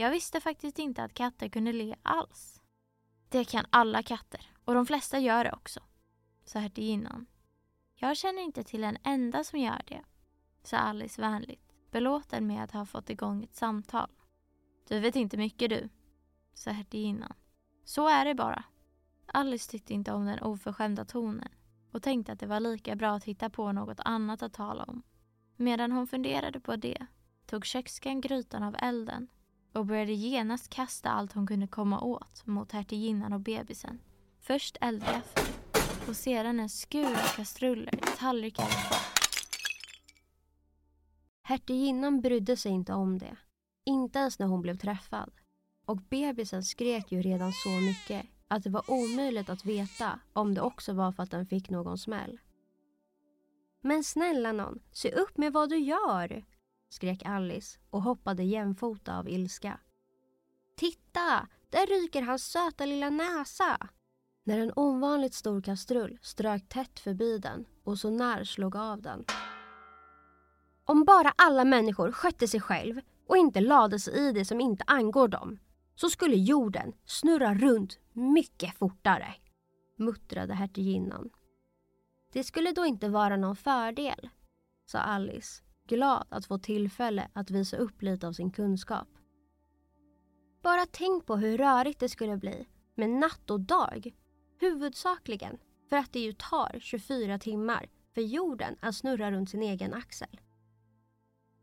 Jag 0.00 0.10
visste 0.10 0.40
faktiskt 0.40 0.78
inte 0.78 1.02
att 1.02 1.14
katter 1.14 1.48
kunde 1.48 1.72
le 1.72 1.96
alls. 2.02 2.60
Det 3.28 3.44
kan 3.44 3.64
alla 3.70 4.02
katter 4.02 4.52
och 4.64 4.74
de 4.74 4.86
flesta 4.86 5.18
gör 5.18 5.44
det 5.44 5.52
också, 5.52 5.80
sa 6.44 6.58
hertiginnan. 6.58 7.26
Jag 7.94 8.16
känner 8.16 8.42
inte 8.42 8.64
till 8.64 8.84
en 8.84 8.98
enda 9.04 9.44
som 9.44 9.58
gör 9.58 9.82
det 9.86 10.04
sa 10.62 10.76
Alice 10.76 11.20
vänligt, 11.20 11.72
belåten 11.90 12.46
med 12.46 12.64
att 12.64 12.70
ha 12.70 12.86
fått 12.86 13.10
igång 13.10 13.44
ett 13.44 13.56
samtal. 13.56 14.10
Du 14.88 15.00
vet 15.00 15.16
inte 15.16 15.36
mycket 15.36 15.70
du, 15.70 15.88
sa 16.54 16.70
hertiginnan. 16.70 17.32
Så 17.84 18.08
är 18.08 18.24
det 18.24 18.34
bara. 18.34 18.64
Alice 19.26 19.70
tyckte 19.70 19.94
inte 19.94 20.12
om 20.12 20.26
den 20.26 20.40
oförskämda 20.40 21.04
tonen 21.04 21.52
och 21.92 22.02
tänkte 22.02 22.32
att 22.32 22.40
det 22.40 22.46
var 22.46 22.60
lika 22.60 22.96
bra 22.96 23.10
att 23.16 23.24
hitta 23.24 23.50
på 23.50 23.72
något 23.72 24.00
annat 24.00 24.42
att 24.42 24.52
tala 24.52 24.84
om. 24.84 25.02
Medan 25.56 25.92
hon 25.92 26.06
funderade 26.06 26.60
på 26.60 26.76
det 26.76 27.06
tog 27.46 27.64
kökskan 27.64 28.20
grytan 28.20 28.62
av 28.62 28.76
elden 28.78 29.28
och 29.78 29.86
började 29.86 30.12
genast 30.12 30.70
kasta 30.70 31.10
allt 31.10 31.32
hon 31.32 31.46
kunde 31.46 31.66
komma 31.66 32.00
åt 32.00 32.46
mot 32.46 32.72
hertiginnan 32.72 33.32
och 33.32 33.40
bebisen. 33.40 34.00
Först 34.40 34.76
eldgaffel 34.80 35.46
och 36.08 36.16
sedan 36.16 36.60
en 36.60 36.68
skur 36.68 37.12
av 37.12 37.36
kastruller, 37.36 38.00
tallrikar 38.18 38.64
och 38.64 38.70
fat. 38.70 39.18
Hertiginnan 41.42 42.20
brydde 42.20 42.56
sig 42.56 42.72
inte 42.72 42.92
om 42.92 43.18
det. 43.18 43.36
Inte 43.84 44.18
ens 44.18 44.38
när 44.38 44.46
hon 44.46 44.62
blev 44.62 44.76
träffad. 44.76 45.30
Och 45.86 45.96
bebisen 45.96 46.64
skrek 46.64 47.12
ju 47.12 47.22
redan 47.22 47.52
så 47.52 47.70
mycket 47.70 48.26
att 48.48 48.62
det 48.62 48.70
var 48.70 48.90
omöjligt 48.90 49.48
att 49.48 49.64
veta 49.64 50.20
om 50.32 50.54
det 50.54 50.60
också 50.60 50.92
var 50.92 51.12
för 51.12 51.22
att 51.22 51.30
den 51.30 51.46
fick 51.46 51.70
någon 51.70 51.98
smäll. 51.98 52.38
Men 53.80 54.04
snälla 54.04 54.52
någon, 54.52 54.78
se 54.92 55.12
upp 55.12 55.36
med 55.36 55.52
vad 55.52 55.68
du 55.68 55.78
gör! 55.78 56.44
Skrek 56.88 57.22
Alice 57.24 57.78
och 57.90 58.02
hoppade 58.02 58.42
jämfota 58.42 59.18
av 59.18 59.28
ilska. 59.28 59.80
Titta! 60.76 61.48
Där 61.70 61.86
ryker 61.86 62.22
hans 62.22 62.44
söta 62.44 62.86
lilla 62.86 63.10
näsa! 63.10 63.88
När 64.44 64.58
en 64.58 64.72
ovanligt 64.76 65.34
stor 65.34 65.62
kastrull 65.62 66.18
strök 66.22 66.68
tätt 66.68 67.00
förbi 67.00 67.38
den 67.38 67.64
och 67.84 67.98
så 67.98 68.10
när 68.10 68.44
slog 68.44 68.76
av 68.76 69.02
den. 69.02 69.24
Om 70.84 71.04
bara 71.04 71.32
alla 71.36 71.64
människor 71.64 72.12
skötte 72.12 72.48
sig 72.48 72.60
själv 72.60 73.00
och 73.26 73.36
inte 73.36 73.60
lade 73.60 73.98
sig 73.98 74.28
i 74.28 74.32
det 74.32 74.44
som 74.44 74.60
inte 74.60 74.84
angår 74.86 75.28
dem 75.28 75.58
så 75.94 76.10
skulle 76.10 76.36
jorden 76.36 76.92
snurra 77.04 77.54
runt 77.54 77.98
mycket 78.12 78.78
fortare, 78.78 79.34
muttrade 79.96 80.54
hertiginnan. 80.54 81.30
Det 82.32 82.44
skulle 82.44 82.72
då 82.72 82.86
inte 82.86 83.08
vara 83.08 83.36
någon 83.36 83.56
fördel, 83.56 84.28
sa 84.86 84.98
Alice 84.98 85.62
glad 85.88 86.26
att 86.28 86.46
få 86.46 86.58
tillfälle 86.58 87.28
att 87.32 87.50
visa 87.50 87.76
upp 87.76 88.02
lite 88.02 88.28
av 88.28 88.32
sin 88.32 88.50
kunskap. 88.50 89.08
Bara 90.62 90.86
tänk 90.90 91.26
på 91.26 91.36
hur 91.36 91.58
rörigt 91.58 92.00
det 92.00 92.08
skulle 92.08 92.36
bli 92.36 92.68
med 92.94 93.10
natt 93.10 93.50
och 93.50 93.60
dag. 93.60 94.14
Huvudsakligen 94.60 95.58
för 95.88 95.96
att 95.96 96.12
det 96.12 96.20
ju 96.20 96.32
tar 96.32 96.78
24 96.80 97.38
timmar 97.38 97.86
för 98.14 98.20
jorden 98.20 98.76
att 98.80 98.94
snurra 98.94 99.30
runt 99.30 99.50
sin 99.50 99.62
egen 99.62 99.94
axel. 99.94 100.40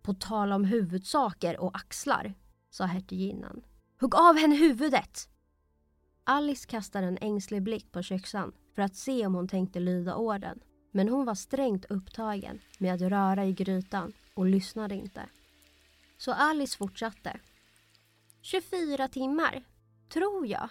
På 0.01 0.13
tal 0.13 0.51
om 0.51 0.65
huvudsaker 0.65 1.59
och 1.59 1.75
axlar, 1.77 2.33
sa 2.69 2.85
hertiginnan. 2.85 3.65
Hugg 3.99 4.15
av 4.15 4.37
henne 4.37 4.55
huvudet! 4.55 5.29
Alice 6.23 6.67
kastade 6.67 7.07
en 7.07 7.17
ängslig 7.21 7.63
blick 7.63 7.91
på 7.91 8.01
köksan 8.01 8.53
för 8.75 8.81
att 8.81 8.95
se 8.95 9.25
om 9.25 9.35
hon 9.35 9.47
tänkte 9.47 9.79
lyda 9.79 10.15
orden. 10.15 10.59
Men 10.95 11.09
hon 11.09 11.25
var 11.25 11.35
strängt 11.35 11.85
upptagen 11.85 12.59
med 12.77 12.93
att 12.93 13.01
röra 13.01 13.45
i 13.45 13.53
grytan 13.53 14.13
och 14.33 14.45
lyssnade 14.45 14.95
inte. 14.95 15.29
Så 16.17 16.33
Alice 16.33 16.77
fortsatte. 16.77 17.39
24 18.41 19.07
timmar, 19.07 19.63
tror 20.09 20.47
jag. 20.47 20.69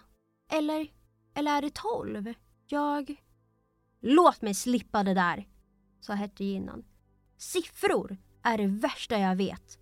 Eller, 0.50 0.88
eller 1.34 1.56
är 1.56 1.62
det 1.62 1.74
12? 1.74 2.34
Jag... 2.66 3.16
Låt 4.00 4.42
mig 4.42 4.54
slippa 4.54 5.02
det 5.02 5.14
där, 5.14 5.48
sa 6.00 6.12
hertiginnan. 6.12 6.84
Siffror 7.36 8.16
är 8.42 8.58
det 8.58 8.66
värsta 8.66 9.18
jag 9.18 9.36
vet. 9.36 9.78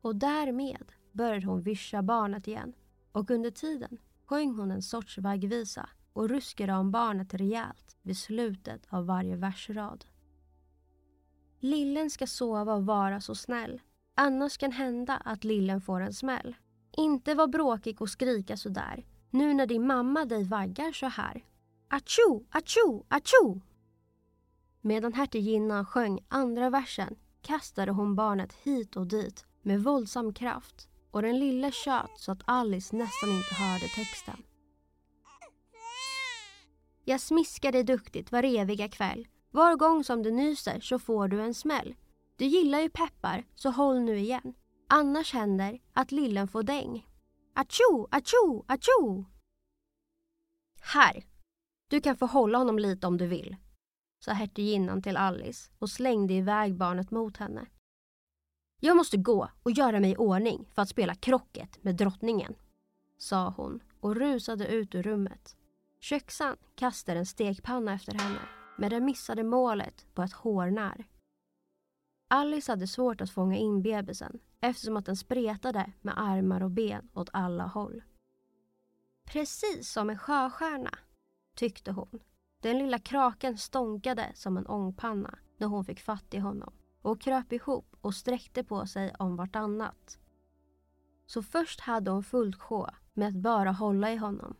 Och 0.00 0.16
därmed 0.16 0.92
började 1.12 1.46
hon 1.46 1.62
vyscha 1.62 2.02
barnet 2.02 2.48
igen 2.48 2.72
och 3.12 3.30
under 3.30 3.50
tiden 3.50 3.98
sjöng 4.26 4.54
hon 4.54 4.70
en 4.70 4.82
sorts 4.82 5.18
vaggvisa 5.18 5.88
och 6.12 6.28
ruskade 6.28 6.72
om 6.72 6.90
barnet 6.90 7.34
rejält 7.34 7.85
vid 8.06 8.16
slutet 8.16 8.86
av 8.88 9.06
varje 9.06 9.36
versrad. 9.36 10.04
Lillen 11.60 12.10
ska 12.10 12.26
sova 12.26 12.74
och 12.74 12.86
vara 12.86 13.20
så 13.20 13.34
snäll. 13.34 13.80
Annars 14.14 14.58
kan 14.58 14.72
hända 14.72 15.16
att 15.16 15.44
lillen 15.44 15.80
får 15.80 16.00
en 16.00 16.12
smäll. 16.12 16.56
Inte 16.96 17.34
vara 17.34 17.46
bråkig 17.46 18.02
och 18.02 18.10
skrika 18.10 18.56
så 18.56 18.68
där. 18.68 19.06
Nu 19.30 19.54
när 19.54 19.66
din 19.66 19.86
mamma 19.86 20.24
dig 20.24 20.44
vaggar 20.44 20.92
så 20.92 21.06
här. 21.06 21.44
Atjo, 21.88 22.44
atjo, 22.50 23.04
atjo! 23.08 23.60
Medan 24.80 25.12
hertiginnan 25.12 25.86
sjöng 25.86 26.24
andra 26.28 26.70
versen 26.70 27.16
kastade 27.42 27.92
hon 27.92 28.14
barnet 28.14 28.52
hit 28.52 28.96
och 28.96 29.06
dit 29.06 29.46
med 29.62 29.82
våldsam 29.82 30.34
kraft 30.34 30.88
och 31.10 31.22
den 31.22 31.38
lille 31.38 31.70
tjöt 31.70 32.10
så 32.16 32.32
att 32.32 32.42
Alice 32.44 32.96
nästan 32.96 33.30
inte 33.30 33.54
hörde 33.54 33.88
texten. 33.96 34.45
Jag 37.08 37.20
smiskar 37.20 37.72
dig 37.72 37.84
duktigt 37.84 38.32
var 38.32 38.42
eviga 38.42 38.88
kväll. 38.88 39.28
Var 39.50 39.76
gång 39.76 40.04
som 40.04 40.22
du 40.22 40.30
nyser 40.30 40.80
så 40.80 40.98
får 40.98 41.28
du 41.28 41.40
en 41.40 41.54
smäll. 41.54 41.94
Du 42.36 42.44
gillar 42.44 42.80
ju 42.80 42.90
peppar, 42.90 43.44
så 43.54 43.70
håll 43.70 44.00
nu 44.00 44.18
igen. 44.18 44.54
Annars 44.88 45.32
händer 45.32 45.80
att 45.92 46.12
lillen 46.12 46.48
får 46.48 46.62
däng. 46.62 47.06
Atjo, 47.54 48.08
atjo, 48.10 48.64
atjo! 48.68 49.24
Här! 50.80 51.24
Du 51.88 52.00
kan 52.00 52.16
få 52.16 52.26
hålla 52.26 52.58
honom 52.58 52.78
lite 52.78 53.06
om 53.06 53.18
du 53.18 53.26
vill, 53.26 53.56
sa 54.24 54.32
hertiginnan 54.32 55.02
till 55.02 55.16
Alice 55.16 55.70
och 55.78 55.90
slängde 55.90 56.34
iväg 56.34 56.76
barnet 56.76 57.10
mot 57.10 57.36
henne. 57.36 57.66
Jag 58.80 58.96
måste 58.96 59.16
gå 59.16 59.50
och 59.62 59.70
göra 59.70 60.00
mig 60.00 60.10
i 60.10 60.16
ordning 60.16 60.68
för 60.74 60.82
att 60.82 60.88
spela 60.88 61.14
krocket 61.14 61.84
med 61.84 61.96
drottningen, 61.96 62.54
sa 63.18 63.54
hon 63.56 63.80
och 64.00 64.16
rusade 64.16 64.66
ut 64.66 64.94
ur 64.94 65.02
rummet. 65.02 65.55
Köksan 66.08 66.56
kastade 66.74 67.18
en 67.18 67.26
stekpanna 67.26 67.92
efter 67.92 68.14
henne 68.14 68.40
men 68.78 68.90
den 68.90 69.04
missade 69.04 69.44
målet 69.44 70.06
på 70.14 70.22
ett 70.22 70.32
hårnär. 70.32 71.08
Alice 72.28 72.72
hade 72.72 72.86
svårt 72.86 73.20
att 73.20 73.30
fånga 73.30 73.56
in 73.56 73.82
bebisen 73.82 74.38
eftersom 74.60 74.96
att 74.96 75.06
den 75.06 75.16
spretade 75.16 75.92
med 76.02 76.14
armar 76.16 76.62
och 76.62 76.70
ben 76.70 77.08
åt 77.14 77.28
alla 77.32 77.66
håll. 77.66 78.02
Precis 79.24 79.90
som 79.92 80.10
en 80.10 80.18
sjöstjärna, 80.18 80.98
tyckte 81.56 81.92
hon. 81.92 82.20
Den 82.62 82.78
lilla 82.78 82.98
kraken 82.98 83.58
stånkade 83.58 84.32
som 84.34 84.56
en 84.56 84.66
ångpanna 84.66 85.38
när 85.58 85.66
hon 85.66 85.84
fick 85.84 86.00
fatt 86.00 86.34
i 86.34 86.38
honom 86.38 86.74
och 87.02 87.20
kröp 87.20 87.52
ihop 87.52 87.96
och 88.00 88.14
sträckte 88.14 88.64
på 88.64 88.86
sig 88.86 89.14
om 89.18 89.36
vartannat. 89.36 90.18
Så 91.26 91.42
först 91.42 91.80
hade 91.80 92.10
hon 92.10 92.24
fullt 92.24 92.60
sjå 92.60 92.90
med 93.14 93.28
att 93.28 93.34
bara 93.34 93.72
hålla 93.72 94.12
i 94.12 94.16
honom. 94.16 94.56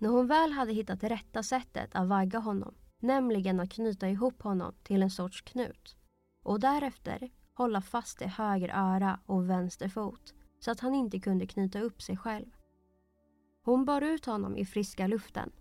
När 0.00 0.08
hon 0.08 0.26
väl 0.26 0.52
hade 0.52 0.72
hittat 0.72 1.04
rätta 1.04 1.42
sättet 1.42 1.90
att 1.94 2.08
vagga 2.08 2.38
honom, 2.38 2.74
nämligen 2.98 3.60
att 3.60 3.70
knyta 3.70 4.08
ihop 4.08 4.42
honom 4.42 4.74
till 4.82 5.02
en 5.02 5.10
sorts 5.10 5.42
knut 5.42 5.96
och 6.42 6.60
därefter 6.60 7.30
hålla 7.54 7.80
fast 7.80 8.22
i 8.22 8.24
höger 8.24 8.68
öra 8.68 9.20
och 9.26 9.50
vänster 9.50 9.88
fot 9.88 10.34
så 10.60 10.70
att 10.70 10.80
han 10.80 10.94
inte 10.94 11.18
kunde 11.18 11.46
knyta 11.46 11.80
upp 11.80 12.02
sig 12.02 12.16
själv. 12.16 12.46
Hon 13.62 13.84
bar 13.84 14.02
ut 14.02 14.26
honom 14.26 14.56
i 14.56 14.64
friska 14.64 15.06
luften 15.06 15.52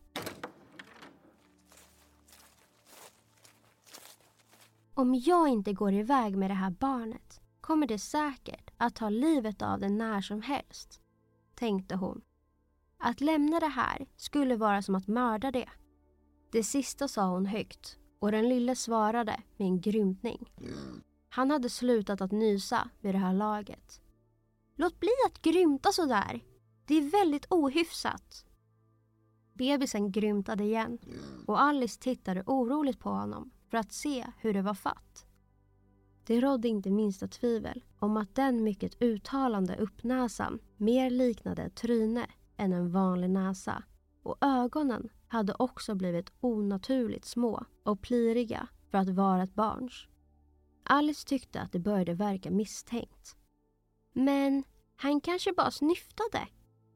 Om 4.93 5.15
jag 5.15 5.47
inte 5.47 5.73
går 5.73 5.93
iväg 5.93 6.37
med 6.37 6.49
det 6.49 6.55
här 6.55 6.71
barnet 6.71 7.41
kommer 7.61 7.87
det 7.87 7.99
säkert 7.99 8.71
att 8.77 8.95
ta 8.95 9.09
livet 9.09 9.61
av 9.61 9.79
den 9.79 9.97
när 9.97 10.21
som 10.21 10.41
helst, 10.41 11.01
tänkte 11.55 11.95
hon. 11.95 12.21
Att 13.01 13.21
lämna 13.21 13.59
det 13.59 13.67
här 13.67 14.07
skulle 14.17 14.55
vara 14.55 14.81
som 14.81 14.95
att 14.95 15.07
mörda 15.07 15.51
det. 15.51 15.69
Det 16.51 16.63
sista 16.63 17.07
sa 17.07 17.29
hon 17.29 17.45
högt 17.45 17.97
och 18.19 18.31
den 18.31 18.49
lille 18.49 18.75
svarade 18.75 19.41
med 19.57 19.65
en 19.65 19.81
grymtning. 19.81 20.51
Han 21.29 21.51
hade 21.51 21.69
slutat 21.69 22.21
att 22.21 22.31
nysa 22.31 22.89
vid 23.01 23.13
det 23.13 23.19
här 23.19 23.33
laget. 23.33 24.01
Låt 24.75 24.99
bli 24.99 25.09
att 25.27 25.41
grymta 25.41 25.91
så 25.91 26.05
där. 26.05 26.41
Det 26.85 26.95
är 26.95 27.11
väldigt 27.11 27.45
ohyfsat. 27.49 28.45
Bebisen 29.53 30.11
grymtade 30.11 30.63
igen 30.63 30.97
och 31.47 31.61
Alice 31.61 31.99
tittade 31.99 32.43
oroligt 32.45 32.99
på 32.99 33.09
honom 33.09 33.51
för 33.69 33.77
att 33.77 33.93
se 33.93 34.25
hur 34.37 34.53
det 34.53 34.61
var 34.61 34.73
fatt. 34.73 35.25
Det 36.25 36.39
rådde 36.39 36.67
inte 36.67 36.91
minsta 36.91 37.27
tvivel 37.27 37.83
om 37.99 38.17
att 38.17 38.35
den 38.35 38.63
mycket 38.63 39.01
uttalande 39.01 39.75
uppnäsan 39.75 40.59
mer 40.77 41.09
liknade 41.09 41.63
ett 41.63 41.75
tryne 41.75 42.27
än 42.59 42.73
en 42.73 42.91
vanlig 42.91 43.29
näsa 43.29 43.83
och 44.23 44.37
ögonen 44.41 45.09
hade 45.27 45.53
också 45.59 45.95
blivit 45.95 46.31
onaturligt 46.39 47.25
små 47.25 47.65
och 47.83 48.01
pliriga 48.01 48.67
för 48.91 48.97
att 48.97 49.09
vara 49.09 49.43
ett 49.43 49.55
barns. 49.55 50.07
Alice 50.83 51.27
tyckte 51.27 51.61
att 51.61 51.71
det 51.71 51.79
började 51.79 52.13
verka 52.13 52.51
misstänkt. 52.51 53.35
Men 54.13 54.63
han 54.95 55.21
kanske 55.21 55.53
bara 55.53 55.71
snyftade, 55.71 56.47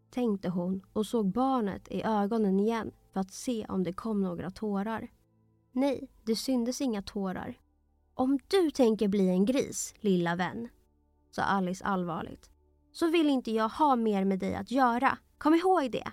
tänkte 0.09 0.49
hon 0.49 0.81
och 0.93 1.05
såg 1.05 1.31
barnet 1.31 1.87
i 1.91 2.03
ögonen 2.03 2.59
igen 2.59 2.91
för 3.13 3.19
att 3.19 3.31
se 3.31 3.65
om 3.69 3.83
det 3.83 3.93
kom 3.93 4.21
några 4.21 4.51
tårar. 4.51 5.07
Nej, 5.71 6.09
det 6.23 6.35
syndes 6.35 6.81
inga 6.81 7.01
tårar. 7.01 7.59
Om 8.13 8.39
du 8.47 8.71
tänker 8.71 9.07
bli 9.07 9.29
en 9.29 9.45
gris, 9.45 9.93
lilla 9.99 10.35
vän, 10.35 10.69
sa 11.31 11.41
Alice 11.41 11.85
allvarligt, 11.85 12.49
så 12.91 13.09
vill 13.09 13.29
inte 13.29 13.51
jag 13.51 13.69
ha 13.69 13.95
mer 13.95 14.25
med 14.25 14.39
dig 14.39 14.55
att 14.55 14.71
göra. 14.71 15.17
Kom 15.43 15.55
ihåg 15.55 15.91
det. 15.91 16.11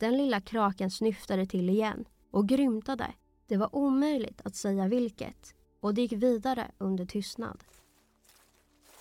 Den 0.00 0.16
lilla 0.16 0.40
kraken 0.40 0.90
snyftade 0.90 1.46
till 1.46 1.70
igen 1.70 2.04
och 2.30 2.48
grymtade. 2.48 3.14
Det 3.46 3.56
var 3.56 3.76
omöjligt 3.76 4.40
att 4.44 4.56
säga 4.56 4.88
vilket 4.88 5.54
och 5.80 5.94
det 5.94 6.00
gick 6.00 6.12
vidare 6.12 6.70
under 6.78 7.06
tystnad. 7.06 7.64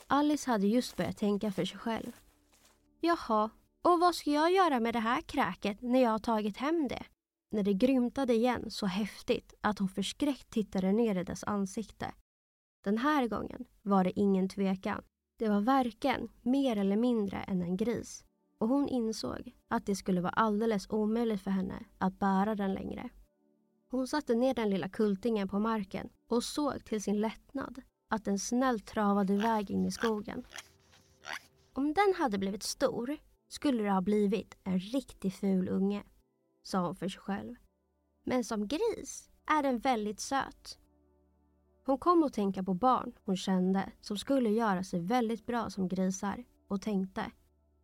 Alice 0.07 0.51
hade 0.51 0.67
just 0.67 0.97
börjat 0.97 1.17
tänka 1.17 1.51
för 1.51 1.65
sig 1.65 1.79
själv. 1.79 2.11
Jaha, 3.01 3.49
och 3.81 3.99
vad 3.99 4.15
ska 4.15 4.31
jag 4.31 4.51
göra 4.51 4.79
med 4.79 4.95
det 4.95 4.99
här 4.99 5.21
kräket 5.21 5.81
när 5.81 6.01
jag 6.01 6.09
har 6.09 6.19
tagit 6.19 6.57
hem 6.57 6.87
det? 6.87 7.03
när 7.51 7.63
det 7.63 7.73
grymtade 7.73 8.33
igen 8.33 8.71
så 8.71 8.85
häftigt 8.85 9.53
att 9.61 9.79
hon 9.79 9.89
förskräckt 9.89 10.49
tittade 10.49 10.91
ner 10.91 11.15
i 11.15 11.23
dess 11.23 11.43
ansikte. 11.43 12.13
Den 12.83 12.97
här 12.97 13.27
gången 13.27 13.65
var 13.81 14.03
det 14.03 14.19
ingen 14.19 14.49
tvekan. 14.49 15.03
Det 15.39 15.49
var 15.49 15.61
varken 15.61 16.29
mer 16.41 16.77
eller 16.77 16.95
mindre 16.95 17.37
än 17.37 17.61
en 17.61 17.77
gris 17.77 18.25
och 18.63 18.69
hon 18.69 18.87
insåg 18.87 19.55
att 19.67 19.85
det 19.85 19.95
skulle 19.95 20.21
vara 20.21 20.31
alldeles 20.31 20.89
omöjligt 20.89 21.41
för 21.41 21.51
henne 21.51 21.85
att 21.97 22.19
bära 22.19 22.55
den 22.55 22.73
längre. 22.73 23.09
Hon 23.89 24.07
satte 24.07 24.35
ner 24.35 24.53
den 24.53 24.69
lilla 24.69 24.89
kultingen 24.89 25.47
på 25.47 25.59
marken 25.59 26.09
och 26.27 26.43
såg 26.43 26.85
till 26.85 27.03
sin 27.03 27.21
lättnad 27.21 27.81
att 28.09 28.25
den 28.25 28.39
snällt 28.39 28.85
travade 28.85 29.33
iväg 29.33 29.71
in 29.71 29.85
i 29.85 29.91
skogen. 29.91 30.45
Om 31.73 31.93
den 31.93 32.13
hade 32.17 32.37
blivit 32.37 32.63
stor 32.63 33.17
skulle 33.47 33.83
det 33.83 33.91
ha 33.91 34.01
blivit 34.01 34.57
en 34.63 34.79
riktigt 34.79 35.35
ful 35.35 35.69
unge 35.69 36.03
sa 36.61 36.85
hon 36.85 36.95
för 36.95 37.09
sig 37.09 37.21
själv. 37.21 37.55
Men 38.23 38.43
som 38.43 38.67
gris 38.67 39.29
är 39.45 39.63
den 39.63 39.79
väldigt 39.79 40.19
söt. 40.19 40.79
Hon 41.85 41.97
kom 41.97 42.23
att 42.23 42.33
tänka 42.33 42.63
på 42.63 42.73
barn 42.73 43.13
hon 43.25 43.37
kände 43.37 43.91
som 44.01 44.17
skulle 44.17 44.49
göra 44.49 44.83
sig 44.83 44.99
väldigt 44.99 45.45
bra 45.45 45.69
som 45.69 45.87
grisar 45.87 46.43
och 46.67 46.81
tänkte 46.81 47.31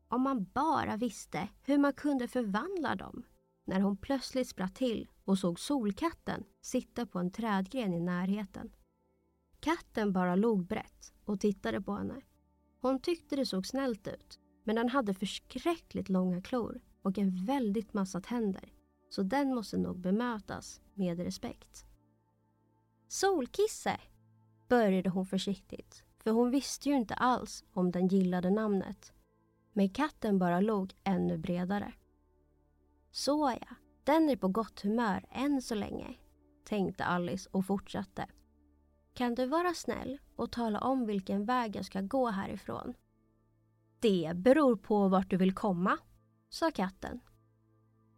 om 0.09 0.21
man 0.21 0.43
bara 0.53 0.97
visste 0.97 1.47
hur 1.63 1.77
man 1.77 1.93
kunde 1.93 2.27
förvandla 2.27 2.95
dem. 2.95 3.23
När 3.65 3.79
hon 3.79 3.97
plötsligt 3.97 4.47
spratt 4.47 4.75
till 4.75 5.09
och 5.25 5.37
såg 5.37 5.59
solkatten 5.59 6.43
sitta 6.61 7.05
på 7.05 7.19
en 7.19 7.31
trädgren 7.31 7.93
i 7.93 7.99
närheten. 7.99 8.71
Katten 9.59 10.13
bara 10.13 10.35
log 10.35 10.65
brett 10.65 11.13
och 11.25 11.39
tittade 11.39 11.81
på 11.81 11.93
henne. 11.93 12.21
Hon 12.81 12.99
tyckte 12.99 13.35
det 13.35 13.45
såg 13.45 13.65
snällt 13.65 14.07
ut 14.07 14.39
men 14.63 14.75
den 14.75 14.89
hade 14.89 15.13
förskräckligt 15.13 16.09
långa 16.09 16.41
klor 16.41 16.81
och 17.01 17.17
en 17.17 17.45
väldigt 17.45 17.93
massa 17.93 18.21
tänder 18.21 18.73
så 19.09 19.23
den 19.23 19.55
måste 19.55 19.77
nog 19.77 19.99
bemötas 19.99 20.81
med 20.93 21.19
respekt. 21.19 21.85
Solkisse, 23.07 23.99
började 24.67 25.09
hon 25.09 25.25
försiktigt 25.25 26.03
för 26.17 26.31
hon 26.31 26.51
visste 26.51 26.89
ju 26.89 26.95
inte 26.95 27.13
alls 27.13 27.63
om 27.73 27.91
den 27.91 28.07
gillade 28.07 28.49
namnet. 28.49 29.13
Men 29.79 29.89
katten 29.89 30.39
bara 30.39 30.59
log 30.59 30.95
ännu 31.03 31.37
bredare. 31.37 31.93
Såja, 33.11 33.75
den 34.03 34.29
är 34.29 34.35
på 34.35 34.47
gott 34.47 34.81
humör 34.81 35.25
än 35.29 35.61
så 35.61 35.75
länge, 35.75 36.15
tänkte 36.65 37.05
Alice 37.05 37.49
och 37.53 37.65
fortsatte. 37.65 38.27
Kan 39.13 39.35
du 39.35 39.45
vara 39.45 39.73
snäll 39.73 40.19
och 40.35 40.51
tala 40.51 40.79
om 40.79 41.05
vilken 41.05 41.45
väg 41.45 41.75
jag 41.75 41.85
ska 41.85 42.01
gå 42.01 42.29
härifrån? 42.29 42.93
Det 43.99 44.31
beror 44.35 44.75
på 44.75 45.07
vart 45.07 45.29
du 45.29 45.37
vill 45.37 45.55
komma, 45.55 45.97
sa 46.49 46.71
katten. 46.71 47.19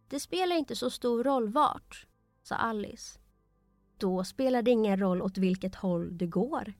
Det 0.08 0.20
spelar 0.20 0.56
inte 0.56 0.76
så 0.76 0.90
stor 0.90 1.24
roll 1.24 1.48
vart, 1.48 2.06
sa 2.42 2.54
Alice. 2.54 3.20
Då 3.98 4.24
spelar 4.24 4.62
det 4.62 4.70
ingen 4.70 5.00
roll 5.00 5.22
åt 5.22 5.38
vilket 5.38 5.74
håll 5.74 6.18
du 6.18 6.28
går, 6.28 6.74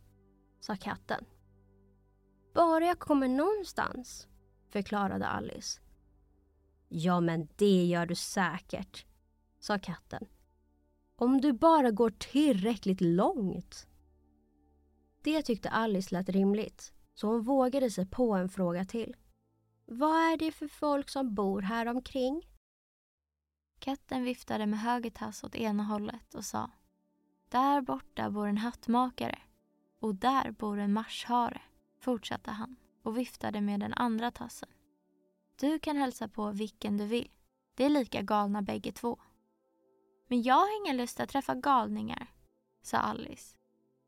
sa 0.60 0.76
katten. 0.76 1.24
Bara 2.54 2.84
jag 2.84 2.98
kommer 2.98 3.28
någonstans, 3.28 4.28
förklarade 4.72 5.26
Alice. 5.26 5.80
Ja, 6.88 7.20
men 7.20 7.48
det 7.56 7.84
gör 7.84 8.06
du 8.06 8.14
säkert, 8.14 9.06
sa 9.60 9.78
katten. 9.78 10.26
Om 11.16 11.40
du 11.40 11.52
bara 11.52 11.90
går 11.90 12.10
tillräckligt 12.10 13.00
långt. 13.00 13.86
Det 15.22 15.42
tyckte 15.42 15.70
Alice 15.70 16.14
lät 16.14 16.28
rimligt, 16.28 16.92
så 17.14 17.26
hon 17.26 17.42
vågade 17.42 17.90
sig 17.90 18.06
på 18.06 18.34
en 18.34 18.48
fråga 18.48 18.84
till. 18.84 19.16
Vad 19.86 20.32
är 20.32 20.36
det 20.36 20.52
för 20.52 20.68
folk 20.68 21.08
som 21.08 21.34
bor 21.34 21.62
här 21.62 21.86
omkring? 21.86 22.42
Katten 23.78 24.24
viftade 24.24 24.66
med 24.66 24.80
höger 24.80 25.10
tass 25.10 25.44
åt 25.44 25.54
ena 25.54 25.82
hållet 25.82 26.34
och 26.34 26.44
sa 26.44 26.70
Där 27.48 27.80
borta 27.80 28.30
bor 28.30 28.46
en 28.46 28.58
hattmakare 28.58 29.38
och 30.00 30.14
där 30.14 30.50
bor 30.50 30.78
en 30.78 30.92
marshare, 30.92 31.60
fortsatte 31.98 32.50
han 32.50 32.76
och 33.02 33.18
viftade 33.18 33.60
med 33.60 33.80
den 33.80 33.94
andra 33.94 34.30
tassen. 34.30 34.68
Du 35.56 35.78
kan 35.78 35.96
hälsa 35.96 36.28
på 36.28 36.50
vilken 36.50 36.96
du 36.96 37.06
vill. 37.06 37.30
Det 37.74 37.84
är 37.84 37.88
lika 37.88 38.22
galna 38.22 38.62
bägge 38.62 38.92
två. 38.92 39.18
Men 40.28 40.42
jag 40.42 40.54
har 40.54 40.80
ingen 40.80 40.96
lust 40.96 41.20
att 41.20 41.28
träffa 41.28 41.54
galningar, 41.54 42.26
sa 42.82 42.98
Alice. 42.98 43.56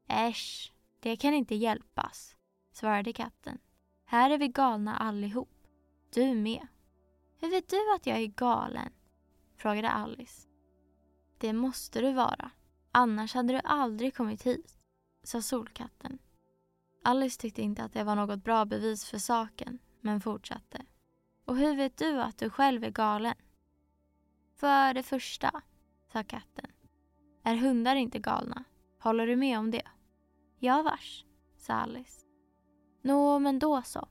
Äsch, 0.08 0.72
det 1.00 1.16
kan 1.16 1.34
inte 1.34 1.54
hjälpas, 1.54 2.36
svarade 2.72 3.12
katten. 3.12 3.58
Här 4.04 4.30
är 4.30 4.38
vi 4.38 4.48
galna 4.48 4.96
allihop. 4.96 5.50
Du 6.10 6.34
med. 6.34 6.66
Hur 7.40 7.50
vet 7.50 7.68
du 7.68 7.94
att 7.94 8.06
jag 8.06 8.18
är 8.18 8.26
galen? 8.26 8.92
frågade 9.56 9.90
Alice. 9.90 10.48
Det 11.38 11.52
måste 11.52 12.00
du 12.00 12.12
vara. 12.12 12.50
Annars 12.92 13.34
hade 13.34 13.52
du 13.52 13.60
aldrig 13.64 14.16
kommit 14.16 14.42
hit, 14.42 14.78
sa 15.22 15.42
Solkatten. 15.42 16.18
Alice 17.06 17.40
tyckte 17.40 17.62
inte 17.62 17.84
att 17.84 17.92
det 17.92 18.04
var 18.04 18.16
något 18.16 18.44
bra 18.44 18.64
bevis 18.64 19.04
för 19.04 19.18
saken, 19.18 19.78
men 20.00 20.20
fortsatte. 20.20 20.84
Och 21.44 21.56
hur 21.56 21.76
vet 21.76 21.96
du 21.96 22.20
att 22.20 22.38
du 22.38 22.50
själv 22.50 22.84
är 22.84 22.90
galen? 22.90 23.34
För 24.56 24.94
det 24.94 25.02
första, 25.02 25.62
sa 26.12 26.24
katten, 26.24 26.66
är 27.42 27.56
hundar 27.56 27.96
inte 27.96 28.18
galna. 28.18 28.64
Håller 28.98 29.26
du 29.26 29.36
med 29.36 29.58
om 29.58 29.70
det? 29.70 29.82
Ja, 30.58 30.82
vars, 30.82 31.24
sa 31.58 31.74
Alice. 31.74 32.26
Nå, 33.02 33.38
men 33.38 33.58
då 33.58 33.82
så, 33.82 34.08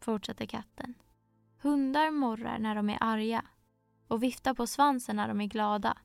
fortsatte 0.00 0.46
katten. 0.46 0.94
Hundar 1.62 2.10
morrar 2.10 2.58
när 2.58 2.74
de 2.74 2.90
är 2.90 2.98
arga 3.00 3.44
och 4.08 4.22
viftar 4.22 4.54
på 4.54 4.66
svansen 4.66 5.16
när 5.16 5.28
de 5.28 5.40
är 5.40 5.46
glada. 5.46 5.98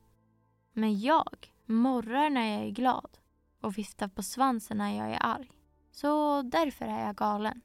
Men 0.72 1.00
jag 1.00 1.52
morrar 1.66 2.30
när 2.30 2.58
jag 2.58 2.66
är 2.66 2.70
glad 2.70 3.18
och 3.60 3.78
viftar 3.78 4.08
på 4.08 4.22
svansen 4.22 4.78
när 4.78 4.96
jag 4.96 5.10
är 5.10 5.18
arg. 5.20 5.59
Så 5.90 6.42
därför 6.42 6.84
är 6.84 7.06
jag 7.06 7.16
galen. 7.16 7.60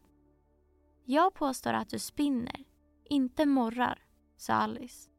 Jag 1.06 1.34
påstår 1.34 1.73
att 1.73 1.89
du 1.89 1.99
spinner, 1.99 2.64
inte 3.03 3.45
morrar, 3.45 4.06
sa 4.38 4.53
Alice. 4.53 5.10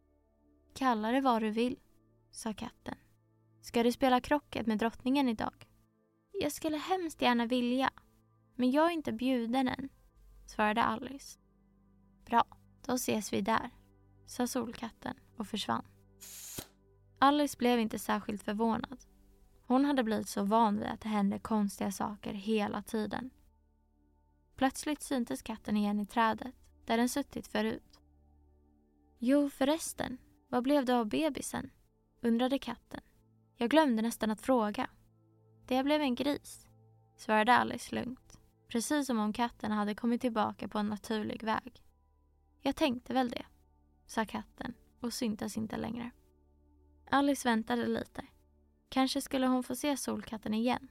Kalla 0.74 1.11
det 1.12 1.20
vad 1.20 1.43
du 1.43 1.51
vill, 1.51 1.78
sa 2.31 2.55
katten. 2.55 2.95
Ska 3.61 3.83
du 3.83 3.93
spela 3.93 4.20
krocket 4.20 4.66
med 4.66 4.78
drottningen 4.78 5.28
idag? 5.28 5.66
Jag 6.33 6.53
skulle 6.53 6.77
hemskt 6.77 7.23
gärna 7.23 7.47
vilja, 7.47 7.91
men 8.55 8.70
jag 8.70 8.87
är 8.87 8.91
inte 8.91 9.12
bjuden 9.12 9.69
än, 9.69 9.89
svarade 10.47 10.83
Alice. 10.83 11.39
Bra, 12.24 12.45
då 12.87 12.95
ses 12.95 13.33
vi 13.33 13.41
där, 13.41 13.70
sa 14.27 14.47
Solkatten 14.47 15.16
och 15.37 15.49
försvann. 15.49 15.87
Alice 17.19 17.59
blev 17.59 17.78
inte 17.81 17.99
särskilt 17.99 18.43
förvånad. 18.43 19.05
Hon 19.66 19.84
hade 19.84 20.05
blivit 20.05 20.28
så 20.28 20.43
van 20.43 20.78
vid 20.78 20.86
att 20.86 21.01
det 21.01 21.09
hände 21.09 21.38
konstiga 21.38 21.93
saker 21.93 22.32
hela 22.32 22.82
tiden. 22.82 23.30
Plötsligt 24.56 25.02
syntes 25.02 25.43
katten 25.43 25.76
igen 25.76 26.01
i 26.01 26.06
trädet 26.06 26.55
där 26.84 26.97
den 26.97 27.09
suttit 27.09 27.47
förut. 27.47 28.01
Jo 29.18 29.51
förresten, 29.51 30.18
vad 30.48 30.62
blev 30.62 30.84
det 30.84 30.97
av 30.97 31.06
bebisen? 31.06 31.70
undrade 32.20 32.59
katten. 32.59 33.01
Jag 33.56 33.70
glömde 33.70 34.02
nästan 34.02 34.30
att 34.30 34.40
fråga. 34.40 34.90
Det 35.66 35.82
blev 35.82 36.01
en 36.01 36.14
gris, 36.14 36.66
svarade 37.16 37.56
Alice 37.56 37.94
lugnt. 37.94 38.38
Precis 38.68 39.06
som 39.06 39.18
om 39.18 39.32
katten 39.32 39.72
hade 39.72 39.94
kommit 39.94 40.20
tillbaka 40.20 40.68
på 40.68 40.78
en 40.78 40.86
naturlig 40.86 41.43
väg. 41.43 41.82
Jag 42.60 42.76
tänkte 42.76 43.14
väl 43.14 43.30
det, 43.30 43.47
sa 44.06 44.24
katten 44.24 44.74
och 45.01 45.12
syntes 45.12 45.56
inte 45.56 45.76
längre. 45.76 46.10
Alice 47.10 47.48
väntade 47.48 47.86
lite. 47.86 48.24
Kanske 48.89 49.21
skulle 49.21 49.47
hon 49.47 49.63
få 49.63 49.75
se 49.75 49.97
Solkatten 49.97 50.55
igen. 50.55 50.89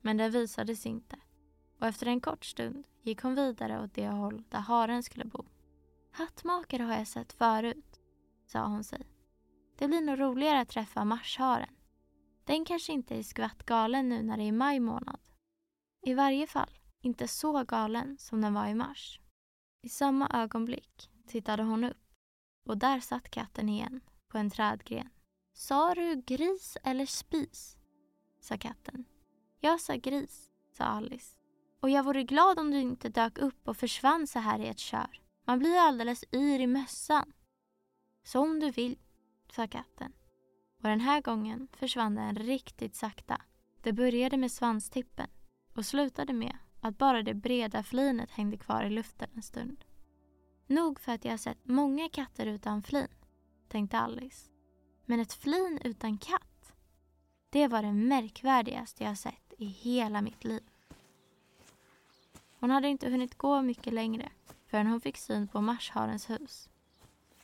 Men 0.00 0.16
den 0.16 0.30
visade 0.30 0.76
sig 0.76 0.90
inte 0.90 1.16
och 1.80 1.86
efter 1.86 2.06
en 2.06 2.20
kort 2.20 2.44
stund 2.44 2.86
gick 3.02 3.22
hon 3.22 3.34
vidare 3.34 3.84
åt 3.84 3.94
det 3.94 4.08
håll 4.08 4.44
där 4.48 4.58
haren 4.58 5.02
skulle 5.02 5.24
bo. 5.24 5.44
Hattmakare 6.10 6.82
har 6.82 6.94
jag 6.94 7.08
sett 7.08 7.32
förut, 7.32 8.00
sa 8.46 8.66
hon 8.66 8.84
sig. 8.84 9.06
Det 9.78 9.88
blir 9.88 10.00
nog 10.00 10.20
roligare 10.20 10.60
att 10.60 10.68
träffa 10.68 11.04
marsharen. 11.04 11.74
Den 12.44 12.64
kanske 12.64 12.92
inte 12.92 13.18
är 13.18 13.22
skvatt 13.22 13.62
galen 13.62 14.08
nu 14.08 14.22
när 14.22 14.36
det 14.36 14.42
är 14.42 14.52
maj 14.52 14.80
månad. 14.80 15.20
I 16.06 16.14
varje 16.14 16.46
fall 16.46 16.78
inte 17.02 17.28
så 17.28 17.64
galen 17.64 18.18
som 18.18 18.40
den 18.40 18.54
var 18.54 18.66
i 18.66 18.74
mars. 18.74 19.20
I 19.82 19.88
samma 19.88 20.30
ögonblick 20.34 21.10
tittade 21.26 21.62
hon 21.62 21.84
upp 21.84 22.12
och 22.68 22.78
där 22.78 23.00
satt 23.00 23.30
katten 23.30 23.68
igen 23.68 24.00
på 24.28 24.38
en 24.38 24.50
trädgren. 24.50 25.10
Sa 25.58 25.94
du 25.94 26.22
gris 26.26 26.76
eller 26.84 27.06
spis? 27.06 27.76
sa 28.40 28.58
katten. 28.58 29.04
Jag 29.60 29.80
sa 29.80 29.94
gris, 29.94 30.50
sa 30.72 30.84
Alice. 30.84 31.36
Och 31.80 31.90
jag 31.90 32.02
vore 32.04 32.22
glad 32.22 32.58
om 32.58 32.70
du 32.70 32.80
inte 32.80 33.08
dök 33.08 33.38
upp 33.38 33.68
och 33.68 33.76
försvann 33.76 34.26
så 34.26 34.38
här 34.38 34.58
i 34.58 34.66
ett 34.66 34.78
kör. 34.78 35.20
Man 35.46 35.58
blir 35.58 35.78
alldeles 35.78 36.24
yr 36.32 36.60
i 36.60 36.66
mössan. 36.66 37.32
Som 38.24 38.60
du 38.60 38.70
vill, 38.70 38.98
sa 39.52 39.66
katten. 39.68 40.12
Och 40.82 40.88
den 40.88 41.00
här 41.00 41.20
gången 41.20 41.68
försvann 41.72 42.14
den 42.14 42.36
riktigt 42.36 42.94
sakta. 42.94 43.40
Det 43.82 43.92
började 43.92 44.36
med 44.36 44.52
svanstippen 44.52 45.28
och 45.74 45.86
slutade 45.86 46.32
med 46.32 46.56
att 46.80 46.98
bara 46.98 47.22
det 47.22 47.34
breda 47.34 47.82
flinet 47.82 48.30
hängde 48.30 48.56
kvar 48.56 48.84
i 48.84 48.90
luften 48.90 49.28
en 49.34 49.42
stund. 49.42 49.84
Nog 50.66 51.00
för 51.00 51.12
att 51.12 51.24
jag 51.24 51.40
sett 51.40 51.68
många 51.68 52.08
katter 52.08 52.46
utan 52.46 52.82
flin, 52.82 53.08
tänkte 53.68 53.98
Alice. 53.98 54.55
Men 55.06 55.20
ett 55.20 55.32
flin 55.32 55.78
utan 55.84 56.18
katt, 56.18 56.72
det 57.50 57.68
var 57.68 57.82
det 57.82 57.92
märkvärdigaste 57.92 59.04
jag 59.04 59.18
sett 59.18 59.52
i 59.58 59.66
hela 59.66 60.22
mitt 60.22 60.44
liv. 60.44 60.62
Hon 62.60 62.70
hade 62.70 62.88
inte 62.88 63.10
hunnit 63.10 63.38
gå 63.38 63.62
mycket 63.62 63.92
längre 63.92 64.28
förrän 64.66 64.86
hon 64.86 65.00
fick 65.00 65.16
syn 65.16 65.48
på 65.48 65.60
marsharens 65.60 66.30
hus. 66.30 66.68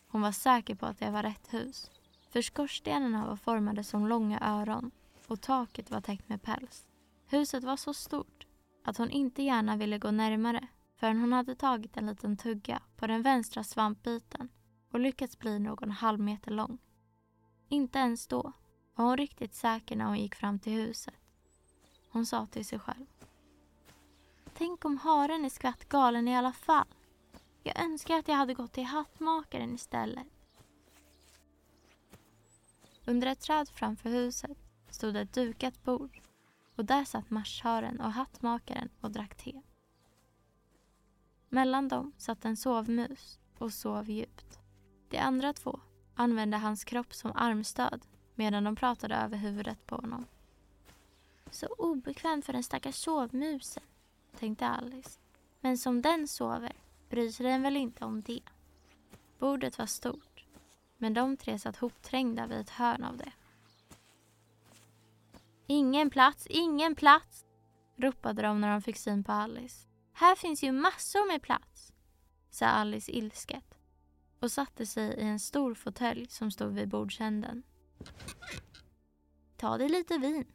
Hon 0.07 0.21
var 0.21 0.33
säker 0.33 0.75
på 0.75 0.87
att 0.87 0.99
det 0.99 1.11
var 1.11 1.23
rätt 1.23 1.55
hus. 1.55 1.91
För 2.31 2.43
skorstenarna 2.43 3.27
var 3.27 3.37
formade 3.37 3.85
som 3.85 4.07
långa 4.07 4.41
öron 4.41 4.91
och 5.27 5.41
taket 5.41 5.91
var 5.91 6.01
täckt 6.01 6.29
med 6.29 6.43
päls. 6.43 6.87
Huset 7.27 7.65
var 7.65 7.77
så 7.77 7.95
stort 7.95 8.47
att 8.85 8.99
hon 8.99 9.11
inte 9.11 9.43
gärna 9.43 9.77
ville 9.77 9.99
gå 9.99 10.11
närmare 10.11 10.69
förrän 10.97 11.21
hon 11.21 11.33
hade 11.33 11.55
tagit 11.55 11.97
en 11.97 12.07
liten 12.07 12.37
tugga 12.37 12.83
på 12.97 13.07
den 13.07 13.23
vänstra 13.23 13.65
svampbiten 13.65 14.49
och 14.91 15.01
lyckats 15.01 15.39
bli 15.39 15.59
någon 15.59 15.91
halv 15.91 16.21
meter 16.21 16.51
lång. 16.51 16.79
Inte 17.73 17.99
ens 17.99 18.27
då 18.27 18.53
var 18.95 19.05
hon 19.05 19.17
riktigt 19.17 19.55
säker 19.55 19.97
när 19.97 20.05
hon 20.05 20.19
gick 20.19 20.35
fram 20.35 20.59
till 20.59 20.73
huset. 20.73 21.15
Hon 22.11 22.27
sa 22.27 22.47
till 22.47 22.65
sig 22.65 22.79
själv. 22.79 23.07
Tänk 24.55 24.85
om 24.85 24.99
haren 24.99 25.45
är 25.45 25.49
skvatt 25.49 25.89
galen 25.89 26.29
i 26.29 26.37
alla 26.37 26.53
fall. 26.53 26.87
Jag 27.63 27.81
önskar 27.81 28.19
att 28.19 28.29
jag 28.29 28.35
hade 28.35 28.55
gått 28.55 28.73
till 28.73 28.85
hattmakaren 28.85 29.75
istället. 29.75 30.27
Under 33.05 33.27
ett 33.27 33.41
träd 33.41 33.69
framför 33.69 34.11
huset 34.11 34.59
stod 34.91 35.17
ett 35.17 35.33
dukat 35.33 35.85
bord 35.85 36.21
och 36.77 36.85
där 36.85 37.05
satt 37.05 37.31
marsharen 37.31 38.01
och 38.01 38.13
hattmakaren 38.13 38.89
och 39.01 39.11
drack 39.11 39.35
te. 39.35 39.63
Mellan 41.49 41.89
dem 41.89 42.13
satt 42.17 42.45
en 42.45 42.57
sovmus 42.57 43.41
och 43.59 43.73
sov 43.73 44.11
djupt. 44.11 44.59
De 45.09 45.19
andra 45.19 45.53
två 45.53 45.81
använde 46.15 46.57
hans 46.57 46.85
kropp 46.85 47.15
som 47.15 47.33
armstöd 47.35 48.07
medan 48.35 48.65
de 48.65 48.77
pratade 48.77 49.15
över 49.15 49.37
huvudet 49.37 49.87
på 49.87 49.97
honom. 49.97 50.27
Så 51.51 51.67
obekvämt 51.67 52.47
för 52.47 52.53
den 52.53 52.63
stackars 52.63 52.95
sovmusen, 52.95 53.83
tänkte 54.39 54.67
Alice. 54.67 55.21
Men 55.61 55.79
som 55.79 56.03
den 56.03 56.29
sover 56.29 56.73
bryr 57.11 57.31
sig 57.31 57.47
den 57.47 57.63
väl 57.63 57.77
inte 57.77 58.05
om 58.05 58.23
det. 58.23 58.43
Bordet 59.39 59.79
var 59.79 59.87
stort, 59.87 60.47
men 60.99 61.15
de 61.15 61.37
tre 61.37 61.59
satt 61.59 61.77
hopträngda 61.77 62.47
vid 62.47 62.59
ett 62.59 62.71
hörn 62.71 63.05
av 63.05 63.17
det. 63.17 63.33
Ingen 65.67 66.11
plats, 66.11 66.47
ingen 66.47 66.95
plats, 66.95 67.45
ropade 67.97 68.43
de 68.43 68.61
när 68.61 68.73
de 68.73 68.83
fick 68.83 68.97
syn 68.97 69.25
på 69.25 69.33
Alice. 69.33 69.89
Här 70.13 70.37
finns 70.37 70.65
ju 70.65 70.73
massor 70.73 71.33
med 71.33 71.43
plats, 71.43 71.93
sa 72.51 72.67
Alice 72.67 73.13
ilsket 73.13 73.82
och 74.43 74.53
satte 74.53 74.87
sig 74.87 75.15
i 75.15 75.23
en 75.23 75.41
stor 75.41 75.75
fåtölj 75.75 76.27
som 76.29 76.51
stod 76.51 76.75
vid 76.75 76.89
bordsänden. 76.89 77.63
Ta 79.57 79.79
dig 79.79 79.89
lite 79.89 80.19
vin, 80.19 80.53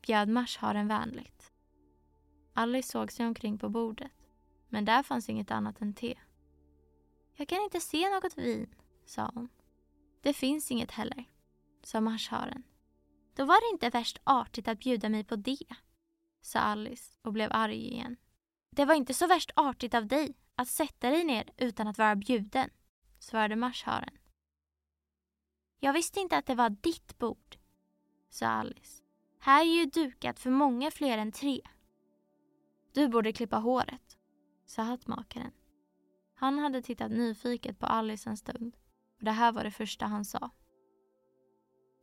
bjöd 0.00 0.28
marsharen 0.28 0.88
vänligt. 0.88 1.52
Alice 2.52 2.88
såg 2.88 3.12
sig 3.12 3.26
omkring 3.26 3.58
på 3.58 3.68
bordet, 3.68 4.12
men 4.68 4.84
där 4.84 5.02
fanns 5.02 5.28
inget 5.28 5.50
annat 5.50 5.80
än 5.80 5.94
te. 5.94 6.18
Jag 7.34 7.48
kan 7.48 7.62
inte 7.62 7.80
se 7.80 8.10
något 8.10 8.38
vin, 8.38 8.74
sa 9.06 9.30
hon. 9.34 9.48
Det 10.22 10.32
finns 10.32 10.70
inget 10.70 10.90
heller, 10.90 11.24
sa 11.82 12.00
marsharen. 12.00 12.62
Då 13.34 13.44
var 13.44 13.60
det 13.60 13.74
inte 13.74 13.98
värst 13.98 14.20
artigt 14.24 14.68
att 14.68 14.78
bjuda 14.78 15.08
mig 15.08 15.24
på 15.24 15.36
det, 15.36 15.66
sa 16.40 16.58
Alice 16.58 17.18
och 17.22 17.32
blev 17.32 17.50
arg 17.52 17.92
igen. 17.92 18.16
Det 18.70 18.84
var 18.84 18.94
inte 18.94 19.14
så 19.14 19.26
värst 19.26 19.50
artigt 19.56 19.94
av 19.94 20.06
dig 20.06 20.36
att 20.54 20.68
sätta 20.68 21.10
dig 21.10 21.24
ner 21.24 21.50
utan 21.56 21.88
att 21.88 21.98
vara 21.98 22.16
bjuden, 22.16 22.70
svarade 23.22 23.56
marsharen. 23.56 24.18
Jag 25.80 25.92
visste 25.92 26.20
inte 26.20 26.36
att 26.36 26.46
det 26.46 26.54
var 26.54 26.70
ditt 26.70 27.18
bord, 27.18 27.56
sa 28.30 28.46
Alice. 28.46 29.02
Här 29.38 29.60
är 29.60 29.66
ju 29.66 29.86
dukat 29.86 30.38
för 30.38 30.50
många 30.50 30.90
fler 30.90 31.18
än 31.18 31.32
tre. 31.32 31.60
Du 32.92 33.08
borde 33.08 33.32
klippa 33.32 33.56
håret, 33.56 34.18
sa 34.66 34.82
hattmakaren. 34.82 35.52
Han 36.34 36.58
hade 36.58 36.82
tittat 36.82 37.10
nyfiket 37.10 37.78
på 37.78 37.86
Alice 37.86 38.30
en 38.30 38.36
stund 38.36 38.76
och 39.18 39.24
det 39.24 39.30
här 39.30 39.52
var 39.52 39.64
det 39.64 39.70
första 39.70 40.06
han 40.06 40.24
sa. 40.24 40.50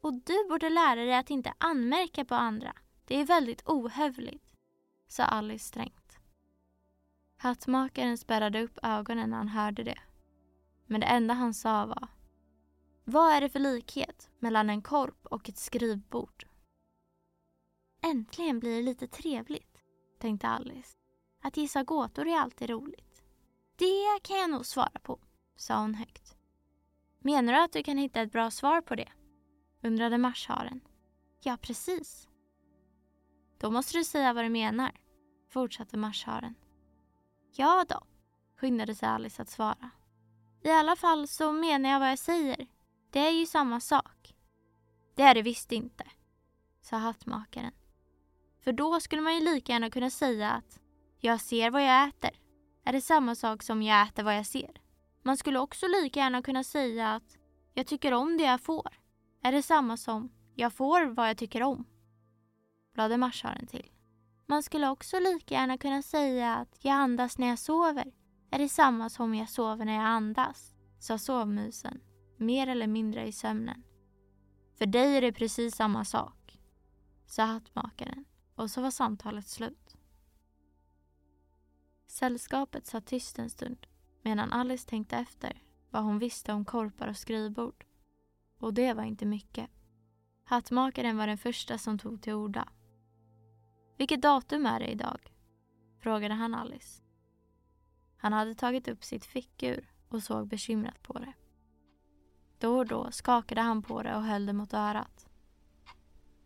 Och 0.02 0.14
du 0.14 0.48
borde 0.50 0.70
lära 0.70 0.96
dig 0.96 1.16
att 1.16 1.30
inte 1.30 1.54
anmärka 1.58 2.26
på 2.26 2.36
andra. 2.36 2.74
Det 3.06 3.16
är 3.16 3.26
väldigt 3.26 3.68
ohövligt, 3.70 4.56
sa 5.08 5.24
Alice 5.24 5.66
strängt. 5.66 6.20
Hattmakaren 7.38 8.18
spärrade 8.18 8.62
upp 8.62 8.80
ögonen 8.84 9.30
när 9.30 9.38
han 9.38 9.48
hörde 9.48 9.84
det. 9.84 10.00
Men 10.90 11.02
det 11.02 11.08
enda 11.08 11.34
han 11.34 11.54
sa 11.54 11.86
var 11.86 12.08
Vad 13.04 13.34
är 13.34 13.42
det 13.42 13.50
för 13.50 13.60
likhet 13.60 14.30
mellan 14.40 14.70
en 14.70 14.82
korp 14.82 15.26
och 15.26 15.50
ett 15.50 15.58
skrivbord? 15.58 16.48
Äntligen 18.02 18.60
blir 18.60 18.76
det 18.76 18.82
lite 18.82 19.08
trevligt, 19.08 19.82
tänkte 20.20 20.48
Alice. 20.48 20.98
Att 21.42 21.58
gissa 21.58 21.84
gåtor 21.84 22.28
är 22.28 22.40
alltid 22.40 22.70
roligt. 22.70 23.24
Det 23.76 24.20
kan 24.22 24.38
jag 24.38 24.50
nog 24.50 24.66
svara 24.66 25.00
på, 25.04 25.20
sa 25.56 25.82
hon 25.82 25.94
högt. 25.94 26.38
Menar 27.20 27.54
du 27.54 27.60
att 27.60 27.74
du 27.74 27.84
kan 27.84 27.98
hitta 27.98 28.22
ett 28.22 28.32
bra 28.32 28.52
svar 28.52 28.82
på 28.82 28.96
det? 28.96 29.10
undrade 29.82 30.18
marsharen. 30.18 30.82
Ja, 31.40 31.58
precis. 31.62 32.28
Då 33.58 33.72
måste 33.72 33.98
du 33.98 34.04
säga 34.04 34.34
vad 34.34 34.46
du 34.46 34.50
menar, 34.50 34.92
fortsatte 35.50 35.98
marsharen. 35.98 36.56
Ja 37.52 37.86
då, 37.90 38.04
skyndade 38.56 38.96
sig 38.96 39.10
Alice 39.10 39.42
att 39.42 39.50
svara. 39.50 39.90
I 40.64 40.70
alla 40.70 40.96
fall 40.96 41.28
så 41.28 41.52
menar 41.52 41.90
jag 41.90 42.00
vad 42.00 42.12
jag 42.12 42.20
säger. 42.20 42.68
Det 43.10 43.20
är 43.20 43.32
ju 43.32 43.46
samma 43.46 43.80
sak. 43.80 44.36
Det 45.16 45.24
är 45.24 45.36
det 45.36 45.42
visst 45.42 45.72
inte, 45.72 46.04
sa 46.82 46.98
hattmakaren. 46.98 47.72
För 48.64 48.74
då 48.74 49.00
skulle 49.00 49.22
man 49.22 49.36
ju 49.36 49.42
lika 49.42 49.72
gärna 49.72 49.90
kunna 49.90 50.10
säga 50.10 50.52
att 50.52 50.80
jag 51.20 51.42
ser 51.42 51.72
vad 51.72 51.84
jag 51.84 52.08
äter. 52.08 52.32
Är 52.84 52.94
det 52.94 53.02
samma 53.02 53.36
sak 53.36 53.64
som 53.64 53.82
jag 53.82 54.08
äter 54.08 54.24
vad 54.24 54.38
jag 54.38 54.46
ser? 54.46 54.82
Man 55.24 55.38
skulle 55.38 55.60
också 55.60 55.88
lika 55.88 56.20
gärna 56.20 56.42
kunna 56.42 56.64
säga 56.64 57.14
att 57.14 57.38
jag 57.74 57.88
tycker 57.88 58.14
om 58.14 58.38
det 58.38 58.44
jag 58.44 58.62
får. 58.62 58.98
Är 59.44 59.52
det 59.52 59.64
samma 59.64 59.98
som 59.98 60.32
jag 60.56 60.74
får 60.74 61.06
vad 61.06 61.30
jag 61.30 61.38
tycker 61.38 61.64
om? 61.64 61.86
Lade 62.96 63.18
marsharen 63.18 63.68
till. 63.68 63.92
Man 64.46 64.64
skulle 64.64 64.90
också 64.90 65.20
lika 65.20 65.56
gärna 65.56 65.78
kunna 65.78 66.02
säga 66.02 66.56
att 66.56 66.78
jag 66.80 66.94
andas 66.94 67.38
när 67.38 67.48
jag 67.48 67.60
sover. 67.60 68.12
Är 68.52 68.60
det 68.60 68.70
samma 68.70 69.10
som 69.10 69.36
jag 69.36 69.50
sover 69.50 69.86
när 69.86 69.94
jag 69.94 70.06
andas? 70.06 70.76
Sa 71.00 71.18
sovmusen, 71.18 72.02
mer 72.38 72.68
eller 72.68 72.88
mindre 72.88 73.28
i 73.28 73.32
sömnen. 73.32 73.84
För 74.78 74.86
dig 74.86 75.18
är 75.18 75.22
det 75.22 75.34
precis 75.34 75.76
samma 75.76 76.06
sak, 76.06 76.60
sa 77.26 77.44
hattmakaren 77.44 78.26
och 78.56 78.72
så 78.72 78.82
var 78.82 78.92
samtalet 78.92 79.48
slut. 79.48 79.96
Sällskapet 82.08 82.86
satt 82.86 83.06
tyst 83.06 83.40
en 83.40 83.50
stund 83.50 83.88
medan 84.22 84.52
Alice 84.52 84.90
tänkte 84.90 85.18
efter 85.18 85.64
vad 85.90 86.04
hon 86.04 86.20
visste 86.20 86.54
om 86.54 86.66
korpar 86.66 87.08
och 87.08 87.18
skrivbord. 87.18 87.86
Och 88.60 88.74
det 88.74 88.94
var 88.94 89.04
inte 89.04 89.26
mycket. 89.26 89.70
Hattmakaren 90.44 91.18
var 91.18 91.28
den 91.28 91.38
första 91.38 91.78
som 91.78 92.00
tog 92.00 92.22
till 92.22 92.34
orda. 92.34 92.70
Vilket 93.98 94.22
datum 94.22 94.66
är 94.66 94.80
det 94.80 94.88
idag? 94.92 95.34
frågade 96.00 96.34
han 96.34 96.56
Alice. 96.56 97.02
Han 98.20 98.34
hade 98.34 98.56
tagit 98.56 98.88
upp 98.88 99.04
sitt 99.04 99.26
fickur 99.26 99.92
och 100.10 100.24
såg 100.24 100.48
bekymrat 100.48 101.04
på 101.04 101.14
det. 101.14 101.34
Då 102.58 102.78
och 102.78 102.86
då 102.86 103.12
skakade 103.12 103.62
han 103.62 103.82
på 103.82 104.04
det 104.04 104.16
och 104.16 104.24
höll 104.24 104.46
det 104.46 104.54
mot 104.54 104.74
örat. 104.74 105.30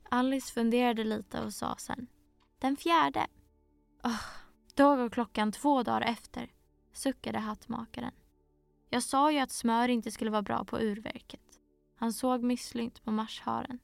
Alice 0.10 0.54
funderade 0.54 1.04
lite 1.04 1.41
och 1.41 1.54
sa 1.54 1.76
sen. 1.78 2.08
Den 2.60 2.78
fjärde. 2.78 3.28
Oh, 4.04 4.22
då 4.74 4.95
går 4.95 5.10
klockan 5.10 5.52
två 5.52 5.84
dagar 5.84 6.02
efter, 6.02 6.52
suckade 6.91 7.40
hattmakaren. 7.40 8.14
Jag 8.90 9.04
sa 9.04 9.32
ju 9.32 9.40
att 9.40 9.52
smör 9.52 9.88
inte 9.88 10.12
skulle 10.12 10.32
vara 10.32 10.41
bra 10.41 10.66
på 10.66 10.80
urverket. 10.80 11.60
Han 11.95 12.14
såg 12.14 12.44
misslynt 12.44 13.04
på 13.04 13.12
marsharen. 13.12 13.80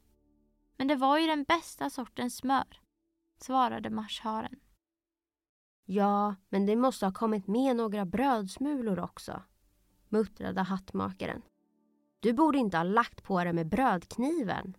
Men 0.78 0.88
det 0.88 0.96
var 0.96 1.18
ju 1.18 1.28
den 1.28 1.44
bästa 1.44 1.90
sortens 1.90 2.36
smör, 2.36 2.82
svarade 3.38 3.90
marsharen. 3.90 4.60
Ja, 5.92 6.36
men 6.50 6.66
det 6.66 6.76
måste 6.76 7.06
ha 7.06 7.14
kommit 7.14 7.48
med 7.48 7.76
några 7.76 8.06
brödsmulor 8.06 9.00
också, 9.00 9.44
muttrade 10.10 10.62
hattmakaren. 10.62 11.42
Du 12.20 12.34
borde 12.34 12.58
inte 12.58 12.78
ha 12.78 12.84
lagt 12.84 13.24
på 13.24 13.44
det 13.44 13.54
med 13.54 13.70
brödkniven. 13.70 14.78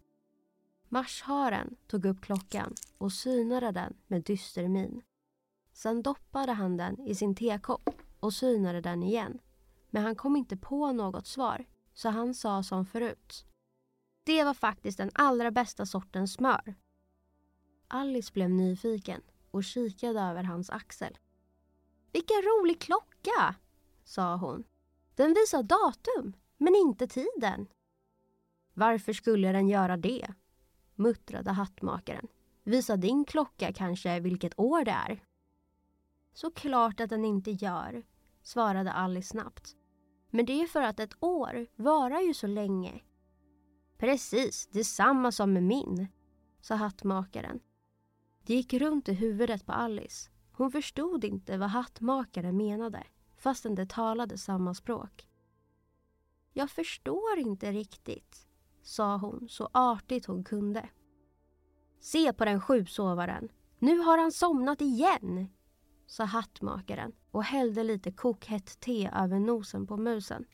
Marsharen 0.89 1.77
tog 1.87 2.05
upp 2.05 2.20
klockan 2.20 2.74
och 2.99 3.12
synade 3.12 3.73
den 3.73 3.97
med 4.07 4.23
dyster 4.23 4.69
min. 4.69 5.03
Sen 5.73 6.03
doppade 6.03 6.53
han 6.53 6.77
den 6.77 7.01
i 7.01 7.15
sin 7.15 7.35
tekopp 7.35 7.91
och 8.20 8.35
synade 8.35 8.81
den 8.81 9.03
igen. 9.03 9.39
Men 9.91 10.03
han 10.03 10.16
kom 10.16 10.37
inte 10.37 10.57
på 10.57 10.93
något 10.93 11.27
svar, 11.27 11.65
så 11.95 12.09
han 12.09 12.35
sa 12.35 12.62
som 12.62 12.87
förut. 12.87 13.47
Det 14.24 14.45
var 14.45 14.55
faktiskt 14.55 14.99
den 14.99 15.11
allra 15.15 15.51
bästa 15.51 15.87
sortens 15.87 16.32
smör. 16.32 16.74
Alice 17.89 18.32
blev 18.32 18.51
nyfiken 18.51 19.23
och 19.51 19.64
kikade 19.64 20.20
över 20.20 20.43
hans 20.43 20.70
axel. 20.70 21.18
Vilken 22.12 22.43
rolig 22.43 22.81
klocka, 22.81 23.55
sa 24.05 24.36
hon. 24.36 24.64
Den 25.14 25.35
visar 25.35 25.62
datum, 25.62 26.32
men 26.59 26.74
inte 26.74 27.06
tiden. 27.06 27.66
Varför 28.74 29.12
skulle 29.12 29.52
den 29.52 29.68
göra 29.68 29.97
det? 29.97 30.35
muttrade 30.94 31.51
hattmakaren. 31.51 32.27
Visa 32.64 32.97
din 32.97 33.24
klocka 33.24 33.72
kanske 33.72 34.20
vilket 34.20 34.59
år 34.59 34.85
det 34.85 34.90
är. 34.90 35.24
”Såklart 36.32 37.01
att 37.01 37.10
den 37.10 37.24
inte 37.24 37.51
gör, 37.51 38.02
svarade 38.43 38.93
Alice 38.93 39.28
snabbt. 39.28 39.77
Men 40.31 40.47
det 40.47 40.62
är 40.62 40.66
för 40.66 40.82
att 40.82 41.01
ett 41.01 41.14
år 41.20 41.66
varar 41.77 42.20
ju 42.20 42.35
så 42.35 42.47
länge. 42.47 43.02
Precis, 43.98 44.66
detsamma 44.66 45.32
som 45.32 45.52
med 45.52 45.62
min, 45.62 46.09
sa 46.60 46.74
hattmakaren. 46.74 47.60
Det 48.51 48.55
gick 48.55 48.72
runt 48.72 49.09
i 49.09 49.12
huvudet 49.12 49.66
på 49.66 49.72
Alice. 49.72 50.31
Hon 50.52 50.70
förstod 50.70 51.24
inte 51.24 51.59
vad 51.59 51.68
hattmakaren 51.68 52.56
menade 52.56 53.06
fastän 53.36 53.74
de 53.74 53.86
talade 53.86 54.39
samma 54.39 54.74
språk. 54.74 55.28
Jag 56.52 56.70
förstår 56.70 57.39
inte 57.39 57.72
riktigt, 57.72 58.48
sa 58.82 59.16
hon 59.16 59.48
så 59.48 59.68
artigt 59.72 60.27
hon 60.27 60.44
kunde. 60.44 60.89
Se 62.01 62.32
på 62.32 62.44
den 62.44 62.60
sjusovaren. 62.60 63.48
Nu 63.78 63.98
har 63.98 64.18
han 64.18 64.32
somnat 64.32 64.81
igen, 64.81 65.48
sa 66.06 66.24
hattmakaren 66.24 67.12
och 67.31 67.44
hällde 67.44 67.85
lite 67.85 68.12
kokhett 68.12 68.81
te 68.81 69.10
över 69.14 69.39
nosen 69.39 69.86
på 69.86 69.97
musen. 69.97 70.44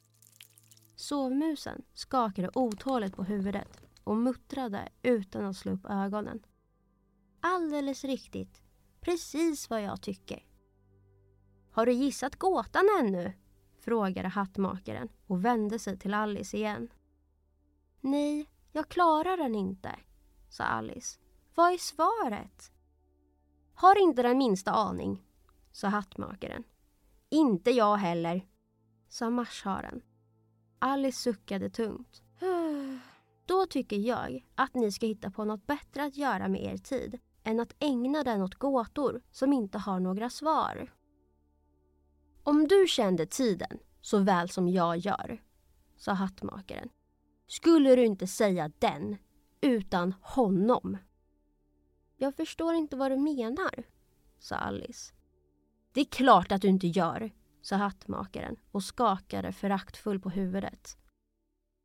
Sovmusen 0.96 1.82
skakade 1.94 2.50
otåligt 2.54 3.16
på 3.16 3.24
huvudet 3.24 3.80
och 4.04 4.16
muttrade 4.16 4.88
utan 5.02 5.44
att 5.44 5.56
slå 5.56 5.72
upp 5.72 5.86
ögonen. 5.88 6.42
Alldeles 7.48 8.04
riktigt. 8.04 8.62
Precis 9.00 9.70
vad 9.70 9.82
jag 9.82 10.02
tycker. 10.02 10.44
Har 11.70 11.86
du 11.86 11.92
gissat 11.92 12.36
gåtan 12.36 12.84
ännu? 13.00 13.32
frågade 13.80 14.28
hattmakaren 14.28 15.08
och 15.26 15.44
vände 15.44 15.78
sig 15.78 15.98
till 15.98 16.14
Alice 16.14 16.56
igen. 16.56 16.88
Nej, 18.00 18.50
jag 18.72 18.88
klarar 18.88 19.36
den 19.36 19.54
inte, 19.54 19.96
sa 20.48 20.64
Alice. 20.64 21.18
Vad 21.54 21.72
är 21.72 21.78
svaret? 21.78 22.72
Har 23.74 24.02
inte 24.02 24.22
den 24.22 24.38
minsta 24.38 24.70
aning, 24.70 25.22
sa 25.72 25.88
hattmakaren. 25.88 26.64
Inte 27.28 27.70
jag 27.70 27.96
heller, 27.96 28.46
sa 29.08 29.30
marsharen. 29.30 30.02
Alice 30.78 31.20
suckade 31.20 31.70
tungt. 31.70 32.22
Då 33.46 33.66
tycker 33.66 33.96
jag 33.96 34.46
att 34.54 34.74
ni 34.74 34.92
ska 34.92 35.06
hitta 35.06 35.30
på 35.30 35.44
något 35.44 35.66
bättre 35.66 36.04
att 36.04 36.16
göra 36.16 36.48
med 36.48 36.64
er 36.64 36.76
tid 36.76 37.20
än 37.46 37.60
att 37.60 37.74
ägna 37.78 38.22
den 38.22 38.42
åt 38.42 38.54
gåtor 38.54 39.22
som 39.30 39.52
inte 39.52 39.78
har 39.78 40.00
några 40.00 40.30
svar. 40.30 40.92
Om 42.42 42.68
du 42.68 42.86
kände 42.88 43.26
tiden 43.26 43.78
så 44.00 44.18
väl 44.18 44.48
som 44.48 44.68
jag 44.68 44.96
gör, 44.96 45.42
sa 45.96 46.12
hattmakaren, 46.12 46.88
skulle 47.46 47.96
du 47.96 48.04
inte 48.04 48.26
säga 48.26 48.70
den 48.78 49.16
utan 49.60 50.14
honom. 50.20 50.98
Jag 52.16 52.34
förstår 52.34 52.74
inte 52.74 52.96
vad 52.96 53.10
du 53.10 53.16
menar, 53.16 53.84
sa 54.38 54.56
Alice. 54.56 55.14
Det 55.92 56.00
är 56.00 56.04
klart 56.04 56.52
att 56.52 56.62
du 56.62 56.68
inte 56.68 56.86
gör, 56.86 57.30
sa 57.62 57.76
hattmakaren 57.76 58.56
och 58.70 58.82
skakade 58.82 59.52
föraktfull 59.52 60.20
på 60.20 60.30
huvudet. 60.30 60.98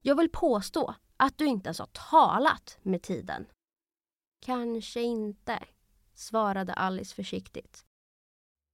Jag 0.01 0.15
vill 0.15 0.29
påstå 0.29 0.95
att 1.17 1.37
du 1.37 1.45
inte 1.45 1.67
ens 1.67 1.79
har 1.79 2.09
talat 2.11 2.77
med 2.81 3.01
tiden. 3.01 3.45
Kanske 4.45 5.01
inte, 5.01 5.59
svarade 6.13 6.73
Alice 6.73 7.15
försiktigt. 7.15 7.85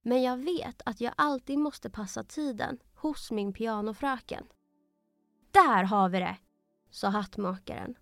Men 0.02 0.22
jag 0.22 0.36
vet 0.36 0.82
att 0.84 1.00
jag 1.00 1.14
alltid 1.16 1.58
måste 1.58 1.90
passa 1.90 2.24
tiden 2.24 2.78
hos 2.94 3.30
min 3.30 3.52
pianofröken. 3.52 4.44
Där 5.50 5.84
har 5.84 6.08
vi 6.08 6.18
det, 6.18 6.36
sa 6.90 7.08
hattmakaren. 7.08 7.94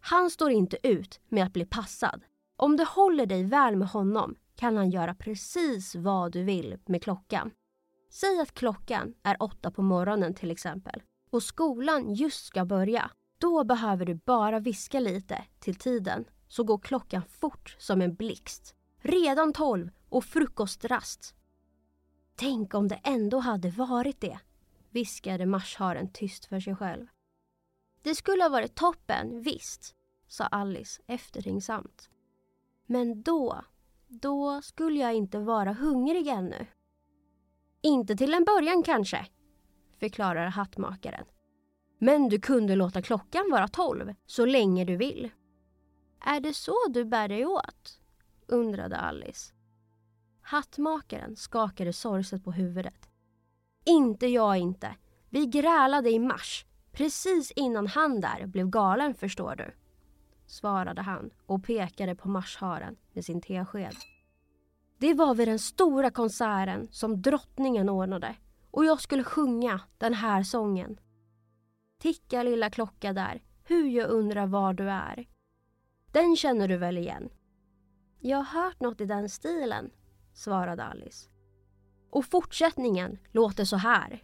Han 0.00 0.30
står 0.30 0.50
inte 0.50 0.88
ut 0.88 1.20
med 1.28 1.44
att 1.44 1.52
bli 1.52 1.64
passad. 1.64 2.22
Om 2.56 2.76
du 2.76 2.84
håller 2.84 3.26
dig 3.26 3.44
väl 3.44 3.76
med 3.76 3.88
honom 3.88 4.36
kan 4.54 4.76
han 4.76 4.90
göra 4.90 5.14
precis 5.14 5.94
vad 5.94 6.32
du 6.32 6.42
vill 6.42 6.78
med 6.86 7.02
klockan. 7.02 7.50
Säg 8.10 8.40
att 8.40 8.54
klockan 8.54 9.14
är 9.22 9.42
åtta 9.42 9.70
på 9.70 9.82
morgonen 9.82 10.34
till 10.34 10.50
exempel 10.50 11.02
och 11.30 11.42
skolan 11.42 12.14
just 12.14 12.46
ska 12.46 12.64
börja. 12.64 13.10
Då 13.38 13.64
behöver 13.64 14.06
du 14.06 14.14
bara 14.14 14.60
viska 14.60 15.00
lite 15.00 15.44
till 15.58 15.74
tiden 15.74 16.24
så 16.48 16.64
går 16.64 16.78
klockan 16.78 17.22
fort 17.22 17.76
som 17.78 18.02
en 18.02 18.14
blixt. 18.14 18.74
Redan 18.98 19.52
tolv 19.52 19.90
och 20.08 20.24
frukostrast. 20.24 21.34
Tänk 22.36 22.74
om 22.74 22.88
det 22.88 23.00
ändå 23.04 23.38
hade 23.38 23.70
varit 23.70 24.20
det, 24.20 24.38
viskade 24.90 25.46
marsharen 25.46 26.12
tyst 26.12 26.46
för 26.46 26.60
sig 26.60 26.76
själv. 26.76 27.06
Det 28.02 28.14
skulle 28.14 28.42
ha 28.42 28.48
varit 28.48 28.74
toppen, 28.74 29.42
visst, 29.42 29.94
sa 30.28 30.44
Alice 30.44 31.02
eftertänksamt. 31.06 32.10
Men 32.86 33.22
då, 33.22 33.64
då 34.08 34.62
skulle 34.62 35.00
jag 35.00 35.14
inte 35.14 35.38
vara 35.38 35.72
hungrig 35.72 36.26
ännu. 36.26 36.66
Inte 37.82 38.16
till 38.16 38.34
en 38.34 38.44
början 38.44 38.82
kanske, 38.82 39.26
förklarar 40.00 40.46
hattmakaren. 40.46 41.24
Men 41.98 42.28
du 42.28 42.38
kunde 42.38 42.76
låta 42.76 43.02
klockan 43.02 43.50
vara 43.50 43.68
tolv 43.68 44.14
så 44.26 44.46
länge 44.46 44.84
du 44.84 44.96
vill. 44.96 45.30
Är 46.20 46.40
det 46.40 46.54
så 46.54 46.76
du 46.90 47.04
bär 47.04 47.28
dig 47.28 47.46
åt? 47.46 48.00
undrade 48.46 48.96
Alice. 48.96 49.52
Hattmakaren 50.40 51.36
skakade 51.36 51.92
sorgset 51.92 52.44
på 52.44 52.52
huvudet. 52.52 53.08
Inte 53.84 54.26
jag 54.26 54.56
inte. 54.58 54.94
Vi 55.30 55.46
grälade 55.46 56.10
i 56.10 56.18
mars, 56.18 56.66
precis 56.92 57.50
innan 57.50 57.86
han 57.86 58.20
där 58.20 58.46
blev 58.46 58.70
galen 58.70 59.14
förstår 59.14 59.56
du. 59.56 59.74
Svarade 60.46 61.02
han 61.02 61.30
och 61.46 61.64
pekade 61.64 62.14
på 62.14 62.28
marsharen 62.28 62.96
med 63.12 63.24
sin 63.24 63.40
tesked. 63.40 63.96
Det 64.98 65.14
var 65.14 65.34
vid 65.34 65.48
den 65.48 65.58
stora 65.58 66.10
konserten 66.10 66.88
som 66.90 67.22
drottningen 67.22 67.88
ordnade 67.88 68.36
och 68.70 68.84
jag 68.84 69.00
skulle 69.00 69.24
sjunga 69.24 69.80
den 69.98 70.14
här 70.14 70.42
sången. 70.42 71.00
Ticka 71.98 72.42
lilla 72.42 72.70
klocka 72.70 73.12
där, 73.12 73.42
hur 73.64 73.88
jag 73.88 74.10
undrar 74.10 74.46
var 74.46 74.72
du 74.72 74.90
är. 74.90 75.26
Den 76.16 76.36
känner 76.36 76.68
du 76.68 76.76
väl 76.76 76.98
igen? 76.98 77.28
Jag 78.20 78.38
har 78.38 78.62
hört 78.62 78.80
något 78.80 79.00
i 79.00 79.04
den 79.04 79.28
stilen, 79.28 79.90
svarade 80.34 80.84
Alice. 80.84 81.28
Och 82.10 82.24
fortsättningen 82.24 83.18
låter 83.32 83.64
så 83.64 83.76
här, 83.76 84.22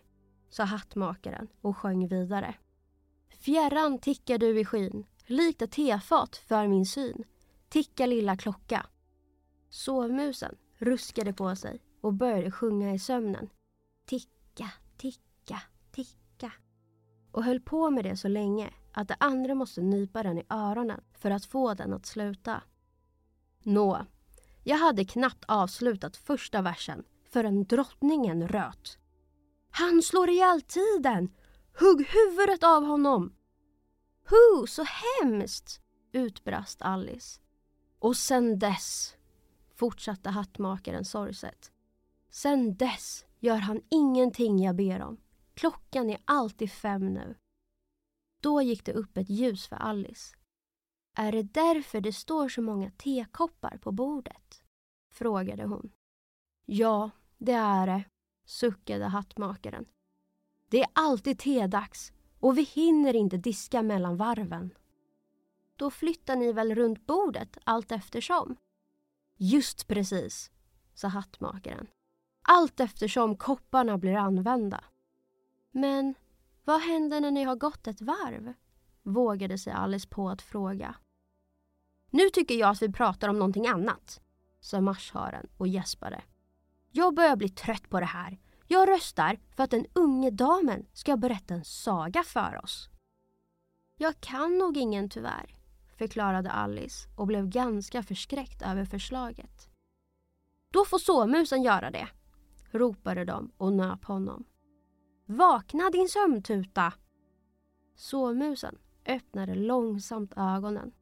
sa 0.49 0.65
hattmakaren 0.65 1.49
och 1.61 1.77
sjöng 1.77 2.09
vidare. 2.09 2.55
Fjärran 3.29 3.99
tickar 3.99 4.39
du 4.39 4.61
i 4.61 4.65
skyn, 4.65 5.07
likt 5.27 5.63
ett 5.63 5.73
tefat 5.73 6.37
för 6.37 6.69
min 6.69 6.87
syn. 6.87 7.25
Ticka 7.69 8.07
lilla 8.07 8.37
klocka. 8.37 8.87
Sovmusen 9.71 10.57
ruskade 10.79 11.33
på 11.33 11.57
sig 11.57 11.81
och 12.01 12.15
började 12.15 12.51
sjunga 12.51 12.95
i 12.95 12.99
sömnen. 12.99 13.49
Ticka, 14.07 14.71
ticka, 14.97 15.63
ticka. 15.91 16.53
Och 17.33 17.45
höll 17.45 17.61
på 17.61 17.91
med 17.91 18.05
det 18.05 18.17
så 18.17 18.29
länge 18.29 18.71
att 18.93 19.09
det 19.09 19.17
andra 19.21 19.55
måste 19.55 19.81
nypa 19.81 20.23
den 20.23 20.39
i 20.39 20.45
öronen 20.49 21.01
för 21.13 21.31
att 21.31 21.45
få 21.45 21.75
den 21.75 21.93
att 21.93 22.07
sluta. 22.07 22.63
Nå, 23.63 24.07
jag 24.65 24.77
hade 24.77 25.05
knappt 25.05 25.45
avslutat 25.49 26.17
första 26.17 26.63
versen 26.63 27.05
förrän 27.31 27.65
drottningen 27.65 28.49
röt. 28.49 28.99
Han 29.71 30.03
slår 30.03 30.31
ihjäl 30.31 30.63
tiden! 30.63 31.33
Hugg 31.81 32.07
huvudet 32.07 32.65
av 32.65 32.85
honom! 32.85 33.33
Hu, 34.25 34.67
så 34.67 34.85
hemskt! 34.85 35.81
utbrast 36.13 36.83
Alice. 36.83 37.41
Och 37.99 38.17
sen 38.17 38.59
dess, 38.59 39.17
fortsatte 39.75 40.31
hattmakaren 40.31 41.05
sorgset. 41.05 41.71
Sen 42.31 42.77
dess 42.77 43.25
gör 43.41 43.57
han 43.57 43.81
ingenting 43.91 44.63
jag 44.63 44.77
ber 44.77 45.03
om. 45.03 45.21
Klockan 45.55 46.11
är 46.11 46.19
alltid 46.25 46.71
fem 46.71 47.15
nu. 47.15 47.35
Då 48.43 48.63
gick 48.63 48.85
det 48.85 48.93
upp 48.93 49.17
ett 49.17 49.31
ljus 49.31 49.67
för 49.67 49.77
Alice. 49.77 50.37
Är 51.17 51.33
det 51.33 51.43
därför 51.43 52.01
det 52.01 52.13
står 52.13 52.49
så 52.49 52.63
många 52.63 52.91
tekoppar 52.91 53.79
på 53.79 53.93
bordet? 53.93 54.63
frågade 55.11 55.65
hon. 55.65 55.93
Ja, 56.65 57.11
det 57.39 57.53
är 57.53 57.87
det, 57.87 58.05
suckade 58.45 59.05
hattmakaren. 59.05 59.87
Det 60.69 60.81
är 60.81 60.89
alltid 60.93 61.39
tedags 61.39 62.13
och 62.41 62.59
vi 62.59 62.63
hinner 62.63 63.17
inte 63.17 63.37
diska 63.37 63.83
mellan 63.83 64.17
varven. 64.17 64.75
Då 65.77 65.91
flyttar 65.91 66.37
ni 66.37 66.53
väl 66.53 66.75
runt 66.75 67.07
bordet 67.07 67.59
allt 67.65 67.93
eftersom? 67.93 68.57
Just 69.37 69.87
precis, 69.89 70.51
sa 70.95 71.09
hattmakaren. 71.09 71.87
Allt 72.43 72.81
eftersom 72.81 73.37
kopparna 73.37 73.99
blir 73.99 74.17
använda. 74.17 74.85
Men 75.71 76.15
vad 76.65 76.81
händer 76.81 77.21
när 77.21 77.31
ni 77.31 77.43
har 77.43 77.57
gått 77.57 77.87
ett 77.87 78.01
varv? 78.01 78.53
Vågade 79.03 79.59
sig 79.59 79.73
Alice 79.73 80.09
på 80.09 80.29
att 80.29 80.43
fråga. 80.43 80.95
Nu 82.11 82.29
tycker 82.29 82.55
jag 82.55 82.71
att 82.71 82.83
vi 82.83 82.93
pratar 82.93 83.29
om 83.29 83.39
någonting 83.39 83.67
annat, 83.67 84.21
sa 84.61 84.81
marsharen 84.81 85.49
och 85.57 85.69
gäspade. 85.69 86.23
Jag 86.91 87.15
börjar 87.15 87.37
bli 87.37 87.49
trött 87.49 87.89
på 87.89 88.01
det 88.01 88.07
här. 88.07 88.39
Jag 88.67 88.89
röstar 88.89 89.39
för 89.57 89.65
att 89.65 89.71
den 89.71 89.87
unge 89.93 90.31
damen 90.31 90.87
ska 90.93 91.17
berätta 91.17 91.55
en 91.55 91.65
saga 91.65 92.23
för 92.23 92.61
oss. 92.65 92.89
Jag 93.99 94.21
kan 94.21 94.59
nog 94.59 94.77
ingen 94.77 95.09
tyvärr, 95.09 95.57
förklarade 95.97 96.51
Alice 96.51 97.09
och 97.17 97.27
blev 97.27 97.49
ganska 97.49 98.03
förskräckt 98.03 98.63
över 98.63 98.85
förslaget. 98.85 99.69
Då 100.73 100.85
får 100.85 100.99
såmusen 100.99 101.63
göra 101.63 101.91
det, 101.91 102.09
ropade 102.71 103.25
de 103.25 103.53
och 103.57 103.73
nöp 103.73 104.05
honom. 104.05 104.45
Vakna 105.27 105.91
din 105.91 106.09
sömntuta! 106.09 106.93
Sovmusen 107.95 108.79
öppnade 109.07 109.55
långsamt 109.55 110.33
ögonen. 110.37 110.93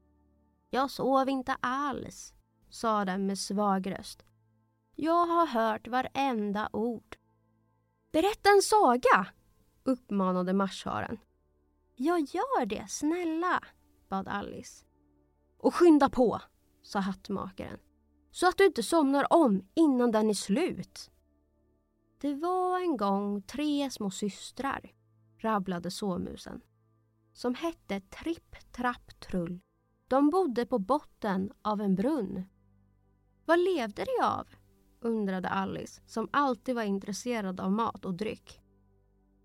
Jag 0.70 0.90
sov 0.90 1.28
inte 1.28 1.56
alls, 1.60 2.34
sa 2.70 3.04
den 3.04 3.26
med 3.26 3.38
svag 3.38 3.90
röst. 3.90 4.24
Jag 4.96 5.26
har 5.26 5.46
hört 5.46 5.88
varenda 5.88 6.68
ord. 6.72 7.16
Berätta 8.12 8.50
en 8.50 8.62
saga, 8.62 9.26
uppmanade 9.84 10.52
marsharen. 10.52 11.18
Jag 11.96 12.20
gör 12.20 12.66
det, 12.66 12.84
snälla, 12.88 13.60
bad 14.08 14.28
Alice. 14.28 14.84
Och 15.58 15.74
skynda 15.74 16.10
på, 16.10 16.40
sa 16.82 16.98
hattmakaren. 16.98 17.78
Så 18.30 18.48
att 18.48 18.58
du 18.58 18.66
inte 18.66 18.82
somnar 18.82 19.32
om 19.32 19.62
innan 19.74 20.10
den 20.10 20.30
är 20.30 20.34
slut. 20.34 21.10
Det 22.20 22.34
var 22.34 22.80
en 22.80 22.96
gång 22.96 23.42
tre 23.42 23.90
små 23.90 24.10
systrar, 24.10 24.92
rabblade 25.38 25.90
såmusen, 25.90 26.60
som 27.32 27.54
hette 27.54 28.00
Tripp, 28.00 28.72
Trapp, 28.72 29.20
Trull. 29.20 29.60
De 30.08 30.30
bodde 30.30 30.66
på 30.66 30.78
botten 30.78 31.52
av 31.62 31.80
en 31.80 31.94
brunn. 31.94 32.44
Vad 33.44 33.58
levde 33.58 34.04
de 34.04 34.24
av? 34.24 34.48
undrade 35.00 35.48
Alice 35.48 36.02
som 36.06 36.28
alltid 36.32 36.74
var 36.74 36.82
intresserad 36.82 37.60
av 37.60 37.72
mat 37.72 38.04
och 38.04 38.14
dryck. 38.14 38.60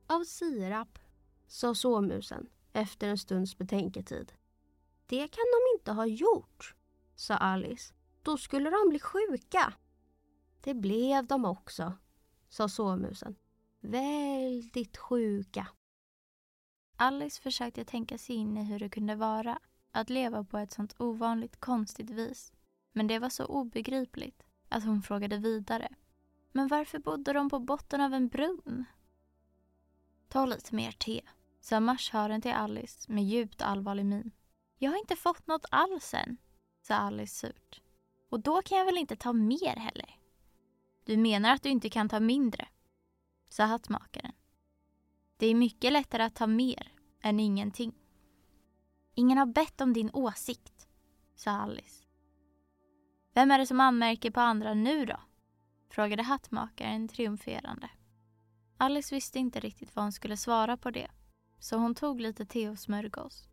Av 0.07 0.23
sirap, 0.23 0.99
sa 1.47 1.75
såmusen 1.75 2.47
efter 2.73 3.07
en 3.07 3.17
stunds 3.17 3.57
betänketid. 3.57 4.33
Det 5.05 5.27
kan 5.27 5.45
de 5.45 5.77
inte 5.77 5.91
ha 5.91 6.05
gjort, 6.05 6.75
sa 7.15 7.35
Alice. 7.35 7.93
Då 8.23 8.37
skulle 8.37 8.69
de 8.69 8.89
bli 8.89 8.99
sjuka. 8.99 9.73
Det 10.61 10.73
blev 10.73 11.27
de 11.27 11.45
också, 11.45 11.93
sa 12.49 12.69
såmusen. 12.69 13.35
Väldigt 13.79 14.97
sjuka. 14.97 15.67
Alice 16.97 17.41
försökte 17.41 17.85
tänka 17.85 18.17
sig 18.17 18.35
in 18.35 18.57
i 18.57 18.63
hur 18.63 18.79
det 18.79 18.89
kunde 18.89 19.15
vara 19.15 19.59
att 19.91 20.09
leva 20.09 20.43
på 20.43 20.57
ett 20.57 20.71
sånt 20.71 20.95
ovanligt 20.97 21.59
konstigt 21.59 22.09
vis. 22.09 22.53
Men 22.91 23.07
det 23.07 23.19
var 23.19 23.29
så 23.29 23.45
obegripligt 23.45 24.43
att 24.69 24.83
hon 24.83 25.01
frågade 25.01 25.37
vidare. 25.37 25.95
Men 26.51 26.67
varför 26.67 26.99
bodde 26.99 27.33
de 27.33 27.49
på 27.49 27.59
botten 27.59 28.01
av 28.01 28.13
en 28.13 28.27
brunn? 28.27 28.85
Ta 30.27 30.45
lite 30.45 30.75
mer 30.75 30.91
te, 30.91 31.21
sa 31.61 31.79
marsharen 31.79 32.41
till 32.41 32.53
Alice 32.53 33.11
med 33.11 33.23
djupt 33.23 33.61
allvarlig 33.61 34.05
min. 34.05 34.31
Jag 34.77 34.91
har 34.91 34.97
inte 34.97 35.15
fått 35.15 35.47
något 35.47 35.65
alls 35.71 36.13
än, 36.13 36.37
sa 36.81 36.95
Alice 36.95 37.35
surt. 37.35 37.81
Och 38.29 38.39
då 38.39 38.61
kan 38.61 38.77
jag 38.77 38.85
väl 38.85 38.97
inte 38.97 39.15
ta 39.15 39.33
mer 39.33 39.75
heller? 39.75 40.19
Du 41.05 41.17
menar 41.17 41.53
att 41.53 41.63
du 41.63 41.69
inte 41.69 41.89
kan 41.89 42.09
ta 42.09 42.19
mindre? 42.19 42.67
sa 43.49 43.63
hattmakaren. 43.63 44.31
Det 45.37 45.47
är 45.47 45.55
mycket 45.55 45.93
lättare 45.93 46.23
att 46.23 46.35
ta 46.35 46.47
mer 46.47 46.91
än 47.21 47.39
ingenting. 47.39 47.93
Ingen 49.13 49.37
har 49.37 49.45
bett 49.45 49.81
om 49.81 49.93
din 49.93 50.09
åsikt, 50.13 50.87
sa 51.35 51.51
Alice. 51.51 52.03
Vem 53.33 53.51
är 53.51 53.59
det 53.59 53.67
som 53.67 53.79
anmärker 53.79 54.31
på 54.31 54.39
andra 54.39 54.73
nu 54.73 55.05
då? 55.05 55.19
frågade 55.89 56.23
hattmakaren 56.23 57.07
triumferande. 57.07 57.89
Alice 58.77 59.15
visste 59.15 59.39
inte 59.39 59.59
riktigt 59.59 59.95
vad 59.95 60.05
hon 60.05 60.11
skulle 60.11 60.37
svara 60.37 60.77
på 60.77 60.91
det, 60.91 61.11
så 61.59 61.77
hon 61.77 61.95
tog 61.95 62.21
lite 62.21 62.45
te 62.45 62.69
och 62.69 62.79
smörgås. 62.79 63.47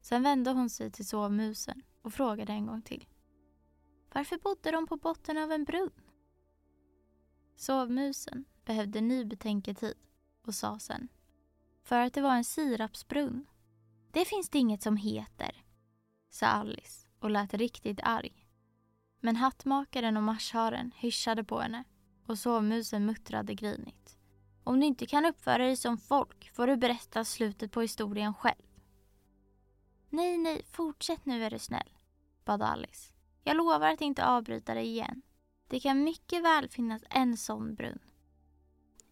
Sen 0.00 0.22
vände 0.22 0.50
hon 0.50 0.70
sig 0.70 0.90
till 0.90 1.06
sovmusen 1.06 1.82
och 2.02 2.14
frågade 2.14 2.52
en 2.52 2.66
gång 2.66 2.82
till. 2.82 3.06
Varför 4.12 4.38
bodde 4.38 4.70
de 4.70 4.86
på 4.86 4.96
botten 4.96 5.38
av 5.38 5.52
en 5.52 5.64
brunn? 5.64 6.03
Sovmusen 7.56 8.44
behövde 8.64 9.00
ny 9.00 9.24
betänketid 9.24 9.96
och 10.46 10.54
sa 10.54 10.78
sen. 10.78 11.08
För 11.82 12.00
att 12.00 12.14
det 12.14 12.20
var 12.20 12.34
en 12.34 12.44
sirapsbrunn. 12.44 13.46
Det 14.10 14.24
finns 14.24 14.48
det 14.50 14.58
inget 14.58 14.82
som 14.82 14.96
heter, 14.96 15.64
sa 16.30 16.46
Alice 16.46 17.06
och 17.18 17.30
lät 17.30 17.54
riktigt 17.54 18.00
arg. 18.02 18.46
Men 19.20 19.36
hattmakaren 19.36 20.16
och 20.16 20.22
marsharen 20.22 20.90
hyschade 20.96 21.44
på 21.44 21.60
henne 21.60 21.84
och 22.26 22.38
sovmusen 22.38 23.06
muttrade 23.06 23.54
grinigt. 23.54 24.16
Om 24.64 24.80
du 24.80 24.86
inte 24.86 25.06
kan 25.06 25.26
uppföra 25.26 25.58
dig 25.58 25.76
som 25.76 25.98
folk 25.98 26.50
får 26.54 26.66
du 26.66 26.76
berätta 26.76 27.24
slutet 27.24 27.72
på 27.72 27.80
historien 27.80 28.34
själv. 28.34 28.62
Nej, 30.10 30.38
nej, 30.38 30.62
fortsätt 30.70 31.26
nu 31.26 31.44
är 31.44 31.50
du 31.50 31.58
snäll, 31.58 31.90
bad 32.44 32.62
Alice. 32.62 33.12
Jag 33.42 33.56
lovar 33.56 33.92
att 33.92 34.00
inte 34.00 34.26
avbryta 34.26 34.74
dig 34.74 34.86
igen. 34.86 35.22
Det 35.68 35.80
kan 35.80 36.04
mycket 36.04 36.44
väl 36.44 36.68
finnas 36.68 37.02
en 37.10 37.36
sån 37.36 37.74
brunn. 37.74 37.98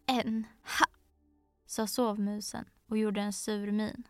En, 0.06 0.46
ha! 0.62 0.86
sa 1.66 1.86
sovmusen 1.86 2.64
och 2.86 2.98
gjorde 2.98 3.20
en 3.20 3.32
sur 3.32 3.70
min. 3.72 4.08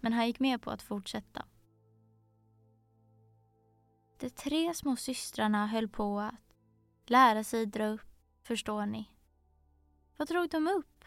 Men 0.00 0.12
han 0.12 0.26
gick 0.26 0.40
med 0.40 0.62
på 0.62 0.70
att 0.70 0.82
fortsätta. 0.82 1.44
De 4.20 4.30
tre 4.30 4.74
små 4.74 4.96
systrarna 4.96 5.66
höll 5.66 5.88
på 5.88 6.20
att 6.20 6.34
lära 7.06 7.44
sig 7.44 7.66
dra 7.66 7.86
upp, 7.86 8.10
förstår 8.42 8.86
ni. 8.86 9.10
Vad 10.16 10.28
drog 10.28 10.50
de 10.50 10.68
upp? 10.68 11.04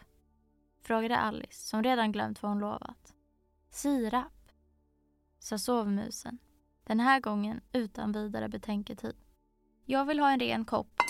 frågade 0.82 1.18
Alice 1.18 1.66
som 1.68 1.82
redan 1.82 2.12
glömt 2.12 2.42
vad 2.42 2.50
hon 2.50 2.60
lovat. 2.60 3.14
Sirap, 3.70 4.50
sa 5.38 5.58
sovmusen, 5.58 6.38
den 6.84 7.00
här 7.00 7.20
gången 7.20 7.60
utan 7.72 8.12
vidare 8.12 8.48
betänketid. 8.48 9.23
Jag 9.86 10.04
vill 10.04 10.20
ha 10.20 10.30
en 10.30 10.40
ren 10.40 10.64
kopp, 10.64 11.00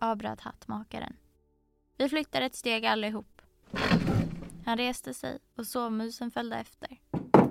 avbröt 0.00 0.40
hattmakaren. 0.40 1.16
Vi 1.96 2.08
flyttar 2.08 2.42
ett 2.42 2.54
steg 2.54 2.86
allihop. 2.86 3.42
Han 4.64 4.76
reste 4.76 5.14
sig 5.14 5.38
och 5.56 5.66
sovmusen 5.66 6.30
följde 6.30 6.56
efter. 6.56 7.00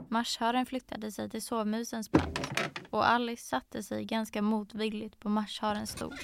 Marsharen 0.09 0.65
flyttade 0.65 1.11
sig 1.11 1.29
till 1.29 1.41
sovmusens 1.41 2.09
plats 2.09 2.39
och 2.89 3.09
Alice 3.09 3.47
satte 3.47 3.83
sig 3.83 4.05
ganska 4.05 4.41
motvilligt 4.41 5.19
på 5.19 5.29
marsharens 5.29 5.91
stol. 5.91 6.15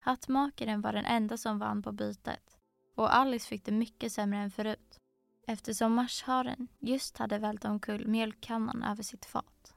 Hattmakaren 0.00 0.80
var 0.80 0.92
den 0.92 1.04
enda 1.04 1.36
som 1.36 1.58
vann 1.58 1.82
på 1.82 1.92
bytet 1.92 2.58
och 2.94 3.14
Alice 3.14 3.48
fick 3.48 3.64
det 3.64 3.72
mycket 3.72 4.12
sämre 4.12 4.38
än 4.38 4.50
förut 4.50 5.00
eftersom 5.46 5.94
marsharen 5.94 6.68
just 6.78 7.16
hade 7.18 7.38
vält 7.38 7.64
omkull 7.64 8.06
mjölkkannan 8.06 8.82
över 8.82 9.02
sitt 9.02 9.24
fat. 9.24 9.71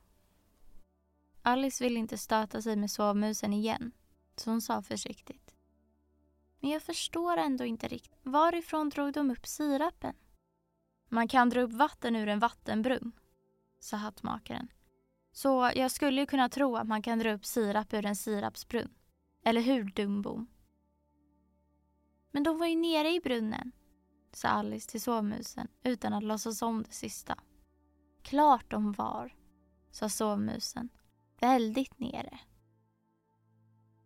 Alice 1.47 1.83
ville 1.83 1.99
inte 1.99 2.17
stöta 2.17 2.61
sig 2.61 2.75
med 2.75 2.91
sovmusen 2.91 3.53
igen 3.53 3.91
så 4.35 4.49
hon 4.49 4.61
sa 4.61 4.81
försiktigt. 4.81 5.55
Men 6.59 6.69
jag 6.69 6.81
förstår 6.81 7.37
ändå 7.37 7.65
inte 7.65 7.87
riktigt. 7.87 8.19
Varifrån 8.23 8.89
drog 8.89 9.13
de 9.13 9.31
upp 9.31 9.47
sirapen? 9.47 10.15
Man 11.09 11.27
kan 11.27 11.49
dra 11.49 11.61
upp 11.61 11.73
vatten 11.73 12.15
ur 12.15 12.27
en 12.27 12.39
vattenbrunn, 12.39 13.11
sa 13.79 13.97
hattmakaren. 13.97 14.67
Så 15.31 15.71
jag 15.75 15.91
skulle 15.91 16.21
ju 16.21 16.27
kunna 16.27 16.49
tro 16.49 16.75
att 16.75 16.87
man 16.87 17.01
kan 17.01 17.19
dra 17.19 17.33
upp 17.33 17.45
sirap 17.45 17.93
ur 17.93 18.05
en 18.05 18.15
sirapsbrunn. 18.15 18.93
Eller 19.43 19.61
hur, 19.61 19.83
dumbom? 19.83 20.47
Men 22.31 22.43
de 22.43 22.59
var 22.59 22.67
ju 22.67 22.75
nere 22.75 23.09
i 23.09 23.19
brunnen, 23.19 23.71
sa 24.31 24.47
Alice 24.47 24.89
till 24.91 25.01
sovmusen 25.01 25.67
utan 25.83 26.13
att 26.13 26.23
låtsas 26.23 26.61
om 26.61 26.83
det 26.83 26.93
sista. 26.93 27.35
Klart 28.21 28.71
de 28.71 28.91
var, 28.91 29.35
sa 29.91 30.09
sovmusen. 30.09 30.89
Väldigt 31.45 31.99
nere. 31.99 32.39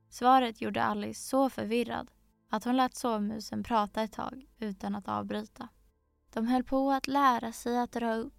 Svaret 0.09 0.61
gjorde 0.61 0.83
Alice 0.83 1.29
så 1.29 1.49
förvirrad 1.49 2.11
att 2.49 2.63
hon 2.63 2.77
lät 2.77 2.95
sovmusen 2.95 3.63
prata 3.63 4.01
ett 4.01 4.11
tag 4.11 4.45
utan 4.57 4.95
att 4.95 5.07
avbryta. 5.07 5.69
De 6.33 6.47
höll 6.47 6.63
på 6.63 6.91
att 6.91 7.07
lära 7.07 7.51
sig 7.51 7.77
att 7.77 7.91
dra 7.91 8.15
upp, 8.15 8.33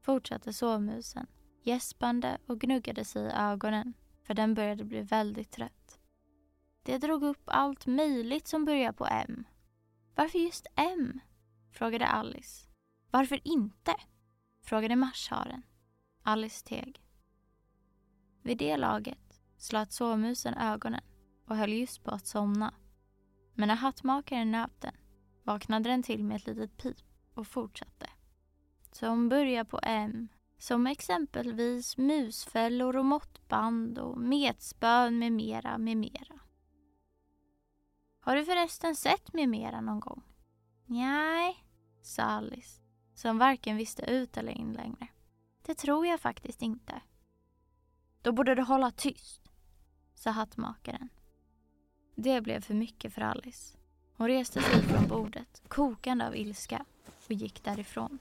fortsatte 0.00 0.52
sovmusen 0.52 1.26
gäspande 1.62 2.38
och 2.46 2.60
gnuggade 2.60 3.04
sig 3.04 3.26
i 3.26 3.32
ögonen 3.32 3.94
för 4.22 4.34
den 4.34 4.54
började 4.54 4.84
bli 4.84 5.02
väldigt 5.02 5.50
trött. 5.50 5.98
Det 6.82 6.98
drog 6.98 7.22
upp 7.22 7.42
allt 7.44 7.86
möjligt 7.86 8.48
som 8.48 8.64
börjar 8.64 8.92
på 8.92 9.06
M. 9.06 9.44
Varför 10.14 10.38
just 10.38 10.66
M? 10.76 11.20
frågade 11.72 12.06
Alice. 12.06 12.68
Varför 13.10 13.40
inte? 13.44 13.94
frågade 14.62 14.96
marsharen. 14.96 15.62
Alice 16.22 16.64
teg. 16.66 17.03
Vid 18.44 18.58
det 18.58 18.76
laget 18.76 19.40
slöt 19.56 19.92
sovmusen 19.92 20.54
ögonen 20.54 21.00
och 21.46 21.56
höll 21.56 21.72
just 21.72 22.04
på 22.04 22.10
att 22.10 22.26
somna. 22.26 22.74
Men 23.54 23.68
när 23.68 23.74
hattmakaren 23.74 24.50
nöp 24.50 24.80
den 24.80 24.94
vaknade 25.42 25.90
den 25.90 26.02
till 26.02 26.24
med 26.24 26.36
ett 26.36 26.46
litet 26.46 26.76
pip 26.76 26.96
och 27.34 27.46
fortsatte. 27.46 28.10
Som 28.92 29.28
börjar 29.28 29.64
på 29.64 29.80
M, 29.82 30.28
som 30.58 30.86
exempelvis 30.86 31.96
musfällor 31.96 32.96
och 32.96 33.04
måttband 33.04 33.98
och 33.98 34.18
metspön 34.18 35.18
med 35.18 35.32
mera, 35.32 35.78
med 35.78 35.96
mera. 35.96 36.40
Har 38.20 38.36
du 38.36 38.44
förresten 38.44 38.96
sett 38.96 39.32
med 39.32 39.48
mera 39.48 39.80
någon 39.80 40.00
gång? 40.00 40.22
Nej, 40.86 41.64
sa 42.02 42.22
Alice, 42.22 42.80
som 43.14 43.38
varken 43.38 43.76
visste 43.76 44.02
ut 44.02 44.36
eller 44.36 44.52
in 44.52 44.72
längre. 44.72 45.08
Det 45.66 45.74
tror 45.74 46.06
jag 46.06 46.20
faktiskt 46.20 46.62
inte. 46.62 47.02
Då 48.24 48.32
borde 48.32 48.54
du 48.54 48.62
hålla 48.62 48.90
tyst, 48.90 49.40
sa 50.14 50.30
hattmakaren. 50.30 51.08
Det 52.14 52.40
blev 52.40 52.60
för 52.60 52.74
mycket 52.74 53.14
för 53.14 53.20
Alice. 53.20 53.76
Hon 54.16 54.28
reste 54.28 54.62
sig 54.62 54.82
från 54.82 55.08
bordet, 55.08 55.62
kokande 55.68 56.26
av 56.26 56.36
ilska, 56.36 56.84
och 57.26 57.32
gick 57.32 57.64
därifrån. 57.64 58.18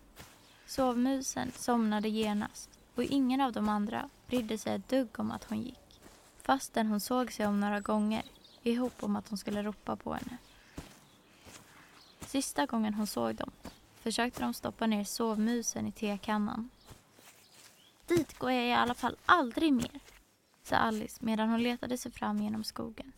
Sovmusen 0.66 1.52
somnade 1.52 2.10
genast 2.10 2.70
och 2.96 3.04
ingen 3.04 3.42
av 3.42 3.52
de 3.52 3.70
andra 3.70 4.10
brydde 4.28 4.58
sig 4.58 4.76
ett 4.76 4.90
dugg 4.90 5.20
om 5.20 5.32
att 5.32 5.44
hon 5.44 5.62
gick. 5.62 6.02
Fastän 6.38 6.88
hon 6.88 7.00
såg 7.00 7.32
sig 7.32 7.48
om 7.48 7.60
några 7.60 7.80
gånger 7.80 8.24
i 8.64 8.76
hopp 8.76 9.04
om 9.04 9.16
att 9.16 9.30
hon 9.30 9.38
skulle 9.38 9.64
ropa 9.64 9.96
på 9.96 10.14
henne. 10.14 10.38
Sista 12.20 12.66
gången 12.66 12.94
hon 12.94 13.08
såg 13.08 13.36
dem 13.36 13.52
försökte 14.04 14.42
de 14.42 14.54
stoppa 14.54 14.88
ner 14.88 15.04
sovmusen 15.04 15.88
i 15.88 15.92
tekannan. 15.92 16.70
Dit 18.06 18.40
går 18.40 18.52
jag 18.52 18.68
i 18.68 18.74
alla 18.74 18.94
fall 18.94 19.18
aldrig 19.26 19.74
mer, 19.74 20.00
sa 20.64 20.76
Alice 20.76 21.26
medan 21.26 21.50
hon 21.50 21.64
letade 21.64 21.98
sig 21.98 22.12
fram 22.12 22.38
genom 22.38 22.64
skogen. 22.64 23.12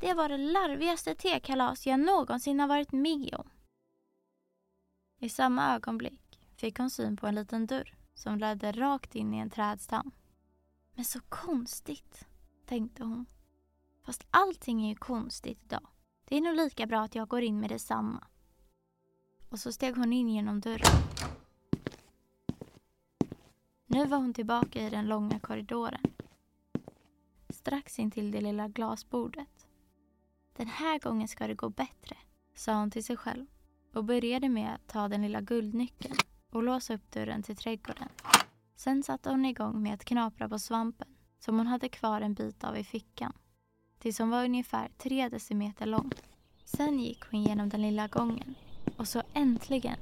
Det 0.00 0.14
var 0.14 0.28
det 0.28 0.38
larvigaste 0.38 1.14
tekalas 1.14 1.86
jag 1.86 2.00
någonsin 2.00 2.60
har 2.60 2.68
varit 2.68 2.92
med 2.92 3.34
om. 3.34 3.50
I 5.18 5.28
samma 5.28 5.74
ögonblick 5.74 6.40
fick 6.56 6.78
hon 6.78 6.90
syn 6.90 7.16
på 7.16 7.26
en 7.26 7.34
liten 7.34 7.66
dörr 7.66 7.94
som 8.14 8.38
ledde 8.38 8.72
rakt 8.72 9.14
in 9.14 9.34
i 9.34 9.38
en 9.38 9.50
trädstam. 9.50 10.10
Men 10.94 11.04
så 11.04 11.20
konstigt, 11.28 12.26
tänkte 12.66 13.04
hon. 13.04 13.26
Fast 14.04 14.26
allting 14.30 14.84
är 14.84 14.88
ju 14.88 14.96
konstigt 14.96 15.60
idag. 15.64 15.86
Det 16.24 16.36
är 16.36 16.40
nog 16.40 16.56
lika 16.56 16.86
bra 16.86 17.00
att 17.02 17.14
jag 17.14 17.28
går 17.28 17.42
in 17.42 17.60
med 17.60 17.70
detsamma. 17.70 18.26
Och 19.48 19.58
så 19.58 19.72
steg 19.72 19.96
hon 19.96 20.12
in 20.12 20.28
genom 20.28 20.60
dörren. 20.60 21.02
Nu 23.92 24.06
var 24.06 24.18
hon 24.18 24.34
tillbaka 24.34 24.86
i 24.86 24.90
den 24.90 25.08
långa 25.08 25.38
korridoren. 25.38 26.00
Strax 27.48 27.98
intill 27.98 28.30
det 28.30 28.40
lilla 28.40 28.68
glasbordet. 28.68 29.66
Den 30.56 30.66
här 30.66 30.98
gången 30.98 31.28
ska 31.28 31.46
det 31.46 31.54
gå 31.54 31.68
bättre, 31.68 32.16
sa 32.54 32.74
hon 32.74 32.90
till 32.90 33.04
sig 33.04 33.16
själv 33.16 33.46
och 33.94 34.04
började 34.04 34.48
med 34.48 34.74
att 34.74 34.86
ta 34.86 35.08
den 35.08 35.22
lilla 35.22 35.40
guldnyckeln 35.40 36.14
och 36.50 36.62
låsa 36.62 36.94
upp 36.94 37.10
dörren 37.10 37.42
till 37.42 37.56
trädgården. 37.56 38.08
Sen 38.76 39.02
satte 39.02 39.30
hon 39.30 39.44
igång 39.44 39.82
med 39.82 39.94
att 39.94 40.04
knapra 40.04 40.48
på 40.48 40.58
svampen 40.58 41.08
som 41.38 41.58
hon 41.58 41.66
hade 41.66 41.88
kvar 41.88 42.20
en 42.20 42.34
bit 42.34 42.64
av 42.64 42.76
i 42.76 42.84
fickan 42.84 43.32
tills 43.98 44.18
hon 44.18 44.30
var 44.30 44.44
ungefär 44.44 44.90
tre 44.98 45.28
decimeter 45.28 45.86
lång. 45.86 46.12
Sen 46.64 47.00
gick 47.00 47.24
hon 47.30 47.42
genom 47.42 47.68
den 47.68 47.82
lilla 47.82 48.08
gången 48.08 48.54
och 48.96 49.08
så 49.08 49.22
äntligen 49.32 49.98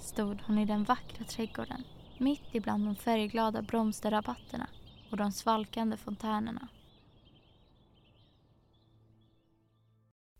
stod 0.00 0.40
hon 0.46 0.58
i 0.58 0.64
den 0.64 0.84
vackra 0.84 1.24
trädgården 1.24 1.84
mitt 2.22 2.54
ibland 2.54 2.84
de 2.84 2.96
färgglada 2.96 3.62
blomsterrabatterna 3.62 4.68
och 5.10 5.16
de 5.16 5.32
svalkande 5.32 5.96
fontänerna. 5.96 6.68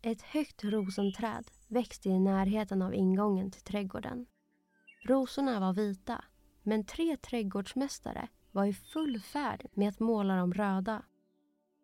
Ett 0.01 0.21
högt 0.21 0.63
rosenträd 0.63 1.51
växte 1.67 2.09
i 2.09 2.19
närheten 2.19 2.81
av 2.81 2.93
ingången 2.93 3.51
till 3.51 3.61
trädgården. 3.61 4.25
Rosorna 5.05 5.59
var 5.59 5.73
vita, 5.73 6.23
men 6.63 6.85
tre 6.85 7.17
trädgårdsmästare 7.17 8.27
var 8.51 8.65
i 8.65 8.73
full 8.73 9.19
färd 9.19 9.65
med 9.73 9.89
att 9.89 9.99
måla 9.99 10.35
dem 10.35 10.53
röda. 10.53 11.03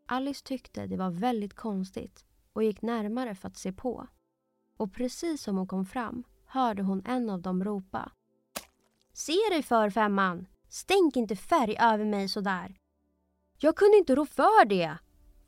Alice 0.08 0.46
tyckte 0.46 0.88
det 0.88 0.98
var 0.98 1.12
väldigt 1.12 1.54
konstigt 1.54 2.26
och 2.54 2.64
gick 2.64 2.82
närmare 2.82 3.36
för 3.36 3.48
att 3.48 3.58
se 3.58 3.74
på. 3.74 4.08
Och 4.78 4.94
precis 4.94 5.44
som 5.44 5.58
hon 5.58 5.68
kom 5.68 5.86
fram 5.86 6.24
hörde 6.46 6.84
hon 6.84 7.02
en 7.06 7.30
av 7.30 7.42
dem 7.42 7.64
ropa. 7.64 8.12
Se 9.20 9.34
dig 9.50 9.64
för 9.64 9.90
femman! 9.90 10.48
Stänk 10.70 11.16
inte 11.16 11.36
färg 11.36 11.78
över 11.80 12.06
mig 12.06 12.30
sådär. 12.30 12.76
Jag 13.58 13.76
kunde 13.76 13.98
inte 13.98 14.16
rå 14.16 14.26
för 14.26 14.66
det, 14.66 14.98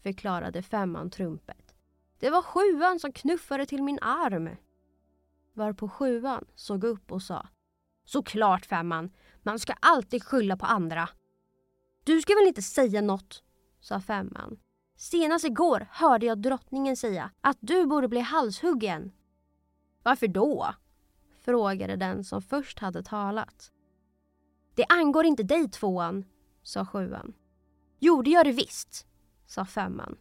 förklarade 0.03 0.61
femman 0.61 1.09
trumpet. 1.09 1.75
Det 2.19 2.29
var 2.29 2.41
sjuan 2.41 2.99
som 2.99 3.11
knuffade 3.11 3.65
till 3.65 3.83
min 3.83 3.99
arm. 4.01 4.49
Varpå 5.53 5.89
sjuan 5.89 6.45
såg 6.55 6.83
upp 6.83 7.11
och 7.11 7.21
sa 7.21 7.47
Såklart 8.05 8.65
femman, 8.65 9.11
man 9.43 9.59
ska 9.59 9.73
alltid 9.79 10.23
skylla 10.23 10.57
på 10.57 10.65
andra. 10.65 11.09
Du 12.03 12.21
ska 12.21 12.35
väl 12.35 12.47
inte 12.47 12.61
säga 12.61 13.01
något, 13.01 13.43
sa 13.79 13.99
femman. 14.01 14.59
Senast 14.97 15.45
igår 15.45 15.87
hörde 15.91 16.25
jag 16.25 16.41
drottningen 16.41 16.97
säga 16.97 17.31
att 17.41 17.57
du 17.59 17.85
borde 17.85 18.07
bli 18.07 18.19
halshuggen. 18.19 19.11
Varför 20.03 20.27
då? 20.27 20.73
Frågade 21.41 21.95
den 21.95 22.23
som 22.23 22.41
först 22.41 22.79
hade 22.79 23.03
talat. 23.03 23.71
Det 24.75 24.85
angår 24.89 25.25
inte 25.25 25.43
dig 25.43 25.69
tvåan, 25.69 26.25
sa 26.63 26.85
sjuan. 26.85 27.33
Jo, 27.99 28.21
det 28.21 28.29
gör 28.29 28.43
det 28.43 28.51
visst, 28.51 29.07
sa 29.45 29.65
femman. 29.65 30.17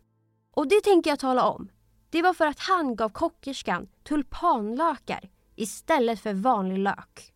Och 0.50 0.68
det 0.68 0.80
tänker 0.80 1.10
jag 1.10 1.18
tala 1.18 1.44
om. 1.50 1.70
Det 2.10 2.22
var 2.22 2.34
för 2.34 2.46
att 2.46 2.58
han 2.58 2.96
gav 2.96 3.08
kockerskan 3.08 3.88
tulpanlökar 4.02 5.30
istället 5.56 6.20
för 6.20 6.34
vanlig 6.34 6.78
lök. 6.78 7.34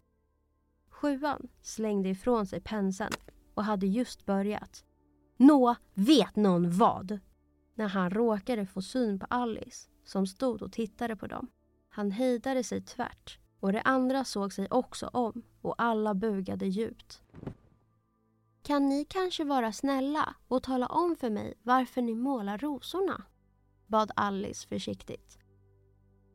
Sjuan 0.90 1.48
slängde 1.62 2.08
ifrån 2.08 2.46
sig 2.46 2.60
penseln 2.60 3.12
och 3.54 3.64
hade 3.64 3.86
just 3.86 4.26
börjat. 4.26 4.84
Nå, 5.36 5.74
vet 5.94 6.36
någon 6.36 6.70
vad? 6.70 7.18
När 7.74 7.88
han 7.88 8.10
råkade 8.10 8.66
få 8.66 8.82
syn 8.82 9.18
på 9.18 9.26
Alice 9.30 9.90
som 10.04 10.26
stod 10.26 10.62
och 10.62 10.72
tittade 10.72 11.16
på 11.16 11.26
dem. 11.26 11.50
Han 11.88 12.10
hejdade 12.10 12.64
sig 12.64 12.82
tvärt 12.82 13.38
och 13.64 13.72
de 13.72 13.82
andra 13.84 14.24
såg 14.24 14.52
sig 14.52 14.68
också 14.70 15.06
om 15.12 15.42
och 15.62 15.74
alla 15.78 16.14
bugade 16.14 16.66
djupt. 16.66 17.22
Kan 18.62 18.88
ni 18.88 19.04
kanske 19.04 19.44
vara 19.44 19.72
snälla 19.72 20.34
och 20.48 20.62
tala 20.62 20.86
om 20.86 21.16
för 21.16 21.30
mig 21.30 21.54
varför 21.62 22.02
ni 22.02 22.14
målar 22.14 22.58
rosorna? 22.58 23.22
bad 23.86 24.10
Alice 24.16 24.68
försiktigt. 24.68 25.38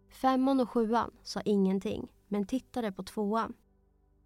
Femman 0.09 0.59
och 0.59 0.69
sjuan 0.69 1.11
sa 1.23 1.41
ingenting 1.41 2.11
men 2.27 2.47
tittade 2.47 2.91
på 2.91 3.03
tvåan. 3.03 3.53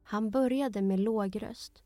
Han 0.04 0.32
började 0.32 0.82
med 0.82 1.00
låg 1.00 1.42
röst. 1.44 1.84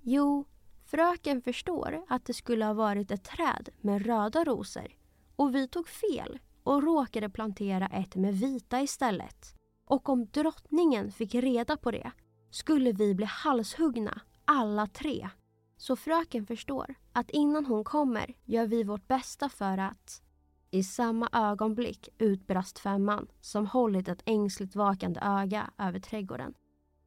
Jo, 0.00 0.44
fröken 0.84 1.42
förstår 1.42 2.04
att 2.08 2.24
det 2.24 2.34
skulle 2.34 2.64
ha 2.64 2.74
varit 2.74 3.10
ett 3.10 3.24
träd 3.24 3.68
med 3.80 4.06
röda 4.06 4.44
rosor 4.44 4.96
och 5.36 5.54
vi 5.54 5.68
tog 5.68 5.88
fel 5.88 6.38
och 6.62 6.82
råkade 6.82 7.30
plantera 7.30 7.86
ett 7.86 8.14
med 8.14 8.34
vita 8.34 8.80
istället. 8.82 9.61
Och 9.92 10.08
om 10.08 10.26
drottningen 10.26 11.12
fick 11.12 11.34
reda 11.34 11.76
på 11.76 11.90
det 11.90 12.12
skulle 12.50 12.92
vi 12.92 13.14
bli 13.14 13.26
halshuggna, 13.26 14.20
alla 14.44 14.86
tre. 14.86 15.28
Så 15.76 15.96
fröken 15.96 16.46
förstår 16.46 16.94
att 17.12 17.30
innan 17.30 17.66
hon 17.66 17.84
kommer 17.84 18.34
gör 18.44 18.66
vi 18.66 18.84
vårt 18.84 19.08
bästa 19.08 19.48
för 19.48 19.78
att... 19.78 20.22
I 20.70 20.84
samma 20.84 21.28
ögonblick 21.32 22.08
utbrast 22.18 22.78
femman 22.78 23.28
som 23.40 23.66
hållit 23.66 24.08
ett 24.08 24.22
ängsligt 24.24 24.76
vakande 24.76 25.20
öga 25.20 25.70
över 25.78 26.00
trädgården. 26.00 26.54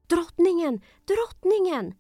Drottningen! 0.08 0.82
Drottningen! 1.06 1.94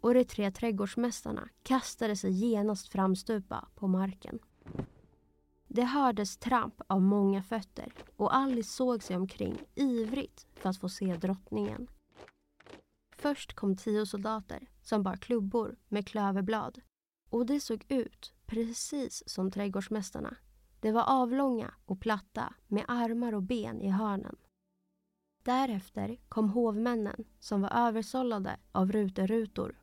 Och 0.00 0.14
de 0.14 0.24
tre 0.24 0.50
trädgårdsmästarna 0.50 1.48
kastade 1.62 2.16
sig 2.16 2.30
genast 2.30 2.88
framstupa 2.92 3.68
på 3.74 3.86
marken. 3.86 4.38
Det 5.74 5.84
hördes 5.84 6.36
tramp 6.36 6.80
av 6.86 7.02
många 7.02 7.42
fötter 7.42 7.92
och 8.16 8.34
Alice 8.34 8.72
såg 8.72 9.02
sig 9.02 9.16
omkring 9.16 9.58
ivrigt 9.74 10.46
för 10.54 10.70
att 10.70 10.76
få 10.76 10.88
se 10.88 11.16
drottningen. 11.16 11.90
Först 13.16 13.54
kom 13.54 13.76
tio 13.76 14.06
soldater 14.06 14.70
som 14.82 15.02
bar 15.02 15.16
klubbor 15.16 15.76
med 15.88 16.06
klöverblad 16.06 16.80
och 17.30 17.46
det 17.46 17.60
såg 17.60 17.84
ut 17.88 18.32
precis 18.46 19.22
som 19.26 19.50
trädgårdsmästarna. 19.50 20.36
De 20.80 20.92
var 20.92 21.04
avlånga 21.06 21.74
och 21.86 22.00
platta 22.00 22.54
med 22.68 22.84
armar 22.88 23.34
och 23.34 23.42
ben 23.42 23.80
i 23.80 23.88
hörnen. 23.88 24.36
Därefter 25.42 26.18
kom 26.28 26.48
hovmännen 26.48 27.24
som 27.40 27.62
var 27.62 27.70
översållade 27.70 28.56
av 28.72 28.92
ruterutor. 28.92 29.80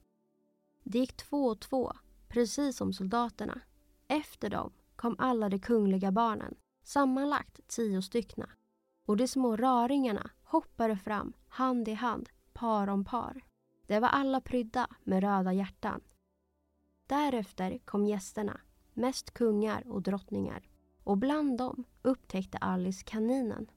Det 0.84 1.00
gick 1.00 1.18
två 1.18 1.46
och 1.46 1.60
två, 1.60 1.94
precis 2.28 2.78
som 2.78 2.94
soldaterna. 2.94 3.62
Efter 4.08 4.50
dem 4.50 4.72
kom 5.00 5.16
alla 5.20 5.50
de 5.50 5.60
kungliga 5.60 6.12
barnen, 6.12 6.56
sammanlagt 6.84 7.68
tio 7.68 8.02
styckna. 8.02 8.50
Och 9.06 9.18
de 9.18 9.28
små 9.28 9.56
raringarna 9.56 10.32
hoppade 10.44 10.98
fram 10.98 11.34
hand 11.48 11.88
i 11.88 11.94
hand, 11.94 12.30
par 12.54 12.88
om 12.88 13.06
par. 13.06 13.44
De 13.88 14.00
var 14.00 14.10
alla 14.10 14.42
prydda 14.42 14.88
med 15.04 15.24
röda 15.24 15.54
hjärtan. 15.54 16.02
Därefter 17.08 17.78
kom 17.86 18.06
gästerna, 18.06 18.62
mest 18.94 19.34
kungar 19.34 19.88
och 19.88 20.02
drottningar. 20.02 20.70
Och 21.04 21.18
bland 21.18 21.58
dem 21.58 21.84
upptäckte 22.02 22.58
Alice 22.58 23.04
kaninen. 23.06 23.72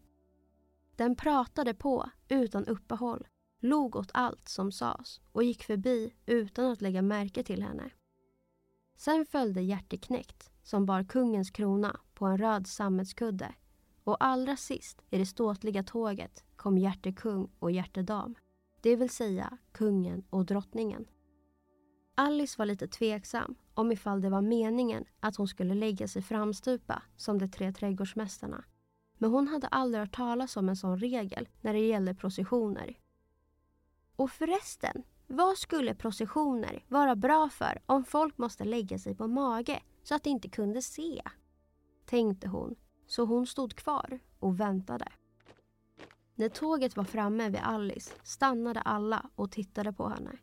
Den 0.96 1.16
pratade 1.16 1.74
på 1.74 2.10
utan 2.28 2.66
uppehåll, 2.66 3.28
log 3.60 3.96
åt 3.96 4.10
allt 4.14 4.48
som 4.48 4.72
sades 4.72 5.20
och 5.32 5.44
gick 5.44 5.62
förbi 5.62 6.14
utan 6.26 6.64
att 6.64 6.82
lägga 6.82 7.02
märke 7.02 7.42
till 7.42 7.62
henne. 7.62 7.90
Sen 8.96 9.26
följde 9.26 9.62
Hjärteknäckt 9.62 10.51
som 10.62 10.86
bar 10.86 11.04
kungens 11.04 11.50
krona 11.50 12.00
på 12.14 12.26
en 12.26 12.38
röd 12.38 12.66
sammetskudde 12.66 13.54
och 14.04 14.24
allra 14.24 14.56
sist 14.56 15.02
i 15.10 15.18
det 15.18 15.26
ståtliga 15.26 15.82
tåget 15.82 16.44
kom 16.56 16.78
Hjärtekung 16.78 17.50
och 17.58 17.70
Hjärtedam, 17.70 18.34
det 18.80 18.96
vill 18.96 19.10
säga 19.10 19.58
kungen 19.72 20.24
och 20.30 20.46
drottningen. 20.46 21.06
Alice 22.14 22.58
var 22.58 22.66
lite 22.66 22.88
tveksam 22.88 23.54
om 23.74 23.92
ifall 23.92 24.20
det 24.20 24.30
var 24.30 24.42
meningen 24.42 25.04
att 25.20 25.36
hon 25.36 25.48
skulle 25.48 25.74
lägga 25.74 26.08
sig 26.08 26.22
framstupa 26.22 27.02
som 27.16 27.38
de 27.38 27.48
tre 27.48 27.72
trädgårdsmästarna. 27.72 28.64
Men 29.18 29.30
hon 29.30 29.48
hade 29.48 29.66
aldrig 29.66 30.00
hört 30.00 30.16
talas 30.16 30.56
om 30.56 30.68
en 30.68 30.76
sån 30.76 30.98
regel 30.98 31.48
när 31.60 31.72
det 31.72 31.86
gällde 31.86 32.14
processioner. 32.14 32.98
Och 34.16 34.30
förresten, 34.30 35.02
vad 35.26 35.58
skulle 35.58 35.94
processioner 35.94 36.84
vara 36.88 37.16
bra 37.16 37.48
för 37.48 37.78
om 37.86 38.04
folk 38.04 38.38
måste 38.38 38.64
lägga 38.64 38.98
sig 38.98 39.14
på 39.14 39.26
mage 39.26 39.82
så 40.02 40.14
att 40.14 40.24
de 40.24 40.30
inte 40.30 40.48
kunde 40.48 40.82
se? 40.82 41.22
Tänkte 42.06 42.48
hon, 42.48 42.76
så 43.06 43.24
hon 43.24 43.46
stod 43.46 43.74
kvar 43.74 44.20
och 44.38 44.60
väntade. 44.60 45.12
När 46.34 46.48
tåget 46.48 46.96
var 46.96 47.04
framme 47.04 47.48
vid 47.48 47.60
Alice 47.60 48.14
stannade 48.22 48.80
alla 48.80 49.30
och 49.34 49.50
tittade 49.50 49.92
på 49.92 50.08
henne. 50.08 50.38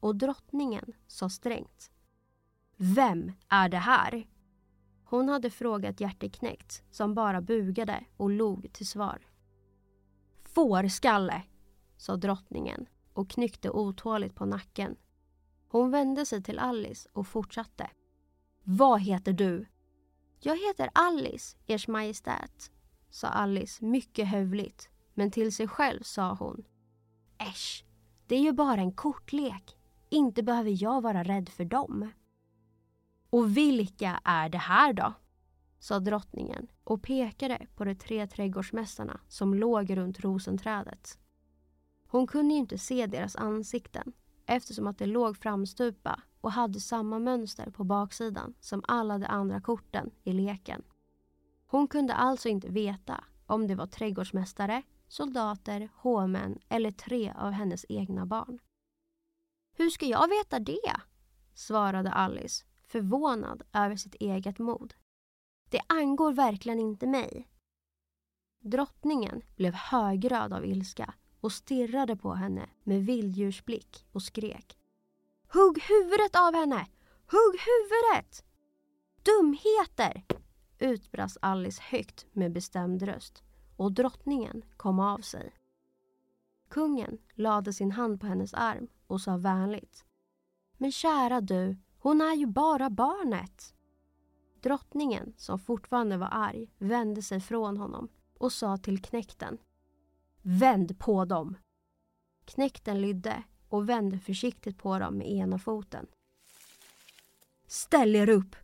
Och 0.00 0.16
drottningen 0.16 0.92
sa 1.06 1.28
strängt. 1.28 1.90
Vem 2.76 3.32
är 3.48 3.68
det 3.68 3.78
här? 3.78 4.28
Hon 5.04 5.28
hade 5.28 5.50
frågat 5.50 6.00
hjärteknäckt 6.00 6.82
som 6.90 7.14
bara 7.14 7.40
bugade 7.40 8.04
och 8.16 8.30
log 8.30 8.72
till 8.72 8.86
svar. 8.86 9.26
Fårskalle, 10.42 11.42
sa 11.96 12.16
drottningen 12.16 12.86
och 13.12 13.30
knyckte 13.30 13.70
otåligt 13.70 14.34
på 14.34 14.44
nacken. 14.44 14.96
Hon 15.68 15.90
vände 15.90 16.26
sig 16.26 16.42
till 16.42 16.58
Alice 16.58 17.08
och 17.12 17.26
fortsatte. 17.26 17.90
Vad 18.64 19.00
heter 19.00 19.32
du? 19.32 19.66
Jag 20.40 20.56
heter 20.56 20.90
Alice, 20.94 21.56
Ers 21.66 21.88
Majestät, 21.88 22.70
sa 23.10 23.28
Alice 23.28 23.84
mycket 23.84 24.28
hövligt. 24.28 24.88
Men 25.14 25.30
till 25.30 25.54
sig 25.54 25.68
själv 25.68 26.02
sa 26.02 26.34
hon. 26.34 26.64
Äsch, 27.38 27.84
det 28.26 28.34
är 28.36 28.40
ju 28.40 28.52
bara 28.52 28.80
en 28.80 28.92
kortlek. 28.92 29.76
Inte 30.10 30.42
behöver 30.42 30.82
jag 30.82 31.02
vara 31.02 31.22
rädd 31.22 31.48
för 31.48 31.64
dem. 31.64 32.10
Och 33.30 33.56
vilka 33.56 34.20
är 34.24 34.48
det 34.48 34.58
här 34.58 34.92
då? 34.92 35.14
sa 35.78 36.00
drottningen 36.00 36.66
och 36.84 37.02
pekade 37.02 37.66
på 37.76 37.84
de 37.84 37.94
tre 37.94 38.26
trädgårdsmästarna 38.26 39.20
som 39.28 39.54
låg 39.54 39.96
runt 39.96 40.20
rosenträdet. 40.20 41.18
Hon 42.06 42.26
kunde 42.26 42.54
ju 42.54 42.60
inte 42.60 42.78
se 42.78 43.06
deras 43.06 43.36
ansikten 43.36 44.12
eftersom 44.46 44.86
att 44.86 44.98
de 44.98 45.06
låg 45.06 45.36
framstupa 45.36 46.22
och 46.42 46.52
hade 46.52 46.80
samma 46.80 47.18
mönster 47.18 47.70
på 47.70 47.84
baksidan 47.84 48.54
som 48.60 48.82
alla 48.88 49.18
de 49.18 49.26
andra 49.26 49.60
korten 49.60 50.10
i 50.24 50.32
leken. 50.32 50.82
Hon 51.66 51.88
kunde 51.88 52.14
alltså 52.14 52.48
inte 52.48 52.68
veta 52.68 53.24
om 53.46 53.66
det 53.66 53.74
var 53.74 53.86
trädgårdsmästare, 53.86 54.82
soldater, 55.08 55.88
hovmän 55.94 56.58
eller 56.68 56.90
tre 56.90 57.32
av 57.36 57.50
hennes 57.50 57.86
egna 57.88 58.26
barn. 58.26 58.58
Hur 59.76 59.90
ska 59.90 60.06
jag 60.06 60.28
veta 60.28 60.58
det? 60.58 61.00
svarade 61.54 62.12
Alice, 62.12 62.64
förvånad 62.82 63.62
över 63.72 63.96
sitt 63.96 64.14
eget 64.14 64.58
mod. 64.58 64.94
Det 65.70 65.80
angår 65.86 66.32
verkligen 66.32 66.80
inte 66.80 67.06
mig. 67.06 67.48
Drottningen 68.60 69.42
blev 69.56 69.74
högröd 69.74 70.52
av 70.52 70.66
ilska 70.66 71.14
och 71.40 71.52
stirrade 71.52 72.16
på 72.16 72.34
henne 72.34 72.68
med 72.82 73.06
vilddjursblick 73.06 74.06
och 74.12 74.22
skrek. 74.22 74.78
Hugg 75.54 75.82
huvudet 75.82 76.36
av 76.36 76.54
henne! 76.54 76.86
Hugg 77.26 77.60
huvudet! 77.60 78.44
Dumheter! 79.22 80.24
utbrast 80.78 81.36
Alice 81.42 81.82
högt 81.82 82.26
med 82.32 82.52
bestämd 82.52 83.02
röst 83.02 83.42
och 83.76 83.92
drottningen 83.92 84.64
kom 84.76 85.00
av 85.00 85.18
sig. 85.18 85.54
Kungen 86.70 87.18
lade 87.34 87.72
sin 87.72 87.90
hand 87.90 88.20
på 88.20 88.26
hennes 88.26 88.54
arm 88.54 88.88
och 89.06 89.20
sa 89.20 89.36
vänligt. 89.36 90.04
Men 90.76 90.92
kära 90.92 91.40
du, 91.40 91.76
hon 91.98 92.20
är 92.20 92.34
ju 92.34 92.46
bara 92.46 92.90
barnet. 92.90 93.74
Drottningen, 94.62 95.34
som 95.36 95.58
fortfarande 95.58 96.16
var 96.16 96.28
arg, 96.32 96.70
vände 96.78 97.22
sig 97.22 97.40
från 97.40 97.76
honom 97.76 98.08
och 98.38 98.52
sa 98.52 98.76
till 98.76 99.02
knekten. 99.02 99.58
Vänd 100.42 100.98
på 100.98 101.24
dem! 101.24 101.56
Knekten 102.44 103.00
lydde 103.00 103.42
och 103.72 103.88
vände 103.88 104.18
försiktigt 104.18 104.78
på 104.78 104.98
dem 104.98 105.18
med 105.18 105.30
ena 105.30 105.58
foten. 105.58 106.06
Ställ 107.66 108.16
er 108.16 108.28
upp! 108.28 108.56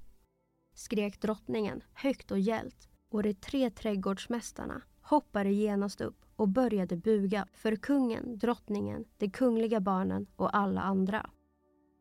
skrek 0.75 1.21
drottningen 1.21 1.83
högt 1.95 2.31
och 2.31 2.39
gällt 2.39 2.89
och 3.11 3.23
de 3.23 3.35
tre 3.35 3.71
trädgårdsmästarna 3.71 4.83
hoppade 5.01 5.51
genast 5.51 6.01
upp 6.01 6.25
och 6.37 6.49
började 6.49 6.97
buga 6.97 7.47
för 7.53 7.77
kungen, 7.77 8.39
drottningen, 8.39 9.05
de 9.17 9.31
kungliga 9.31 9.81
barnen 9.81 10.27
och 10.37 10.57
alla 10.57 10.81
andra. 10.81 11.31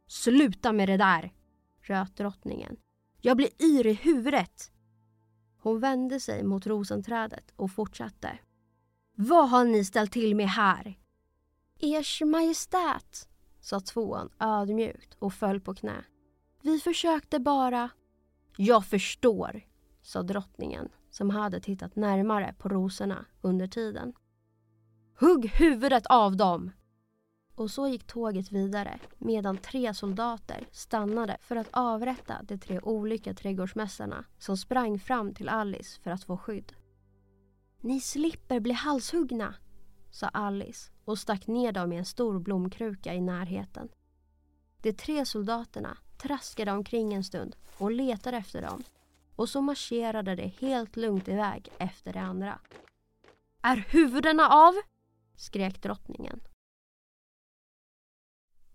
Sluta 0.08 0.74
med 0.74 0.90
det 0.90 0.98
där! 0.98 1.34
röt 1.82 2.16
drottningen. 2.16 2.78
Jag 3.22 3.38
blir 3.38 3.50
yr 3.62 3.88
i 3.88 3.94
huvudet! 3.94 4.72
Hon 5.58 5.80
vände 5.80 6.20
sig 6.20 6.44
mot 6.44 6.68
rosenträdet 6.68 7.54
och 7.56 7.72
fortsatte. 7.72 8.40
Vad 9.16 9.50
har 9.50 9.66
ni 9.66 9.86
ställt 9.86 10.12
till 10.12 10.36
med 10.36 10.50
här? 10.50 10.98
Ers 11.80 12.22
Majestät, 12.22 13.30
sa 13.60 13.80
tvåan 13.80 14.30
ödmjukt 14.40 15.16
och 15.20 15.34
föll 15.34 15.62
på 15.62 15.76
knä. 15.76 16.06
Vi 16.62 16.80
försökte 16.80 17.40
bara... 17.40 17.90
Jag 18.58 18.86
förstår, 18.86 19.62
sa 20.02 20.24
drottningen 20.24 20.90
som 21.12 21.30
hade 21.30 21.60
tittat 21.60 21.96
närmare 21.96 22.56
på 22.58 22.70
rosorna 22.70 23.26
under 23.42 23.68
tiden. 23.68 24.14
Hugg 25.20 25.46
huvudet 25.46 26.06
av 26.06 26.38
dem! 26.38 26.72
Och 27.56 27.72
så 27.72 27.88
gick 27.88 28.08
tåget 28.08 28.52
vidare 28.52 29.00
medan 29.18 29.58
tre 29.58 29.94
soldater 29.94 30.68
stannade 30.72 31.38
för 31.42 31.56
att 31.56 31.70
avrätta 31.72 32.44
de 32.44 32.58
tre 32.58 32.80
olika 32.80 33.34
trädgårdsmästarna 33.34 34.26
som 34.38 34.58
sprang 34.58 35.00
fram 35.00 35.34
till 35.34 35.50
Alice 35.50 36.02
för 36.02 36.12
att 36.12 36.24
få 36.24 36.38
skydd. 36.38 36.74
Ni 37.82 38.02
slipper 38.02 38.60
bli 38.60 38.74
halshuggna, 38.74 39.56
sa 40.12 40.28
Alice 40.28 40.92
och 41.08 41.20
stack 41.20 41.48
ner 41.48 41.72
dem 41.72 41.94
i 41.94 41.98
en 41.98 42.06
stor 42.06 42.40
blomkruka 42.40 43.14
i 43.14 43.22
närheten. 43.22 43.90
De 44.82 44.94
tre 44.94 45.26
soldaterna 45.26 45.98
traskade 46.18 46.72
omkring 46.72 47.14
en 47.14 47.24
stund 47.24 47.56
och 47.78 47.92
letade 47.92 48.38
efter 48.38 48.62
dem 48.62 48.84
och 49.36 49.50
så 49.50 49.62
marscherade 49.62 50.36
de 50.36 50.48
helt 50.48 50.96
lugnt 50.96 51.28
iväg 51.28 51.70
efter 51.78 52.14
de 52.14 52.20
andra. 52.20 52.60
Är 53.62 53.76
huvudena 53.76 54.50
av? 54.50 54.74
skrek 55.36 55.82
drottningen. 55.82 56.40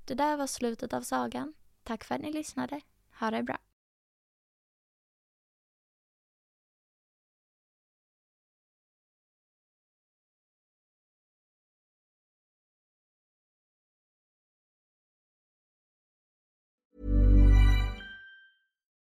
Det 0.04 0.14
där 0.14 0.36
var 0.36 0.46
slutet 0.46 0.92
av 0.92 1.02
sagan. 1.02 1.54
Tack 1.82 2.04
för 2.04 2.14
att 2.14 2.20
ni 2.20 2.32
lyssnade. 2.32 2.80
Ha 3.20 3.30
det 3.30 3.42
bra. 3.42 3.58